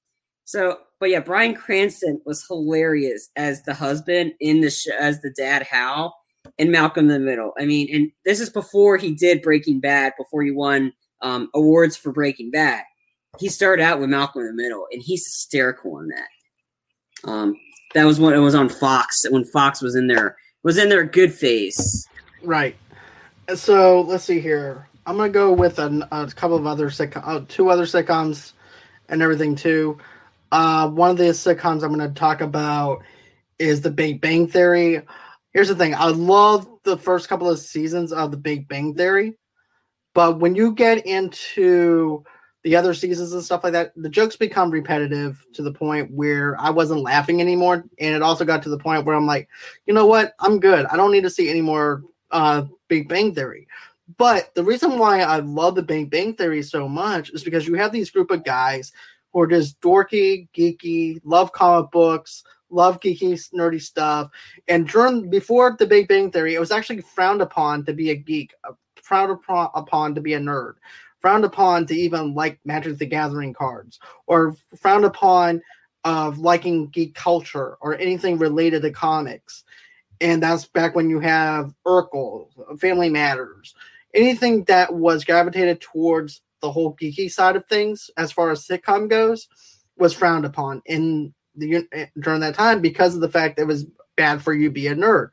So, 0.46 0.80
but 1.00 1.10
yeah, 1.10 1.20
Bryan 1.20 1.54
Cranston 1.54 2.22
was 2.26 2.46
hilarious 2.48 3.30
as 3.36 3.64
the 3.64 3.74
husband 3.74 4.34
in 4.40 4.62
the 4.62 4.72
show, 4.72 4.92
as 5.00 5.22
the 5.22 5.32
dad 5.38 5.64
Hal 5.64 6.16
and 6.58 6.72
Malcolm 6.72 7.10
in 7.10 7.14
the 7.14 7.20
Middle. 7.20 7.54
I 7.60 7.66
mean, 7.66 7.88
and 7.94 8.12
this 8.26 8.40
is 8.40 8.50
before 8.50 8.98
he 8.98 9.14
did 9.14 9.42
Breaking 9.42 9.80
Bad, 9.80 10.14
before 10.18 10.42
he 10.44 10.52
won 10.52 10.92
um, 11.22 11.50
awards 11.54 11.96
for 11.96 12.12
Breaking 12.12 12.52
Bad. 12.52 12.84
He 13.40 13.48
started 13.48 13.84
out 13.84 14.00
with 14.00 14.10
Malcolm 14.10 14.42
in 14.42 14.48
the 14.48 14.64
Middle, 14.64 14.88
and 14.92 15.02
he's 15.02 15.26
hysterical 15.26 16.00
in 16.00 16.08
that. 16.08 17.30
Um, 17.30 17.56
that 17.94 18.06
was 18.06 18.20
when 18.20 18.34
it 18.34 18.40
was 18.40 18.56
on 18.56 18.70
Fox 18.70 19.26
when 19.30 19.44
Fox 19.44 19.82
was 19.82 19.96
in 19.96 20.08
there 20.08 20.38
was 20.64 20.78
in 20.78 20.90
their 20.90 21.04
good 21.04 21.34
phase. 21.34 22.08
Right. 22.44 22.76
So 23.56 24.02
let's 24.02 24.24
see 24.24 24.40
here. 24.40 24.88
I'm 25.06 25.18
gonna 25.18 25.30
go 25.30 25.52
with 25.52 25.80
a, 25.80 26.08
a 26.12 26.28
couple 26.28 26.58
of 26.58 26.68
other 26.68 26.92
uh, 27.16 27.42
two 27.48 27.70
other 27.70 27.86
sitcoms, 27.86 28.54
and 29.08 29.22
everything 29.22 29.56
too. 29.56 29.98
Uh, 30.52 30.90
one 30.90 31.12
of 31.12 31.18
the 31.18 31.26
sitcoms 31.26 31.84
I'm 31.84 31.90
gonna 31.90 32.10
talk 32.10 32.42
about 32.42 33.04
is 33.58 33.82
The 33.82 33.92
Big 33.92 34.22
Bang 34.22 34.48
Theory. 34.48 35.02
Here's 35.52 35.68
the 35.68 35.76
thing: 35.76 35.96
I 35.96 36.10
love 36.10 36.68
the 36.84 36.98
first 36.98 37.28
couple 37.28 37.50
of 37.50 37.60
seasons 37.60 38.14
of 38.14 38.32
The 38.32 38.38
Big 38.38 38.68
Bang 38.68 38.94
Theory, 38.94 39.34
but 40.14 40.40
when 40.40 40.54
you 40.54 40.74
get 40.74 41.06
into 41.08 42.24
the 42.64 42.76
other 42.76 42.94
seasons 42.94 43.34
and 43.34 43.44
stuff 43.44 43.64
like 43.64 43.74
that, 43.74 43.94
the 43.96 44.10
jokes 44.10 44.36
become 44.36 44.70
repetitive 44.70 45.46
to 45.54 45.62
the 45.62 45.72
point 45.72 46.12
where 46.12 46.60
I 46.60 46.70
wasn't 46.70 47.02
laughing 47.02 47.40
anymore. 47.40 47.86
And 48.00 48.16
it 48.16 48.22
also 48.22 48.44
got 48.44 48.64
to 48.64 48.70
the 48.70 48.78
point 48.78 49.06
where 49.06 49.16
I'm 49.16 49.26
like, 49.26 49.48
you 49.86 49.94
know 49.94 50.06
what? 50.06 50.34
I'm 50.40 50.60
good. 50.60 50.86
I 50.88 50.98
don't 50.98 51.12
need 51.12 51.24
to 51.24 51.30
see 51.30 51.50
any 51.50 51.62
more 51.62 52.04
uh, 52.32 52.64
Big 52.90 53.08
Bang 53.08 53.34
Theory. 53.34 53.68
But 54.18 54.54
the 54.56 54.64
reason 54.64 54.98
why 54.98 55.22
I 55.22 55.40
love 55.40 55.76
the 55.76 55.84
Big 55.84 56.10
Bang 56.10 56.34
Theory 56.34 56.62
so 56.62 56.90
much 56.90 57.30
is 57.32 57.44
because 57.44 57.68
you 57.68 57.76
have 57.76 57.92
these 57.92 58.12
group 58.12 58.32
of 58.32 58.44
guys 58.44 58.92
who 59.32 59.42
are 59.42 59.48
just 59.48 59.80
dorky, 59.80 60.50
geeky, 60.54 61.22
love 61.24 61.54
comic 61.54 61.92
books, 61.92 62.44
love 62.70 63.00
geeky, 63.00 63.40
nerdy 63.54 63.82
stuff. 63.82 64.30
And 64.68 64.88
during 64.88 65.30
before 65.30 65.78
the 65.80 65.86
Big 65.86 66.08
Bang 66.10 66.32
Theory, 66.32 66.56
it 66.56 66.60
was 66.60 66.72
actually 66.72 67.02
frowned 67.02 67.42
upon 67.42 67.86
to 67.86 67.94
be 67.94 68.10
a 68.10 68.16
geek, 68.16 68.54
frowned 69.02 69.40
upon 69.50 70.16
to 70.16 70.22
be 70.22 70.34
a 70.34 70.40
nerd 70.40 70.74
frowned 71.20 71.46
upon 71.46 71.86
to 71.88 71.96
even 71.96 72.34
like 72.34 72.60
Magic 72.66 72.98
the 72.98 73.06
Gathering 73.06 73.54
cards, 73.54 74.00
or 74.28 74.56
frowned 74.76 75.06
upon 75.06 75.62
of 76.06 76.40
liking 76.40 76.88
geek 76.88 77.14
culture 77.14 77.78
or 77.82 77.98
anything 77.98 78.38
related 78.38 78.82
to 78.82 78.92
comics. 78.92 79.64
And 80.22 80.42
that's 80.42 80.66
back 80.66 80.96
when 80.96 81.10
you 81.10 81.20
have 81.20 81.74
Urkel, 81.86 82.48
Family 82.80 83.10
Matters, 83.10 83.74
anything 84.14 84.64
that 84.66 84.94
was 84.94 85.24
gravitated 85.24 85.82
towards 85.82 86.42
the 86.62 86.72
whole 86.72 86.96
geeky 86.96 87.32
side 87.32 87.56
of 87.56 87.66
things, 87.68 88.10
as 88.18 88.32
far 88.32 88.52
as 88.52 88.68
sitcom 88.68 89.10
goes, 89.10 89.48
was 89.98 90.14
frowned 90.14 90.46
upon 90.46 90.82
in 90.86 91.34
the 91.56 91.88
uh, 91.96 92.06
during 92.20 92.42
that 92.42 92.56
time 92.56 92.82
because 92.82 93.16
of 93.16 93.22
the 93.22 93.30
fact 93.30 93.60
it 93.60 93.66
was 93.66 93.86
bad 94.16 94.42
for 94.42 94.54
you 94.54 94.70
be 94.70 94.88
a 94.88 94.96
nerd. 94.96 95.30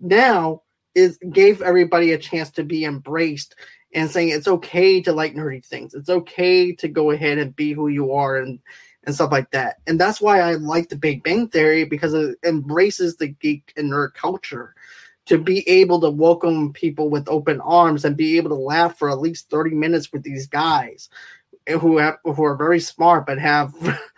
Now 0.00 0.62
is 0.94 1.18
gave 1.30 1.62
everybody 1.62 2.12
a 2.12 2.18
chance 2.18 2.50
to 2.50 2.64
be 2.64 2.84
embraced 2.84 3.54
and 3.92 4.10
saying 4.10 4.30
it's 4.30 4.48
okay 4.48 5.00
to 5.02 5.12
like 5.12 5.34
nerdy 5.34 5.64
things. 5.64 5.94
It's 5.94 6.08
okay 6.08 6.72
to 6.76 6.88
go 6.88 7.10
ahead 7.10 7.38
and 7.38 7.54
be 7.54 7.72
who 7.72 7.88
you 7.88 8.12
are 8.12 8.38
and 8.38 8.58
and 9.04 9.14
stuff 9.14 9.32
like 9.32 9.50
that. 9.50 9.78
And 9.86 10.00
that's 10.00 10.20
why 10.20 10.40
I 10.40 10.54
like 10.54 10.88
the 10.88 10.96
Big 10.96 11.24
Bang 11.24 11.48
Theory 11.48 11.84
because 11.84 12.14
it 12.14 12.38
embraces 12.44 13.16
the 13.16 13.28
geek 13.28 13.72
and 13.76 13.90
nerd 13.90 14.14
culture 14.14 14.74
to 15.26 15.38
be 15.38 15.68
able 15.68 16.00
to 16.00 16.10
welcome 16.10 16.72
people 16.72 17.10
with 17.10 17.28
open 17.28 17.60
arms 17.60 18.04
and 18.04 18.16
be 18.16 18.36
able 18.36 18.50
to 18.50 18.56
laugh 18.56 18.98
for 18.98 19.10
at 19.10 19.20
least 19.20 19.50
30 19.50 19.74
minutes 19.74 20.12
with 20.12 20.22
these 20.22 20.46
guys 20.46 21.08
who 21.80 21.98
have, 21.98 22.18
who 22.24 22.44
are 22.44 22.56
very 22.56 22.80
smart 22.80 23.26
but 23.26 23.38
have 23.38 23.72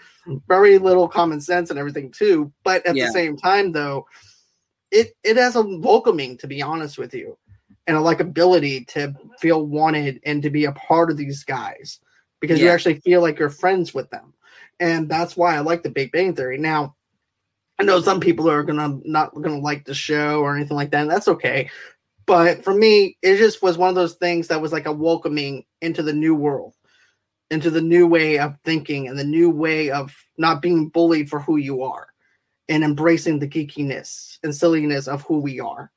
very 0.48 0.78
little 0.78 1.08
common 1.08 1.40
sense 1.40 1.70
and 1.70 1.78
everything 1.78 2.10
too. 2.10 2.52
But 2.62 2.86
at 2.86 2.96
yeah. 2.96 3.06
the 3.06 3.12
same 3.12 3.36
time 3.36 3.72
though, 3.72 4.06
it 4.90 5.14
it 5.24 5.36
has 5.36 5.56
a 5.56 5.62
welcoming 5.62 6.38
to 6.38 6.46
be 6.46 6.62
honest 6.62 6.98
with 6.98 7.14
you 7.14 7.36
and 7.86 7.96
a 7.96 8.00
likability 8.00 8.86
to 8.88 9.14
feel 9.38 9.66
wanted 9.66 10.20
and 10.24 10.42
to 10.42 10.50
be 10.50 10.64
a 10.64 10.72
part 10.72 11.10
of 11.10 11.16
these 11.16 11.44
guys 11.44 12.00
because 12.40 12.58
yeah. 12.58 12.66
you 12.66 12.70
actually 12.70 13.00
feel 13.00 13.20
like 13.20 13.38
you're 13.38 13.50
friends 13.50 13.92
with 13.92 14.08
them. 14.10 14.32
And 14.80 15.08
that's 15.08 15.36
why 15.36 15.54
I 15.54 15.60
like 15.60 15.82
the 15.82 15.90
Big 15.90 16.12
Bang 16.12 16.34
Theory. 16.34 16.58
Now, 16.58 16.96
I 17.78 17.84
know 17.84 18.00
some 18.00 18.20
people 18.20 18.50
are 18.50 18.62
gonna 18.62 18.98
not 19.04 19.34
gonna 19.34 19.58
like 19.58 19.84
the 19.84 19.94
show 19.94 20.40
or 20.40 20.56
anything 20.56 20.76
like 20.76 20.90
that, 20.92 21.02
and 21.02 21.10
that's 21.10 21.28
okay. 21.28 21.70
But 22.26 22.64
for 22.64 22.72
me, 22.72 23.16
it 23.22 23.36
just 23.36 23.62
was 23.62 23.76
one 23.76 23.88
of 23.88 23.94
those 23.94 24.14
things 24.14 24.48
that 24.48 24.60
was 24.60 24.72
like 24.72 24.86
a 24.86 24.92
welcoming 24.92 25.64
into 25.80 26.02
the 26.02 26.12
new 26.12 26.34
world 26.34 26.74
into 27.50 27.70
the 27.70 27.80
new 27.80 28.06
way 28.06 28.38
of 28.38 28.58
thinking 28.64 29.08
and 29.08 29.18
the 29.18 29.24
new 29.24 29.50
way 29.50 29.90
of 29.90 30.14
not 30.38 30.62
being 30.62 30.88
bullied 30.88 31.28
for 31.28 31.40
who 31.40 31.56
you 31.56 31.82
are 31.82 32.08
and 32.68 32.82
embracing 32.82 33.38
the 33.38 33.48
geekiness 33.48 34.38
and 34.42 34.54
silliness 34.54 35.06
of 35.06 35.22
who 35.22 35.38
we 35.38 35.60
are. 35.60 35.90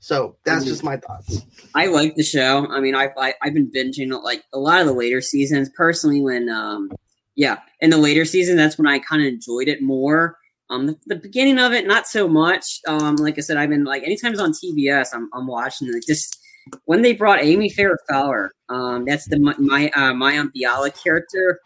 So 0.00 0.36
that's 0.44 0.64
just 0.64 0.82
my 0.82 0.96
thoughts. 0.96 1.42
I 1.74 1.86
like 1.86 2.16
the 2.16 2.24
show. 2.24 2.66
I 2.70 2.80
mean, 2.80 2.94
I've 2.94 3.10
I, 3.16 3.26
have 3.26 3.34
i 3.42 3.46
have 3.46 3.54
been 3.54 3.70
binging 3.70 4.20
like 4.22 4.42
a 4.52 4.58
lot 4.58 4.80
of 4.80 4.86
the 4.86 4.92
later 4.92 5.20
seasons. 5.20 5.70
Personally, 5.76 6.20
when 6.20 6.48
um, 6.48 6.90
yeah, 7.36 7.58
in 7.80 7.90
the 7.90 7.98
later 7.98 8.24
season, 8.24 8.56
that's 8.56 8.78
when 8.78 8.86
I 8.86 8.98
kind 8.98 9.22
of 9.22 9.28
enjoyed 9.28 9.68
it 9.68 9.82
more. 9.82 10.38
Um, 10.70 10.86
the, 10.86 10.96
the, 11.06 11.16
beginning 11.16 11.58
of 11.58 11.72
it, 11.72 11.86
not 11.86 12.06
so 12.06 12.26
much. 12.26 12.80
Um, 12.88 13.16
like 13.16 13.36
I 13.36 13.42
said, 13.42 13.58
I've 13.58 13.68
been 13.68 13.84
like 13.84 14.02
anytime 14.02 14.32
it's 14.32 14.40
on 14.40 14.52
TBS, 14.52 15.08
I'm 15.14 15.28
I'm 15.34 15.46
watching 15.46 15.88
it. 15.88 16.04
Just 16.06 16.38
when 16.84 17.02
they 17.02 17.12
brought 17.12 17.42
Amy 17.42 17.70
Farrah 17.70 17.96
Fowler, 18.08 18.52
um, 18.68 19.04
that's 19.04 19.28
the 19.28 19.38
my 19.38 19.90
uh, 19.94 20.12
Mayim 20.12 20.50
Bialik 20.56 21.02
character. 21.02 21.60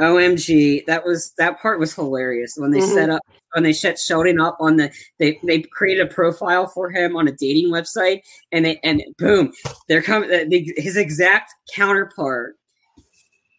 OMG, 0.00 0.86
that 0.86 1.04
was 1.04 1.32
that 1.38 1.60
part 1.60 1.80
was 1.80 1.94
hilarious. 1.94 2.54
When 2.56 2.70
they 2.70 2.80
mm-hmm. 2.80 2.94
set 2.94 3.10
up 3.10 3.22
when 3.54 3.64
they 3.64 3.72
set 3.72 3.98
Sheldon 3.98 4.40
up 4.40 4.56
on 4.60 4.76
the 4.76 4.92
they 5.18 5.40
they 5.44 5.62
created 5.62 6.06
a 6.06 6.12
profile 6.12 6.66
for 6.66 6.90
him 6.90 7.16
on 7.16 7.26
a 7.26 7.32
dating 7.32 7.70
website 7.70 8.20
and 8.52 8.64
they 8.64 8.78
and 8.84 9.02
boom 9.18 9.52
they're 9.88 10.02
coming 10.02 10.28
they, 10.28 10.72
his 10.76 10.96
exact 10.96 11.52
counterpart. 11.74 12.54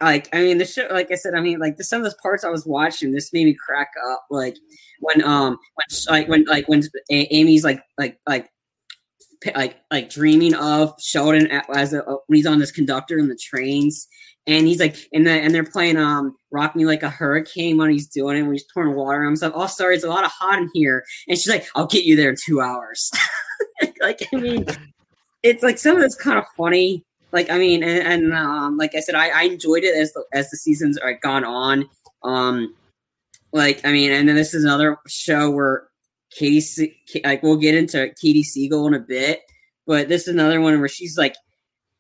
Like 0.02 0.30
I 0.34 0.42
mean 0.42 0.60
the 0.60 0.66
show 0.66 0.88
like 0.92 1.12
I 1.12 1.16
said 1.16 1.34
I 1.36 1.42
mean 1.42 1.60
like 1.60 1.76
the, 1.76 1.84
some 1.84 2.00
of 2.00 2.06
those 2.06 2.16
parts 2.22 2.46
I 2.46 2.50
was 2.50 2.66
watching 2.66 3.12
this 3.12 3.34
made 3.34 3.46
me 3.46 3.54
crack 3.54 3.92
up. 4.10 4.26
Like 4.30 4.56
when 5.02 5.22
um 5.24 5.58
when 5.76 5.88
like 6.10 6.28
when 6.30 6.46
like 6.46 6.70
when 6.70 6.84
Amy's 7.10 7.66
like 7.66 7.84
like 7.98 8.18
like 8.26 8.50
like 9.56 9.78
like 9.92 10.10
dreaming 10.10 10.54
of 10.54 10.94
Sheldon 11.00 11.50
as 11.74 11.94
a, 11.94 12.00
when 12.28 12.38
he's 12.38 12.46
on 12.46 12.60
this 12.60 12.72
conductor 12.72 13.18
in 13.18 13.28
the 13.28 13.36
trains 13.38 14.08
and 14.48 14.68
he's 14.68 14.80
like, 14.80 14.96
and 15.14 15.28
the, 15.28 15.32
and 15.32 15.54
they're 15.54 15.64
playing 15.64 15.98
um 15.98 16.36
"Rock 16.52 16.76
Me 16.76 16.86
Like 16.86 17.04
a 17.04 17.10
Hurricane" 17.10 17.78
when 17.78 17.90
he's 17.90 18.08
doing 18.08 18.38
it, 18.38 18.44
when 18.44 18.54
he's 18.54 18.66
pouring 18.74 18.96
water 18.96 19.22
on 19.22 19.28
himself. 19.28 19.54
Oh, 19.56 19.68
sorry, 19.68 19.96
it's 19.96 20.04
a 20.04 20.10
lot 20.10 20.26
of 20.26 20.32
hot 20.32 20.60
in 20.60 20.70
here, 20.74 21.04
and 21.28 21.38
she's 21.38 21.50
like, 21.50 21.68
"I'll 21.76 21.86
get 21.86 22.06
you 22.06 22.16
there 22.16 22.30
in 22.30 22.36
two 22.44 22.62
hours." 22.62 23.12
like, 24.02 24.22
I 24.34 24.38
mean, 24.38 24.66
it's 25.44 25.64
like 25.64 25.78
some 25.78 25.98
of 25.98 26.04
it's 26.04 26.16
kind 26.16 26.38
of 26.38 26.46
funny. 26.58 27.06
Like, 27.32 27.52
I 27.52 27.60
mean, 27.60 27.84
and, 27.84 28.08
and 28.08 28.34
um, 28.34 28.78
like 28.78 28.96
I 28.96 29.02
said, 29.02 29.16
I, 29.16 29.30
I 29.30 29.44
enjoyed 29.44 29.84
it 29.84 29.96
as 29.96 30.14
the 30.14 30.24
as 30.34 30.50
the 30.50 30.58
seasons 30.58 30.98
are 30.98 31.14
gone 31.14 31.44
on. 31.44 31.88
Um, 32.24 32.74
like, 33.52 33.86
I 33.86 33.92
mean, 33.92 34.12
and 34.12 34.28
then 34.28 34.36
this 34.36 34.54
is 34.54 34.64
another 34.64 34.98
show 35.08 35.50
where 35.52 35.88
Katie, 36.32 36.96
like, 37.24 37.44
we'll 37.44 37.58
get 37.58 37.76
into 37.76 38.12
Katey 38.24 38.44
Sagal 38.44 38.88
in 38.88 38.94
a 38.94 39.00
bit, 39.00 39.42
but 39.86 40.08
this 40.08 40.24
is 40.24 40.34
another 40.34 40.62
one 40.62 40.80
where 40.80 40.90
she's 40.90 41.18
like 41.18 41.36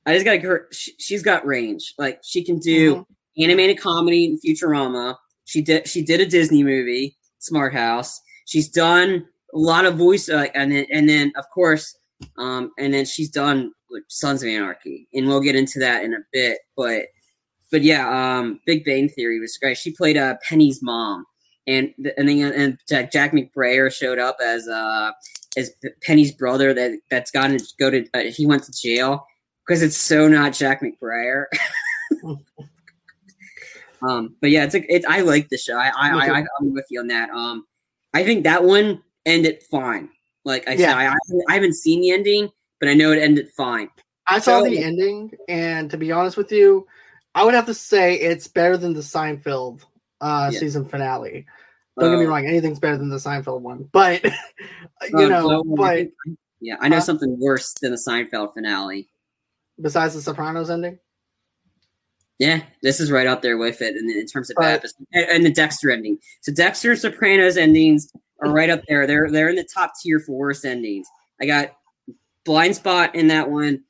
I 0.09 0.13
just 0.13 0.25
got 0.25 0.41
her. 0.41 0.67
She, 0.71 1.13
has 1.13 1.21
got 1.21 1.45
range. 1.45 1.93
Like 1.99 2.19
she 2.23 2.43
can 2.43 2.57
do 2.57 2.95
mm-hmm. 2.95 3.43
animated 3.43 3.79
comedy 3.79 4.25
and 4.25 4.39
Futurama. 4.41 5.15
She 5.45 5.61
did. 5.61 5.87
She 5.87 6.03
did 6.03 6.19
a 6.19 6.25
Disney 6.25 6.63
movie, 6.63 7.15
Smart 7.37 7.73
House. 7.73 8.19
She's 8.45 8.69
done 8.69 9.27
a 9.53 9.57
lot 9.57 9.85
of 9.85 9.97
voice, 9.97 10.27
uh, 10.27 10.47
and 10.55 10.71
then 10.71 10.87
and 10.91 11.07
then 11.07 11.31
of 11.37 11.45
course, 11.53 11.95
um, 12.39 12.71
and 12.79 12.91
then 12.91 13.05
she's 13.05 13.29
done 13.29 13.71
Sons 14.07 14.41
of 14.41 14.49
Anarchy, 14.49 15.07
and 15.13 15.27
we'll 15.27 15.41
get 15.41 15.55
into 15.55 15.77
that 15.77 16.03
in 16.03 16.15
a 16.15 16.19
bit. 16.33 16.57
But 16.75 17.05
but 17.71 17.83
yeah, 17.83 18.39
um, 18.39 18.59
Big 18.65 18.83
Bang 18.83 19.09
Theory 19.09 19.39
was 19.39 19.57
great. 19.57 19.77
She 19.77 19.91
played 19.91 20.17
uh, 20.17 20.37
Penny's 20.41 20.81
mom, 20.81 21.23
and 21.67 21.93
and 22.17 22.27
then 22.27 22.51
and 22.51 22.79
Jack, 22.89 23.11
Jack 23.11 23.31
McBrayer 23.33 23.93
showed 23.93 24.17
up 24.17 24.37
as 24.43 24.67
uh 24.67 25.11
as 25.55 25.71
Penny's 26.01 26.31
brother 26.31 26.73
that 26.73 26.99
that's 27.11 27.29
gotten 27.29 27.59
to 27.59 27.65
go 27.79 27.91
to. 27.91 28.07
Uh, 28.15 28.31
he 28.31 28.47
went 28.47 28.63
to 28.63 28.71
jail 28.71 29.27
because 29.69 29.83
it's 29.83 29.97
so 29.97 30.27
not 30.27 30.53
Jack 30.53 30.81
McBrayer. 30.81 31.45
um, 34.01 34.35
but 34.41 34.49
yeah, 34.49 34.63
it's 34.63 34.73
a, 34.73 34.93
it's 34.93 35.05
I 35.05 35.21
like 35.21 35.49
the 35.49 35.57
show. 35.57 35.77
I 35.77 35.91
I, 35.95 36.39
I 36.39 36.45
I'm 36.59 36.73
with 36.73 36.87
you 36.89 36.99
on 36.99 37.07
that. 37.07 37.29
Um, 37.29 37.65
I 38.15 38.23
think 38.23 38.45
that 38.45 38.63
one 38.63 39.03
ended 39.27 39.61
fine. 39.69 40.09
Like 40.43 40.67
I 40.67 40.73
yeah. 40.73 40.87
said, 40.87 40.97
I, 40.97 41.51
I 41.51 41.53
haven't 41.53 41.75
seen 41.75 42.01
the 42.01 42.11
ending, 42.11 42.49
but 42.79 42.89
I 42.89 42.95
know 42.95 43.11
it 43.11 43.19
ended 43.21 43.51
fine. 43.55 43.89
I 44.25 44.39
saw 44.39 44.61
so, 44.61 44.69
the 44.69 44.83
ending, 44.83 45.31
and 45.47 45.91
to 45.91 45.97
be 45.97 46.11
honest 46.11 46.35
with 46.35 46.51
you, 46.51 46.87
I 47.35 47.45
would 47.45 47.53
have 47.53 47.67
to 47.67 47.73
say 47.75 48.15
it's 48.15 48.47
better 48.47 48.75
than 48.75 48.93
the 48.93 49.01
Seinfeld 49.01 49.83
uh, 50.19 50.49
yeah. 50.51 50.59
season 50.59 50.85
finale. 50.85 51.45
Don't 51.99 52.09
uh, 52.09 52.11
get 52.13 52.19
me 52.19 52.25
oh. 52.25 52.29
wrong, 52.29 52.47
anything's 52.47 52.79
better 52.79 52.97
than 52.97 53.09
the 53.09 53.17
Seinfeld 53.17 53.61
one, 53.61 53.87
but 53.91 54.23
you 55.09 55.19
uh, 55.19 55.27
know, 55.27 55.63
but 55.63 56.07
yeah, 56.59 56.77
I 56.79 56.89
know 56.89 56.97
uh, 56.97 57.01
something 57.01 57.37
worse 57.39 57.73
than 57.81 57.91
the 57.91 58.03
Seinfeld 58.07 58.55
finale 58.55 59.09
besides 59.81 60.13
the 60.13 60.21
Sopranos 60.21 60.69
ending? 60.69 60.99
Yeah, 62.39 62.61
this 62.81 63.01
is 63.01 63.11
right 63.11 63.27
up 63.27 63.41
there 63.41 63.57
with 63.57 63.81
it 63.81 63.97
in, 63.97 64.09
in 64.09 64.25
terms 64.25 64.49
of 64.49 64.55
bad, 64.55 64.83
and 65.13 65.45
the 65.45 65.51
Dexter 65.51 65.91
ending. 65.91 66.17
So 66.41 66.53
Dexter 66.53 66.95
Sopranos 66.95 67.57
endings 67.57 68.09
are 68.41 68.51
right 68.51 68.69
up 68.69 68.81
there. 68.87 69.05
They're 69.05 69.29
they're 69.29 69.49
in 69.49 69.57
the 69.57 69.67
top 69.73 69.91
tier 70.01 70.19
for 70.19 70.37
worst 70.37 70.63
endings. 70.63 71.05
I 71.41 71.45
got 71.45 71.71
blind 72.45 72.77
spot 72.77 73.13
in 73.13 73.27
that 73.27 73.49
one, 73.49 73.83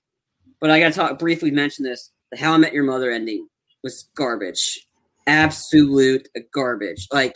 but 0.60 0.72
I 0.72 0.80
got 0.80 0.90
to 0.90 0.96
talk 0.96 1.20
briefly 1.20 1.52
mention 1.52 1.86
this. 1.86 2.12
The 2.32 2.40
How 2.40 2.54
I 2.54 2.58
Met 2.58 2.74
Your 2.74 2.84
Mother 2.84 3.12
ending 3.12 3.48
was 3.84 4.10
garbage, 4.16 4.88
absolute 5.28 6.28
garbage. 6.52 7.08
Like 7.12 7.36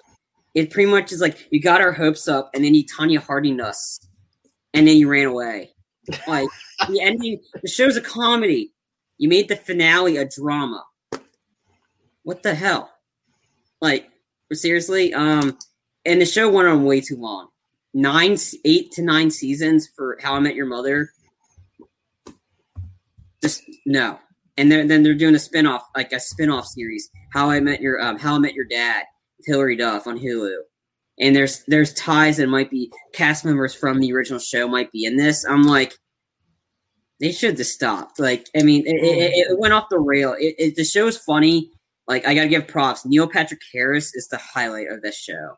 it 0.56 0.72
pretty 0.72 0.90
much 0.90 1.12
is 1.12 1.22
like 1.22 1.48
you 1.52 1.62
got 1.62 1.82
our 1.82 1.92
hopes 1.92 2.28
up, 2.28 2.50
and 2.56 2.66
then 2.66 2.74
you 2.74 2.86
Tonya 2.86 3.20
Harding 3.20 3.62
us, 3.62 4.00
and 4.74 4.88
then 4.88 4.98
you 4.98 5.08
ran 5.08 5.28
away. 5.28 5.70
Like 6.28 6.50
the 6.90 7.02
ending, 7.02 7.42
the 7.62 7.70
show's 7.70 7.98
a 7.98 8.02
comedy. 8.02 8.72
You 9.18 9.30
made 9.30 9.48
the 9.48 9.56
finale 9.56 10.18
a 10.18 10.28
drama. 10.28 10.84
What 12.24 12.44
the 12.44 12.56
hell? 12.56 12.92
Like, 13.82 14.10
seriously? 14.52 15.14
Um, 15.14 15.58
and 16.06 16.22
the 16.22 16.26
show 16.26 16.50
went 16.50 16.68
on 16.68 16.84
way 16.86 17.02
too 17.02 17.18
long. 17.18 17.50
Nine, 17.94 18.38
eight 18.66 18.92
to 18.94 19.02
nine 19.02 19.30
seasons 19.30 19.88
for 19.96 20.18
How 20.22 20.36
I 20.36 20.40
Met 20.40 20.56
Your 20.56 20.66
Mother. 20.66 21.12
Just 23.42 23.62
no. 23.86 24.20
And 24.58 24.72
then 24.72 24.88
then 24.88 25.04
they're 25.04 25.14
doing 25.14 25.36
a 25.36 25.40
spinoff, 25.40 25.82
like 25.96 26.12
a 26.12 26.18
spinoff 26.18 26.66
series, 26.66 27.10
How 27.32 27.50
I 27.50 27.60
Met 27.60 27.82
Your 27.82 28.02
um, 28.02 28.18
How 28.18 28.36
I 28.36 28.40
Met 28.40 28.54
Your 28.54 28.66
Dad, 28.66 29.04
Hilary 29.46 29.76
Duff 29.76 30.08
on 30.08 30.18
Hulu 30.18 30.58
and 31.20 31.36
there's 31.36 31.64
there's 31.68 31.94
ties 31.94 32.38
that 32.38 32.48
might 32.48 32.70
be 32.70 32.92
cast 33.14 33.46
members 33.46 33.76
from 33.76 34.00
the 34.00 34.14
original 34.14 34.40
show 34.40 34.68
might 34.68 34.92
be 34.92 35.06
in 35.06 35.18
this. 35.18 35.46
I'm 35.46 35.64
like, 35.64 35.94
they 37.24 37.32
should 37.32 37.58
have 37.58 37.68
stopped. 37.68 38.20
Like, 38.20 38.50
I 38.54 38.64
mean, 38.64 38.86
it, 38.86 38.96
it, 38.96 39.48
it 39.52 39.58
went 39.58 39.74
off 39.74 39.88
the 39.90 39.98
rail. 39.98 40.36
It, 40.38 40.76
the 40.76 40.84
show's 40.84 41.18
funny. 41.18 41.72
Like, 42.06 42.28
I 42.28 42.36
gotta 42.36 42.50
give 42.50 42.68
props. 42.68 43.06
Neil 43.06 43.30
Patrick 43.30 43.62
Harris 43.74 44.14
is 44.14 44.28
the 44.28 44.38
highlight 44.38 44.92
of 44.92 45.02
this 45.02 45.18
show. 45.18 45.58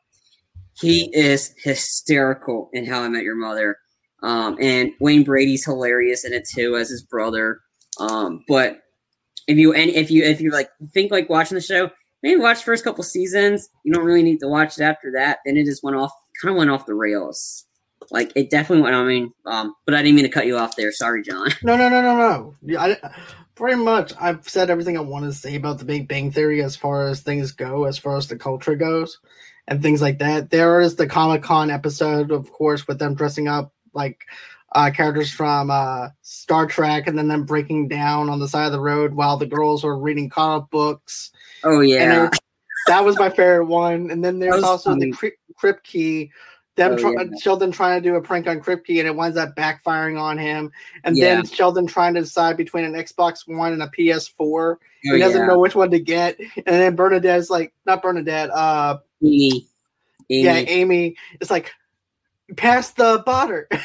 He 0.80 1.10
is 1.12 1.56
hysterical 1.58 2.70
in 2.72 2.86
How 2.86 3.02
I 3.02 3.08
Met 3.08 3.24
Your 3.24 3.36
Mother. 3.36 3.78
Um, 4.22 4.58
and 4.62 4.92
Wayne 5.00 5.24
Brady's 5.24 5.66
hilarious 5.66 6.24
in 6.24 6.34
it 6.34 6.48
too 6.48 6.78
as 6.78 6.90
his 6.90 7.02
brother. 7.02 7.62
Um, 8.00 8.44
but 8.48 8.82
if 9.48 9.58
you 9.58 9.74
and 9.74 9.90
if 9.90 10.12
you 10.12 10.24
if 10.24 10.42
you 10.42 10.52
like 10.52 10.70
think 10.94 11.12
like 11.12 11.30
watching 11.30 11.56
the 11.56 11.62
show, 11.62 11.90
maybe 12.22 12.40
watch 12.40 12.64
first 12.64 12.84
couple 12.84 13.04
seasons. 13.04 13.70
You 13.84 13.92
don't 13.92 14.06
really 14.06 14.24
need 14.24 14.40
to 14.42 14.48
watch 14.48 14.78
it 14.78 14.84
after 14.84 15.12
that. 15.16 15.40
Then 15.46 15.58
it 15.58 15.66
just 15.66 15.84
went 15.84 15.98
off, 15.98 16.12
kind 16.44 16.52
of 16.52 16.60
went 16.60 16.70
off 16.70 16.86
the 16.86 16.94
rails. 16.94 17.66
Like 18.12 18.32
it 18.36 18.50
definitely 18.50 18.84
went. 18.84 18.96
I 18.96 19.04
mean, 19.04 19.34
um, 19.46 19.74
but 19.86 19.94
I 19.94 20.02
didn't 20.02 20.16
mean 20.16 20.26
to 20.26 20.32
cut 20.32 20.48
you 20.48 20.58
off 20.58 20.76
there. 20.76 20.92
Sorry, 20.92 21.24
John. 21.24 21.50
No, 21.64 21.76
no, 21.76 21.90
no, 21.90 22.02
no, 22.02 22.56
no. 22.62 22.80
I, 22.80 22.98
pretty 23.56 23.82
much, 23.82 24.14
I've 24.20 24.48
said 24.48 24.70
everything 24.70 24.98
I 24.98 25.02
want 25.02 25.26
to 25.26 25.34
say 25.34 25.56
about 25.56 25.80
the 25.80 25.86
Big 25.86 26.08
Bang 26.08 26.32
Theory 26.32 26.62
as 26.64 26.76
far 26.76 27.08
as 27.08 27.22
things 27.22 27.52
go, 27.52 27.86
as 27.86 27.98
far 27.98 28.18
as 28.18 28.28
the 28.28 28.38
culture 28.38 28.76
goes, 28.76 29.20
and 29.68 29.82
things 29.82 30.02
like 30.02 30.20
that. 30.20 30.50
There 30.50 30.82
is 30.82 30.96
the 30.96 31.08
Comic 31.08 31.44
Con 31.44 31.70
episode, 31.72 32.32
of 32.32 32.52
course, 32.52 32.88
with 32.88 33.00
them 33.00 33.16
dressing 33.16 33.48
up 33.48 33.74
like 33.94 34.20
uh, 34.74 34.92
characters 34.92 35.32
from 35.32 35.72
uh, 35.72 36.10
Star 36.22 36.68
Trek, 36.68 37.08
and 37.08 37.18
then 37.18 37.28
them 37.28 37.46
breaking 37.46 37.88
down 37.88 38.30
on 38.30 38.40
the 38.40 38.48
side 38.48 38.66
of 38.66 38.72
the 38.72 38.80
road 38.80 39.14
while 39.14 39.38
the 39.38 39.46
girls 39.46 39.84
were 39.84 39.98
reading 39.98 40.30
comic 40.30 40.70
books 40.70 41.32
Oh 41.66 41.80
yeah, 41.80 42.30
that 42.88 43.04
was 43.04 43.18
my 43.18 43.30
favorite 43.30 43.66
one. 43.66 44.12
And 44.12 44.24
then 44.24 44.40
there's 44.40 44.64
also 44.64 44.92
funny. 44.92 45.12
the 45.12 45.32
Kripke. 45.60 46.30
Them 46.76 46.94
oh, 46.94 46.98
try- 46.98 47.14
yeah. 47.18 47.38
Sheldon 47.42 47.72
trying 47.72 48.02
to 48.02 48.10
do 48.10 48.16
a 48.16 48.22
prank 48.22 48.48
on 48.48 48.60
Kripke 48.60 49.00
and 49.00 49.08
it 49.08 49.16
winds 49.16 49.38
up 49.38 49.56
backfiring 49.56 50.20
on 50.20 50.38
him. 50.38 50.72
And 51.04 51.18
yeah. 51.18 51.36
then 51.36 51.46
Sheldon 51.46 51.88
trying 51.88 52.14
to 52.16 52.22
decide 52.22 52.58
between 52.58 52.84
an 52.84 52.94
Xbox 52.94 53.48
One 53.48 53.74
and 53.74 53.82
a 53.82 53.88
PS4. 53.88 54.32
Oh, 54.52 54.78
he 55.02 55.18
doesn't 55.18 55.42
yeah. 55.42 55.48
know 55.48 55.60
which 55.60 55.76
one 55.76 55.92
to 55.92 56.00
get. 56.00 56.38
And 56.40 56.66
then 56.66 56.96
Bernadette's 56.96 57.50
like, 57.50 57.74
not 57.86 58.02
Bernadette, 58.02 58.50
uh, 58.52 58.98
Amy. 59.24 59.68
Amy. 60.30 60.44
Yeah, 60.44 60.54
Amy. 60.54 61.16
It's 61.40 61.52
like, 61.52 61.72
pass 62.58 62.92
the 62.92 63.24
butter. 63.26 63.70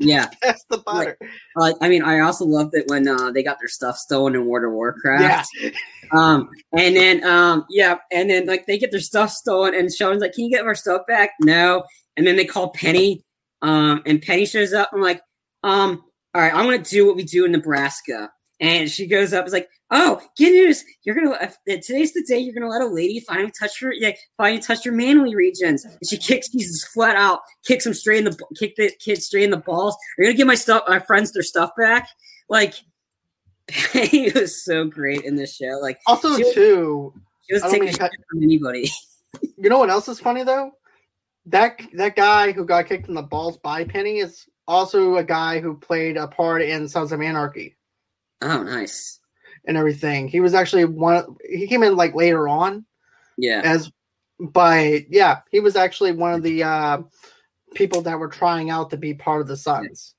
Yeah, 0.00 0.28
that's 0.42 0.64
the 0.64 0.78
butter. 0.78 1.16
Like, 1.54 1.74
uh, 1.74 1.78
I 1.82 1.88
mean, 1.88 2.02
I 2.02 2.20
also 2.20 2.44
loved 2.44 2.74
it 2.74 2.84
when 2.88 3.06
uh, 3.06 3.30
they 3.30 3.42
got 3.42 3.58
their 3.60 3.68
stuff 3.68 3.96
stolen 3.96 4.34
in 4.34 4.46
World 4.46 4.64
of 4.64 4.72
Warcraft. 4.72 5.48
Yeah. 5.60 5.70
um, 6.12 6.48
and 6.76 6.96
then 6.96 7.22
um, 7.24 7.66
yeah, 7.68 7.98
and 8.10 8.30
then 8.30 8.46
like 8.46 8.66
they 8.66 8.78
get 8.78 8.90
their 8.90 9.00
stuff 9.00 9.30
stolen, 9.30 9.74
and 9.74 9.92
Sheldon's 9.92 10.22
like, 10.22 10.32
"Can 10.32 10.44
you 10.44 10.50
get 10.50 10.66
our 10.66 10.74
stuff 10.74 11.02
back?" 11.06 11.32
No. 11.40 11.84
And 12.16 12.26
then 12.26 12.36
they 12.36 12.44
call 12.44 12.70
Penny, 12.70 13.24
um, 13.62 14.02
and 14.06 14.20
Penny 14.20 14.46
shows 14.46 14.72
up. 14.72 14.90
I'm 14.92 15.00
like, 15.00 15.22
um, 15.62 16.04
all 16.34 16.42
right, 16.42 16.54
I'm 16.54 16.64
gonna 16.64 16.78
do 16.78 17.06
what 17.06 17.16
we 17.16 17.24
do 17.24 17.44
in 17.44 17.52
Nebraska. 17.52 18.30
and 18.60 18.90
she 18.90 19.06
goes 19.06 19.32
up, 19.32 19.46
is 19.46 19.52
like, 19.54 19.70
"Oh, 19.90 20.20
good 20.36 20.52
news! 20.52 20.84
You're 21.02 21.14
gonna 21.14 21.30
uh, 21.30 21.50
today's 21.66 22.12
the 22.12 22.22
day 22.28 22.38
you're 22.38 22.54
gonna 22.54 22.68
let 22.68 22.82
a 22.82 22.86
lady 22.86 23.20
finally 23.20 23.50
touch 23.58 23.80
your 23.80 23.92
yeah, 23.94 24.12
finally 24.36 24.60
touch 24.60 24.84
your 24.84 24.94
manly 24.94 25.34
regions." 25.34 25.84
And 25.84 25.98
she 26.06 26.18
kicks 26.18 26.48
Jesus 26.50 26.84
flat 26.84 27.16
out, 27.16 27.40
kicks 27.66 27.86
him 27.86 27.94
straight 27.94 28.18
in 28.18 28.24
the 28.24 28.38
kick 28.58 28.76
the 28.76 28.92
kid 29.00 29.22
straight 29.22 29.44
in 29.44 29.50
the 29.50 29.56
balls. 29.56 29.96
You're 30.18 30.26
gonna 30.26 30.36
give 30.36 30.46
my 30.46 30.54
stuff, 30.54 30.82
my 30.88 30.98
friends 30.98 31.32
their 31.32 31.42
stuff 31.42 31.70
back. 31.76 32.08
Like 32.50 32.74
he 33.92 34.30
was 34.30 34.62
so 34.62 34.84
great 34.84 35.22
in 35.22 35.36
this 35.36 35.56
show. 35.56 35.78
Like 35.80 35.98
also 36.06 36.36
she 36.36 36.44
was, 36.44 36.54
too, 36.54 37.14
she 37.48 37.54
was 37.54 37.62
taking 37.62 37.88
shit 37.88 37.98
from 38.30 38.42
anybody. 38.42 38.90
You 39.56 39.70
know 39.70 39.78
what 39.78 39.90
else 39.90 40.08
is 40.08 40.18
funny 40.18 40.42
though? 40.42 40.72
That 41.50 41.80
that 41.94 42.16
guy 42.16 42.52
who 42.52 42.64
got 42.64 42.86
kicked 42.86 43.08
in 43.08 43.14
the 43.14 43.22
balls 43.22 43.58
by 43.58 43.84
Penny 43.84 44.18
is 44.18 44.46
also 44.66 45.16
a 45.16 45.24
guy 45.24 45.60
who 45.60 45.76
played 45.76 46.16
a 46.16 46.28
part 46.28 46.62
in 46.62 46.88
Sons 46.88 47.12
of 47.12 47.20
Anarchy. 47.20 47.76
Oh, 48.40 48.62
nice. 48.62 49.18
And 49.66 49.76
everything. 49.76 50.28
He 50.28 50.40
was 50.40 50.54
actually 50.54 50.84
one. 50.84 51.36
He 51.48 51.66
came 51.66 51.82
in 51.82 51.96
like 51.96 52.14
later 52.14 52.48
on. 52.48 52.86
Yeah. 53.36 53.62
As, 53.64 53.90
but 54.38 55.10
yeah, 55.10 55.40
he 55.50 55.60
was 55.60 55.76
actually 55.76 56.12
one 56.12 56.34
of 56.34 56.42
the 56.42 56.62
uh 56.62 57.02
people 57.74 58.02
that 58.02 58.18
were 58.18 58.28
trying 58.28 58.70
out 58.70 58.90
to 58.90 58.96
be 58.96 59.14
part 59.14 59.40
of 59.40 59.48
the 59.48 59.56
Sons. 59.56 60.14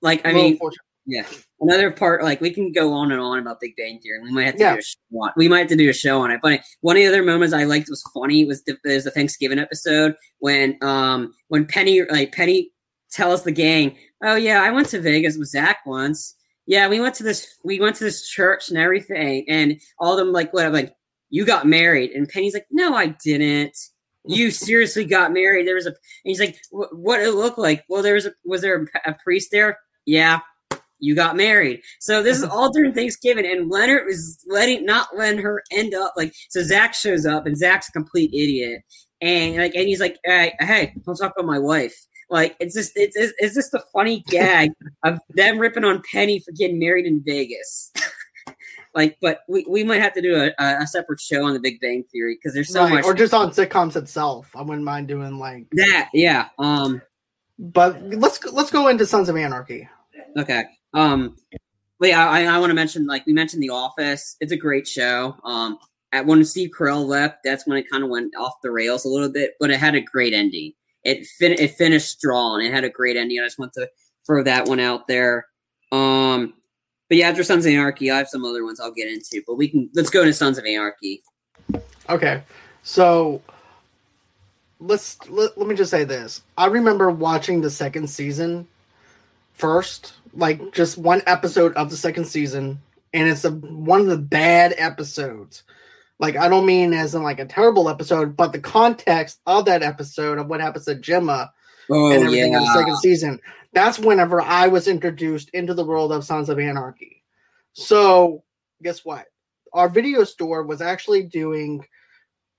Like 0.00 0.26
I 0.26 0.32
mean, 0.32 0.58
yeah. 1.04 1.26
Another 1.60 1.90
part, 1.90 2.22
like 2.22 2.40
we 2.40 2.50
can 2.50 2.72
go 2.72 2.92
on 2.92 3.12
and 3.12 3.20
on 3.20 3.38
about 3.38 3.60
Big 3.60 3.74
Bang 3.76 3.98
Theory. 4.00 4.20
We 4.20 4.32
might 4.32 4.46
have 4.46 4.56
to 4.56 4.60
yeah. 4.60 4.72
do 4.74 4.78
a 4.78 4.82
show 4.82 5.22
on. 5.22 5.32
We 5.36 5.48
might 5.48 5.60
have 5.60 5.68
to 5.68 5.76
do 5.76 5.90
a 5.90 5.94
show 5.94 6.20
on 6.20 6.30
it. 6.30 6.40
But 6.42 6.60
one 6.80 6.96
of 6.96 7.02
the 7.02 7.08
other 7.08 7.22
moments 7.22 7.54
I 7.54 7.64
liked 7.64 7.88
was 7.88 8.02
funny 8.14 8.44
was 8.44 8.62
the, 8.64 8.76
was 8.84 9.04
the 9.04 9.10
Thanksgiving 9.10 9.58
episode 9.58 10.14
when 10.38 10.76
um 10.82 11.34
when 11.48 11.66
Penny 11.66 12.02
like 12.02 12.32
Penny 12.32 12.72
tells 13.10 13.42
the 13.42 13.52
gang, 13.52 13.96
"Oh 14.22 14.36
yeah, 14.36 14.62
I 14.62 14.70
went 14.70 14.88
to 14.88 15.00
Vegas 15.00 15.36
with 15.36 15.48
Zach 15.48 15.78
once. 15.86 16.34
Yeah, 16.66 16.88
we 16.88 17.00
went 17.00 17.14
to 17.16 17.24
this 17.24 17.46
we 17.64 17.80
went 17.80 17.96
to 17.96 18.04
this 18.04 18.28
church 18.28 18.68
and 18.68 18.78
everything, 18.78 19.44
and 19.48 19.80
all 19.98 20.12
of 20.12 20.18
them 20.18 20.32
like 20.32 20.52
what 20.52 20.72
like 20.72 20.94
you 21.30 21.44
got 21.44 21.66
married." 21.66 22.10
And 22.12 22.28
Penny's 22.28 22.54
like, 22.54 22.66
"No, 22.70 22.94
I 22.94 23.08
didn't." 23.24 23.76
You 24.24 24.52
seriously 24.52 25.04
got 25.04 25.32
married? 25.32 25.66
There 25.66 25.74
was 25.74 25.86
a. 25.86 25.90
And 25.90 25.96
he's 26.24 26.38
like, 26.38 26.60
"What 26.70 27.20
it 27.20 27.32
look 27.32 27.58
like?" 27.58 27.84
Well, 27.88 28.02
there 28.02 28.14
was 28.14 28.26
a. 28.26 28.32
Was 28.44 28.60
there 28.60 28.86
a, 29.04 29.10
a 29.10 29.14
priest 29.14 29.50
there? 29.50 29.78
Yeah, 30.06 30.40
you 31.02 31.16
got 31.16 31.36
married. 31.36 31.82
So 32.00 32.22
this 32.22 32.38
is 32.38 32.44
all 32.50 32.70
during 32.70 32.94
Thanksgiving, 32.94 33.44
and 33.44 33.68
Leonard 33.68 34.06
was 34.06 34.38
letting 34.46 34.86
not 34.86 35.08
letting 35.16 35.40
her 35.40 35.62
end 35.70 35.94
up 35.94 36.14
like. 36.16 36.32
So 36.48 36.62
Zach 36.62 36.94
shows 36.94 37.26
up, 37.26 37.44
and 37.44 37.56
Zach's 37.56 37.88
a 37.88 37.92
complete 37.92 38.32
idiot, 38.32 38.82
and 39.20 39.56
like, 39.56 39.74
and 39.74 39.86
he's 39.86 40.00
like, 40.00 40.18
"Hey, 40.24 40.54
hey, 40.60 40.94
don't 41.04 41.16
talk 41.16 41.32
about 41.36 41.46
my 41.46 41.58
wife." 41.58 41.94
Like 42.30 42.56
it's 42.60 42.74
just 42.74 42.92
it's 42.94 43.16
it's, 43.16 43.34
it's 43.38 43.54
just 43.54 43.74
a 43.74 43.82
funny 43.92 44.24
gag 44.28 44.70
of 45.04 45.18
them 45.30 45.58
ripping 45.58 45.84
on 45.84 46.02
Penny 46.10 46.38
for 46.38 46.52
getting 46.52 46.78
married 46.78 47.04
in 47.04 47.22
Vegas. 47.26 47.92
like, 48.94 49.18
but 49.20 49.40
we, 49.48 49.66
we 49.68 49.84
might 49.84 50.00
have 50.00 50.14
to 50.14 50.22
do 50.22 50.50
a, 50.58 50.64
a 50.64 50.86
separate 50.86 51.20
show 51.20 51.44
on 51.44 51.52
the 51.52 51.60
Big 51.60 51.80
Bang 51.80 52.04
Theory 52.10 52.36
because 52.36 52.54
there's 52.54 52.72
so 52.72 52.84
right. 52.84 52.94
much, 52.94 53.04
or 53.04 53.12
just 53.12 53.34
on 53.34 53.50
sitcoms 53.50 53.96
itself. 53.96 54.50
I 54.56 54.62
wouldn't 54.62 54.84
mind 54.84 55.08
doing 55.08 55.38
like 55.38 55.66
that. 55.72 56.10
Yeah. 56.14 56.48
Um. 56.58 57.02
But 57.58 58.02
let's 58.02 58.42
let's 58.46 58.70
go 58.70 58.88
into 58.88 59.04
Sons 59.04 59.28
of 59.28 59.36
Anarchy. 59.36 59.88
Okay. 60.38 60.64
Um. 60.94 61.36
But 61.98 62.08
yeah, 62.08 62.28
I, 62.28 62.44
I 62.44 62.58
want 62.58 62.70
to 62.70 62.74
mention 62.74 63.06
like 63.06 63.24
we 63.26 63.32
mentioned 63.32 63.62
The 63.62 63.70
Office. 63.70 64.36
It's 64.40 64.52
a 64.52 64.56
great 64.56 64.86
show. 64.86 65.36
Um. 65.44 65.78
At 66.14 66.26
when 66.26 66.44
Steve 66.44 66.72
Carell 66.78 67.06
left, 67.06 67.38
that's 67.42 67.66
when 67.66 67.78
it 67.78 67.88
kind 67.90 68.04
of 68.04 68.10
went 68.10 68.34
off 68.36 68.60
the 68.62 68.70
rails 68.70 69.06
a 69.06 69.08
little 69.08 69.30
bit, 69.30 69.52
but 69.58 69.70
it 69.70 69.78
had 69.78 69.94
a 69.94 70.00
great 70.02 70.34
ending 70.34 70.74
it 71.04 71.26
fin- 71.26 71.58
it 71.58 71.72
finished 71.72 72.10
strong. 72.10 72.62
It 72.62 72.72
had 72.72 72.84
a 72.84 72.90
great 72.90 73.16
ending. 73.16 73.40
I 73.40 73.44
just 73.44 73.58
want 73.58 73.72
to 73.74 73.88
throw 74.26 74.42
that 74.44 74.68
one 74.68 74.80
out 74.80 75.08
there. 75.08 75.46
Um, 75.90 76.54
but 77.08 77.18
yeah, 77.18 77.28
after 77.28 77.44
Sons 77.44 77.66
of 77.66 77.72
Anarchy, 77.72 78.10
I 78.10 78.18
have 78.18 78.28
some 78.28 78.44
other 78.44 78.64
ones 78.64 78.80
I'll 78.80 78.92
get 78.92 79.08
into. 79.08 79.42
But 79.46 79.56
we 79.56 79.68
can 79.68 79.90
let's 79.94 80.10
go 80.10 80.20
into 80.20 80.32
Sons 80.32 80.58
of 80.58 80.64
Anarchy. 80.64 81.22
Okay, 82.08 82.42
so 82.82 83.42
let's 84.80 85.18
let, 85.28 85.56
let 85.58 85.66
me 85.66 85.74
just 85.74 85.90
say 85.90 86.04
this. 86.04 86.42
I 86.56 86.66
remember 86.66 87.10
watching 87.10 87.60
the 87.60 87.70
second 87.70 88.08
season 88.08 88.66
first, 89.62 90.14
like 90.34 90.72
just 90.72 90.98
one 90.98 91.22
episode 91.26 91.72
of 91.74 91.88
the 91.88 91.96
second 91.96 92.26
season, 92.26 92.80
and 93.14 93.28
it's 93.28 93.44
a, 93.44 93.50
one 93.50 94.00
of 94.00 94.06
the 94.08 94.18
bad 94.18 94.74
episodes 94.76 95.62
like 96.22 96.36
I 96.36 96.48
don't 96.48 96.64
mean 96.64 96.94
as 96.94 97.14
in 97.16 97.24
like 97.24 97.40
a 97.40 97.44
terrible 97.44 97.88
episode, 97.88 98.36
but 98.36 98.52
the 98.52 98.60
context 98.60 99.40
of 99.44 99.64
that 99.64 99.82
episode 99.82 100.38
of 100.38 100.46
what 100.46 100.60
happens 100.60 100.84
to 100.84 100.94
Gemma 100.94 101.52
oh, 101.90 102.12
and 102.12 102.22
everything 102.22 102.52
yeah. 102.52 102.58
in 102.58 102.64
the 102.64 102.72
second 102.72 102.96
season. 102.98 103.40
That's 103.72 103.98
whenever 103.98 104.40
I 104.40 104.68
was 104.68 104.86
introduced 104.86 105.50
into 105.50 105.74
the 105.74 105.84
world 105.84 106.12
of 106.12 106.24
Sons 106.24 106.48
of 106.48 106.60
Anarchy. 106.60 107.24
So 107.72 108.44
guess 108.82 109.04
what? 109.04 109.26
Our 109.72 109.88
video 109.88 110.22
store 110.22 110.62
was 110.62 110.80
actually 110.80 111.24
doing 111.24 111.84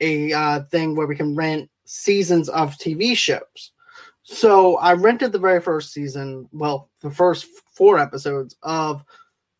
a 0.01 0.33
uh, 0.33 0.63
thing 0.63 0.95
where 0.95 1.07
we 1.07 1.15
can 1.15 1.33
rent 1.33 1.69
seasons 1.85 2.49
of 2.49 2.71
TV 2.71 3.15
shows. 3.15 3.71
So 4.23 4.77
I 4.77 4.93
rented 4.93 5.33
the 5.33 5.39
very 5.39 5.61
first 5.61 5.91
season, 5.91 6.47
well, 6.53 6.89
the 7.01 7.11
first 7.11 7.45
four 7.73 7.99
episodes 7.99 8.55
of 8.63 9.03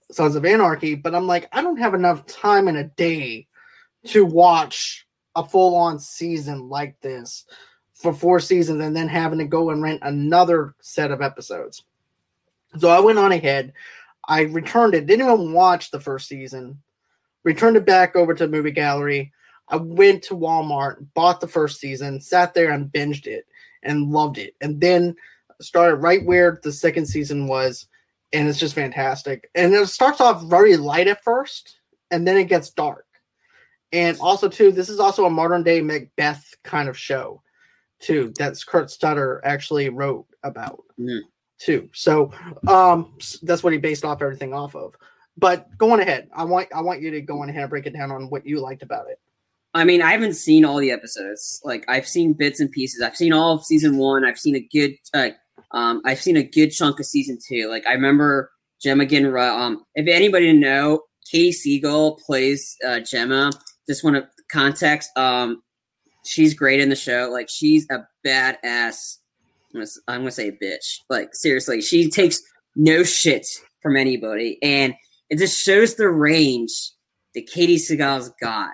Sons 0.10 0.36
of 0.36 0.46
Anarchy, 0.46 0.96
but 0.96 1.14
I'm 1.14 1.28
like, 1.28 1.50
I 1.52 1.62
don't 1.62 1.78
have 1.78 1.94
enough 1.94 2.26
time 2.26 2.70
in 2.70 2.78
a 2.78 2.86
day 2.86 3.48
to 4.08 4.26
watch 4.26 5.06
a 5.36 5.44
full 5.44 5.76
on 5.76 6.00
season 6.00 6.70
like 6.70 7.00
this 7.02 7.46
for 7.94 8.14
four 8.14 8.40
seasons 8.40 8.82
and 8.82 8.96
then 8.96 9.08
having 9.08 9.40
to 9.40 9.46
go 9.46 9.70
and 9.70 9.82
rent 9.82 10.00
another 10.04 10.76
set 10.82 11.12
of 11.12 11.22
episodes. 11.22 11.84
So 12.78 12.90
I 12.90 13.00
went 13.00 13.20
on 13.20 13.32
ahead. 13.32 13.74
I 14.28 14.42
returned 14.44 14.96
it, 14.96 15.06
didn't 15.06 15.26
even 15.26 15.54
watch 15.54 15.92
the 15.92 16.00
first 16.00 16.30
season, 16.30 16.82
returned 17.44 17.76
it 17.76 17.86
back 17.86 18.16
over 18.16 18.34
to 18.34 18.46
the 18.46 18.52
movie 18.52 18.72
gallery. 18.72 19.34
I 19.68 19.76
went 19.76 20.24
to 20.24 20.36
Walmart, 20.36 21.06
bought 21.14 21.42
the 21.42 21.48
first 21.48 21.80
season, 21.82 22.22
sat 22.22 22.54
there 22.54 22.72
and 22.72 22.92
binged 22.92 23.28
it 23.28 23.46
and 23.84 24.12
loved 24.12 24.38
it. 24.38 24.56
And 24.62 24.82
then 24.82 25.16
started 25.62 25.98
right 25.98 26.26
where 26.26 26.60
the 26.64 26.72
second 26.72 27.06
season 27.06 27.48
was. 27.48 27.88
And 28.32 28.48
it's 28.48 28.60
just 28.60 28.76
fantastic. 28.76 29.50
And 29.54 29.74
it 29.74 29.88
starts 29.88 30.20
off 30.20 30.44
very 30.44 30.76
light 30.76 31.08
at 31.08 31.24
first, 31.24 31.78
and 32.10 32.28
then 32.28 32.38
it 32.38 32.46
gets 32.46 32.72
dark 32.72 33.06
and 33.94 34.18
also 34.20 34.50
too 34.50 34.72
this 34.72 34.90
is 34.90 35.00
also 35.00 35.26
a 35.26 35.30
modern 35.30 35.64
day 35.64 35.80
macbeth 35.80 36.56
kind 36.64 36.90
of 36.90 36.98
show 36.98 37.42
too 38.00 38.34
that's 38.38 38.64
kurt 38.64 38.92
sutter 38.92 39.40
actually 39.46 39.88
wrote 39.88 40.26
about 40.44 40.84
mm. 41.00 41.22
too 41.60 41.88
so 41.94 42.32
um 42.68 43.16
that's 43.44 43.64
what 43.64 43.72
he 43.72 43.80
based 43.80 44.04
off 44.04 44.22
everything 44.22 44.54
off 44.54 44.76
of 44.76 44.96
but 45.38 45.68
going 45.78 46.02
ahead 46.02 46.28
i 46.36 46.44
want 46.44 46.68
i 46.76 46.82
want 46.82 47.02
you 47.02 47.12
to 47.12 47.22
go 47.22 47.42
on 47.42 47.50
ahead 47.50 47.62
and 47.62 47.70
break 47.70 47.86
it 47.86 47.94
down 47.94 48.12
on 48.12 48.30
what 48.30 48.46
you 48.46 48.60
liked 48.60 48.84
about 48.84 49.10
it 49.10 49.20
i 49.74 49.84
mean 49.84 50.02
i 50.02 50.12
haven't 50.12 50.34
seen 50.34 50.66
all 50.66 50.78
the 50.78 50.92
episodes 50.92 51.62
like 51.64 51.84
i've 51.88 52.08
seen 52.08 52.34
bits 52.34 52.60
and 52.60 52.72
pieces 52.72 53.02
i've 53.02 53.16
seen 53.16 53.34
all 53.34 53.56
of 53.56 53.64
season 53.64 53.98
one 53.98 54.26
i've 54.26 54.40
seen 54.40 54.56
a 54.56 54.68
good 54.72 54.94
uh, 55.14 55.30
um 55.72 56.02
i've 56.06 56.22
seen 56.22 56.38
a 56.38 56.44
good 56.44 56.72
chunk 56.72 57.00
of 57.00 57.06
season 57.06 57.38
two 57.48 57.70
like 57.70 57.86
i 57.88 57.94
remember 57.94 58.52
gemma 58.82 59.06
getting 59.06 59.36
um 59.36 59.84
if 59.96 60.08
anybody 60.08 60.54
know 60.54 61.00
Katey 61.32 61.50
Sagal 61.50 62.20
plays 62.20 62.76
uh, 62.86 63.00
Gemma 63.00 63.52
just 63.88 64.04
want 64.04 64.16
to 64.16 64.28
context. 64.52 65.10
Um, 65.18 65.62
she's 66.26 66.54
great 66.54 66.80
in 66.80 66.90
the 66.90 66.96
show. 66.96 67.30
Like 67.32 67.50
she's 67.50 67.88
a 67.90 68.06
badass. 68.26 69.18
I'm 70.08 70.20
gonna, 70.20 70.32
say 70.32 70.52
bitch. 70.52 71.00
Like 71.10 71.30
seriously, 71.34 71.82
she 71.82 72.10
takes 72.10 72.42
no 72.76 73.04
shit 73.04 73.48
from 73.82 73.98
anybody, 73.98 74.60
and 74.62 74.94
it 75.30 75.40
just 75.40 75.60
shows 75.60 75.96
the 75.96 76.10
range 76.10 76.92
that 77.34 77.48
Katey 77.48 77.76
Sagal's 77.76 78.32
got. 78.40 78.72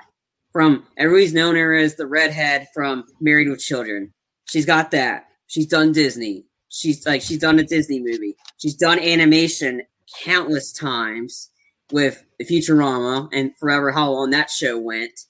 From 0.51 0.85
everybody's 0.97 1.33
known 1.33 1.55
her 1.55 1.75
as 1.75 1.95
the 1.95 2.07
redhead 2.07 2.67
from 2.73 3.05
Married 3.21 3.49
with 3.49 3.59
Children. 3.59 4.13
She's 4.45 4.65
got 4.65 4.91
that. 4.91 5.27
She's 5.47 5.67
done 5.67 5.91
Disney. 5.91 6.45
She's 6.69 7.05
like 7.05 7.21
she's 7.21 7.39
done 7.39 7.59
a 7.59 7.63
Disney 7.63 7.99
movie. 7.99 8.35
She's 8.57 8.75
done 8.75 8.99
animation 8.99 9.83
countless 10.23 10.71
times 10.71 11.49
with 11.91 12.23
Futurama 12.41 13.29
and 13.33 13.55
forever 13.57 13.91
how 13.91 14.11
long 14.11 14.29
that 14.31 14.49
show 14.49 14.77
went. 14.77 15.25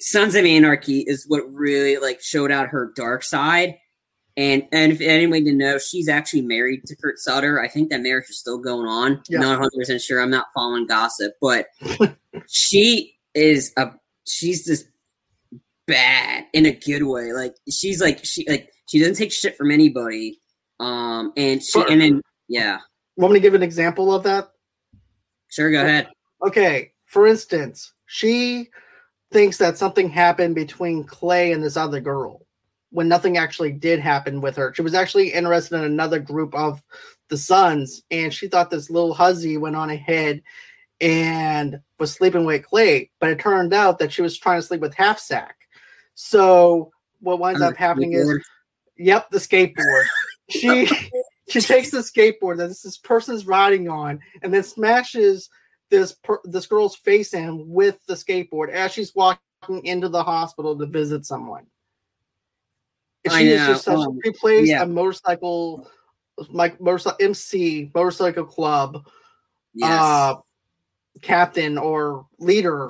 Sons 0.00 0.34
of 0.34 0.44
Anarchy 0.44 1.00
is 1.00 1.24
what 1.28 1.42
really 1.52 1.96
like 1.96 2.20
showed 2.20 2.50
out 2.50 2.68
her 2.68 2.92
dark 2.94 3.22
side. 3.22 3.78
And 4.36 4.66
and 4.72 4.92
if 4.92 5.00
anybody 5.00 5.44
didn't 5.44 5.58
know, 5.58 5.78
she's 5.78 6.08
actually 6.08 6.42
married 6.42 6.84
to 6.86 6.96
Kurt 6.96 7.18
Sutter. 7.18 7.60
I 7.60 7.68
think 7.68 7.90
that 7.90 8.02
marriage 8.02 8.28
is 8.28 8.38
still 8.38 8.58
going 8.58 8.88
on. 8.88 9.22
Yeah. 9.28 9.38
Not 9.38 9.60
100 9.60 9.70
percent 9.76 10.02
sure. 10.02 10.20
I'm 10.20 10.30
not 10.30 10.46
following 10.52 10.86
gossip, 10.86 11.34
but 11.40 11.68
she 12.48 13.13
is 13.34 13.72
a 13.76 13.90
she's 14.26 14.66
just 14.66 14.86
bad 15.86 16.46
in 16.52 16.66
a 16.66 16.72
good 16.72 17.02
way. 17.02 17.32
Like 17.32 17.54
she's 17.70 18.00
like 18.00 18.24
she 18.24 18.46
like 18.48 18.70
she 18.86 18.98
doesn't 18.98 19.16
take 19.16 19.32
shit 19.32 19.56
from 19.56 19.70
anybody. 19.70 20.40
Um 20.80 21.32
and 21.36 21.62
she 21.62 21.82
and 21.88 22.00
then 22.00 22.22
yeah. 22.48 22.78
Want 23.16 23.32
me 23.32 23.38
to 23.38 23.42
give 23.42 23.54
an 23.54 23.62
example 23.62 24.14
of 24.14 24.22
that? 24.24 24.50
Sure, 25.50 25.70
go 25.70 25.82
ahead. 25.82 26.08
Okay, 26.46 26.92
for 27.06 27.26
instance, 27.26 27.92
she 28.06 28.70
thinks 29.32 29.58
that 29.58 29.78
something 29.78 30.08
happened 30.08 30.54
between 30.54 31.04
Clay 31.04 31.52
and 31.52 31.62
this 31.62 31.76
other 31.76 32.00
girl 32.00 32.44
when 32.90 33.08
nothing 33.08 33.36
actually 33.36 33.72
did 33.72 33.98
happen 33.98 34.40
with 34.40 34.56
her. 34.56 34.72
She 34.74 34.82
was 34.82 34.94
actually 34.94 35.32
interested 35.32 35.76
in 35.76 35.84
another 35.84 36.18
group 36.18 36.54
of 36.54 36.82
the 37.28 37.36
sons, 37.36 38.02
and 38.10 38.32
she 38.32 38.48
thought 38.48 38.70
this 38.70 38.90
little 38.90 39.14
hussy 39.14 39.56
went 39.56 39.76
on 39.76 39.90
ahead 39.90 40.42
and 41.04 41.80
was 41.98 42.12
sleeping 42.12 42.46
with 42.46 42.64
Clay, 42.64 43.10
but 43.20 43.28
it 43.28 43.38
turned 43.38 43.74
out 43.74 43.98
that 43.98 44.10
she 44.10 44.22
was 44.22 44.38
trying 44.38 44.58
to 44.58 44.66
sleep 44.66 44.80
with 44.80 44.94
Half 44.94 45.18
Sack. 45.18 45.54
So 46.14 46.90
what 47.20 47.38
winds 47.38 47.60
up 47.60 47.76
happening 47.76 48.14
is, 48.14 48.42
yep, 48.96 49.28
the 49.30 49.36
skateboard. 49.36 50.04
she 50.48 50.86
she 51.48 51.60
takes 51.60 51.90
the 51.90 51.98
skateboard 51.98 52.56
that 52.56 52.68
this 52.68 52.96
person's 52.96 53.46
riding 53.46 53.86
on, 53.86 54.18
and 54.42 54.52
then 54.52 54.62
smashes 54.62 55.50
this 55.90 56.14
per, 56.14 56.40
this 56.44 56.66
girl's 56.66 56.96
face 56.96 57.34
in 57.34 57.68
with 57.68 57.98
the 58.06 58.14
skateboard 58.14 58.70
as 58.70 58.90
she's 58.90 59.14
walking 59.14 59.84
into 59.84 60.08
the 60.08 60.22
hospital 60.22 60.78
to 60.78 60.86
visit 60.86 61.26
someone. 61.26 61.66
she 63.30 63.50
is 63.50 63.66
just 63.66 63.84
such, 63.84 63.98
um, 63.98 64.18
she 64.24 64.30
plays 64.30 64.70
yeah. 64.70 64.82
a 64.82 64.86
motorcycle, 64.86 65.86
like 66.48 66.80
motorcycle 66.80 67.18
MC, 67.20 67.90
motorcycle 67.94 68.46
club, 68.46 69.06
yes. 69.74 70.00
uh, 70.00 70.36
captain 71.22 71.78
or 71.78 72.26
leader 72.38 72.88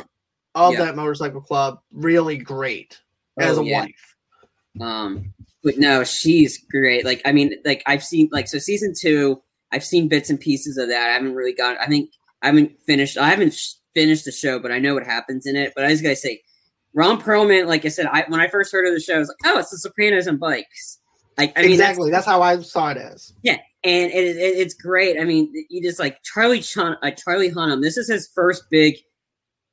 of 0.55 0.75
yeah. 0.75 0.85
that 0.85 0.97
motorcycle 0.97 1.41
club. 1.41 1.81
Really 1.93 2.37
great 2.37 3.01
as 3.39 3.59
oh, 3.59 3.63
a 3.63 3.65
yeah. 3.65 3.81
wife. 3.81 4.17
Um, 4.81 5.35
but 5.63 5.79
no, 5.79 6.05
she's 6.05 6.59
great. 6.71 7.05
Like, 7.05 7.23
I 7.25 7.33
mean, 7.33 7.55
like 7.65 7.83
I've 7.87 8.05
seen 8.05 8.29
like 8.33 8.49
so 8.49 8.59
season 8.59 8.93
two. 8.99 9.41
I've 9.73 9.85
seen 9.85 10.09
bits 10.09 10.31
and 10.31 10.39
pieces 10.39 10.77
of 10.77 10.89
that. 10.89 11.11
I 11.11 11.15
haven't 11.15 11.35
really 11.35 11.55
got. 11.55 11.81
I 11.81 11.87
think 11.87 12.11
I 12.43 12.47
haven't 12.47 12.73
finished. 12.87 13.17
I 13.19 13.29
haven't 13.29 13.57
finished 13.95 14.25
the 14.25 14.33
show, 14.33 14.59
but 14.59 14.71
I 14.71 14.79
know 14.79 14.95
what 14.95 15.05
happens 15.05 15.47
in 15.47 15.57
it. 15.57 15.73
But 15.75 15.85
I 15.85 15.91
was 15.91 16.03
gonna 16.03 16.17
say, 16.17 16.43
Ron 16.93 17.21
Perlman. 17.21 17.67
Like 17.67 17.85
I 17.85 17.89
said, 17.89 18.07
I 18.07 18.25
when 18.29 18.41
I 18.41 18.49
first 18.49 18.73
heard 18.73 18.87
of 18.87 18.95
the 18.95 19.01
show, 19.01 19.17
I 19.17 19.19
was 19.19 19.29
like, 19.29 19.53
oh, 19.53 19.59
it's 19.59 19.71
The 19.71 19.79
Sopranos 19.79 20.27
and 20.27 20.39
bikes. 20.39 21.01
Like 21.37 21.59
I 21.59 21.63
mean, 21.63 21.73
exactly. 21.73 22.11
That's, 22.11 22.27
that's, 22.27 22.33
how 22.33 22.43
I 22.43 22.61
saw 22.61 22.91
it 22.91 22.99
as. 22.99 23.33
Yeah, 23.43 23.59
and 23.85 24.11
it, 24.11 24.37
it, 24.37 24.59
it's 24.59 24.75
great. 24.75 25.21
I 25.21 25.25
mean, 25.25 25.53
you 25.69 25.83
just 25.83 25.99
like 25.99 26.23
Charlie 26.23 26.61
Chun, 26.61 26.97
uh, 27.03 27.11
Charlie 27.11 27.51
Hunnam. 27.51 27.83
This 27.83 27.97
is 27.97 28.09
his 28.09 28.29
first 28.35 28.65
big 28.71 28.97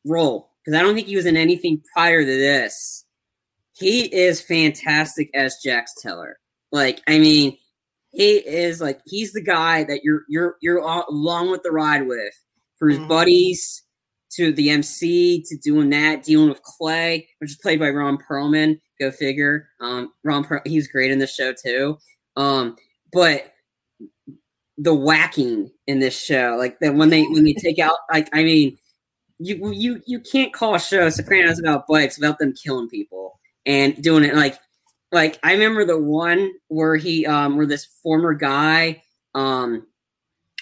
role 0.05 0.51
because 0.63 0.77
I 0.77 0.83
don't 0.83 0.95
think 0.95 1.07
he 1.07 1.15
was 1.15 1.25
in 1.25 1.37
anything 1.37 1.81
prior 1.93 2.19
to 2.19 2.25
this. 2.25 3.05
He 3.73 4.03
is 4.13 4.41
fantastic 4.41 5.29
as 5.33 5.57
Jax 5.63 5.93
Teller. 6.01 6.37
Like, 6.71 7.01
I 7.07 7.19
mean, 7.19 7.57
he 8.11 8.35
is 8.35 8.81
like 8.81 8.99
he's 9.05 9.31
the 9.31 9.41
guy 9.41 9.85
that 9.85 10.01
you're 10.03 10.23
you're 10.27 10.57
you're 10.61 10.79
along 10.79 11.49
with 11.49 11.63
the 11.63 11.71
ride 11.71 12.07
with 12.07 12.33
for 12.77 12.89
his 12.89 12.99
mm-hmm. 12.99 13.07
buddies 13.07 13.83
to 14.33 14.51
the 14.51 14.69
MC 14.69 15.43
to 15.47 15.57
doing 15.57 15.89
that, 15.89 16.23
dealing 16.23 16.49
with 16.49 16.61
Clay, 16.63 17.27
which 17.39 17.51
is 17.51 17.57
played 17.57 17.79
by 17.79 17.89
Ron 17.89 18.17
Perlman. 18.17 18.79
Go 18.99 19.11
figure. 19.11 19.69
Um, 19.79 20.11
Ron, 20.23 20.43
per- 20.43 20.61
he's 20.65 20.87
great 20.87 21.11
in 21.11 21.19
the 21.19 21.27
show 21.27 21.53
too. 21.53 21.97
Um, 22.35 22.75
but 23.13 23.51
the 24.81 24.93
whacking 24.93 25.71
in 25.87 25.99
this 25.99 26.19
show, 26.19 26.55
like 26.57 26.79
that 26.79 26.95
when 26.95 27.09
they 27.09 27.23
when 27.23 27.43
they 27.43 27.53
take 27.53 27.79
out, 27.79 27.97
like 28.11 28.29
I 28.33 28.43
mean, 28.43 28.77
you 29.39 29.71
you 29.71 30.01
you 30.05 30.19
can't 30.19 30.53
call 30.53 30.75
a 30.75 30.79
show 30.79 31.09
Sopranos 31.09 31.59
about 31.59 31.87
bikes 31.87 32.17
without 32.17 32.39
them 32.39 32.53
killing 32.53 32.89
people 32.89 33.39
and 33.65 34.01
doing 34.01 34.23
it 34.23 34.35
like 34.35 34.57
like 35.11 35.39
I 35.43 35.53
remember 35.53 35.85
the 35.85 35.99
one 35.99 36.51
where 36.67 36.95
he 36.95 37.25
um 37.25 37.57
where 37.57 37.67
this 37.67 37.85
former 38.01 38.33
guy 38.33 39.03
um 39.35 39.85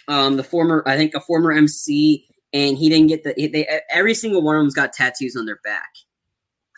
um, 0.10 0.38
the 0.38 0.44
former, 0.44 0.84
I 0.88 0.98
think 0.98 1.14
a 1.14 1.22
former 1.22 1.52
MC, 1.52 2.28
and 2.52 2.78
he 2.78 2.90
didn't 2.90 3.08
get 3.08 3.24
the. 3.24 3.34
They 3.48 3.68
every 3.92 4.16
single 4.16 4.42
one 4.42 4.56
of 4.56 4.62
them's 4.62 4.74
got 4.74 4.92
tattoos 4.92 5.36
on 5.38 5.46
their 5.46 5.60
back. 5.64 5.90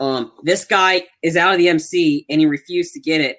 Um, 0.01 0.33
this 0.43 0.65
guy 0.65 1.03
is 1.23 1.37
out 1.37 1.53
of 1.53 1.57
the 1.57 1.69
MC 1.69 2.25
and 2.29 2.41
he 2.41 2.47
refused 2.47 2.93
to 2.93 2.99
get 2.99 3.21
it, 3.21 3.37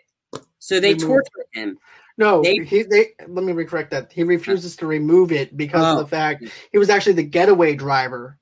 so 0.59 0.81
they 0.81 0.95
tortured 0.95 1.47
him. 1.53 1.79
No, 2.19 2.43
they, 2.43 2.59
he, 2.59 2.83
they 2.83 3.09
let 3.27 3.45
me 3.45 3.53
recorrect 3.53 3.91
that. 3.91 4.13
He 4.13 4.23
refuses 4.23 4.77
to 4.77 4.87
remove 4.87 5.33
it 5.33 5.57
because 5.57 5.83
oh. 5.83 5.93
of 5.93 5.99
the 5.99 6.07
fact 6.07 6.45
he 6.71 6.79
was 6.79 6.91
actually 6.91 7.15
the 7.15 7.23
getaway 7.23 7.75
driver, 7.75 8.39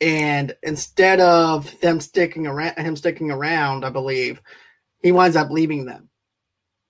and 0.00 0.54
instead 0.62 1.20
of 1.20 1.78
them 1.80 2.00
sticking 2.00 2.46
around, 2.46 2.78
him 2.78 2.96
sticking 2.96 3.30
around, 3.30 3.84
I 3.84 3.90
believe, 3.90 4.40
he 5.00 5.12
winds 5.12 5.36
up 5.36 5.50
leaving 5.50 5.86
them, 5.86 6.08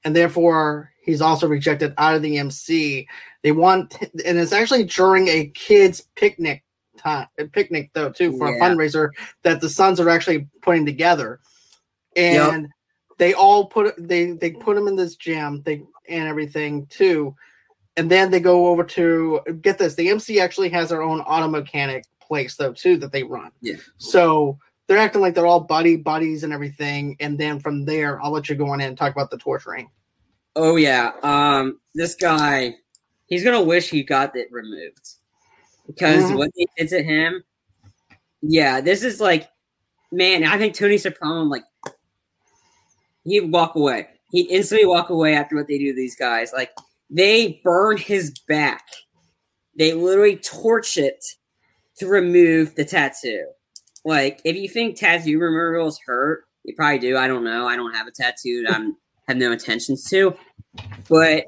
and 0.05 0.15
therefore 0.15 0.93
he's 1.03 1.23
also 1.23 1.49
rejected 1.49 1.95
out 1.97 2.15
of 2.15 2.23
the 2.23 2.39
MC. 2.39 3.09
They 3.43 3.53
want, 3.53 3.97
and 4.01 4.39
it's 4.39 4.53
actually 4.53 4.85
during 4.85 5.29
a 5.29 5.47
kids' 5.55 6.07
picnic 6.17 6.65
time, 6.99 7.29
picnic 7.53 7.91
though 7.95 8.11
too 8.11 8.37
for 8.37 8.51
yeah. 8.51 8.57
a 8.57 8.61
fundraiser 8.61 9.11
that 9.43 9.61
the 9.61 9.71
sons 9.71 10.01
are 10.01 10.11
actually 10.11 10.49
putting 10.61 10.85
together, 10.85 11.41
and 12.15 12.63
yep. 12.63 12.71
They 13.19 13.35
all 13.35 13.67
put 13.67 13.95
they 13.99 14.33
they 14.33 14.53
put 14.53 14.77
them 14.77 14.89
in 14.89 14.97
this 14.97 15.17
gym 15.17 15.63
they 15.65 15.83
and 16.09 16.29
everything 16.29 16.87
too, 16.87 17.35
and 17.97 18.11
then 18.11 18.31
they 18.31 18.41
go 18.41 18.69
over 18.69 18.85
to 18.85 19.41
get 19.61 19.79
this. 19.79 19.95
The 19.95 20.09
MC 20.09 20.41
actually 20.41 20.71
has 20.71 20.89
their 20.89 21.03
own 21.03 21.21
auto 21.21 21.49
mechanic 21.49 22.05
place 22.21 22.57
though 22.57 22.73
too 22.73 22.97
that 22.99 23.13
they 23.13 23.23
run. 23.23 23.51
Yeah. 23.61 23.77
So 23.99 24.59
they're 24.87 24.99
acting 24.99 25.21
like 25.21 25.35
they're 25.35 25.47
all 25.47 25.61
buddy 25.61 25.97
buddies 25.97 26.45
and 26.45 26.53
everything, 26.53 27.17
and 27.21 27.39
then 27.39 27.61
from 27.61 27.85
there, 27.85 28.23
I'll 28.23 28.33
let 28.33 28.49
you 28.49 28.55
go 28.55 28.69
on 28.69 28.81
in 28.81 28.89
and 28.89 28.99
talk 28.99 29.13
about 29.13 29.31
the 29.31 29.39
torturing. 29.39 29.91
Oh 30.57 30.77
yeah, 30.77 31.13
um, 31.23 31.81
this 31.95 32.15
guy 32.15 32.75
he's 33.29 33.45
gonna 33.45 33.63
wish 33.63 33.91
he 33.91 34.03
got 34.03 34.35
it 34.35 34.49
removed 34.51 35.15
because 35.87 36.25
mm-hmm. 36.25 36.37
what 36.37 36.51
they 36.57 36.67
did 36.77 36.89
to 36.89 37.03
him. 37.03 37.45
Yeah, 38.43 38.81
this 38.81 39.05
is 39.05 39.21
like, 39.21 39.49
man. 40.11 40.45
I 40.45 40.59
think 40.59 40.75
Tony 40.75 40.99
Soprano 40.99 41.43
like 41.43 41.65
he'd 43.31 43.53
walk 43.53 43.75
away. 43.75 44.09
He'd 44.31 44.51
instantly 44.51 44.87
walk 44.87 45.11
away 45.11 45.35
after 45.35 45.57
what 45.57 45.67
they 45.67 45.79
do 45.79 45.93
to 45.93 45.97
these 45.97 46.17
guys. 46.17 46.53
Like 46.53 46.71
they 47.11 47.61
burn 47.65 47.97
his 47.97 48.39
back. 48.47 48.85
They 49.77 49.95
literally 49.95 50.37
torch 50.37 50.97
it 50.97 51.25
to 51.99 52.07
remove 52.07 52.75
the 52.75 52.85
tattoo. 52.85 53.47
Like 54.05 54.41
if 54.45 54.57
you 54.57 54.69
think 54.69 54.97
tattoo 54.97 55.39
removals 55.39 55.99
hurt, 56.05 56.45
you 56.65 56.75
probably 56.75 56.99
do. 56.99 57.17
I 57.17 57.29
don't 57.29 57.45
know. 57.45 57.67
I 57.67 57.77
don't 57.77 57.95
have 57.95 58.07
a 58.07 58.11
tattoo. 58.11 58.67
I'm 58.69 58.97
have 59.27 59.37
no 59.37 59.53
intentions 59.53 60.05
to, 60.09 60.35
but 61.09 61.47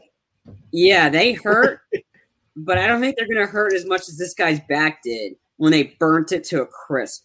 yeah, 0.70 1.08
they 1.08 1.32
hurt, 1.32 1.80
but 2.56 2.78
I 2.78 2.86
don't 2.86 3.00
think 3.00 3.16
they're 3.16 3.26
going 3.26 3.46
to 3.46 3.50
hurt 3.50 3.72
as 3.72 3.86
much 3.86 4.02
as 4.02 4.18
this 4.18 4.34
guy's 4.34 4.60
back 4.68 5.02
did 5.02 5.34
when 5.56 5.72
they 5.72 5.94
burnt 5.98 6.32
it 6.32 6.44
to 6.44 6.60
a 6.60 6.66
crisp. 6.66 7.24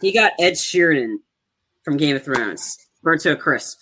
He 0.00 0.12
got 0.12 0.32
Ed 0.38 0.54
Sheeran 0.54 1.16
from 1.84 1.96
Game 1.96 2.16
of 2.16 2.24
Thrones, 2.24 2.76
burnt 3.02 3.20
to 3.22 3.32
a 3.32 3.36
crisp. 3.36 3.78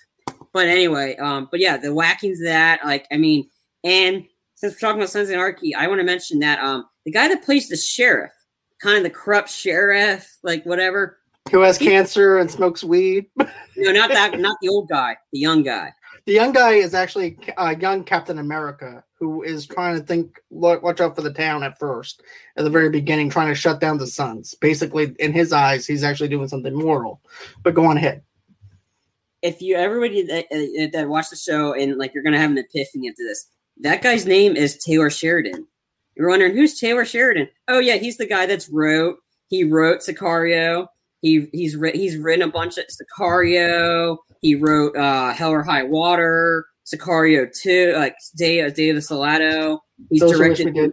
But 0.53 0.68
anyway, 0.68 1.16
um, 1.16 1.48
but 1.51 1.61
yeah, 1.61 1.76
the 1.76 1.94
whacking's 1.94 2.42
that. 2.42 2.80
Like, 2.84 3.07
I 3.12 3.16
mean, 3.16 3.48
and 3.84 4.24
since 4.57 4.74
we're 4.74 4.80
talking 4.80 5.01
about 5.01 5.11
Sons 5.11 5.28
of 5.28 5.34
Anarchy, 5.34 5.74
I 5.74 5.86
want 5.86 6.01
to 6.01 6.05
mention 6.05 6.40
that 6.40 6.59
um, 6.61 6.86
the 7.05 7.12
guy 7.12 7.28
that 7.28 7.44
plays 7.44 7.68
the 7.68 7.76
sheriff, 7.76 8.32
kind 8.82 8.96
of 8.96 9.05
the 9.05 9.11
corrupt 9.11 9.51
sheriff, 9.51 10.38
like 10.42 10.64
whatever, 10.66 11.18
who 11.51 11.61
has 11.61 11.78
he, 11.78 11.86
cancer 11.86 12.38
and 12.38 12.51
smokes 12.51 12.84
weed. 12.84 13.26
no, 13.76 13.92
not 13.92 14.11
that, 14.11 14.38
not 14.38 14.57
the 14.61 14.68
old 14.68 14.88
guy, 14.88 15.16
the 15.32 15.38
young 15.38 15.62
guy. 15.62 15.92
The 16.26 16.32
young 16.34 16.53
guy 16.53 16.72
is 16.72 16.94
actually 16.94 17.38
a 17.57 17.76
young 17.76 18.05
Captain 18.05 18.38
America 18.38 19.03
who 19.14 19.42
is 19.42 19.66
trying 19.66 19.96
to 19.96 20.03
think, 20.03 20.40
look, 20.51 20.82
watch 20.82 21.01
out 21.01 21.16
for 21.16 21.22
the 21.22 21.32
town 21.32 21.62
at 21.62 21.78
first, 21.78 22.22
at 22.57 22.64
the 22.64 22.70
very 22.70 22.90
beginning, 22.90 23.30
trying 23.30 23.48
to 23.48 23.55
shut 23.55 23.80
down 23.80 23.98
the 23.98 24.07
Sons. 24.07 24.55
Basically, 24.61 25.14
in 25.18 25.32
his 25.32 25.53
eyes, 25.53 25.86
he's 25.86 26.05
actually 26.05 26.28
doing 26.28 26.48
something 26.48 26.74
moral. 26.74 27.20
But 27.62 27.74
go 27.74 27.86
on 27.86 27.96
ahead. 27.96 28.22
If 29.43 29.62
you 29.62 29.76
everybody 29.76 30.22
that, 30.22 30.47
uh, 30.53 30.91
that 30.93 31.09
watch 31.09 31.30
the 31.30 31.36
show 31.36 31.72
and 31.72 31.97
like 31.97 32.12
you're 32.14 32.22
gonna 32.22 32.38
have 32.38 32.51
an 32.51 32.59
epiphany 32.59 33.09
after 33.09 33.24
this, 33.24 33.49
that 33.80 34.03
guy's 34.03 34.26
name 34.26 34.57
is 34.57 34.76
Taylor 34.76 35.11
Sheridan. 35.11 35.66
You're 36.14 36.28
wondering 36.28 36.55
who's 36.55 36.78
Taylor 36.78 37.05
Sheridan? 37.05 37.49
Oh 37.68 37.78
yeah, 37.78 37.97
he's 37.97 38.18
the 38.18 38.26
guy 38.26 38.47
that's 38.47 38.68
wrote. 38.68 39.18
He 39.49 39.64
wrote 39.64 40.01
Sicario. 40.01 40.86
He 41.22 41.49
he's 41.53 41.78
he's 41.95 42.16
written 42.16 42.49
a 42.49 42.53
bunch 42.53 42.78
of 42.78 42.84
Sicario. 42.86 44.18
He 44.41 44.55
wrote 44.55 44.97
uh, 44.97 45.32
Hell 45.32 45.51
or 45.51 45.62
High 45.62 45.82
Water, 45.82 46.66
Sicario 46.91 47.49
2, 47.53 47.95
like 47.95 48.16
Day, 48.36 48.68
Day 48.70 48.88
of 48.91 48.97
the 48.97 49.03
Soldado. 49.03 49.80
He's 50.09 50.20
Those 50.20 50.32
directed 50.32 50.93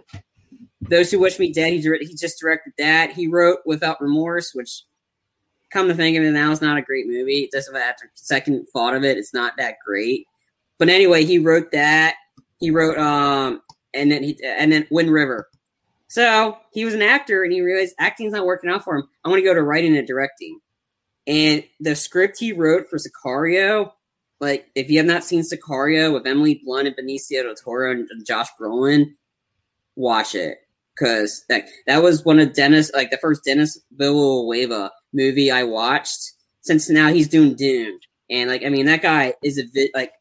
Those 0.81 1.11
Who 1.11 1.19
Wish 1.19 1.39
Me 1.39 1.51
Dead. 1.51 1.73
He, 1.73 1.81
he 1.81 2.15
just 2.15 2.39
directed 2.39 2.73
that. 2.77 3.11
He 3.11 3.27
wrote 3.27 3.59
Without 3.65 4.01
Remorse, 4.01 4.51
which, 4.53 4.83
come 5.71 5.87
to 5.87 5.95
think 5.95 6.17
of 6.17 6.23
it 6.23 6.31
now, 6.31 6.51
it's 6.51 6.61
not 6.61 6.77
a 6.77 6.81
great 6.81 7.07
movie. 7.07 7.49
Just 7.51 7.69
after 7.73 8.09
second 8.13 8.67
thought 8.71 8.95
of 8.95 9.03
it, 9.03 9.17
it's 9.17 9.33
not 9.33 9.53
that 9.57 9.75
great. 9.85 10.25
But 10.77 10.89
anyway, 10.89 11.25
he 11.25 11.39
wrote 11.39 11.71
that. 11.71 12.15
He 12.59 12.71
wrote 12.71 12.97
um, 12.97 13.61
and 13.93 14.11
then 14.11 14.23
he 14.23 14.39
and 14.43 14.71
then 14.71 14.87
Wind 14.89 15.11
River. 15.11 15.47
So 16.09 16.57
he 16.71 16.85
was 16.85 16.93
an 16.93 17.01
actor, 17.01 17.43
and 17.43 17.51
he 17.51 17.61
realized 17.61 17.95
acting's 17.99 18.33
not 18.33 18.45
working 18.45 18.69
out 18.69 18.83
for 18.83 18.95
him. 18.95 19.03
I 19.25 19.29
want 19.29 19.39
to 19.39 19.45
go 19.45 19.53
to 19.53 19.63
writing 19.63 19.97
and 19.97 20.07
directing. 20.07 20.59
And 21.25 21.63
the 21.81 21.95
script 21.95 22.39
he 22.39 22.53
wrote 22.53 22.89
for 22.89 22.97
Sicario, 22.97 23.91
like 24.39 24.69
if 24.75 24.89
you 24.89 24.97
have 24.99 25.05
not 25.05 25.25
seen 25.25 25.41
Sicario 25.41 26.13
with 26.13 26.25
Emily 26.25 26.61
Blunt 26.63 26.87
and 26.87 26.95
Benicio 26.95 27.43
del 27.43 27.55
Toro 27.55 27.91
and 27.91 28.07
Josh 28.25 28.47
Brolin, 28.59 29.15
watch 29.97 30.35
it 30.35 30.59
because 30.97 31.45
that 31.49 31.67
that 31.85 32.01
was 32.01 32.25
one 32.25 32.39
of 32.39 32.53
Denis 32.53 32.91
like 32.93 33.11
the 33.11 33.17
first 33.17 33.43
Denis 33.43 33.79
Villeneuve 33.91 34.89
movie 35.13 35.51
I 35.51 35.63
watched. 35.63 36.33
Since 36.61 36.89
now 36.89 37.09
he's 37.09 37.29
doing 37.29 37.55
Dune, 37.55 37.99
and 38.29 38.49
like 38.49 38.63
I 38.63 38.69
mean 38.69 38.85
that 38.87 39.01
guy 39.01 39.33
is 39.43 39.57
a 39.57 39.63
vi- 39.73 39.91
like 39.93 40.11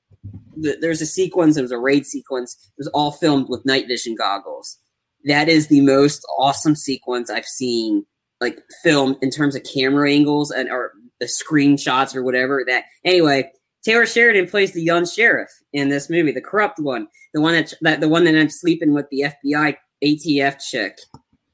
the, 0.57 0.77
there's 0.81 1.03
a 1.03 1.07
sequence. 1.07 1.57
It 1.57 1.62
was 1.62 1.72
a 1.72 1.79
raid 1.79 2.07
sequence. 2.07 2.57
It 2.79 2.79
was 2.79 2.89
all 2.89 3.12
filmed 3.12 3.49
with 3.49 3.66
night 3.66 3.87
vision 3.89 4.14
goggles. 4.14 4.79
That 5.24 5.49
is 5.49 5.68
the 5.68 5.81
most 5.81 6.24
awesome 6.39 6.77
sequence 6.77 7.31
I've 7.31 7.47
seen, 7.47 8.07
like 8.41 8.59
filmed 8.83 9.16
in 9.22 9.31
terms 9.31 9.57
of 9.57 9.64
camera 9.64 10.11
angles 10.11 10.51
and 10.51 10.70
or 10.70 10.93
the 11.18 11.27
screenshots 11.27 12.14
or 12.14 12.22
whatever. 12.22 12.64
That 12.66 12.85
anyway, 13.05 13.51
Taylor 13.83 14.07
Sheridan 14.07 14.49
plays 14.49 14.72
the 14.72 14.83
young 14.83 15.07
sheriff 15.07 15.51
in 15.72 15.89
this 15.89 16.09
movie, 16.09 16.33
the 16.33 16.41
corrupt 16.41 16.79
one, 16.79 17.09
the 17.35 17.41
one 17.41 17.55
that, 17.55 17.72
that 17.81 18.01
the 18.01 18.09
one 18.09 18.24
that 18.24 18.37
I'm 18.37 18.51
sleeping 18.51 18.93
with 18.93 19.07
the 19.11 19.33
FBI 19.45 19.77
ATF 20.03 20.61
chick. 20.61 20.99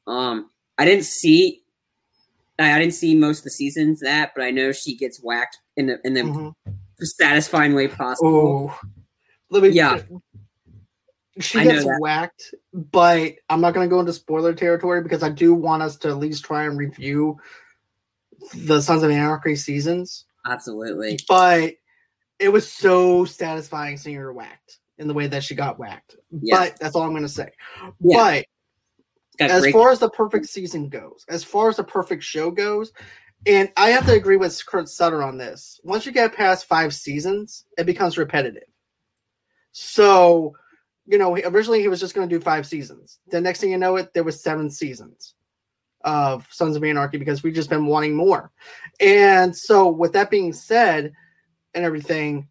Um, 0.07 0.51
I 0.79 0.85
didn't 0.85 1.05
see 1.05 1.63
I, 2.59 2.79
didn't 2.79 2.95
see 2.95 3.15
most 3.15 3.39
of 3.39 3.45
the 3.45 3.51
seasons 3.51 4.01
that, 4.01 4.33
but 4.35 4.45
I 4.45 4.51
know 4.51 4.73
she 4.73 4.97
gets 4.97 5.23
whacked 5.23 5.59
in 5.77 5.87
the 5.87 6.01
in 6.05 6.15
the 6.15 6.21
mm-hmm. 6.21 6.75
satisfying 7.01 7.75
way 7.75 7.89
possible. 7.89 8.71
Oh, 8.73 8.89
let 9.51 9.63
me. 9.63 9.71
Yeah, 9.71 10.01
she 11.41 11.63
gets 11.63 11.87
whacked, 11.99 12.55
but 12.73 13.35
I'm 13.49 13.61
not 13.61 13.75
going 13.75 13.89
to 13.89 13.91
go 13.93 14.01
into 14.01 14.13
spoiler 14.13 14.55
territory 14.55 15.03
because 15.03 15.23
I 15.23 15.31
do 15.31 15.55
want 15.55 15.83
us 15.83 15.97
to 15.99 16.09
at 16.09 16.19
least 16.19 16.45
try 16.45 16.65
and 16.65 16.79
review 16.79 17.39
the 18.55 18.81
Sons 18.81 19.03
of 19.03 19.11
Anarchy 19.11 19.57
seasons. 19.57 20.27
Absolutely, 20.47 21.19
but 21.29 21.75
it 22.39 22.51
was 22.51 22.71
so 22.71 23.25
satisfying 23.25 23.97
seeing 23.97 24.17
her 24.17 24.33
whacked 24.33 24.79
in 24.99 25.09
the 25.09 25.15
way 25.15 25.27
that 25.27 25.45
she 25.45 25.55
got 25.55 25.79
whacked. 25.79 26.17
Yeah. 26.31 26.59
But 26.59 26.79
that's 26.81 26.95
all 26.95 27.03
I'm 27.03 27.11
going 27.11 27.23
to 27.23 27.29
say. 27.29 27.51
Yeah. 28.01 28.45
But 29.39 29.51
as 29.51 29.67
far 29.71 29.91
as 29.91 29.99
the 29.99 30.11
perfect 30.11 30.47
season 30.47 30.89
goes, 30.89 31.25
as 31.29 31.45
far 31.45 31.69
as 31.69 31.77
the 31.77 31.85
perfect 31.85 32.23
show 32.23 32.51
goes, 32.51 32.93
and 33.47 33.73
I 33.77 33.91
have 33.91 34.07
to 34.07 34.13
agree 34.13 34.37
with 34.37 34.65
Kurt 34.67 34.89
Sutter 34.89 35.23
on 35.23 35.37
this. 35.37 35.81
Once 35.83 36.07
you 36.07 36.13
get 36.13 36.35
past 36.35 36.67
five 36.67 36.95
seasons, 36.95 37.65
it 37.77 37.87
becomes 37.87 38.17
repetitive. 38.17 38.63
So, 39.73 40.55
you 41.07 41.19
know, 41.19 41.37
originally 41.37 41.81
he 41.81 41.89
was 41.89 41.99
just 41.99 42.15
going 42.15 42.29
to 42.29 42.35
do 42.35 42.41
five 42.41 42.67
seasons. 42.67 43.19
The 43.29 43.41
next 43.41 43.61
thing 43.61 43.73
you 43.73 43.79
know, 43.79 43.97
it 43.97 44.15
there 44.15 44.23
was 44.23 44.43
seven 44.43 44.71
seasons 44.71 45.35
of 46.05 46.47
Sons 46.51 46.77
of 46.77 46.85
Anarchy 46.85 47.19
because 47.19 47.43
we've 47.43 47.55
just 47.55 47.71
been 47.71 47.87
wanting 47.87 48.15
more. 48.15 48.53
And 49.01 49.57
so, 49.57 49.89
with 49.89 50.13
that 50.13 50.31
being 50.31 50.53
said, 50.53 51.13
and 51.75 51.85
everything, 51.85 52.49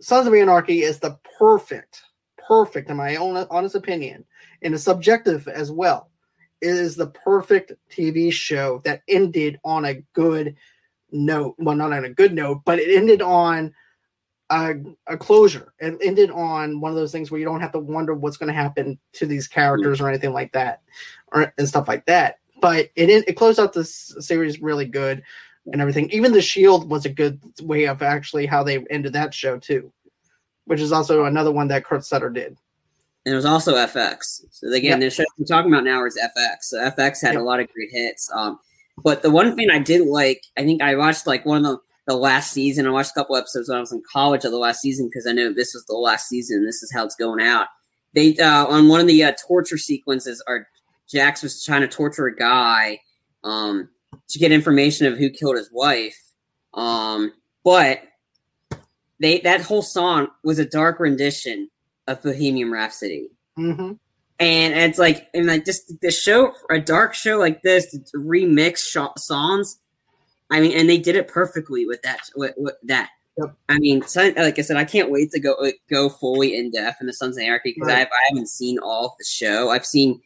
Sons 0.00 0.26
of 0.26 0.34
Anarchy 0.34 0.82
is 0.82 0.98
the 0.98 1.18
perfect, 1.38 2.02
perfect, 2.36 2.90
in 2.90 2.96
my 2.96 3.16
own 3.16 3.36
honest 3.50 3.74
opinion, 3.74 4.24
and 4.62 4.74
it's 4.74 4.84
subjective 4.84 5.48
as 5.48 5.70
well. 5.70 6.10
It 6.60 6.68
is 6.68 6.96
the 6.96 7.08
perfect 7.08 7.72
TV 7.90 8.32
show 8.32 8.80
that 8.84 9.02
ended 9.08 9.60
on 9.64 9.84
a 9.84 10.02
good 10.12 10.56
note. 11.12 11.54
Well, 11.58 11.76
not 11.76 11.92
on 11.92 12.04
a 12.04 12.10
good 12.10 12.34
note, 12.34 12.62
but 12.64 12.78
it 12.78 12.96
ended 12.96 13.22
on 13.22 13.72
a, 14.50 14.74
a 15.06 15.16
closure. 15.16 15.72
It 15.78 15.98
ended 16.02 16.30
on 16.30 16.80
one 16.80 16.90
of 16.90 16.96
those 16.96 17.12
things 17.12 17.30
where 17.30 17.38
you 17.38 17.46
don't 17.46 17.60
have 17.60 17.72
to 17.72 17.78
wonder 17.78 18.14
what's 18.14 18.36
going 18.36 18.48
to 18.48 18.60
happen 18.60 18.98
to 19.14 19.26
these 19.26 19.48
characters 19.48 20.00
or 20.00 20.08
anything 20.08 20.32
like 20.32 20.52
that, 20.52 20.82
or 21.32 21.52
and 21.58 21.68
stuff 21.68 21.88
like 21.88 22.06
that. 22.06 22.38
But 22.60 22.90
it 22.96 23.10
it 23.10 23.36
closed 23.36 23.60
out 23.60 23.72
the 23.72 23.84
series 23.84 24.60
really 24.60 24.86
good 24.86 25.22
and 25.66 25.80
everything. 25.80 26.10
Even 26.10 26.32
the 26.32 26.42
Shield 26.42 26.90
was 26.90 27.04
a 27.04 27.10
good 27.10 27.40
way 27.62 27.84
of 27.84 28.02
actually 28.02 28.46
how 28.46 28.62
they 28.62 28.84
ended 28.90 29.12
that 29.14 29.34
show 29.34 29.58
too, 29.58 29.92
which 30.64 30.80
is 30.80 30.92
also 30.92 31.24
another 31.24 31.52
one 31.52 31.68
that 31.68 31.84
Kurt 31.84 32.04
Sutter 32.04 32.30
did 32.30 32.56
and 33.24 33.32
it 33.32 33.36
was 33.36 33.46
also 33.46 33.74
FX. 33.74 34.42
So 34.50 34.68
again, 34.72 35.00
yep. 35.00 35.00
the 35.00 35.10
show 35.10 35.24
we're 35.38 35.46
talking 35.46 35.72
about 35.72 35.84
now 35.84 36.04
is 36.04 36.18
FX. 36.18 36.64
So 36.64 36.78
FX 36.78 37.22
had 37.22 37.34
yep. 37.34 37.42
a 37.42 37.44
lot 37.44 37.60
of 37.60 37.72
great 37.72 37.90
hits. 37.90 38.30
Um, 38.34 38.58
but 39.02 39.22
the 39.22 39.30
one 39.30 39.56
thing 39.56 39.70
I 39.70 39.78
did 39.78 40.06
like, 40.06 40.44
I 40.58 40.64
think 40.64 40.82
I 40.82 40.94
watched 40.94 41.26
like 41.26 41.46
one 41.46 41.64
of 41.64 41.64
the, 41.64 41.78
the 42.06 42.16
last 42.16 42.52
season. 42.52 42.86
I 42.86 42.90
watched 42.90 43.12
a 43.12 43.14
couple 43.14 43.36
episodes 43.36 43.68
when 43.68 43.78
I 43.78 43.80
was 43.80 43.92
in 43.92 44.02
college 44.10 44.44
of 44.44 44.50
the 44.50 44.58
last 44.58 44.80
season 44.80 45.08
because 45.08 45.26
I 45.26 45.32
know 45.32 45.52
this 45.52 45.72
was 45.72 45.86
the 45.86 45.96
last 45.96 46.28
season. 46.28 46.66
This 46.66 46.82
is 46.82 46.92
how 46.92 47.04
it's 47.04 47.16
going 47.16 47.44
out. 47.44 47.68
They 48.14 48.36
uh, 48.36 48.66
on 48.66 48.88
one 48.88 49.00
of 49.00 49.06
the 49.06 49.24
uh, 49.24 49.32
torture 49.46 49.78
sequences, 49.78 50.42
are 50.46 50.68
Jax 51.10 51.42
was 51.42 51.64
trying 51.64 51.80
to 51.80 51.88
torture 51.88 52.26
a 52.26 52.36
guy 52.36 53.00
um, 53.42 53.88
to 54.28 54.38
get 54.38 54.52
information 54.52 55.06
of 55.06 55.18
who 55.18 55.30
killed 55.30 55.56
his 55.56 55.70
wife. 55.72 56.18
Um, 56.74 57.32
but 57.62 58.02
they 59.20 59.40
that 59.40 59.62
whole 59.62 59.82
song 59.82 60.28
was 60.42 60.58
a 60.58 60.64
dark 60.64 61.00
rendition 61.00 61.70
of 62.06 62.22
Bohemian 62.22 62.70
Rhapsody. 62.70 63.30
Mm-hmm. 63.58 63.92
And 64.40 64.74
it's 64.74 64.98
like, 64.98 65.28
and 65.32 65.46
like 65.46 65.64
just 65.64 66.00
the 66.00 66.10
show, 66.10 66.52
a 66.68 66.80
dark 66.80 67.14
show 67.14 67.38
like 67.38 67.62
this, 67.62 67.96
remix 68.16 68.78
sh- 68.78 69.22
songs. 69.22 69.78
I 70.50 70.60
mean, 70.60 70.76
and 70.76 70.90
they 70.90 70.98
did 70.98 71.16
it 71.16 71.28
perfectly 71.28 71.86
with 71.86 72.02
that. 72.02 72.20
With, 72.34 72.52
with 72.56 72.74
that, 72.82 73.10
yep. 73.38 73.54
I 73.68 73.78
mean, 73.78 74.00
like 74.00 74.58
I 74.58 74.62
said, 74.62 74.76
I 74.76 74.84
can't 74.84 75.10
wait 75.10 75.30
to 75.30 75.40
go 75.40 75.54
like, 75.60 75.80
go 75.88 76.08
fully 76.08 76.56
in 76.56 76.72
depth 76.72 77.00
in 77.00 77.06
the 77.06 77.12
Sons 77.12 77.36
of 77.36 77.44
Anarchy 77.44 77.72
because 77.74 77.88
right. 77.88 78.06
I, 78.06 78.10
I 78.10 78.28
haven't 78.28 78.48
seen 78.48 78.78
all 78.80 79.06
of 79.06 79.12
the 79.18 79.24
show. 79.24 79.70
I've 79.70 79.86
seen 79.86 80.20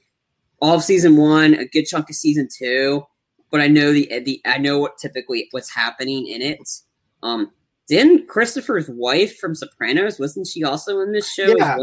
all 0.61 0.77
of 0.77 0.83
season 0.83 1.17
one, 1.17 1.55
a 1.55 1.67
good 1.67 1.85
chunk 1.85 2.09
of 2.09 2.17
season 2.17 2.49
two, 2.53 3.07
but 3.51 3.61
I 3.61 3.69
know 3.69 3.93
the 3.93 4.21
the 4.21 4.41
I 4.45 4.59
know 4.59 4.79
what 4.79 4.99
typically 4.99 5.49
what's 5.51 5.75
happening 5.75 6.27
in 6.27 6.43
it. 6.43 6.61
Um, 7.23 7.51
didn't 7.89 8.29
Christopher's 8.29 8.89
wife 8.89 9.39
from 9.39 9.55
Sopranos 9.55 10.19
wasn't 10.19 10.47
she 10.47 10.65
also 10.65 11.01
in 11.01 11.13
this 11.13 11.33
show? 11.33 11.55
Yeah, 11.57 11.79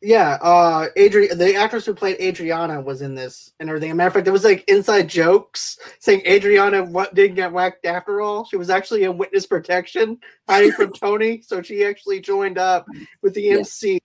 yeah. 0.00 0.38
Uh, 0.40 0.88
Adri, 0.96 1.36
the 1.36 1.56
actress 1.56 1.86
who 1.86 1.94
played 1.94 2.20
Adriana, 2.20 2.80
was 2.80 3.02
in 3.02 3.14
this 3.14 3.52
and 3.58 3.68
everything. 3.68 3.90
As 3.90 3.94
a 3.94 3.96
matter 3.96 4.08
of 4.08 4.14
fact, 4.14 4.24
there 4.24 4.32
was 4.32 4.44
like 4.44 4.64
inside 4.68 5.08
jokes 5.08 5.78
saying 5.98 6.22
Adriana 6.26 6.84
what 6.84 7.14
didn't 7.14 7.36
get 7.36 7.52
whacked 7.52 7.84
after 7.84 8.20
all. 8.20 8.44
She 8.44 8.56
was 8.56 8.70
actually 8.70 9.04
in 9.04 9.18
witness 9.18 9.46
protection, 9.46 10.18
hiding 10.48 10.72
from 10.72 10.92
Tony, 10.94 11.42
so 11.42 11.62
she 11.62 11.84
actually 11.84 12.20
joined 12.20 12.58
up 12.58 12.86
with 13.22 13.34
the 13.34 13.42
yeah. 13.42 13.56
MC 13.56 14.00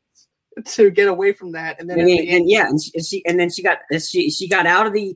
to 0.65 0.89
get 0.89 1.07
away 1.07 1.33
from 1.33 1.51
that. 1.51 1.79
And 1.79 1.89
then, 1.89 1.99
I 1.99 2.03
mean, 2.03 2.21
the 2.21 2.35
and 2.35 2.49
yeah, 2.49 2.67
and 2.67 2.81
she, 2.81 2.91
and 2.95 3.05
she, 3.05 3.25
and 3.25 3.39
then 3.39 3.49
she 3.51 3.61
got 3.61 3.77
she 4.01 4.31
she 4.31 4.47
got 4.47 4.65
out 4.65 4.87
of 4.87 4.93
the 4.93 5.15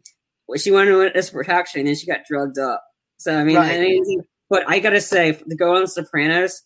she 0.57 0.71
went 0.71 0.89
into 0.89 0.99
witness 0.99 1.29
protection, 1.29 1.79
and 1.79 1.87
then 1.87 1.95
she 1.95 2.05
got 2.05 2.19
drugged 2.27 2.59
up. 2.59 2.83
So 3.17 3.37
I 3.37 3.43
mean, 3.43 3.57
right. 3.57 3.75
I 3.75 3.79
mean 3.79 4.23
but 4.49 4.63
I 4.67 4.79
gotta 4.79 5.01
say, 5.01 5.31
the 5.47 5.55
girl 5.55 5.77
on 5.77 5.87
Sopranos, 5.87 6.61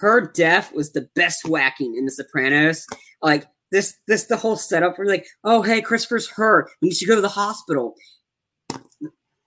her 0.00 0.20
death 0.32 0.72
was 0.72 0.92
the 0.92 1.08
best 1.14 1.44
whacking 1.44 1.94
in 1.96 2.04
the 2.04 2.10
Sopranos. 2.10 2.84
Like 3.22 3.46
this, 3.70 3.94
this 4.08 4.24
the 4.24 4.36
whole 4.36 4.56
setup. 4.56 4.98
We're 4.98 5.06
like, 5.06 5.26
oh 5.44 5.62
hey, 5.62 5.80
Christopher's 5.80 6.28
hurt. 6.28 6.68
You 6.80 6.92
should 6.92 7.08
go 7.08 7.14
to 7.14 7.20
the 7.20 7.28
hospital. 7.28 7.94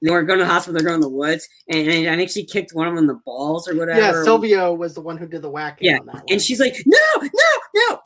They 0.01 0.09
weren't 0.09 0.27
going 0.27 0.39
to 0.39 0.45
the 0.45 0.51
hospital; 0.51 0.73
they're 0.73 0.87
going 0.87 0.99
to 0.99 1.07
the 1.07 1.13
woods, 1.13 1.47
and, 1.67 1.87
and, 1.87 2.09
I 2.09 2.15
think 2.15 2.31
she 2.31 2.43
kicked 2.43 2.73
one 2.73 2.87
of 2.87 2.95
them 2.95 3.03
in 3.03 3.07
the 3.07 3.19
balls 3.23 3.67
or 3.67 3.75
whatever. 3.75 3.99
Yeah, 3.99 4.23
Silvio 4.23 4.73
was 4.73 4.95
the 4.95 5.01
one 5.01 5.17
who 5.17 5.27
did 5.27 5.43
the 5.43 5.49
whacking. 5.49 5.89
Yeah, 5.89 5.99
and 6.27 6.41
she's 6.41 6.59
like, 6.59 6.75
"No, 6.87 6.97
no, 7.21 7.29
no!" 7.75 7.99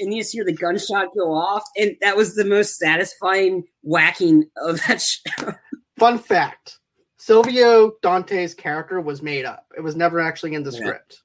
And 0.00 0.12
you 0.12 0.20
just 0.20 0.32
hear 0.32 0.44
the 0.44 0.52
gunshot 0.52 1.08
go 1.16 1.32
off, 1.32 1.64
and 1.78 1.96
that 2.02 2.16
was 2.16 2.34
the 2.34 2.44
most 2.44 2.76
satisfying 2.78 3.64
whacking 3.82 4.50
of 4.58 4.80
that 4.86 5.00
show. 5.00 5.54
Fun 5.98 6.18
fact: 6.18 6.78
Silvio 7.16 7.92
Dante's 8.02 8.52
character 8.52 9.00
was 9.00 9.22
made 9.22 9.46
up. 9.46 9.66
It 9.74 9.80
was 9.80 9.96
never 9.96 10.20
actually 10.20 10.54
in 10.54 10.62
the 10.62 10.72
yeah. 10.72 10.78
script. 10.78 11.22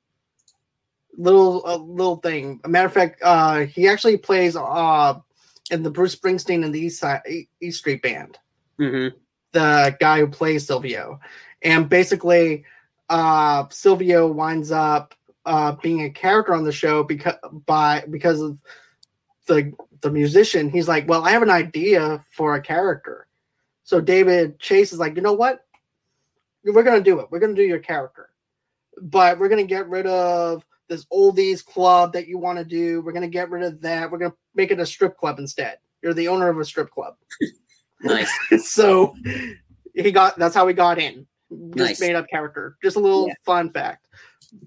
Little 1.18 1.62
a 1.66 1.76
little 1.76 2.18
thing. 2.18 2.62
A 2.64 2.70
matter 2.70 2.88
of 2.88 2.94
fact, 2.94 3.22
uh, 3.22 3.66
he 3.66 3.90
actually 3.90 4.16
plays 4.16 4.56
uh 4.56 5.20
in 5.72 5.84
the 5.84 5.92
Bruce 5.92 6.16
Springsteen 6.16 6.64
and 6.64 6.74
the 6.74 6.80
East 6.80 7.02
Side 7.02 7.22
East 7.62 7.80
Street 7.80 8.02
Band. 8.02 8.38
Mm-hmm. 8.80 9.18
The 9.56 9.96
guy 10.02 10.20
who 10.20 10.28
plays 10.28 10.68
Silvio, 10.68 11.20
and 11.62 11.88
basically, 11.88 12.66
uh, 13.10 13.66
Silvio 13.70 14.28
winds 14.28 14.70
up 14.70 15.16
uh, 15.46 15.72
being 15.74 16.04
a 16.04 16.10
character 16.10 16.54
on 16.54 16.66
the 16.66 16.74
show 16.74 17.04
because 17.04 17.36
by 17.66 18.04
because 18.10 18.42
of 18.42 18.60
the 19.48 19.74
the 20.02 20.12
musician. 20.12 20.70
He's 20.70 20.88
like, 20.88 21.08
well, 21.08 21.24
I 21.24 21.32
have 21.32 21.42
an 21.42 21.50
idea 21.50 22.24
for 22.32 22.56
a 22.56 22.62
character. 22.62 23.28
So 23.84 24.02
David 24.02 24.60
Chase 24.60 24.92
is 24.92 25.00
like, 25.00 25.16
you 25.16 25.22
know 25.22 25.34
what? 25.34 25.62
we're 26.66 26.84
gonna 26.84 27.02
do 27.02 27.20
it. 27.20 27.28
We're 27.30 27.40
gonna 27.40 27.54
do 27.54 27.64
your 27.64 27.80
character, 27.80 28.30
but 29.00 29.38
we're 29.38 29.50
gonna 29.50 29.64
get 29.64 29.88
rid 29.88 30.08
of 30.08 30.66
this 30.88 31.06
oldies 31.06 31.64
club 31.64 32.14
that 32.14 32.28
you 32.28 32.38
want 32.38 32.58
to 32.58 32.66
do. 32.66 33.02
We're 33.02 33.12
gonna 33.12 33.28
get 33.28 33.50
rid 33.50 33.64
of 33.64 33.82
that. 33.82 34.12
We're 34.12 34.18
gonna 34.18 34.34
make 34.56 34.72
it 34.72 34.80
a 34.80 34.86
strip 34.86 35.18
club 35.18 35.38
instead. 35.40 35.78
You're 36.02 36.14
the 36.14 36.28
owner 36.28 36.50
of 36.50 36.60
a 36.60 36.66
strip 36.66 36.90
club. 36.90 37.16
nice. 38.06 38.32
so 38.74 39.16
he 39.94 40.12
got. 40.12 40.38
That's 40.38 40.56
how 40.56 40.68
he 40.68 40.74
got 40.74 41.00
in. 41.00 41.26
Just 41.52 41.78
nice. 41.78 42.02
made 42.02 42.16
up 42.16 42.28
character. 42.30 42.78
Just 42.84 42.98
a 42.98 43.00
little 43.00 43.28
yeah. 43.28 43.34
fun 43.46 43.72
fact. 43.72 44.08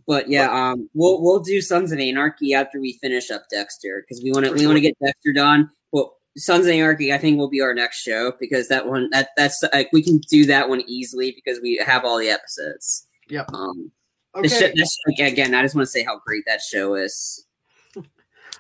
But 0.07 0.29
yeah, 0.29 0.51
um, 0.51 0.89
we'll 0.95 1.23
we'll 1.23 1.41
do 1.41 1.61
Sons 1.61 1.93
of 1.93 1.99
Anarchy 1.99 2.55
after 2.55 2.81
we 2.81 2.95
finish 2.95 3.31
up 3.31 3.45
Dexter 3.51 4.05
because 4.07 4.23
we 4.23 4.33
want 4.33 4.47
to 4.47 4.53
we 4.53 4.61
sure. 4.61 4.69
want 4.69 4.77
to 4.77 4.83
get 4.83 4.99
Dexter 5.03 5.33
done. 5.33 5.71
Well, 5.93 6.17
Sons 6.37 6.67
of 6.67 6.73
Anarchy, 6.73 7.13
I 7.13 7.19
think, 7.19 7.39
will 7.39 7.49
be 7.49 7.61
our 7.61 7.75
next 7.75 8.03
show 8.03 8.33
because 8.39 8.69
that 8.69 8.87
one 8.87 9.09
that 9.11 9.31
that's 9.37 9.63
like 9.73 9.89
we 9.93 10.03
can 10.03 10.19
do 10.31 10.47
that 10.47 10.69
one 10.69 10.83
easily 10.87 11.33
because 11.33 11.61
we 11.61 11.83
have 11.85 12.05
all 12.05 12.19
the 12.19 12.29
episodes. 12.29 13.07
Yep. 13.29 13.51
Um, 13.53 13.91
okay. 14.35 14.49
Show, 14.49 15.25
again, 15.25 15.55
I 15.55 15.63
just 15.63 15.75
want 15.75 15.87
to 15.87 15.91
say 15.91 16.05
how 16.05 16.21
great 16.27 16.45
that 16.47 16.61
show 16.61 16.95
is. 16.95 17.47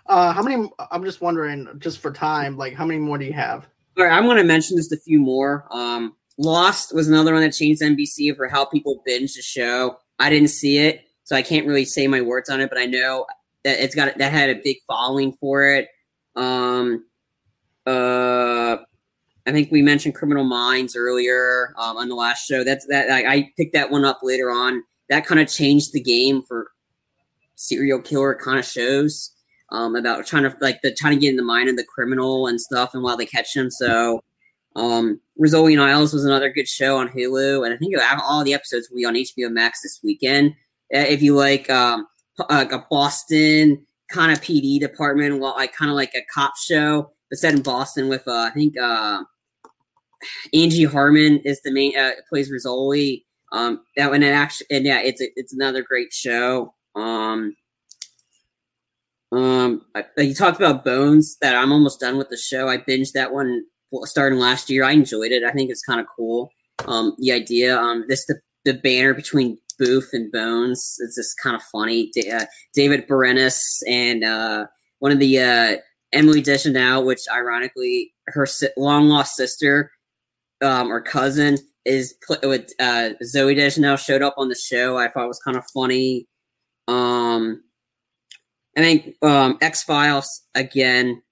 Uh, 0.07 0.33
how 0.33 0.43
many? 0.43 0.70
I'm 0.91 1.05
just 1.05 1.20
wondering, 1.20 1.68
just 1.79 1.99
for 1.99 2.11
time, 2.11 2.57
like 2.57 2.74
how 2.74 2.87
many 2.87 2.99
more 2.99 3.18
do 3.18 3.26
you 3.26 3.33
have? 3.35 3.68
All 3.99 4.05
right, 4.05 4.17
I'm 4.17 4.27
going 4.27 4.37
to 4.37 4.45
mention 4.45 4.77
just 4.77 4.93
a 4.93 4.97
few 4.97 5.19
more. 5.19 5.67
Um, 5.73 6.15
Lost 6.39 6.95
was 6.95 7.09
another 7.09 7.33
one 7.33 7.43
that 7.43 7.53
changed 7.53 7.83
NBC 7.83 8.37
for 8.37 8.47
how 8.47 8.65
people 8.65 9.03
binge 9.05 9.35
the 9.35 9.43
show. 9.43 9.99
I 10.21 10.31
didn't 10.31 10.51
see 10.51 10.79
it, 10.79 11.05
so 11.25 11.35
I 11.35 11.43
can't 11.43 11.67
really 11.67 11.85
say 11.85 12.07
my 12.07 12.21
words 12.21 12.49
on 12.49 12.61
it, 12.61 12.69
but 12.69 12.79
I 12.79 12.87
know 12.87 13.27
that 13.65 13.83
it's 13.83 13.97
got 13.97 14.17
that 14.17 14.33
had 14.33 14.51
a 14.51 14.61
big 14.63 14.77
following 14.87 15.33
for 15.33 15.65
it. 15.65 15.89
Um, 16.37 17.07
uh, 17.89 18.77
I 19.47 19.51
think 19.51 19.73
we 19.73 19.83
mentioned 19.83 20.15
Criminal 20.15 20.45
Minds 20.45 20.95
earlier 20.95 21.75
um, 21.77 21.97
on 21.97 22.09
the 22.09 22.15
last 22.15 22.47
show. 22.47 22.63
That's 22.63 22.87
that 22.87 23.11
I, 23.11 23.33
I 23.35 23.53
picked 23.57 23.73
that 23.73 23.91
one 23.91 24.05
up 24.05 24.21
later 24.23 24.49
on. 24.49 24.85
That 25.09 25.27
kind 25.27 25.41
of 25.41 25.49
changed 25.49 25.93
the 25.93 26.01
game 26.01 26.43
for 26.43 26.69
serial 27.57 28.01
killer 28.01 28.39
kind 28.41 28.61
of 28.61 28.65
shows 28.65 29.33
um, 29.71 29.97
about 29.97 30.27
trying 30.27 30.45
to 30.45 30.57
like 30.61 30.81
the 30.83 30.93
trying 30.93 31.14
to 31.14 31.21
get 31.21 31.31
in 31.31 31.37
the 31.37 31.43
mind 31.43 31.69
of 31.69 31.77
the 31.77 31.85
criminal 31.85 32.47
and 32.47 32.61
stuff, 32.61 32.95
and 32.95 33.03
while 33.03 33.16
they 33.16 33.27
catch 33.27 33.55
him. 33.55 33.71
So, 33.71 34.23
um, 34.77 35.21
Rizzoli 35.41 35.73
and 35.73 35.83
Isles 35.83 36.12
was 36.12 36.25
another 36.25 36.51
good 36.51 36.69
show 36.69 36.97
on 36.97 37.09
Hulu, 37.09 37.64
and 37.64 37.75
I 37.75 37.77
think 37.77 37.95
all 38.23 38.45
the 38.45 38.55
episodes 38.55 38.89
will 38.89 38.97
be 38.97 39.05
on 39.05 39.14
HBO 39.14 39.51
Max 39.51 39.83
this 39.83 40.01
weekend. 40.03 40.51
Uh, 40.95 41.01
if 41.01 41.23
you 41.23 41.35
like 41.35 41.69
um, 41.71 42.07
like 42.49 42.73
a 42.73 42.87
Boston 42.91 43.85
kind 44.11 44.33
of 44.33 44.41
PD 44.41 44.81
department, 44.81 45.41
well, 45.41 45.55
like 45.57 45.75
kind 45.75 45.91
of 45.91 45.97
like 45.97 46.14
a 46.14 46.23
cop 46.33 46.57
show, 46.57 47.11
but 47.29 47.39
set 47.39 47.55
in 47.55 47.62
Boston 47.62 48.09
with 48.09 48.27
uh, 48.27 48.49
I 48.49 48.51
think 48.51 48.79
uh, 48.79 49.23
Angie 50.55 50.85
Harmon 50.85 51.39
is 51.45 51.61
the 51.62 51.73
main 51.73 51.97
uh, 51.97 52.12
plays 52.29 52.51
Rizzoli. 52.51 53.25
Um, 53.53 53.81
that 53.97 54.11
one 54.11 54.23
and 54.23 54.35
actually, 54.35 54.66
and 54.71 54.85
yeah, 54.85 55.01
it's 55.01 55.21
it's 55.21 55.55
another 55.55 55.83
great 55.83 56.12
show. 56.12 56.75
Um, 56.95 57.55
um, 59.33 59.83
I, 59.95 60.05
you 60.18 60.35
talked 60.35 60.59
about 60.59 60.85
Bones. 60.85 61.37
That 61.41 61.55
I'm 61.55 61.72
almost 61.72 62.01
done 62.01 62.18
with 62.18 62.29
the 62.29 62.37
show. 62.37 62.68
I 62.68 62.79
binged 62.79 63.12
that 63.12 63.33
one 63.33 63.64
starting 64.05 64.39
last 64.39 64.70
year. 64.70 64.85
I 64.85 64.93
enjoyed 64.93 65.33
it. 65.33 65.45
I 65.45 65.53
think 65.53 65.70
it's 65.70 65.83
kind 65.83 66.01
of 66.01 66.07
cool. 66.14 66.51
Um, 66.87 67.14
the 67.18 67.33
idea, 67.33 67.79
um, 67.79 68.05
this 68.09 68.26
the 68.26 68.41
the 68.64 68.74
banner 68.74 69.14
between 69.14 69.59
Booth 69.79 70.11
and 70.12 70.31
Bones. 70.33 70.97
It's 71.01 71.16
just 71.16 71.39
kind 71.43 71.57
of 71.57 71.62
funny. 71.62 72.11
Uh, 72.33 72.45
David 72.74 73.07
Boreanaz 73.07 73.83
and 73.89 74.24
uh, 74.24 74.66
one 74.99 75.12
of 75.12 75.18
the 75.18 75.41
uh, 75.41 75.76
Emily 76.12 76.41
Deschanel, 76.41 77.05
which 77.05 77.22
ironically 77.33 78.12
her 78.29 78.47
si- 78.47 78.68
long 78.76 79.09
lost 79.09 79.37
sister 79.37 79.91
um, 80.62 80.91
or 80.91 81.01
cousin 81.01 81.59
is 81.85 82.14
put 82.26 82.43
with 82.43 82.72
uh, 82.81 83.11
Zooey 83.22 83.55
Deschanel 83.55 83.97
showed 83.97 84.22
up 84.22 84.35
on 84.37 84.49
the 84.49 84.55
show. 84.55 84.99
I 84.99 85.09
thought 85.09 85.29
was 85.29 85.41
kind 85.41 85.57
of 85.57 85.64
funny. 85.72 86.26
Um, 86.87 87.62
I 88.79 88.83
think 88.83 89.14
um, 89.22 89.59
X 89.61 89.83
Files 89.83 90.43
again. 90.55 91.22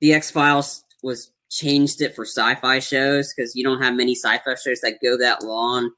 The 0.00 0.12
X 0.12 0.30
Files 0.30 0.82
was 1.02 1.30
changed 1.50 2.02
it 2.02 2.14
for 2.14 2.24
sci-fi 2.24 2.78
shows 2.80 3.32
because 3.32 3.54
you 3.54 3.62
don't 3.62 3.80
have 3.80 3.94
many 3.94 4.14
sci-fi 4.14 4.54
shows 4.56 4.80
that 4.80 4.98
go 5.02 5.16
that 5.18 5.44
long. 5.44 5.90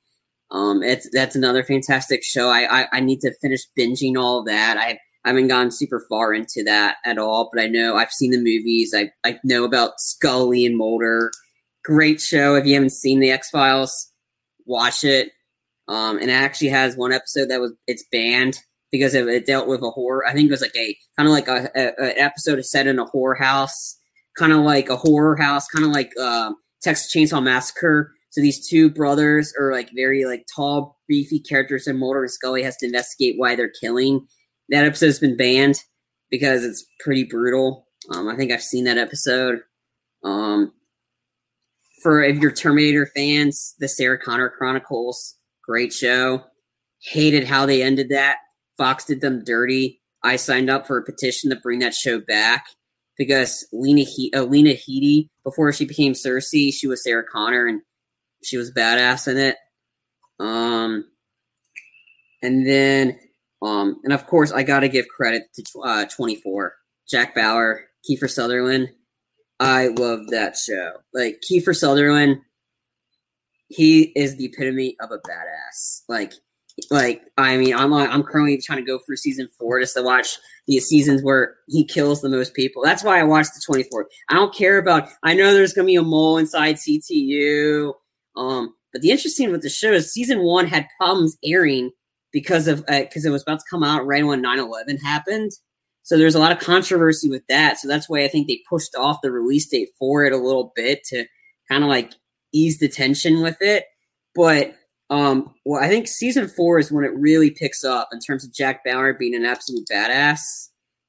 Um, 0.50 0.82
it's 0.82 1.08
that's 1.12 1.34
another 1.34 1.64
fantastic 1.64 2.22
show. 2.22 2.48
I, 2.48 2.82
I, 2.82 2.88
I 2.92 3.00
need 3.00 3.20
to 3.20 3.34
finish 3.40 3.62
binging 3.78 4.16
all 4.16 4.44
that. 4.44 4.76
I 4.76 4.98
I 5.24 5.30
haven't 5.30 5.48
gone 5.48 5.72
super 5.72 6.06
far 6.08 6.32
into 6.32 6.62
that 6.64 6.98
at 7.04 7.18
all, 7.18 7.50
but 7.52 7.60
I 7.60 7.66
know 7.66 7.96
I've 7.96 8.12
seen 8.12 8.30
the 8.30 8.38
movies. 8.38 8.94
I 8.96 9.10
I 9.24 9.40
know 9.42 9.64
about 9.64 9.98
Scully 9.98 10.64
and 10.64 10.76
Mulder. 10.76 11.32
Great 11.84 12.20
show. 12.20 12.54
If 12.54 12.64
you 12.66 12.74
haven't 12.74 12.92
seen 12.92 13.20
the 13.20 13.30
X 13.30 13.50
Files, 13.50 14.12
watch 14.66 15.02
it. 15.02 15.32
Um, 15.88 16.18
and 16.18 16.30
it 16.30 16.34
actually 16.34 16.68
has 16.68 16.96
one 16.96 17.12
episode 17.12 17.48
that 17.48 17.60
was 17.60 17.72
it's 17.86 18.04
banned 18.12 18.60
because 18.92 19.14
it 19.14 19.46
dealt 19.46 19.68
with 19.68 19.82
a 19.82 19.90
horror. 19.90 20.26
I 20.26 20.32
think 20.32 20.48
it 20.48 20.52
was 20.52 20.62
like 20.62 20.76
a 20.76 20.96
kind 21.16 21.28
of 21.28 21.32
like 21.32 21.48
a, 21.48 21.70
a, 21.74 21.92
a, 21.98 22.20
episode 22.20 22.64
set 22.64 22.86
in 22.86 22.98
a 22.98 23.04
horror 23.04 23.34
house, 23.34 23.98
kind 24.38 24.52
of 24.52 24.60
like 24.60 24.88
a 24.88 24.96
horror 24.96 25.36
house, 25.36 25.66
kind 25.68 25.84
of 25.84 25.90
like 25.90 26.12
uh, 26.20 26.52
Texas 26.82 27.12
Chainsaw 27.14 27.42
Massacre 27.42 28.12
so 28.36 28.42
these 28.42 28.68
two 28.68 28.90
brothers 28.90 29.54
are 29.58 29.72
like 29.72 29.88
very 29.94 30.26
like 30.26 30.44
tall, 30.54 31.00
beefy 31.08 31.40
characters, 31.40 31.86
and 31.86 31.98
Mulder 31.98 32.24
and 32.24 32.30
Scully 32.30 32.62
has 32.62 32.76
to 32.76 32.86
investigate 32.86 33.36
why 33.38 33.56
they're 33.56 33.72
killing. 33.80 34.26
That 34.68 34.84
episode's 34.84 35.18
been 35.18 35.38
banned 35.38 35.80
because 36.30 36.62
it's 36.62 36.84
pretty 37.00 37.24
brutal. 37.24 37.86
Um, 38.14 38.28
I 38.28 38.36
think 38.36 38.52
I've 38.52 38.62
seen 38.62 38.84
that 38.84 38.98
episode. 38.98 39.60
Um, 40.22 40.72
for 42.02 42.22
if 42.22 42.36
you're 42.36 42.52
Terminator 42.52 43.06
fans, 43.16 43.74
the 43.78 43.88
Sarah 43.88 44.18
Connor 44.18 44.50
Chronicles, 44.50 45.36
great 45.64 45.94
show. 45.94 46.44
Hated 47.00 47.44
how 47.44 47.64
they 47.64 47.82
ended 47.82 48.10
that. 48.10 48.36
Fox 48.78 49.04
did 49.04 49.20
them 49.20 49.42
dirty. 49.44 50.00
I 50.22 50.36
signed 50.36 50.70
up 50.70 50.86
for 50.86 50.98
a 50.98 51.04
petition 51.04 51.50
to 51.50 51.56
bring 51.56 51.80
that 51.80 51.94
show 51.94 52.20
back 52.20 52.66
because 53.16 53.66
Lena 53.72 54.02
he- 54.02 54.32
uh, 54.34 54.42
Lena 54.42 54.70
Headey, 54.70 55.28
before 55.44 55.72
she 55.72 55.84
became 55.84 56.12
Cersei, 56.12 56.72
she 56.72 56.86
was 56.86 57.02
Sarah 57.02 57.24
Connor, 57.24 57.66
and 57.66 57.82
she 58.42 58.56
was 58.56 58.72
badass 58.72 59.28
in 59.28 59.38
it. 59.38 59.56
Um, 60.38 61.04
and 62.42 62.66
then, 62.66 63.18
um, 63.62 64.00
and 64.04 64.12
of 64.12 64.26
course, 64.26 64.52
I 64.52 64.62
got 64.62 64.80
to 64.80 64.88
give 64.88 65.08
credit 65.08 65.44
to 65.54 65.80
uh, 65.80 66.04
24, 66.06 66.74
Jack 67.08 67.34
Bauer, 67.34 67.86
Kiefer 68.08 68.28
Sutherland. 68.28 68.90
I 69.58 69.88
love 69.88 70.28
that 70.30 70.56
show. 70.56 70.92
Like 71.14 71.40
Kiefer 71.48 71.74
Sutherland, 71.74 72.40
he 73.68 74.12
is 74.14 74.36
the 74.36 74.44
epitome 74.44 74.96
of 75.00 75.10
a 75.10 75.18
badass. 75.18 76.02
Like, 76.08 76.34
like 76.90 77.22
I 77.38 77.56
mean, 77.56 77.74
I'm 77.74 77.92
I'm 77.92 78.22
currently 78.22 78.60
trying 78.60 78.78
to 78.78 78.84
go 78.84 78.98
through 78.98 79.16
season 79.16 79.48
four 79.58 79.80
just 79.80 79.94
to 79.96 80.02
watch 80.02 80.38
the 80.66 80.78
seasons 80.80 81.22
where 81.22 81.56
he 81.68 81.84
kills 81.84 82.20
the 82.20 82.28
most 82.28 82.54
people. 82.54 82.82
That's 82.84 83.04
why 83.04 83.18
I 83.18 83.24
watched 83.24 83.54
the 83.54 83.62
24. 83.64 84.08
I 84.30 84.34
don't 84.34 84.54
care 84.54 84.78
about. 84.78 85.08
I 85.22 85.34
know 85.34 85.52
there's 85.54 85.72
gonna 85.72 85.86
be 85.86 85.96
a 85.96 86.02
mole 86.02 86.38
inside 86.38 86.76
CTU. 86.76 87.94
Um, 88.36 88.74
but 88.92 89.02
the 89.02 89.10
interesting 89.10 89.50
with 89.50 89.62
the 89.62 89.68
show 89.68 89.92
is 89.92 90.12
season 90.12 90.42
one 90.42 90.66
had 90.66 90.86
problems 90.98 91.36
airing 91.44 91.90
because 92.32 92.68
of 92.68 92.84
because 92.86 93.24
uh, 93.24 93.28
it 93.28 93.32
was 93.32 93.42
about 93.42 93.60
to 93.60 93.64
come 93.68 93.82
out 93.82 94.06
right 94.06 94.24
when 94.24 94.42
9-11 94.42 95.02
happened. 95.02 95.52
So 96.02 96.16
there's 96.16 96.34
a 96.34 96.38
lot 96.38 96.52
of 96.52 96.60
controversy 96.60 97.28
with 97.28 97.42
that. 97.48 97.78
So 97.78 97.88
that's 97.88 98.08
why 98.08 98.22
I 98.22 98.28
think 98.28 98.46
they 98.46 98.62
pushed 98.68 98.94
off 98.94 99.22
the 99.22 99.32
release 99.32 99.66
date 99.66 99.88
for 99.98 100.24
it 100.24 100.32
a 100.32 100.36
little 100.36 100.72
bit 100.76 101.02
to 101.06 101.26
kind 101.68 101.82
of 101.82 101.90
like 101.90 102.12
ease 102.52 102.78
the 102.78 102.88
tension 102.88 103.42
with 103.42 103.56
it. 103.60 103.84
But 104.34 104.76
um, 105.10 105.54
well, 105.64 105.82
I 105.82 105.88
think 105.88 106.08
season 106.08 106.48
four 106.48 106.78
is 106.78 106.90
when 106.90 107.04
it 107.04 107.16
really 107.16 107.50
picks 107.50 107.84
up 107.84 108.08
in 108.12 108.20
terms 108.20 108.44
of 108.44 108.52
Jack 108.52 108.84
Bauer 108.84 109.14
being 109.14 109.34
an 109.34 109.44
absolute 109.44 109.86
badass. 109.90 110.40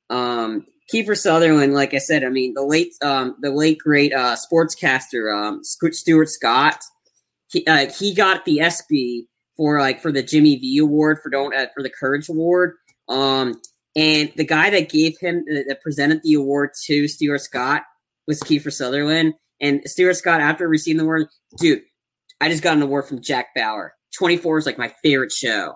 Um, 0.10 0.66
Kiefer 0.94 1.18
Sutherland, 1.18 1.74
like 1.74 1.94
I 1.94 1.98
said, 1.98 2.24
I 2.24 2.30
mean 2.30 2.54
the 2.54 2.64
late 2.64 2.94
um, 3.02 3.36
the 3.42 3.52
late 3.52 3.80
great 3.80 4.14
uh, 4.14 4.36
sportscaster 4.36 5.34
um, 5.36 5.62
Stuart 5.64 6.30
Scott 6.30 6.80
he 7.50 7.66
uh, 7.66 7.90
he 7.92 8.14
got 8.14 8.46
the 8.46 8.60
ESPY 8.60 9.28
for 9.56 9.80
like 9.80 10.02
for 10.02 10.12
the 10.12 10.24
Jimmy 10.24 10.58
V 10.58 10.78
Award 10.80 11.20
for 11.22 11.30
don't 11.30 11.56
uh, 11.56 11.68
for 11.74 11.82
the 11.82 11.90
Courage 11.90 12.30
Award. 12.30 12.76
Um, 13.08 13.62
and 13.96 14.32
the 14.36 14.46
guy 14.46 14.70
that 14.70 14.90
gave 14.90 15.18
him 15.20 15.44
uh, 15.50 15.62
that 15.68 15.82
presented 15.82 16.22
the 16.24 16.34
award 16.34 16.72
to 16.86 17.08
Stuart 17.08 17.40
Scott 17.40 17.84
was 18.28 18.42
Kiefer 18.42 18.72
Sutherland. 18.72 19.34
And 19.60 19.82
Stuart 19.86 20.16
Scott, 20.16 20.42
after 20.42 20.68
receiving 20.68 20.98
the 20.98 21.04
award, 21.04 21.28
dude, 21.58 21.82
I 22.42 22.50
just 22.50 22.64
got 22.64 22.78
an 22.78 22.84
award 22.84 23.06
from 23.06 23.22
Jack 23.22 23.48
Bauer. 23.56 23.94
24 24.18 24.60
is 24.60 24.66
like 24.66 24.78
my 24.78 24.94
favorite 25.04 25.32
show. 25.32 25.74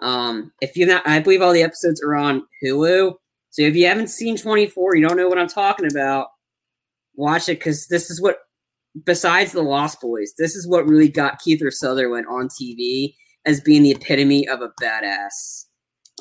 Um, 0.00 0.52
if 0.60 0.76
you 0.76 0.86
not, 0.86 1.06
I 1.06 1.20
believe 1.20 1.42
all 1.42 1.52
the 1.52 1.62
episodes 1.62 2.02
are 2.02 2.14
on 2.14 2.42
Hulu. 2.62 3.14
So 3.50 3.62
if 3.62 3.76
you 3.76 3.86
haven't 3.86 4.08
seen 4.08 4.36
24, 4.36 4.96
you 4.96 5.06
don't 5.06 5.16
know 5.16 5.28
what 5.28 5.38
I'm 5.38 5.48
talking 5.48 5.86
about. 5.86 6.28
Watch 7.14 7.48
it 7.48 7.58
because 7.58 7.86
this 7.86 8.10
is 8.10 8.20
what 8.20 8.38
besides 9.04 9.52
the 9.52 9.62
Lost 9.62 10.00
Boys, 10.00 10.34
this 10.38 10.54
is 10.54 10.66
what 10.66 10.86
really 10.86 11.08
got 11.08 11.40
Kiefer 11.40 11.72
Sutherland 11.72 12.26
on 12.28 12.48
TV 12.48 13.14
as 13.44 13.60
being 13.60 13.82
the 13.82 13.92
epitome 13.92 14.48
of 14.48 14.60
a 14.60 14.70
badass. 14.80 15.66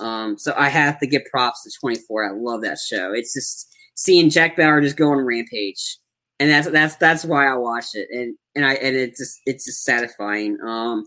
Um, 0.02 0.38
so 0.38 0.54
I 0.58 0.70
have 0.70 1.00
to 1.00 1.08
give 1.08 1.24
props 1.26 1.64
to 1.64 1.72
24. 1.80 2.30
I 2.30 2.32
love 2.34 2.62
that 2.62 2.80
show. 2.80 3.14
It's 3.14 3.34
just 3.34 3.68
seeing 3.96 4.30
Jack 4.30 4.58
Bauer 4.58 4.82
just 4.82 4.98
go 4.98 5.12
on 5.12 5.20
rampage, 5.20 5.98
and 6.40 6.50
that's 6.50 6.70
that's 6.70 6.96
that's 6.96 7.26
why 7.26 7.48
I 7.48 7.56
watched 7.56 7.96
it, 7.96 8.08
and 8.12 8.36
and 8.56 8.66
I 8.66 8.74
and 8.76 8.96
it's 8.96 9.20
just 9.20 9.42
it's 9.46 9.66
just 9.66 9.84
satisfying. 9.84 10.58
Um, 10.62 11.06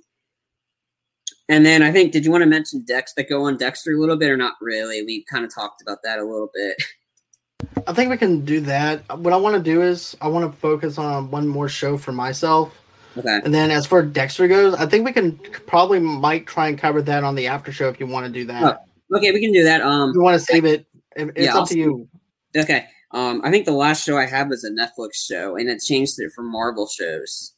and 1.48 1.64
then 1.64 1.82
I 1.82 1.92
think 1.92 2.12
did 2.12 2.24
you 2.24 2.30
want 2.30 2.42
to 2.42 2.48
mention 2.48 2.84
Dex 2.84 3.12
that 3.16 3.28
Go 3.28 3.44
on 3.44 3.56
Dexter 3.56 3.92
a 3.92 4.00
little 4.00 4.16
bit 4.16 4.30
or 4.30 4.36
not 4.36 4.54
really? 4.60 5.02
We 5.02 5.24
kind 5.24 5.44
of 5.44 5.54
talked 5.54 5.82
about 5.82 5.98
that 6.04 6.18
a 6.18 6.24
little 6.24 6.50
bit. 6.52 6.76
I 7.86 7.92
think 7.92 8.10
we 8.10 8.16
can 8.16 8.44
do 8.44 8.60
that. 8.62 9.18
What 9.18 9.32
I 9.32 9.36
want 9.36 9.56
to 9.56 9.62
do 9.62 9.82
is 9.82 10.16
I 10.20 10.28
want 10.28 10.50
to 10.50 10.58
focus 10.58 10.98
on 10.98 11.30
one 11.30 11.46
more 11.46 11.68
show 11.68 11.96
for 11.96 12.12
myself. 12.12 12.80
Okay. 13.16 13.40
And 13.44 13.54
then 13.54 13.70
as 13.70 13.86
far 13.86 14.00
as 14.00 14.10
Dexter 14.10 14.46
goes, 14.48 14.74
I 14.74 14.86
think 14.86 15.04
we 15.04 15.12
can 15.12 15.38
probably 15.66 16.00
might 16.00 16.46
try 16.46 16.68
and 16.68 16.78
cover 16.78 17.00
that 17.02 17.24
on 17.24 17.34
the 17.34 17.46
after 17.46 17.72
show 17.72 17.88
if 17.88 17.98
you 17.98 18.06
want 18.06 18.26
to 18.26 18.32
do 18.32 18.44
that. 18.46 18.80
Oh, 19.10 19.16
okay, 19.16 19.32
we 19.32 19.40
can 19.40 19.52
do 19.52 19.64
that. 19.64 19.80
Um, 19.80 20.12
you 20.14 20.20
want 20.20 20.38
to 20.38 20.44
save 20.44 20.64
it? 20.64 20.86
It's 21.16 21.32
yeah, 21.36 21.52
up 21.52 21.60
I'll 21.60 21.66
to 21.66 21.78
you. 21.78 22.08
Okay. 22.54 22.86
Um, 23.12 23.40
I 23.44 23.50
think 23.50 23.64
the 23.66 23.72
last 23.72 24.04
show 24.04 24.16
I 24.16 24.26
had 24.26 24.48
was 24.48 24.64
a 24.64 24.70
Netflix 24.70 25.14
show, 25.14 25.56
and 25.56 25.68
it 25.68 25.80
changed 25.80 26.18
it 26.18 26.32
from 26.32 26.50
Marvel 26.50 26.86
shows. 26.88 27.54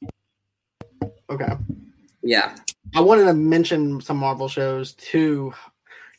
Okay. 1.30 1.52
Yeah. 2.22 2.54
I 2.94 3.00
wanted 3.00 3.24
to 3.24 3.34
mention 3.34 4.00
some 4.00 4.16
Marvel 4.18 4.48
shows 4.48 4.94
too. 4.94 5.52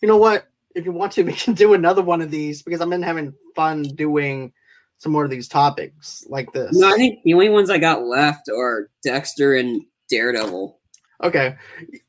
You 0.01 0.07
know 0.07 0.17
what? 0.17 0.45
if 0.75 0.85
you 0.85 0.91
want 0.91 1.11
to, 1.13 1.23
we 1.25 1.33
can 1.33 1.53
do 1.53 1.73
another 1.73 2.01
one 2.01 2.21
of 2.21 2.31
these 2.31 2.61
because 2.61 2.81
I've 2.81 2.89
been 2.89 3.03
having 3.03 3.33
fun 3.55 3.83
doing 3.83 4.53
some 4.97 5.11
more 5.11 5.23
of 5.23 5.31
these 5.31 5.47
topics 5.47 6.25
like 6.29 6.51
this. 6.51 6.75
No, 6.77 6.89
I 6.89 6.95
think 6.97 7.23
the 7.23 7.33
only 7.33 7.49
ones 7.49 7.69
I 7.69 7.77
got 7.77 8.03
left 8.03 8.49
are 8.49 8.89
Dexter 9.03 9.55
and 9.55 9.81
Daredevil. 10.09 10.77
Okay. 11.23 11.55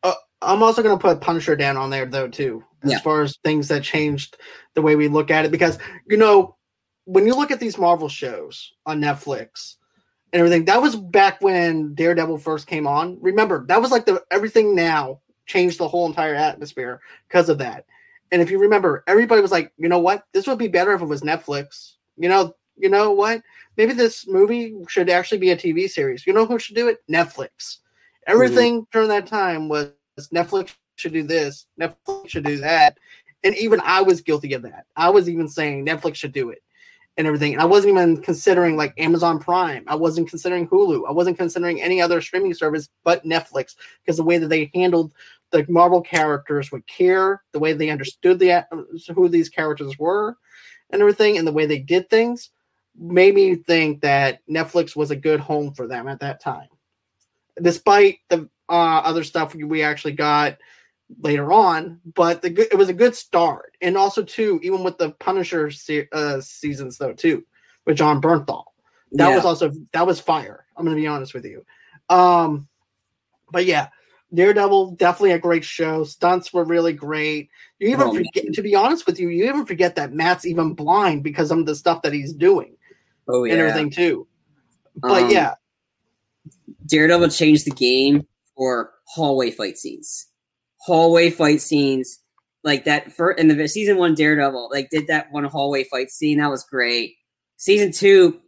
Uh, 0.02 0.14
I'm 0.42 0.62
also 0.62 0.82
going 0.82 0.96
to 0.96 1.00
put 1.00 1.20
Punisher 1.20 1.54
down 1.56 1.76
on 1.76 1.90
there 1.90 2.06
though 2.06 2.28
too, 2.28 2.64
as 2.82 2.92
Yeah. 2.92 2.98
far 3.00 3.22
as 3.22 3.36
things 3.44 3.68
that 3.68 3.82
changed 3.82 4.36
the 4.74 4.82
way 4.82 4.96
we 4.96 5.08
look 5.08 5.30
at 5.30 5.44
it. 5.44 5.50
Because 5.50 5.78
you 6.08 6.16
know, 6.16 6.56
when 7.10 7.26
you 7.26 7.34
look 7.34 7.50
at 7.50 7.58
these 7.58 7.76
Marvel 7.76 8.08
shows 8.08 8.72
on 8.86 9.00
Netflix 9.00 9.76
and 10.32 10.38
everything, 10.38 10.64
that 10.66 10.80
was 10.80 10.94
back 10.94 11.40
when 11.40 11.92
Daredevil 11.94 12.38
first 12.38 12.68
came 12.68 12.86
on. 12.86 13.18
Remember, 13.20 13.66
that 13.66 13.82
was 13.82 13.90
like 13.90 14.06
the 14.06 14.22
everything 14.30 14.76
now 14.76 15.20
changed 15.46 15.78
the 15.78 15.88
whole 15.88 16.06
entire 16.06 16.36
atmosphere 16.36 17.00
because 17.26 17.48
of 17.48 17.58
that. 17.58 17.84
And 18.30 18.40
if 18.40 18.48
you 18.48 18.60
remember, 18.60 19.02
everybody 19.08 19.42
was 19.42 19.50
like, 19.50 19.72
you 19.76 19.88
know 19.88 19.98
what, 19.98 20.24
this 20.32 20.46
would 20.46 20.58
be 20.58 20.68
better 20.68 20.92
if 20.92 21.02
it 21.02 21.06
was 21.06 21.22
Netflix. 21.22 21.94
You 22.16 22.28
know, 22.28 22.54
you 22.76 22.88
know 22.88 23.10
what? 23.10 23.42
Maybe 23.76 23.92
this 23.92 24.28
movie 24.28 24.76
should 24.86 25.10
actually 25.10 25.38
be 25.38 25.50
a 25.50 25.56
TV 25.56 25.90
series. 25.90 26.24
You 26.28 26.32
know 26.32 26.46
who 26.46 26.60
should 26.60 26.76
do 26.76 26.86
it? 26.86 26.98
Netflix. 27.10 27.48
Mm-hmm. 27.48 28.32
Everything 28.32 28.86
during 28.92 29.08
that 29.08 29.26
time 29.26 29.68
was 29.68 29.90
Netflix 30.32 30.76
should 30.94 31.12
do 31.12 31.24
this, 31.24 31.66
Netflix 31.80 32.28
should 32.28 32.44
do 32.44 32.58
that. 32.58 32.98
And 33.42 33.56
even 33.56 33.80
I 33.84 34.00
was 34.02 34.20
guilty 34.20 34.52
of 34.52 34.62
that. 34.62 34.84
I 34.94 35.10
was 35.10 35.28
even 35.28 35.48
saying 35.48 35.86
Netflix 35.86 36.14
should 36.14 36.32
do 36.32 36.50
it 36.50 36.62
and 37.20 37.26
everything. 37.26 37.52
And 37.52 37.62
I 37.62 37.66
wasn't 37.66 37.92
even 37.92 38.20
considering 38.22 38.76
like 38.76 38.94
Amazon 38.98 39.38
Prime. 39.38 39.84
I 39.86 39.94
wasn't 39.94 40.28
considering 40.28 40.66
Hulu. 40.66 41.08
I 41.08 41.12
wasn't 41.12 41.38
considering 41.38 41.80
any 41.80 42.00
other 42.00 42.20
streaming 42.20 42.54
service 42.54 42.88
but 43.04 43.24
Netflix 43.24 43.76
because 44.02 44.16
the 44.16 44.24
way 44.24 44.38
that 44.38 44.48
they 44.48 44.70
handled 44.74 45.12
the 45.50 45.64
Marvel 45.68 46.00
characters 46.00 46.72
with 46.72 46.86
care, 46.86 47.42
the 47.52 47.58
way 47.58 47.72
they 47.72 47.90
understood 47.90 48.38
the 48.38 48.66
who 49.14 49.28
these 49.28 49.48
characters 49.48 49.98
were 49.98 50.36
and 50.90 51.00
everything, 51.00 51.38
and 51.38 51.46
the 51.46 51.52
way 51.52 51.66
they 51.66 51.78
did 51.78 52.10
things 52.10 52.50
made 52.98 53.34
me 53.34 53.54
think 53.54 54.00
that 54.00 54.40
Netflix 54.48 54.96
was 54.96 55.10
a 55.10 55.16
good 55.16 55.40
home 55.40 55.72
for 55.72 55.86
them 55.86 56.08
at 56.08 56.20
that 56.20 56.40
time. 56.40 56.68
Despite 57.60 58.18
the 58.28 58.48
uh, 58.68 59.02
other 59.04 59.24
stuff 59.24 59.54
we 59.54 59.82
actually 59.82 60.12
got 60.12 60.56
later 61.18 61.52
on, 61.52 62.00
but 62.14 62.42
the 62.42 62.50
good, 62.50 62.68
it 62.70 62.76
was 62.76 62.88
a 62.88 62.94
good 62.94 63.14
start. 63.14 63.76
And 63.80 63.96
also 63.96 64.22
too, 64.22 64.60
even 64.62 64.84
with 64.84 64.98
the 64.98 65.10
Punisher 65.12 65.70
se- 65.70 66.08
uh, 66.12 66.40
seasons 66.40 66.98
though 66.98 67.12
too, 67.12 67.44
with 67.86 67.96
Jon 67.96 68.20
Bernthal, 68.20 68.64
that 69.12 69.28
Yeah. 69.28 69.36
was 69.36 69.44
also 69.44 69.72
that 69.92 70.06
was 70.06 70.20
fire. 70.20 70.66
I'm 70.76 70.84
gonna 70.84 70.96
be 70.96 71.06
honest 71.06 71.34
with 71.34 71.44
you. 71.44 71.64
Um, 72.08 72.68
but 73.50 73.66
yeah, 73.66 73.88
Daredevil 74.32 74.92
definitely 74.92 75.32
a 75.32 75.38
great 75.38 75.64
show. 75.64 76.04
Stunts 76.04 76.52
were 76.52 76.64
really 76.64 76.92
great. 76.92 77.50
You 77.78 77.88
even 77.88 78.08
Oh, 78.08 78.12
man. 78.12 78.24
forget, 78.24 78.52
to 78.54 78.62
be 78.62 78.74
honest 78.74 79.06
with 79.06 79.18
you, 79.18 79.28
you 79.28 79.44
even 79.48 79.66
forget 79.66 79.96
that 79.96 80.12
Matt's 80.12 80.46
even 80.46 80.74
blind 80.74 81.24
because 81.24 81.50
of 81.50 81.66
the 81.66 81.74
stuff 81.74 82.02
that 82.02 82.12
he's 82.12 82.32
doing 82.32 82.76
Oh 83.28 83.44
yeah. 83.44 83.52
and 83.54 83.60
everything 83.60 83.90
too. 83.90 84.28
But 84.96 85.24
Um, 85.24 85.30
yeah, 85.30 85.54
Daredevil 86.86 87.30
changed 87.30 87.66
the 87.66 87.70
game 87.72 88.26
for 88.56 88.92
hallway 89.06 89.50
fight 89.50 89.78
scenes. 89.78 90.29
Hallway 90.80 91.30
fight 91.30 91.60
scenes 91.60 92.20
like 92.64 92.84
that 92.84 93.12
for 93.12 93.32
in 93.32 93.48
the 93.48 93.68
season 93.68 93.96
one 93.96 94.14
Daredevil 94.14 94.70
like 94.72 94.90
did 94.90 95.06
that 95.06 95.32
one 95.32 95.44
hallway 95.44 95.84
fight 95.84 96.10
scene 96.10 96.38
that 96.38 96.50
was 96.50 96.64
great. 96.64 97.14
Season 97.56 97.92
two 97.92 98.40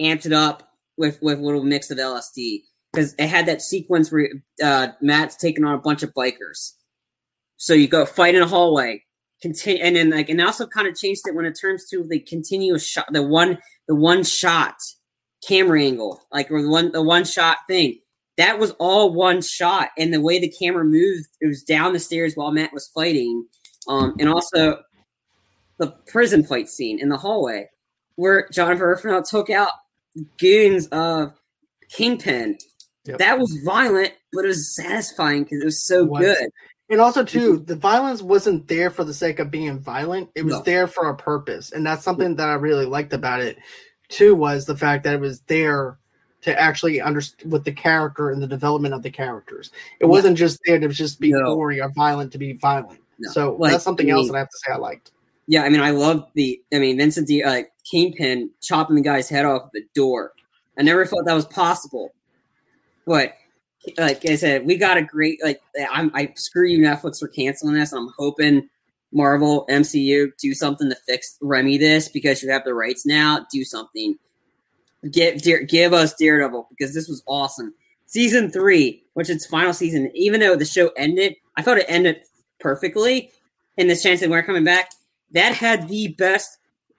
amped 0.00 0.26
it 0.26 0.32
up 0.32 0.70
with 0.96 1.18
with 1.22 1.38
a 1.38 1.42
little 1.42 1.64
mix 1.64 1.90
of 1.90 1.98
LSD 1.98 2.62
because 2.92 3.14
it 3.18 3.28
had 3.28 3.46
that 3.46 3.62
sequence 3.62 4.10
where 4.10 4.28
uh, 4.62 4.88
Matt's 5.00 5.36
taking 5.36 5.64
on 5.64 5.74
a 5.74 5.78
bunch 5.78 6.02
of 6.02 6.14
bikers. 6.14 6.72
So 7.56 7.74
you 7.74 7.88
go 7.88 8.04
fight 8.04 8.34
in 8.34 8.42
a 8.42 8.46
hallway, 8.46 9.02
continue, 9.42 9.82
and 9.82 9.96
then 9.96 10.10
like 10.10 10.28
and 10.28 10.40
also 10.40 10.66
kind 10.66 10.86
of 10.86 10.96
changed 10.96 11.22
it 11.26 11.34
when 11.34 11.46
it 11.46 11.58
turns 11.60 11.88
to 11.90 12.06
the 12.08 12.20
continuous 12.20 12.86
shot, 12.86 13.06
the 13.12 13.22
one 13.22 13.58
the 13.88 13.94
one 13.94 14.24
shot 14.24 14.76
camera 15.46 15.82
angle, 15.82 16.22
like 16.32 16.50
or 16.50 16.62
the 16.62 16.70
one 16.70 16.92
the 16.92 17.02
one 17.02 17.24
shot 17.24 17.58
thing. 17.68 17.98
That 18.36 18.58
was 18.58 18.72
all 18.78 19.12
one 19.14 19.40
shot, 19.40 19.90
and 19.96 20.12
the 20.12 20.20
way 20.20 20.38
the 20.38 20.50
camera 20.50 20.84
moved, 20.84 21.26
it 21.40 21.46
was 21.46 21.62
down 21.62 21.92
the 21.94 21.98
stairs 21.98 22.34
while 22.34 22.52
Matt 22.52 22.72
was 22.72 22.88
fighting, 22.88 23.46
um, 23.88 24.14
and 24.18 24.28
also 24.28 24.80
the 25.78 25.88
prison 26.06 26.44
fight 26.44 26.68
scene 26.68 26.98
in 27.00 27.08
the 27.08 27.16
hallway 27.16 27.68
where 28.16 28.48
Jon 28.52 28.78
Bernthal 28.78 29.28
took 29.28 29.50
out 29.50 29.70
goons 30.38 30.86
of 30.88 31.32
Kingpin. 31.90 32.56
Yep. 33.04 33.18
That 33.18 33.38
was 33.38 33.60
violent, 33.64 34.12
but 34.32 34.44
it 34.44 34.48
was 34.48 34.74
satisfying 34.74 35.44
because 35.44 35.60
it 35.60 35.64
was 35.66 35.84
so 35.86 36.00
It 36.04 36.10
was. 36.10 36.20
good. 36.22 36.50
and 36.88 37.00
also 37.00 37.22
too, 37.24 37.58
the 37.58 37.76
violence 37.76 38.22
wasn't 38.22 38.68
there 38.68 38.90
for 38.90 39.04
the 39.04 39.14
sake 39.14 39.38
of 39.38 39.50
being 39.50 39.78
violent. 39.78 40.30
It 40.34 40.44
was 40.44 40.54
No. 40.54 40.62
there 40.62 40.86
for 40.86 41.08
a 41.08 41.16
purpose, 41.16 41.72
and 41.72 41.84
that's 41.86 42.02
something 42.02 42.36
that 42.36 42.48
I 42.48 42.54
really 42.54 42.86
liked 42.86 43.12
about 43.12 43.40
it. 43.40 43.58
Too 44.08 44.34
was 44.34 44.64
the 44.66 44.76
fact 44.76 45.04
that 45.04 45.14
it 45.14 45.20
was 45.20 45.40
there 45.42 45.98
to 46.42 46.60
actually 46.60 47.00
understand 47.00 47.50
with 47.50 47.64
the 47.64 47.72
character 47.72 48.30
and 48.30 48.42
the 48.42 48.46
development 48.46 48.94
of 48.94 49.02
the 49.02 49.10
characters. 49.10 49.70
It 50.00 50.04
Yeah. 50.04 50.10
wasn't 50.10 50.36
just 50.36 50.60
there 50.66 50.78
to 50.78 50.88
just 50.88 51.18
be 51.20 51.32
No. 51.32 51.54
gory 51.54 51.80
or 51.80 51.90
violent 51.90 52.32
to 52.32 52.38
be 52.38 52.52
violent. 52.54 53.00
No. 53.18 53.30
So 53.32 53.56
Like, 53.58 53.72
that's 53.72 53.84
something 53.84 54.08
I 54.10 54.14
else 54.14 54.28
that 54.28 54.34
I 54.36 54.38
have 54.40 54.50
to 54.50 54.58
say 54.58 54.72
I 54.72 54.76
liked. 54.76 55.12
Yeah, 55.48 55.62
I 55.62 55.68
mean, 55.68 55.80
I 55.80 55.90
love 55.90 56.26
the. 56.34 56.60
I 56.74 56.78
mean, 56.78 56.96
Vincent 56.98 57.28
D. 57.28 57.42
Uh, 57.42 57.62
Kingpin 57.90 58.50
chopping 58.60 58.96
the 58.96 59.02
guy's 59.02 59.28
head 59.28 59.44
off 59.44 59.70
the 59.72 59.84
door. 59.94 60.32
I 60.78 60.82
never 60.82 61.06
thought 61.06 61.24
that 61.24 61.34
was 61.34 61.46
possible, 61.46 62.12
but 63.06 63.34
like 63.96 64.26
I 64.28 64.34
said, 64.34 64.66
we 64.66 64.76
got 64.76 64.96
a 64.96 65.02
great. 65.02 65.42
Like, 65.42 65.62
I'm. 65.90 66.10
I 66.14 66.32
screw 66.36 66.66
you, 66.68 66.78
Netflix, 66.80 67.20
for 67.20 67.28
canceling 67.28 67.74
this. 67.74 67.92
I'm 67.92 68.08
hoping 68.18 68.68
Marvel 69.12 69.64
MCU 69.70 70.32
do 70.38 70.52
something 70.52 70.90
to 70.90 70.96
fix 71.08 71.36
Remy 71.40 71.78
this 71.78 72.08
because 72.08 72.42
you 72.42 72.50
have 72.50 72.64
the 72.64 72.74
rights 72.74 73.06
now. 73.06 73.46
Do 73.52 73.62
something. 73.64 74.18
Give 75.10 75.40
Dare, 75.40 75.62
give 75.62 75.92
us 75.92 76.14
Daredevil 76.14 76.68
because 76.70 76.94
this 76.94 77.08
was 77.08 77.22
awesome. 77.26 77.74
Season 78.06 78.50
three, 78.50 79.04
which 79.14 79.30
its 79.30 79.46
final 79.46 79.72
season, 79.72 80.10
even 80.14 80.40
though 80.40 80.56
the 80.56 80.64
show 80.64 80.90
ended, 80.96 81.34
I 81.56 81.62
thought 81.62 81.78
it 81.78 81.86
ended 81.88 82.22
perfectly. 82.60 83.30
And 83.78 83.90
the 83.90 83.96
chance 83.96 84.20
that 84.20 84.30
we're 84.30 84.42
coming 84.42 84.64
back, 84.64 84.90
that 85.32 85.54
had 85.54 85.88
the 85.88 86.08
best 86.08 86.58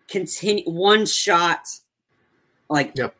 continue 0.09 0.63
one 0.65 1.05
shot 1.05 1.61
like 2.69 2.93
Yep. 2.95 3.15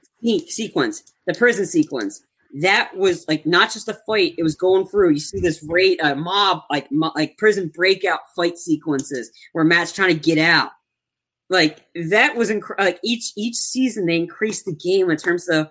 sequence 0.47 1.03
the 1.25 1.33
prison 1.33 1.65
sequence 1.65 2.21
that 2.61 2.95
was 2.95 3.27
like 3.27 3.45
not 3.45 3.71
just 3.71 3.89
a 3.89 3.97
fight 4.05 4.33
it 4.37 4.43
was 4.43 4.55
going 4.55 4.87
through 4.87 5.09
you 5.09 5.19
see 5.19 5.39
this 5.39 5.61
rate 5.63 5.99
uh, 6.01 6.15
mob 6.15 6.61
like 6.69 6.89
mo- 6.91 7.11
like 7.15 7.37
prison 7.37 7.69
breakout 7.73 8.21
fight 8.35 8.57
sequences 8.57 9.31
where 9.51 9.65
matt's 9.65 9.91
trying 9.91 10.13
to 10.13 10.19
get 10.19 10.37
out 10.37 10.71
like 11.49 11.86
that 12.10 12.36
was 12.36 12.49
inc- 12.49 12.78
like 12.80 12.99
each 13.03 13.32
each 13.38 13.56
season 13.56 14.06
they 14.06 14.18
increased 14.18 14.65
the 14.65 14.76
game 14.76 15.10
in 15.10 15.18
terms 15.18 15.48
of 15.48 15.69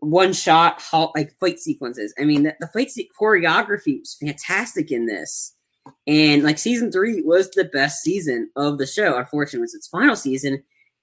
one 0.00 0.32
shot 0.32 0.82
halt 0.82 1.12
like 1.16 1.32
fight 1.38 1.58
sequences 1.58 2.12
i 2.18 2.24
mean 2.24 2.42
the, 2.42 2.54
the 2.60 2.66
fight 2.68 2.90
se- 2.90 3.08
choreography 3.18 4.00
was 4.00 4.16
fantastic 4.20 4.90
in 4.90 5.06
this 5.06 5.54
and 6.06 6.42
like 6.42 6.58
season 6.58 6.90
three 6.90 7.22
was 7.22 7.50
the 7.50 7.64
best 7.64 8.02
season 8.02 8.50
of 8.56 8.78
the 8.78 8.86
show. 8.86 9.18
Unfortunately, 9.18 9.60
it 9.60 9.62
was 9.62 9.74
its 9.74 9.88
final 9.88 10.16
season, 10.16 10.62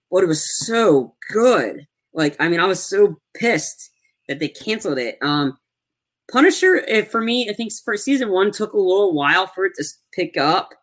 but 0.10 0.24
it 0.24 0.28
was 0.28 0.66
so 0.66 1.16
good. 1.32 1.88
Like, 2.14 2.36
I 2.40 2.50
mean, 2.50 2.60
I 2.60 2.68
was 2.68 2.84
so 2.84 3.18
pissed 3.36 3.92
that 4.28 4.40
they 4.40 4.48
canceled 4.48 4.98
it. 4.98 5.18
Um, 5.22 5.58
Punisher, 6.32 6.84
eh, 6.88 7.04
for 7.04 7.22
me, 7.22 7.50
I 7.50 7.54
think 7.54 7.72
for 7.84 7.96
season 7.98 8.30
one 8.32 8.52
took 8.52 8.74
a 8.74 8.78
little 8.78 9.14
while 9.14 9.48
for 9.48 9.66
it 9.66 9.74
to 9.76 9.86
pick 10.14 10.38
up. 10.38 10.74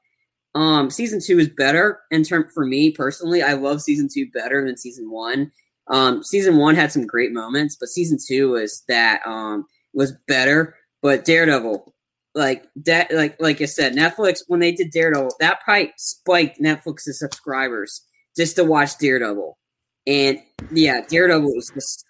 Um, 0.55 0.91
season 0.91 1.21
two 1.25 1.39
is 1.39 1.49
better 1.49 2.01
in 2.11 2.25
term 2.25 2.49
for 2.53 2.65
me 2.65 2.91
personally. 2.91 3.43
I 3.43 3.53
love 3.53 3.83
season 3.83 4.09
two 4.13 4.31
better 4.31 4.65
than 4.65 4.77
season 4.77 5.11
one. 5.11 5.53
Um, 5.89 6.23
season 6.23 6.57
one 6.57 6.75
had 6.75 6.93
some 6.93 7.07
great 7.07 7.33
moments, 7.33 7.77
but 7.79 7.89
season 7.89 8.19
two 8.27 8.51
was 8.51 8.85
that 8.89 9.21
um 9.27 9.67
was 9.93 10.13
better. 10.27 10.75
But 11.01 11.25
Daredevil, 11.25 11.95
like 12.35 12.67
that, 12.85 13.13
like 13.13 13.41
like 13.41 13.61
I 13.61 13.67
said, 13.67 13.95
Netflix 13.95 14.43
when 14.49 14.61
they 14.61 14.73
did 14.73 14.91
Daredevil, 14.91 15.37
that 15.41 15.61
probably 15.61 15.93
spiked 15.97 16.61
Netflix's 16.61 17.19
subscribers 17.19 18.05
just 18.37 18.57
to 18.57 18.65
watch 18.65 18.99
Daredevil. 18.99 19.57
And 20.07 20.39
yeah, 20.73 21.03
Daredevil 21.07 21.55
was 21.55 21.71
just 21.75 22.05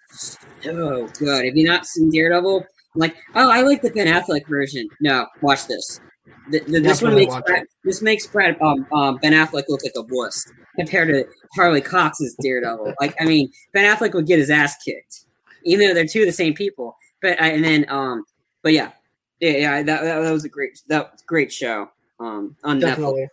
so 0.61 1.07
good. 1.19 1.45
Have 1.45 1.57
you 1.57 1.67
not 1.67 1.85
seen 1.85 2.09
Daredevil? 2.09 2.65
I'm 2.95 2.99
like, 2.99 3.17
oh, 3.35 3.49
I 3.49 3.61
like 3.61 3.81
the 3.81 3.91
Ben 3.91 4.07
Affleck 4.07 4.47
version. 4.47 4.87
No, 5.01 5.27
watch 5.41 5.67
this. 5.67 5.99
Th- 6.51 6.65
th- 6.65 6.83
this 6.83 7.01
one 7.01 7.15
makes 7.15 7.35
Brad, 7.45 7.63
this 7.83 8.01
makes 8.01 8.27
Brad 8.27 8.57
um, 8.61 8.85
um, 8.93 9.17
Ben 9.21 9.33
Affleck 9.33 9.63
look 9.67 9.81
like 9.83 9.93
a 9.95 10.01
wuss 10.09 10.45
compared 10.77 11.09
to 11.09 11.25
Charlie 11.55 11.81
Cox's 11.81 12.35
Daredevil. 12.41 12.93
Like, 13.01 13.15
I 13.19 13.25
mean, 13.25 13.51
Ben 13.73 13.85
Affleck 13.85 14.13
would 14.13 14.25
get 14.27 14.39
his 14.39 14.49
ass 14.49 14.75
kicked, 14.83 15.25
even 15.63 15.87
though 15.87 15.93
they're 15.93 16.05
two 16.05 16.21
of 16.21 16.25
the 16.25 16.31
same 16.31 16.53
people. 16.53 16.95
But 17.21 17.41
I- 17.41 17.49
and 17.49 17.63
then 17.63 17.85
um, 17.89 18.23
but 18.61 18.73
yeah, 18.73 18.91
yeah, 19.39 19.51
yeah, 19.51 19.83
that, 19.83 20.01
that, 20.01 20.21
that 20.21 20.31
was 20.31 20.45
a 20.45 20.49
great 20.49 20.81
that 20.87 21.11
was 21.11 21.21
great 21.21 21.51
show 21.51 21.89
um 22.19 22.55
on 22.63 22.79
Netflix. 22.79 22.81
Definitely. 22.81 23.27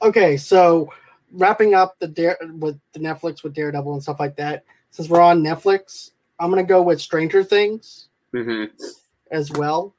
Okay, 0.00 0.36
so 0.36 0.92
wrapping 1.32 1.74
up 1.74 1.96
the 1.98 2.08
Dare 2.08 2.38
with 2.58 2.78
the 2.92 3.00
Netflix 3.00 3.42
with 3.42 3.54
Daredevil 3.54 3.92
and 3.92 4.02
stuff 4.02 4.20
like 4.20 4.36
that. 4.36 4.64
Since 4.90 5.08
we're 5.08 5.20
on 5.20 5.42
Netflix, 5.42 6.12
I'm 6.40 6.50
gonna 6.50 6.62
go 6.62 6.82
with 6.82 7.00
Stranger 7.00 7.42
Things 7.42 8.08
hmm 8.32 8.64
as 9.30 9.50
well. 9.52 9.94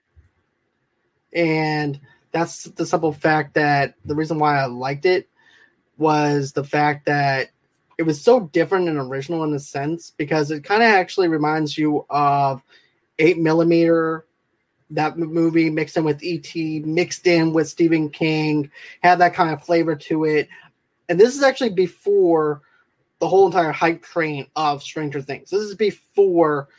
And 1.33 1.99
that's 2.31 2.63
the 2.63 2.85
simple 2.85 3.11
fact 3.11 3.53
that 3.55 3.95
the 4.05 4.15
reason 4.15 4.39
why 4.39 4.59
I 4.59 4.65
liked 4.65 5.05
it 5.05 5.27
was 5.97 6.51
the 6.53 6.63
fact 6.63 7.05
that 7.05 7.49
it 7.97 8.03
was 8.03 8.21
so 8.21 8.39
different 8.39 8.87
and 8.87 8.97
original 8.97 9.43
in 9.43 9.53
a 9.53 9.59
sense 9.59 10.13
because 10.15 10.51
it 10.51 10.63
kind 10.63 10.81
of 10.81 10.89
actually 10.89 11.27
reminds 11.27 11.77
you 11.77 12.05
of 12.09 12.63
eight 13.19 13.37
millimeter 13.37 14.25
that 14.91 15.17
movie 15.17 15.69
mixed 15.69 15.97
in 15.97 16.03
with 16.03 16.21
ET, 16.23 16.55
mixed 16.85 17.27
in 17.27 17.53
with 17.53 17.69
Stephen 17.69 18.09
King, 18.09 18.71
had 19.03 19.19
that 19.19 19.33
kind 19.33 19.53
of 19.53 19.63
flavor 19.63 19.95
to 19.95 20.25
it. 20.25 20.49
And 21.09 21.19
this 21.19 21.35
is 21.35 21.43
actually 21.43 21.71
before 21.71 22.61
the 23.19 23.27
whole 23.27 23.45
entire 23.45 23.71
hype 23.71 24.01
train 24.01 24.47
of 24.55 24.81
Stranger 24.81 25.21
Things. 25.21 25.49
This 25.49 25.61
is 25.61 25.75
before 25.75 26.69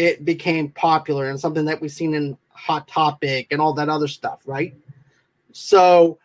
it 0.00 0.24
became 0.24 0.70
popular 0.70 1.28
and 1.28 1.38
something 1.38 1.66
that 1.66 1.78
we've 1.78 1.92
seen 1.92 2.14
in 2.14 2.34
Hot 2.52 2.88
Topic 2.88 3.48
and 3.50 3.60
all 3.60 3.74
that 3.74 3.90
other 3.90 4.08
stuff, 4.08 4.40
right? 4.46 4.74
So 5.52 6.18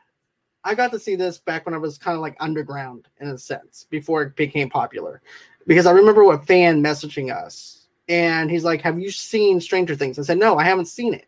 I 0.64 0.76
got 0.76 0.94
to 0.94 1.00
see 1.00 1.18
this 1.18 1.40
back 1.40 1.66
when 1.66 1.76
I 1.76 1.78
was 1.78 1.98
kind 1.98 2.16
of 2.16 2.22
like 2.22 2.38
underground 2.40 3.10
in 3.20 3.28
a 3.28 3.38
sense 3.38 3.86
before 3.90 4.22
it 4.22 4.38
became 4.38 4.70
popular. 4.70 5.22
Because 5.68 5.86
I 5.88 5.92
remember 5.92 6.22
a 6.32 6.40
fan 6.40 6.82
messaging 6.82 7.36
us 7.36 7.88
and 8.08 8.50
he's 8.50 8.64
like, 8.64 8.80
Have 8.80 8.98
you 8.98 9.12
seen 9.12 9.60
Stranger 9.60 9.94
Things? 9.94 10.18
I 10.18 10.22
said, 10.22 10.38
No, 10.38 10.58
I 10.58 10.64
haven't 10.64 10.86
seen 10.86 11.14
it. 11.14 11.28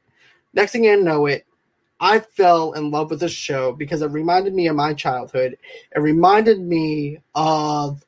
Next 0.53 0.71
thing 0.71 0.87
I 0.87 0.95
know 0.95 1.25
it, 1.25 1.45
I 1.99 2.19
fell 2.19 2.71
in 2.73 2.91
love 2.91 3.09
with 3.09 3.19
this 3.19 3.33
show 3.33 3.73
because 3.73 4.01
it 4.01 4.11
reminded 4.11 4.53
me 4.53 4.67
of 4.67 4.77
my 4.77 4.93
childhood. 4.93 5.57
It 5.93 5.99
reminded 5.99 6.61
me 6.61 7.17
of 7.35 8.05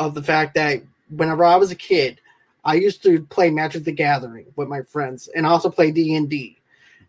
of 0.00 0.14
the 0.14 0.22
fact 0.22 0.56
that 0.56 0.82
whenever 1.10 1.44
I 1.44 1.54
was 1.54 1.70
a 1.70 1.76
kid, 1.76 2.20
I 2.68 2.74
used 2.74 3.02
to 3.04 3.22
play 3.24 3.48
Magic 3.48 3.84
the 3.84 3.92
Gathering 3.92 4.44
with 4.56 4.68
my 4.68 4.82
friends 4.82 5.26
and 5.34 5.46
also 5.46 5.70
play 5.70 5.90
D 5.90 6.58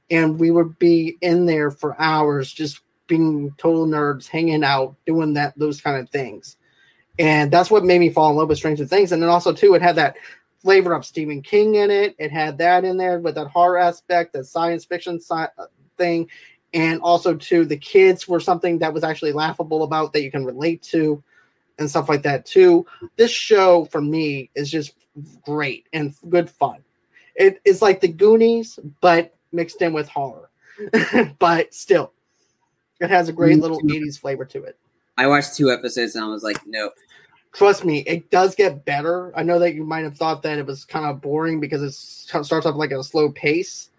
and 0.10 0.40
we 0.40 0.52
would 0.52 0.80
be 0.80 1.18
in 1.19 1.45
there 1.45 1.69
for 1.69 1.99
hours 2.02 2.49
just 2.49 2.80
being 3.07 3.53
total 3.57 3.86
nerds, 3.86 4.26
hanging 4.26 4.64
out, 4.64 4.95
doing 5.06 5.34
that 5.34 5.57
those 5.60 5.81
kind 5.81 5.98
of 5.98 6.10
things, 6.11 6.56
and 7.18 7.52
that's 7.52 7.69
what 7.69 7.84
made 7.84 7.99
me 7.99 8.10
fall 8.10 8.31
in 8.31 8.38
love 8.38 8.48
with 8.48 8.57
Stranger 8.57 8.86
Things. 8.86 9.11
And 9.11 9.22
then 9.22 9.30
also 9.30 9.52
too, 9.52 9.73
it 9.73 9.81
had 9.81 9.98
that 9.98 10.15
flavor 10.61 10.94
of 10.94 11.06
Stephen 11.06 11.41
King 11.41 11.76
in 11.76 11.91
it. 11.91 12.15
It 12.18 12.31
had 12.31 12.57
that 12.60 12.86
in 12.86 12.95
there 12.95 13.19
with 13.19 13.36
that 13.36 13.48
horror 13.48 13.80
aspect, 13.80 14.31
that 14.34 14.45
science 14.45 14.86
fiction 14.86 15.19
uh, 15.30 15.48
thing, 15.98 16.30
and 16.73 17.02
also 17.02 17.36
too 17.36 17.65
the 17.65 17.76
kids 17.76 18.30
were 18.30 18.40
something 18.40 18.80
that 18.80 18.94
was 18.94 19.03
actually 19.03 19.34
laughable 19.34 19.84
about 19.84 20.14
that 20.14 20.23
you 20.23 20.31
can 20.31 20.45
relate 20.45 20.81
to 20.84 21.22
and 21.80 21.90
stuff 21.90 22.07
like 22.07 22.23
that 22.23 22.45
too. 22.45 22.86
This 23.18 23.31
show 23.31 23.86
for 23.86 24.02
me 24.02 24.49
is 24.56 24.72
just 24.72 24.94
great 25.44 25.88
and 25.94 26.14
good 26.30 26.49
fun. 26.49 26.80
It 27.36 27.61
is 27.65 27.81
like 27.81 28.02
the 28.02 28.07
Goonies, 28.07 28.80
but 29.02 29.36
mixed 29.52 29.81
in 29.81 29.94
with 29.94 30.10
horror. 30.10 30.49
but 31.40 31.73
still, 31.73 32.14
it 32.99 33.10
has 33.10 33.30
a 33.30 33.34
great 33.34 33.60
little 33.60 33.81
80s 33.81 34.19
flavor 34.19 34.45
to 34.45 34.64
it. 34.64 34.77
I 35.18 35.27
watched 35.27 35.56
two 35.56 35.72
episodes 35.72 36.15
and 36.15 36.23
I 36.23 36.27
was 36.27 36.44
like, 36.44 36.60
nope. 36.65 36.94
Trust 37.52 37.84
me, 37.84 37.99
it 37.99 38.30
does 38.30 38.56
get 38.56 38.86
better. 38.86 39.38
I 39.38 39.44
know 39.44 39.60
that 39.60 39.73
you 39.73 39.84
might 39.84 40.03
have 40.03 40.15
thought 40.15 40.44
that 40.44 40.60
it 40.60 40.65
was 40.65 40.86
kind 40.86 41.06
of 41.06 41.19
boring 41.19 41.60
because 41.60 41.81
it 41.81 41.94
starts 41.94 42.65
off 42.65 42.76
like 42.76 42.91
at 42.91 42.99
a 42.99 43.03
slow 43.03 43.31
pace. 43.31 43.90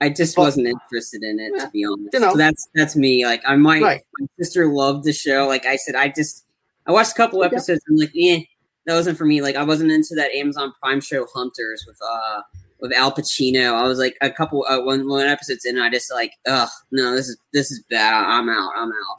I 0.00 0.08
just 0.08 0.36
but, 0.36 0.42
wasn't 0.42 0.68
interested 0.68 1.22
in 1.22 1.38
it, 1.38 1.58
to 1.58 1.70
be 1.70 1.84
honest. 1.84 2.14
You 2.14 2.20
know, 2.20 2.30
so 2.30 2.38
that's 2.38 2.68
that's 2.74 2.96
me. 2.96 3.26
Like 3.26 3.42
I 3.46 3.56
might 3.56 3.82
right. 3.82 4.00
my 4.18 4.26
sister 4.38 4.66
loved 4.66 5.04
the 5.04 5.12
show. 5.12 5.46
Like 5.46 5.66
I 5.66 5.76
said, 5.76 5.94
I 5.94 6.08
just 6.08 6.46
I 6.86 6.92
watched 6.92 7.12
a 7.12 7.14
couple 7.14 7.44
episodes 7.44 7.82
and 7.86 7.98
like, 7.98 8.12
eh, 8.16 8.44
that 8.90 8.96
wasn't 8.96 9.16
for 9.16 9.24
me. 9.24 9.40
Like 9.40 9.54
I 9.54 9.62
wasn't 9.62 9.92
into 9.92 10.16
that 10.16 10.32
Amazon 10.32 10.72
Prime 10.80 11.00
show 11.00 11.26
Hunters 11.32 11.84
with 11.86 11.98
uh 12.02 12.42
with 12.80 12.92
Al 12.92 13.12
Pacino. 13.12 13.74
I 13.74 13.84
was 13.84 13.98
like 13.98 14.16
a 14.20 14.30
couple 14.30 14.66
uh, 14.68 14.80
one 14.82 15.08
one 15.08 15.26
episodes 15.26 15.64
in, 15.64 15.78
I 15.78 15.90
just 15.90 16.12
like, 16.12 16.32
ugh, 16.46 16.68
no, 16.90 17.14
this 17.14 17.28
is 17.28 17.38
this 17.52 17.70
is 17.70 17.84
bad. 17.88 18.24
I'm 18.24 18.48
out. 18.48 18.72
I'm 18.76 18.88
out. 18.88 19.18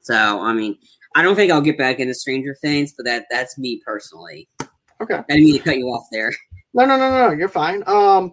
So 0.00 0.42
I 0.42 0.52
mean, 0.52 0.76
I 1.14 1.22
don't 1.22 1.36
think 1.36 1.52
I'll 1.52 1.60
get 1.60 1.78
back 1.78 2.00
into 2.00 2.12
Stranger 2.12 2.56
Things, 2.60 2.92
but 2.92 3.06
that 3.06 3.26
that's 3.30 3.56
me 3.56 3.80
personally. 3.86 4.48
Okay. 5.00 5.14
I 5.14 5.24
didn't 5.28 5.44
mean 5.44 5.58
to 5.58 5.62
cut 5.62 5.78
you 5.78 5.86
off 5.86 6.06
there. 6.10 6.32
No, 6.74 6.84
no, 6.86 6.98
no, 6.98 7.28
no, 7.28 7.32
you're 7.32 7.48
fine. 7.48 7.84
Um, 7.86 8.32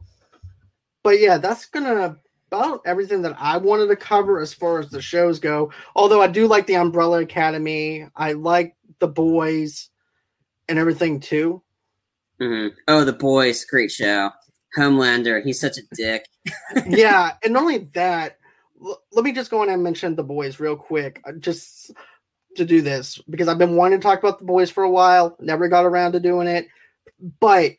but 1.03 1.20
yeah, 1.20 1.38
that's 1.38 1.68
gonna 1.68 2.18
about 2.52 2.82
everything 2.86 3.22
that 3.22 3.36
I 3.38 3.58
wanted 3.58 3.86
to 3.88 3.95
cover 3.95 4.40
as 4.40 4.52
far 4.52 4.80
as 4.80 4.90
the 4.90 5.02
shows 5.02 5.38
go. 5.38 5.72
Although 5.95 6.24
I 6.24 6.28
do 6.28 6.48
like 6.48 6.66
the 6.66 6.76
Umbrella 6.76 7.22
Academy, 7.22 8.08
I 8.16 8.34
like 8.34 8.76
the 8.98 9.08
boys 9.08 9.91
and 10.72 10.80
everything 10.80 11.19
too. 11.19 11.61
Mm-hmm. 12.41 12.76
Oh, 12.88 13.03
the 13.03 13.14
boys, 13.14 13.64
great 13.65 13.91
show. 13.91 14.31
Homelander, 14.77 15.43
he's 15.43 15.60
such 15.60 15.77
a 15.77 15.81
dick. 15.93 16.26
yeah, 16.88 17.34
and 17.43 17.53
not 17.53 17.64
only 17.64 17.89
that, 17.93 18.38
l- 18.84 19.02
let 19.11 19.26
me 19.26 19.34
just 19.34 19.52
go 19.52 19.61
on 19.61 19.69
and 19.69 19.84
mention 19.84 20.15
the 20.15 20.23
boys 20.23 20.60
real 20.60 20.77
quick, 20.77 21.22
uh, 21.27 21.34
just 21.34 21.91
to 22.56 22.65
do 22.65 22.81
this 22.81 23.19
because 23.30 23.48
I've 23.48 23.57
been 23.57 23.76
wanting 23.76 23.99
to 23.99 24.03
talk 24.03 24.19
about 24.19 24.39
the 24.39 24.45
boys 24.45 24.72
for 24.72 24.84
a 24.84 24.89
while, 24.89 25.38
never 25.39 25.68
got 25.68 25.85
around 25.85 26.14
to 26.14 26.19
doing 26.19 26.48
it. 26.48 26.68
But 27.39 27.73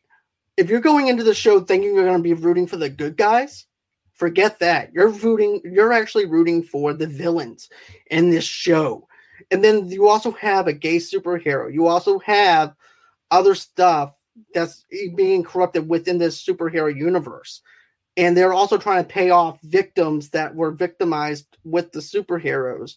if 0.56 0.69
you're 0.69 0.81
going 0.81 1.09
into 1.09 1.24
the 1.24 1.35
show 1.35 1.60
thinking 1.60 1.94
you're 1.94 2.05
going 2.05 2.16
to 2.16 2.23
be 2.23 2.35
rooting 2.35 2.66
for 2.66 2.77
the 2.77 2.90
good 2.90 3.16
guys, 3.16 3.66
forget 4.12 4.59
that. 4.60 4.93
You're 4.93 5.09
rooting. 5.09 5.62
You're 5.64 5.93
actually 5.93 6.27
rooting 6.27 6.62
for 6.62 6.93
the 6.93 7.06
villains 7.06 7.69
in 8.10 8.31
this 8.31 8.44
show. 8.44 9.09
And 9.51 9.64
then 9.64 9.89
you 9.89 10.09
also 10.09 10.31
have 10.32 10.66
a 10.69 10.73
gay 10.73 10.98
superhero. 10.98 11.73
You 11.73 11.86
also 11.86 12.19
have 12.20 12.74
other 13.33 13.57
stuff 13.57 14.15
that's 14.55 14.85
being 15.17 15.43
corrupted 15.43 15.89
within 15.89 16.19
this 16.19 16.45
superhero 16.45 16.95
universe. 16.95 17.63
And 18.17 18.37
they're 18.37 18.53
also 18.53 18.77
trying 18.79 19.03
to 19.03 19.09
pay 19.09 19.31
off 19.31 19.59
victims 19.63 20.31
that 20.31 20.55
were 20.55 20.71
victimized 20.71 21.47
with 21.65 21.93
the 21.93 22.01
superheroes 22.01 22.97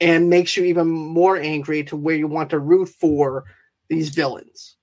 and 0.00 0.30
makes 0.30 0.56
you 0.56 0.64
even 0.64 0.88
more 0.88 1.36
angry 1.36 1.82
to 1.84 1.96
where 1.96 2.16
you 2.16 2.28
want 2.28 2.50
to 2.50 2.58
root 2.58 2.88
for 2.88 3.44
these 3.88 4.10
villains 4.10 4.76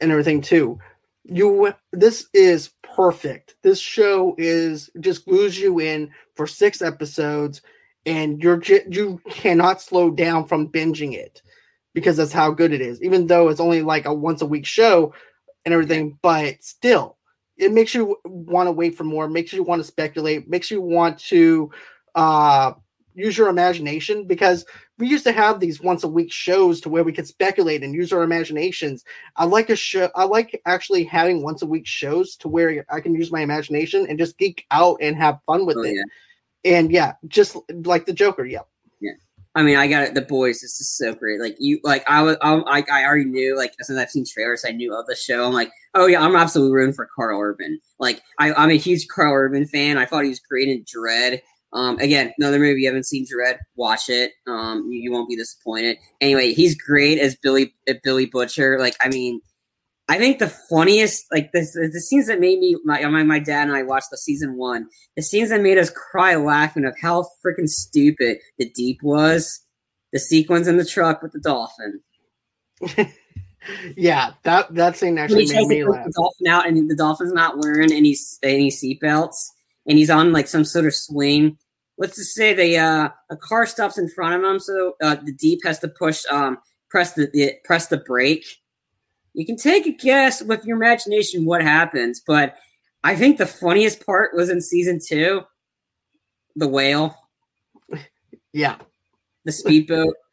and 0.00 0.10
everything 0.10 0.40
too. 0.42 0.78
You 1.24 1.74
this 1.92 2.28
is 2.32 2.70
perfect. 2.82 3.56
This 3.62 3.80
show 3.80 4.34
is 4.38 4.90
just 5.00 5.24
glues 5.24 5.58
you 5.58 5.80
in 5.80 6.10
for 6.34 6.46
six 6.46 6.82
episodes 6.82 7.62
and 8.04 8.40
you're 8.42 8.62
you 8.88 9.20
cannot 9.28 9.82
slow 9.82 10.10
down 10.10 10.46
from 10.46 10.68
binging 10.68 11.14
it 11.14 11.42
because 11.96 12.18
that's 12.18 12.32
how 12.32 12.50
good 12.50 12.74
it 12.74 12.82
is. 12.82 13.02
Even 13.02 13.26
though 13.26 13.48
it's 13.48 13.58
only 13.58 13.80
like 13.80 14.04
a 14.04 14.12
once 14.12 14.42
a 14.42 14.46
week 14.46 14.66
show 14.66 15.14
and 15.64 15.72
everything, 15.72 16.18
but 16.20 16.62
still, 16.62 17.16
it 17.56 17.72
makes 17.72 17.94
you 17.94 18.18
want 18.26 18.66
to 18.66 18.72
wait 18.72 18.94
for 18.94 19.04
more. 19.04 19.30
Makes 19.30 19.54
you 19.54 19.62
want 19.62 19.80
to 19.80 19.88
speculate. 19.88 20.46
Makes 20.46 20.70
you 20.70 20.82
want 20.82 21.18
to 21.20 21.70
uh, 22.14 22.74
use 23.14 23.38
your 23.38 23.48
imagination 23.48 24.26
because 24.26 24.66
we 24.98 25.08
used 25.08 25.24
to 25.24 25.32
have 25.32 25.58
these 25.58 25.80
once 25.80 26.04
a 26.04 26.08
week 26.08 26.30
shows 26.30 26.82
to 26.82 26.90
where 26.90 27.02
we 27.02 27.14
could 27.14 27.26
speculate 27.26 27.82
and 27.82 27.94
use 27.94 28.12
our 28.12 28.22
imaginations. 28.22 29.02
I 29.36 29.46
like 29.46 29.70
a 29.70 29.76
show. 29.76 30.10
I 30.14 30.24
like 30.24 30.60
actually 30.66 31.04
having 31.04 31.42
once 31.42 31.62
a 31.62 31.66
week 31.66 31.86
shows 31.86 32.36
to 32.36 32.48
where 32.48 32.84
I 32.90 33.00
can 33.00 33.14
use 33.14 33.32
my 33.32 33.40
imagination 33.40 34.06
and 34.06 34.18
just 34.18 34.36
geek 34.36 34.66
out 34.70 34.98
and 35.00 35.16
have 35.16 35.40
fun 35.46 35.64
with 35.64 35.78
oh, 35.78 35.82
it. 35.82 35.94
Yeah. 35.94 36.76
And 36.76 36.92
yeah, 36.92 37.14
just 37.26 37.56
like 37.86 38.04
the 38.04 38.12
Joker. 38.12 38.44
Yep. 38.44 38.60
Yeah. 38.60 38.75
I 39.56 39.62
mean, 39.62 39.76
I 39.76 39.88
got 39.88 40.02
it. 40.02 40.14
The 40.14 40.20
boys. 40.20 40.60
This 40.60 40.78
is 40.78 40.96
so 40.96 41.14
great. 41.14 41.40
Like 41.40 41.56
you, 41.58 41.80
like 41.82 42.04
I 42.06 42.20
was, 42.22 42.36
I, 42.42 42.84
I 42.92 43.04
already 43.04 43.24
knew. 43.24 43.56
Like 43.56 43.72
since 43.80 43.98
I've 43.98 44.10
seen 44.10 44.24
trailers, 44.30 44.64
I 44.66 44.72
knew 44.72 44.94
of 44.94 45.06
the 45.06 45.16
show. 45.16 45.46
I'm 45.46 45.54
like, 45.54 45.72
oh 45.94 46.06
yeah, 46.06 46.20
I'm 46.20 46.36
absolutely 46.36 46.74
rooting 46.74 46.92
for 46.92 47.08
Karl 47.16 47.40
Urban. 47.40 47.80
Like 47.98 48.22
I, 48.38 48.52
I'm 48.52 48.70
a 48.70 48.76
huge 48.76 49.08
Karl 49.08 49.32
Urban 49.32 49.66
fan. 49.66 49.96
I 49.96 50.04
thought 50.04 50.24
he 50.24 50.28
was 50.28 50.40
great 50.40 50.68
in 50.68 50.84
Dredd. 50.84 51.40
Um, 51.72 51.98
again, 51.98 52.32
another 52.38 52.58
movie 52.58 52.82
you 52.82 52.86
haven't 52.86 53.06
seen, 53.06 53.24
Dredd. 53.26 53.56
Watch 53.76 54.10
it. 54.10 54.32
Um, 54.46 54.88
you, 54.90 55.00
you 55.00 55.12
won't 55.12 55.28
be 55.28 55.36
disappointed. 55.36 55.96
Anyway, 56.20 56.52
he's 56.52 56.76
great 56.76 57.18
as 57.18 57.34
Billy, 57.36 57.74
uh, 57.88 57.94
Billy 58.04 58.26
Butcher. 58.26 58.78
Like, 58.78 58.94
I 59.00 59.08
mean, 59.08 59.40
I 60.08 60.18
think 60.18 60.38
the 60.38 60.48
funniest, 60.48 61.26
like 61.32 61.50
the, 61.52 61.66
the 61.92 62.00
scenes 62.00 62.28
that 62.28 62.38
made 62.38 62.60
me, 62.60 62.76
my, 62.84 63.04
my, 63.06 63.24
my 63.24 63.38
dad 63.40 63.66
and 63.66 63.76
I 63.76 63.82
watched 63.82 64.10
the 64.10 64.16
season 64.16 64.56
one, 64.56 64.88
the 65.16 65.22
scenes 65.22 65.50
that 65.50 65.62
made 65.62 65.78
us 65.78 65.90
cry 65.90 66.36
laughing 66.36 66.84
of 66.84 66.94
how 67.00 67.26
freaking 67.44 67.68
stupid 67.68 68.38
the 68.58 68.70
deep 68.70 69.02
was, 69.02 69.60
the 70.12 70.20
sequence 70.20 70.68
in 70.68 70.76
the 70.76 70.84
truck 70.84 71.22
with 71.22 71.32
the 71.32 71.40
dolphin. 71.40 72.00
yeah, 73.96 74.34
that 74.44 74.72
that 74.74 74.96
scene 74.96 75.18
actually 75.18 75.46
made 75.46 75.66
me 75.66 75.84
laugh. 75.84 76.04
The 76.06 76.12
dolphin 76.12 76.46
out, 76.46 76.68
and 76.68 76.88
the 76.88 76.94
dolphin's 76.94 77.32
not 77.32 77.58
wearing 77.58 77.92
any 77.92 78.14
any 78.42 78.70
seatbelts, 78.70 79.48
and 79.86 79.98
he's 79.98 80.10
on 80.10 80.32
like 80.32 80.46
some 80.46 80.64
sort 80.64 80.86
of 80.86 80.94
swing. 80.94 81.58
Let's 81.98 82.16
just 82.16 82.34
say 82.34 82.54
the 82.54 82.76
uh, 82.78 83.08
a 83.30 83.36
car 83.36 83.66
stops 83.66 83.98
in 83.98 84.08
front 84.08 84.34
of 84.34 84.48
him, 84.48 84.60
so 84.60 84.94
uh, 85.02 85.16
the 85.16 85.32
deep 85.32 85.60
has 85.64 85.78
to 85.80 85.88
push 85.88 86.22
um 86.30 86.58
press 86.90 87.14
the, 87.14 87.28
the 87.32 87.54
press 87.64 87.88
the 87.88 87.96
brake 87.96 88.44
you 89.36 89.44
can 89.44 89.56
take 89.56 89.86
a 89.86 89.92
guess 89.92 90.42
with 90.42 90.64
your 90.64 90.78
imagination 90.78 91.44
what 91.44 91.60
happens, 91.60 92.22
but 92.26 92.56
I 93.04 93.14
think 93.14 93.36
the 93.36 93.44
funniest 93.44 94.04
part 94.04 94.34
was 94.34 94.48
in 94.48 94.62
season 94.62 94.98
two, 94.98 95.42
the 96.56 96.66
whale. 96.66 97.14
Yeah, 98.54 98.76
the 99.44 99.52
speedboat. 99.52 100.14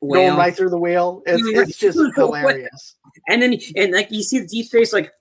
Whale. 0.00 0.28
Going 0.28 0.38
right 0.38 0.56
through 0.56 0.70
the 0.70 0.78
whale. 0.78 1.22
It's, 1.26 1.42
it's 1.44 1.76
just 1.76 1.98
hilarious. 2.14 2.94
And 3.28 3.42
then, 3.42 3.58
and 3.74 3.92
like 3.92 4.12
you 4.12 4.22
see 4.22 4.38
the 4.38 4.46
deep 4.46 4.70
face, 4.70 4.92
like, 4.92 5.12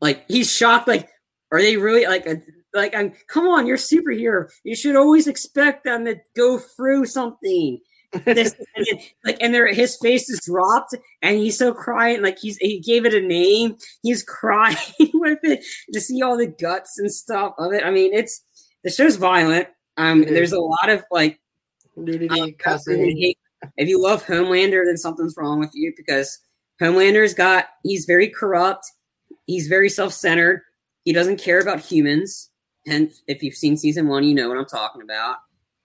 like 0.00 0.24
he's 0.26 0.52
shocked. 0.52 0.88
Like, 0.88 1.08
are 1.52 1.62
they 1.62 1.76
really 1.76 2.04
like, 2.06 2.26
a, 2.26 2.42
like, 2.74 2.92
I'm 2.92 3.12
come 3.28 3.46
on, 3.46 3.68
you're 3.68 3.76
a 3.76 3.78
superhero. 3.78 4.50
You 4.64 4.74
should 4.74 4.96
always 4.96 5.28
expect 5.28 5.84
them 5.84 6.04
to 6.06 6.16
go 6.34 6.58
through 6.58 7.06
something. 7.06 7.78
This, 8.24 8.54
and 8.74 8.86
then, 8.90 9.00
like, 9.24 9.38
and 9.40 9.54
there, 9.54 9.72
his 9.72 9.96
face 9.96 10.28
is 10.28 10.40
dropped, 10.40 10.94
and 11.22 11.36
he's 11.36 11.56
so 11.56 11.72
crying, 11.72 12.22
like 12.22 12.38
he's 12.38 12.56
he 12.56 12.80
gave 12.80 13.06
it 13.06 13.14
a 13.14 13.20
name. 13.20 13.76
He's 14.02 14.22
crying 14.28 14.76
with 15.14 15.38
it 15.42 15.64
to 15.92 16.00
see 16.00 16.22
all 16.22 16.36
the 16.36 16.46
guts 16.46 16.98
and 16.98 17.12
stuff 17.12 17.54
of 17.58 17.72
it. 17.72 17.84
I 17.84 17.90
mean, 17.90 18.12
it's 18.12 18.44
the 18.82 18.90
show's 18.90 19.16
violent. 19.16 19.68
Um, 19.96 20.22
there's 20.22 20.52
a 20.52 20.60
lot 20.60 20.88
of 20.88 21.04
like 21.10 21.40
nudity, 21.96 22.40
um, 22.40 22.52
cussing. 22.58 23.34
If 23.76 23.90
you 23.90 24.00
love 24.00 24.24
Homelander, 24.24 24.86
then 24.86 24.96
something's 24.96 25.36
wrong 25.36 25.60
with 25.60 25.72
you 25.74 25.92
because 25.94 26.38
Homelander's 26.80 27.34
got 27.34 27.66
he's 27.82 28.06
very 28.06 28.26
corrupt. 28.26 28.86
He's 29.44 29.68
very 29.68 29.90
self-centered. 29.90 30.62
He 31.04 31.12
doesn't 31.12 31.36
care 31.36 31.60
about 31.60 31.80
humans. 31.80 32.50
And 32.86 33.12
if 33.26 33.42
you've 33.42 33.54
seen 33.54 33.76
season 33.76 34.08
one, 34.08 34.24
you 34.24 34.34
know 34.34 34.48
what 34.48 34.56
I'm 34.56 34.64
talking 34.64 35.02
about. 35.02 35.36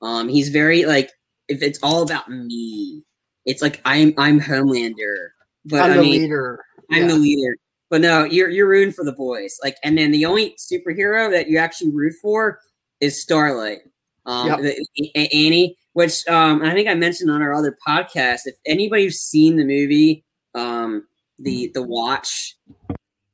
Um, 0.01 0.29
he's 0.29 0.49
very 0.49 0.85
like 0.85 1.11
if 1.47 1.61
it's 1.61 1.79
all 1.83 2.01
about 2.03 2.29
me, 2.29 3.03
it's 3.45 3.61
like 3.61 3.81
I'm 3.85 4.13
I'm 4.17 4.39
Homelander, 4.39 5.29
but 5.65 5.81
I'm 5.81 5.91
I 5.91 5.95
the 5.97 6.01
mean, 6.01 6.21
leader. 6.23 6.63
I'm 6.91 7.03
Yeah. 7.03 7.07
the 7.09 7.15
leader. 7.15 7.57
But 7.89 8.01
no, 8.01 8.23
you're 8.23 8.49
you're 8.49 8.67
rooting 8.67 8.91
for 8.93 9.05
the 9.05 9.13
boys. 9.13 9.57
Like, 9.63 9.77
and 9.83 9.97
then 9.97 10.11
the 10.11 10.25
only 10.25 10.55
superhero 10.57 11.29
that 11.31 11.47
you 11.47 11.57
actually 11.57 11.91
root 11.91 12.13
for 12.21 12.59
is 12.99 13.21
Starlight, 13.21 13.81
um, 14.25 14.47
Yep. 14.47 14.59
the- 14.97 15.29
Annie. 15.33 15.77
Which 15.93 16.27
um, 16.27 16.61
I 16.61 16.73
think 16.73 16.89
I 16.89 16.93
mentioned 16.93 17.31
on 17.31 17.41
our 17.41 17.53
other 17.53 17.77
podcast. 17.87 18.41
If 18.45 18.55
anybody's 18.65 19.19
seen 19.19 19.55
the 19.55 19.63
movie, 19.63 20.25
um, 20.53 21.07
the 21.39 21.71
the 21.73 21.83
Watch, 21.83 22.57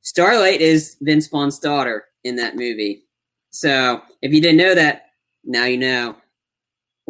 Starlight 0.01 0.61
is 0.61 0.95
Vince 1.01 1.27
Vaughn's 1.27 1.57
daughter 1.57 2.05
in 2.23 2.35
that 2.35 2.55
movie. 2.55 3.03
So 3.49 4.01
if 4.21 4.31
you 4.31 4.41
didn't 4.41 4.57
know 4.57 4.75
that, 4.75 5.07
now 5.43 5.65
you 5.65 5.77
know. 5.77 6.15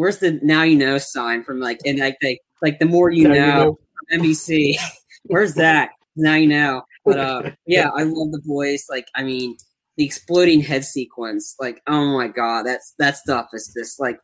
Where's 0.01 0.17
the 0.17 0.39
now 0.41 0.63
you 0.63 0.75
know 0.75 0.97
sign 0.97 1.43
from 1.43 1.59
like 1.59 1.79
and 1.85 1.99
like 1.99 2.17
they 2.23 2.39
like 2.63 2.79
the 2.79 2.87
more 2.87 3.11
you 3.11 3.27
Now 3.27 3.35
know, 3.35 3.79
from 4.09 4.21
NBC. 4.21 4.75
Where's 5.25 5.53
that? 5.53 5.91
Now 6.15 6.33
you 6.33 6.47
know. 6.47 6.81
But 7.05 7.19
uh, 7.19 7.51
yeah, 7.67 7.89
I 7.95 8.01
love 8.01 8.31
the 8.31 8.41
boys. 8.43 8.87
Like, 8.89 9.05
I 9.13 9.21
mean, 9.21 9.57
the 9.97 10.03
exploding 10.03 10.59
head 10.61 10.85
sequence. 10.85 11.55
Like, 11.59 11.83
oh 11.85 12.17
my 12.17 12.29
god, 12.29 12.63
that's 12.63 12.95
that 12.97 13.15
stuff 13.17 13.49
is 13.53 13.71
just 13.77 13.99
like 13.99 14.17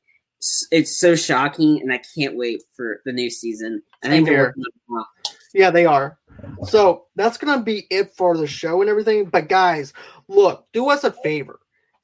it's 0.71 0.99
so 0.99 1.15
shocking, 1.15 1.79
and 1.79 1.93
I 1.93 2.01
can't 2.17 2.35
wait 2.35 2.63
for 2.75 3.01
the 3.05 3.11
new 3.13 3.29
season. 3.29 3.83
I 4.03 4.07
think 4.07 4.27
they're 4.27 4.45
working 4.45 4.63
on 4.89 5.05
it. 5.25 5.37
Yeah, 5.53 5.69
they 5.69 5.85
are. 5.85 6.17
So 6.63 7.05
that's 7.15 7.37
gonna 7.37 7.61
be 7.61 7.85
it 7.91 8.15
for 8.17 8.35
the 8.35 8.47
show 8.47 8.81
and 8.81 8.89
everything. 8.89 9.25
But 9.25 9.47
guys, 9.47 9.93
look, 10.27 10.65
do 10.73 10.89
us 10.89 11.03
a 11.03 11.11
favor. 11.11 11.59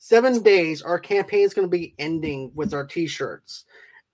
Seven 0.05 0.43
days, 0.43 0.81
our 0.81 0.99
campaign 0.99 1.45
is 1.45 1.53
gonna 1.53 1.69
be 1.69 1.95
ending 1.97 2.51
with 2.53 2.73
our 2.73 2.85
t-shirts. 2.85 3.63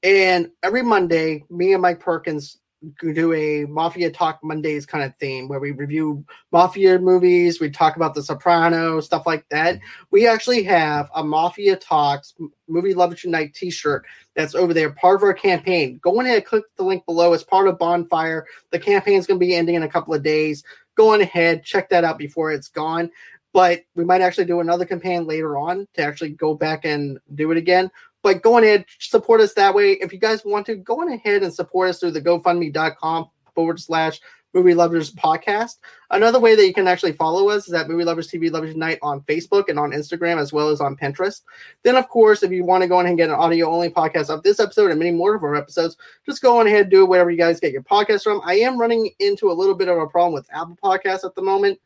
And 0.04 0.52
every 0.62 0.84
Monday, 0.84 1.46
me 1.50 1.74
and 1.74 1.82
Mike 1.82 2.00
Perkins 2.00 2.60
do 3.02 3.34
a 3.34 3.66
Mafia 3.66 4.12
Talk 4.12 4.40
Mondays 4.44 4.86
kind 4.86 5.04
of 5.04 5.16
theme 5.20 5.48
where 5.48 5.60
we 5.60 5.72
review 5.72 6.24
Mafia 6.52 7.00
movies, 7.00 7.60
we 7.60 7.72
talk 7.72 7.96
about 7.96 8.14
The 8.14 8.22
Sopranos, 8.22 9.08
stuff 9.08 9.26
like 9.26 9.50
that. 9.50 9.80
We 10.12 10.28
actually 10.28 10.62
have 10.62 11.10
a 11.16 11.24
Mafia 11.24 11.76
Talks 11.76 12.36
Movie 12.68 12.94
Lovers 12.94 13.24
Unite 13.24 13.56
t-shirt 13.56 14.06
that's 14.36 14.54
over 14.54 14.76
there, 14.76 14.92
part 14.92 15.16
of 15.16 15.24
our 15.24 15.34
campaign. 15.34 16.00
Go 16.04 16.20
in 16.20 16.28
and 16.28 16.46
click 16.46 16.66
the 16.78 16.84
link 16.84 17.04
below 17.08 17.34
as 17.34 17.44
part 17.44 17.68
of 17.68 17.80
Bonfire. 17.80 18.46
The 18.70 18.78
campaign 18.78 19.18
is 19.18 19.26
going 19.26 19.40
to 19.40 19.46
be 19.46 19.56
ending 19.56 19.74
in 19.74 19.82
a 19.82 19.90
couple 19.90 20.14
of 20.14 20.22
days. 20.22 20.64
Go 20.94 21.14
on 21.14 21.22
ahead, 21.22 21.64
check 21.64 21.90
that 21.90 22.04
out 22.04 22.20
before 22.20 22.52
it's 22.52 22.68
gone. 22.68 23.10
But 23.54 23.82
we 23.96 24.06
might 24.06 24.22
actually 24.22 24.46
do 24.46 24.60
another 24.60 24.86
campaign 24.86 25.26
later 25.26 25.58
on 25.58 25.88
to 25.96 26.04
actually 26.04 26.32
go 26.32 26.54
back 26.54 26.86
and 26.86 27.20
do 27.36 27.52
it 27.52 27.58
again. 27.58 27.90
But 28.22 28.42
go 28.42 28.58
ahead, 28.58 28.86
support 29.00 29.42
us 29.42 29.54
that 29.54 29.74
way. 29.74 29.94
If 29.94 30.12
you 30.12 30.20
guys 30.20 30.44
want 30.46 30.66
to, 30.68 30.76
go 30.76 31.02
on 31.02 31.12
ahead 31.12 31.44
and 31.44 31.54
support 31.54 31.90
us 31.90 32.00
through 32.00 32.12
the 32.12 32.22
GoFundMe.com 32.22 33.30
forward 33.56 33.80
slash 33.80 34.20
Movie 34.54 34.74
Lovers 34.74 35.14
Podcast. 35.14 35.76
Another 36.10 36.40
way 36.40 36.56
that 36.56 36.66
you 36.66 36.74
can 36.74 36.88
actually 36.88 37.14
follow 37.14 37.50
us 37.50 37.68
is 37.68 37.74
at 37.74 37.88
Movie 37.88 38.04
Lovers 38.04 38.28
TV 38.28 38.52
Lovers 38.52 38.76
Night 38.76 38.98
on 39.02 39.22
Facebook 39.22 39.70
and 39.70 39.78
on 39.78 39.92
Instagram 39.92 40.40
as 40.40 40.52
well 40.52 40.70
as 40.70 40.82
on 40.82 40.96
Pinterest. 40.96 41.42
Then, 41.84 41.96
of 41.96 42.10
course, 42.10 42.42
if 42.42 42.52
you 42.52 42.64
want 42.64 42.82
to 42.82 42.88
go 42.88 42.98
on 42.98 43.06
and 43.06 43.18
get 43.18 43.30
an 43.30 43.36
audio 43.36 43.70
only 43.70 43.90
podcast 43.90 44.30
of 44.30 44.42
this 44.42 44.60
episode 44.60 44.90
and 44.90 45.00
many 45.00 45.12
more 45.12 45.36
of 45.36 45.44
our 45.44 45.56
episodes, 45.56 45.98
just 46.26 46.42
go 46.42 46.60
on 46.60 46.68
ahead 46.68 46.82
and 46.84 46.92
do 46.92 47.04
it 47.04 47.10
wherever 47.10 47.30
you 47.30 47.38
guys 47.38 47.60
get 47.60 47.72
your 47.72 47.84
podcast 47.84 48.24
from. 48.24 48.42
I 48.44 48.56
am 48.56 48.80
running 48.80 49.12
into 49.20 49.52
a 49.52 49.54
little 49.54 49.76
bit 49.76 49.88
of 49.88 49.98
a 49.98 50.08
problem 50.08 50.34
with 50.34 50.48
Apple 50.52 50.78
Podcasts 50.84 51.24
at 51.24 51.36
the 51.36 51.44
moment, 51.44 51.80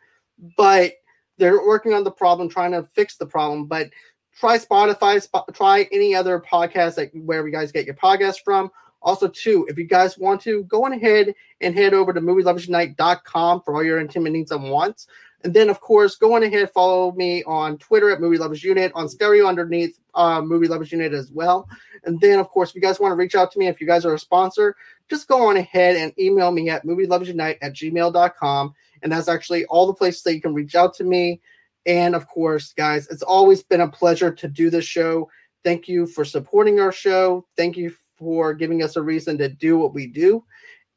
but 0.55 0.93
they're 1.37 1.65
working 1.65 1.93
on 1.93 2.03
the 2.03 2.11
problem, 2.11 2.49
trying 2.49 2.71
to 2.71 2.83
fix 2.93 3.17
the 3.17 3.25
problem. 3.25 3.65
But 3.65 3.89
try 4.37 4.57
Spotify, 4.57 5.21
Sp- 5.21 5.49
try 5.53 5.87
any 5.91 6.15
other 6.15 6.39
podcast 6.39 6.95
that 6.95 7.11
wherever 7.13 7.47
you 7.47 7.53
guys 7.53 7.71
get 7.71 7.85
your 7.85 7.95
podcast 7.95 8.37
from. 8.43 8.71
Also, 9.01 9.27
too, 9.27 9.65
if 9.69 9.77
you 9.77 9.83
guys 9.83 10.17
want 10.17 10.41
to, 10.41 10.63
go 10.63 10.85
on 10.85 10.93
ahead 10.93 11.33
and 11.59 11.75
head 11.75 11.93
over 11.93 12.13
to 12.13 12.21
movieloversunite.com 12.21 13.61
for 13.61 13.75
all 13.75 13.83
your 13.83 13.99
intimate 13.99 14.31
needs 14.31 14.51
and 14.51 14.69
wants. 14.69 15.07
And 15.43 15.53
then, 15.53 15.69
of 15.69 15.81
course, 15.81 16.15
go 16.15 16.35
on 16.35 16.43
ahead, 16.43 16.71
follow 16.71 17.11
me 17.11 17.43
on 17.43 17.77
Twitter 17.77 18.09
at 18.11 18.21
Movie 18.21 18.37
Lovers 18.37 18.63
Unit, 18.63 18.93
on 18.95 19.09
stereo 19.09 19.45
underneath 19.45 19.99
uh, 20.15 20.41
Movie 20.41 20.67
Lovers 20.69 20.91
Unit 20.93 21.11
as 21.13 21.31
well. 21.31 21.67
And 22.05 22.19
then, 22.21 22.39
of 22.39 22.47
course, 22.49 22.69
if 22.69 22.75
you 22.75 22.81
guys 22.81 22.99
want 22.99 23.11
to 23.11 23.17
reach 23.17 23.35
out 23.35 23.51
to 23.51 23.59
me, 23.59 23.67
if 23.67 23.81
you 23.81 23.87
guys 23.87 24.05
are 24.05 24.13
a 24.13 24.19
sponsor, 24.19 24.75
just 25.09 25.27
go 25.27 25.49
on 25.49 25.57
ahead 25.57 25.97
and 25.97 26.17
email 26.17 26.51
me 26.51 26.69
at 26.69 26.85
movieloversunite 26.85 27.57
at 27.61 27.73
gmail.com. 27.73 28.73
And 29.03 29.11
that's 29.11 29.27
actually 29.27 29.65
all 29.65 29.85
the 29.85 29.93
places 29.93 30.23
that 30.23 30.33
you 30.33 30.41
can 30.41 30.53
reach 30.53 30.75
out 30.75 30.93
to 30.95 31.03
me. 31.03 31.41
And 31.85 32.15
of 32.15 32.27
course, 32.27 32.73
guys, 32.73 33.07
it's 33.09 33.21
always 33.21 33.61
been 33.61 33.81
a 33.81 33.87
pleasure 33.87 34.31
to 34.31 34.47
do 34.47 34.69
this 34.69 34.85
show. 34.85 35.29
Thank 35.63 35.87
you 35.87 36.07
for 36.07 36.25
supporting 36.25 36.79
our 36.79 36.91
show. 36.91 37.45
Thank 37.57 37.77
you 37.77 37.93
for 38.17 38.53
giving 38.53 38.81
us 38.83 38.95
a 38.95 39.01
reason 39.01 39.37
to 39.37 39.49
do 39.49 39.77
what 39.77 39.93
we 39.93 40.07
do. 40.07 40.43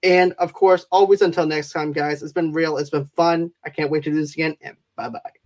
And 0.02 0.32
of 0.34 0.52
course, 0.52 0.86
always 0.92 1.22
until 1.22 1.46
next 1.46 1.72
time, 1.72 1.92
guys, 1.92 2.22
it's 2.22 2.32
been 2.32 2.52
real. 2.52 2.76
It's 2.76 2.90
been 2.90 3.06
fun. 3.16 3.50
I 3.64 3.70
can't 3.70 3.90
wait 3.90 4.04
to 4.04 4.10
do 4.10 4.16
this 4.16 4.34
again. 4.34 4.56
And 4.60 4.76
bye 4.96 5.08
bye. 5.08 5.45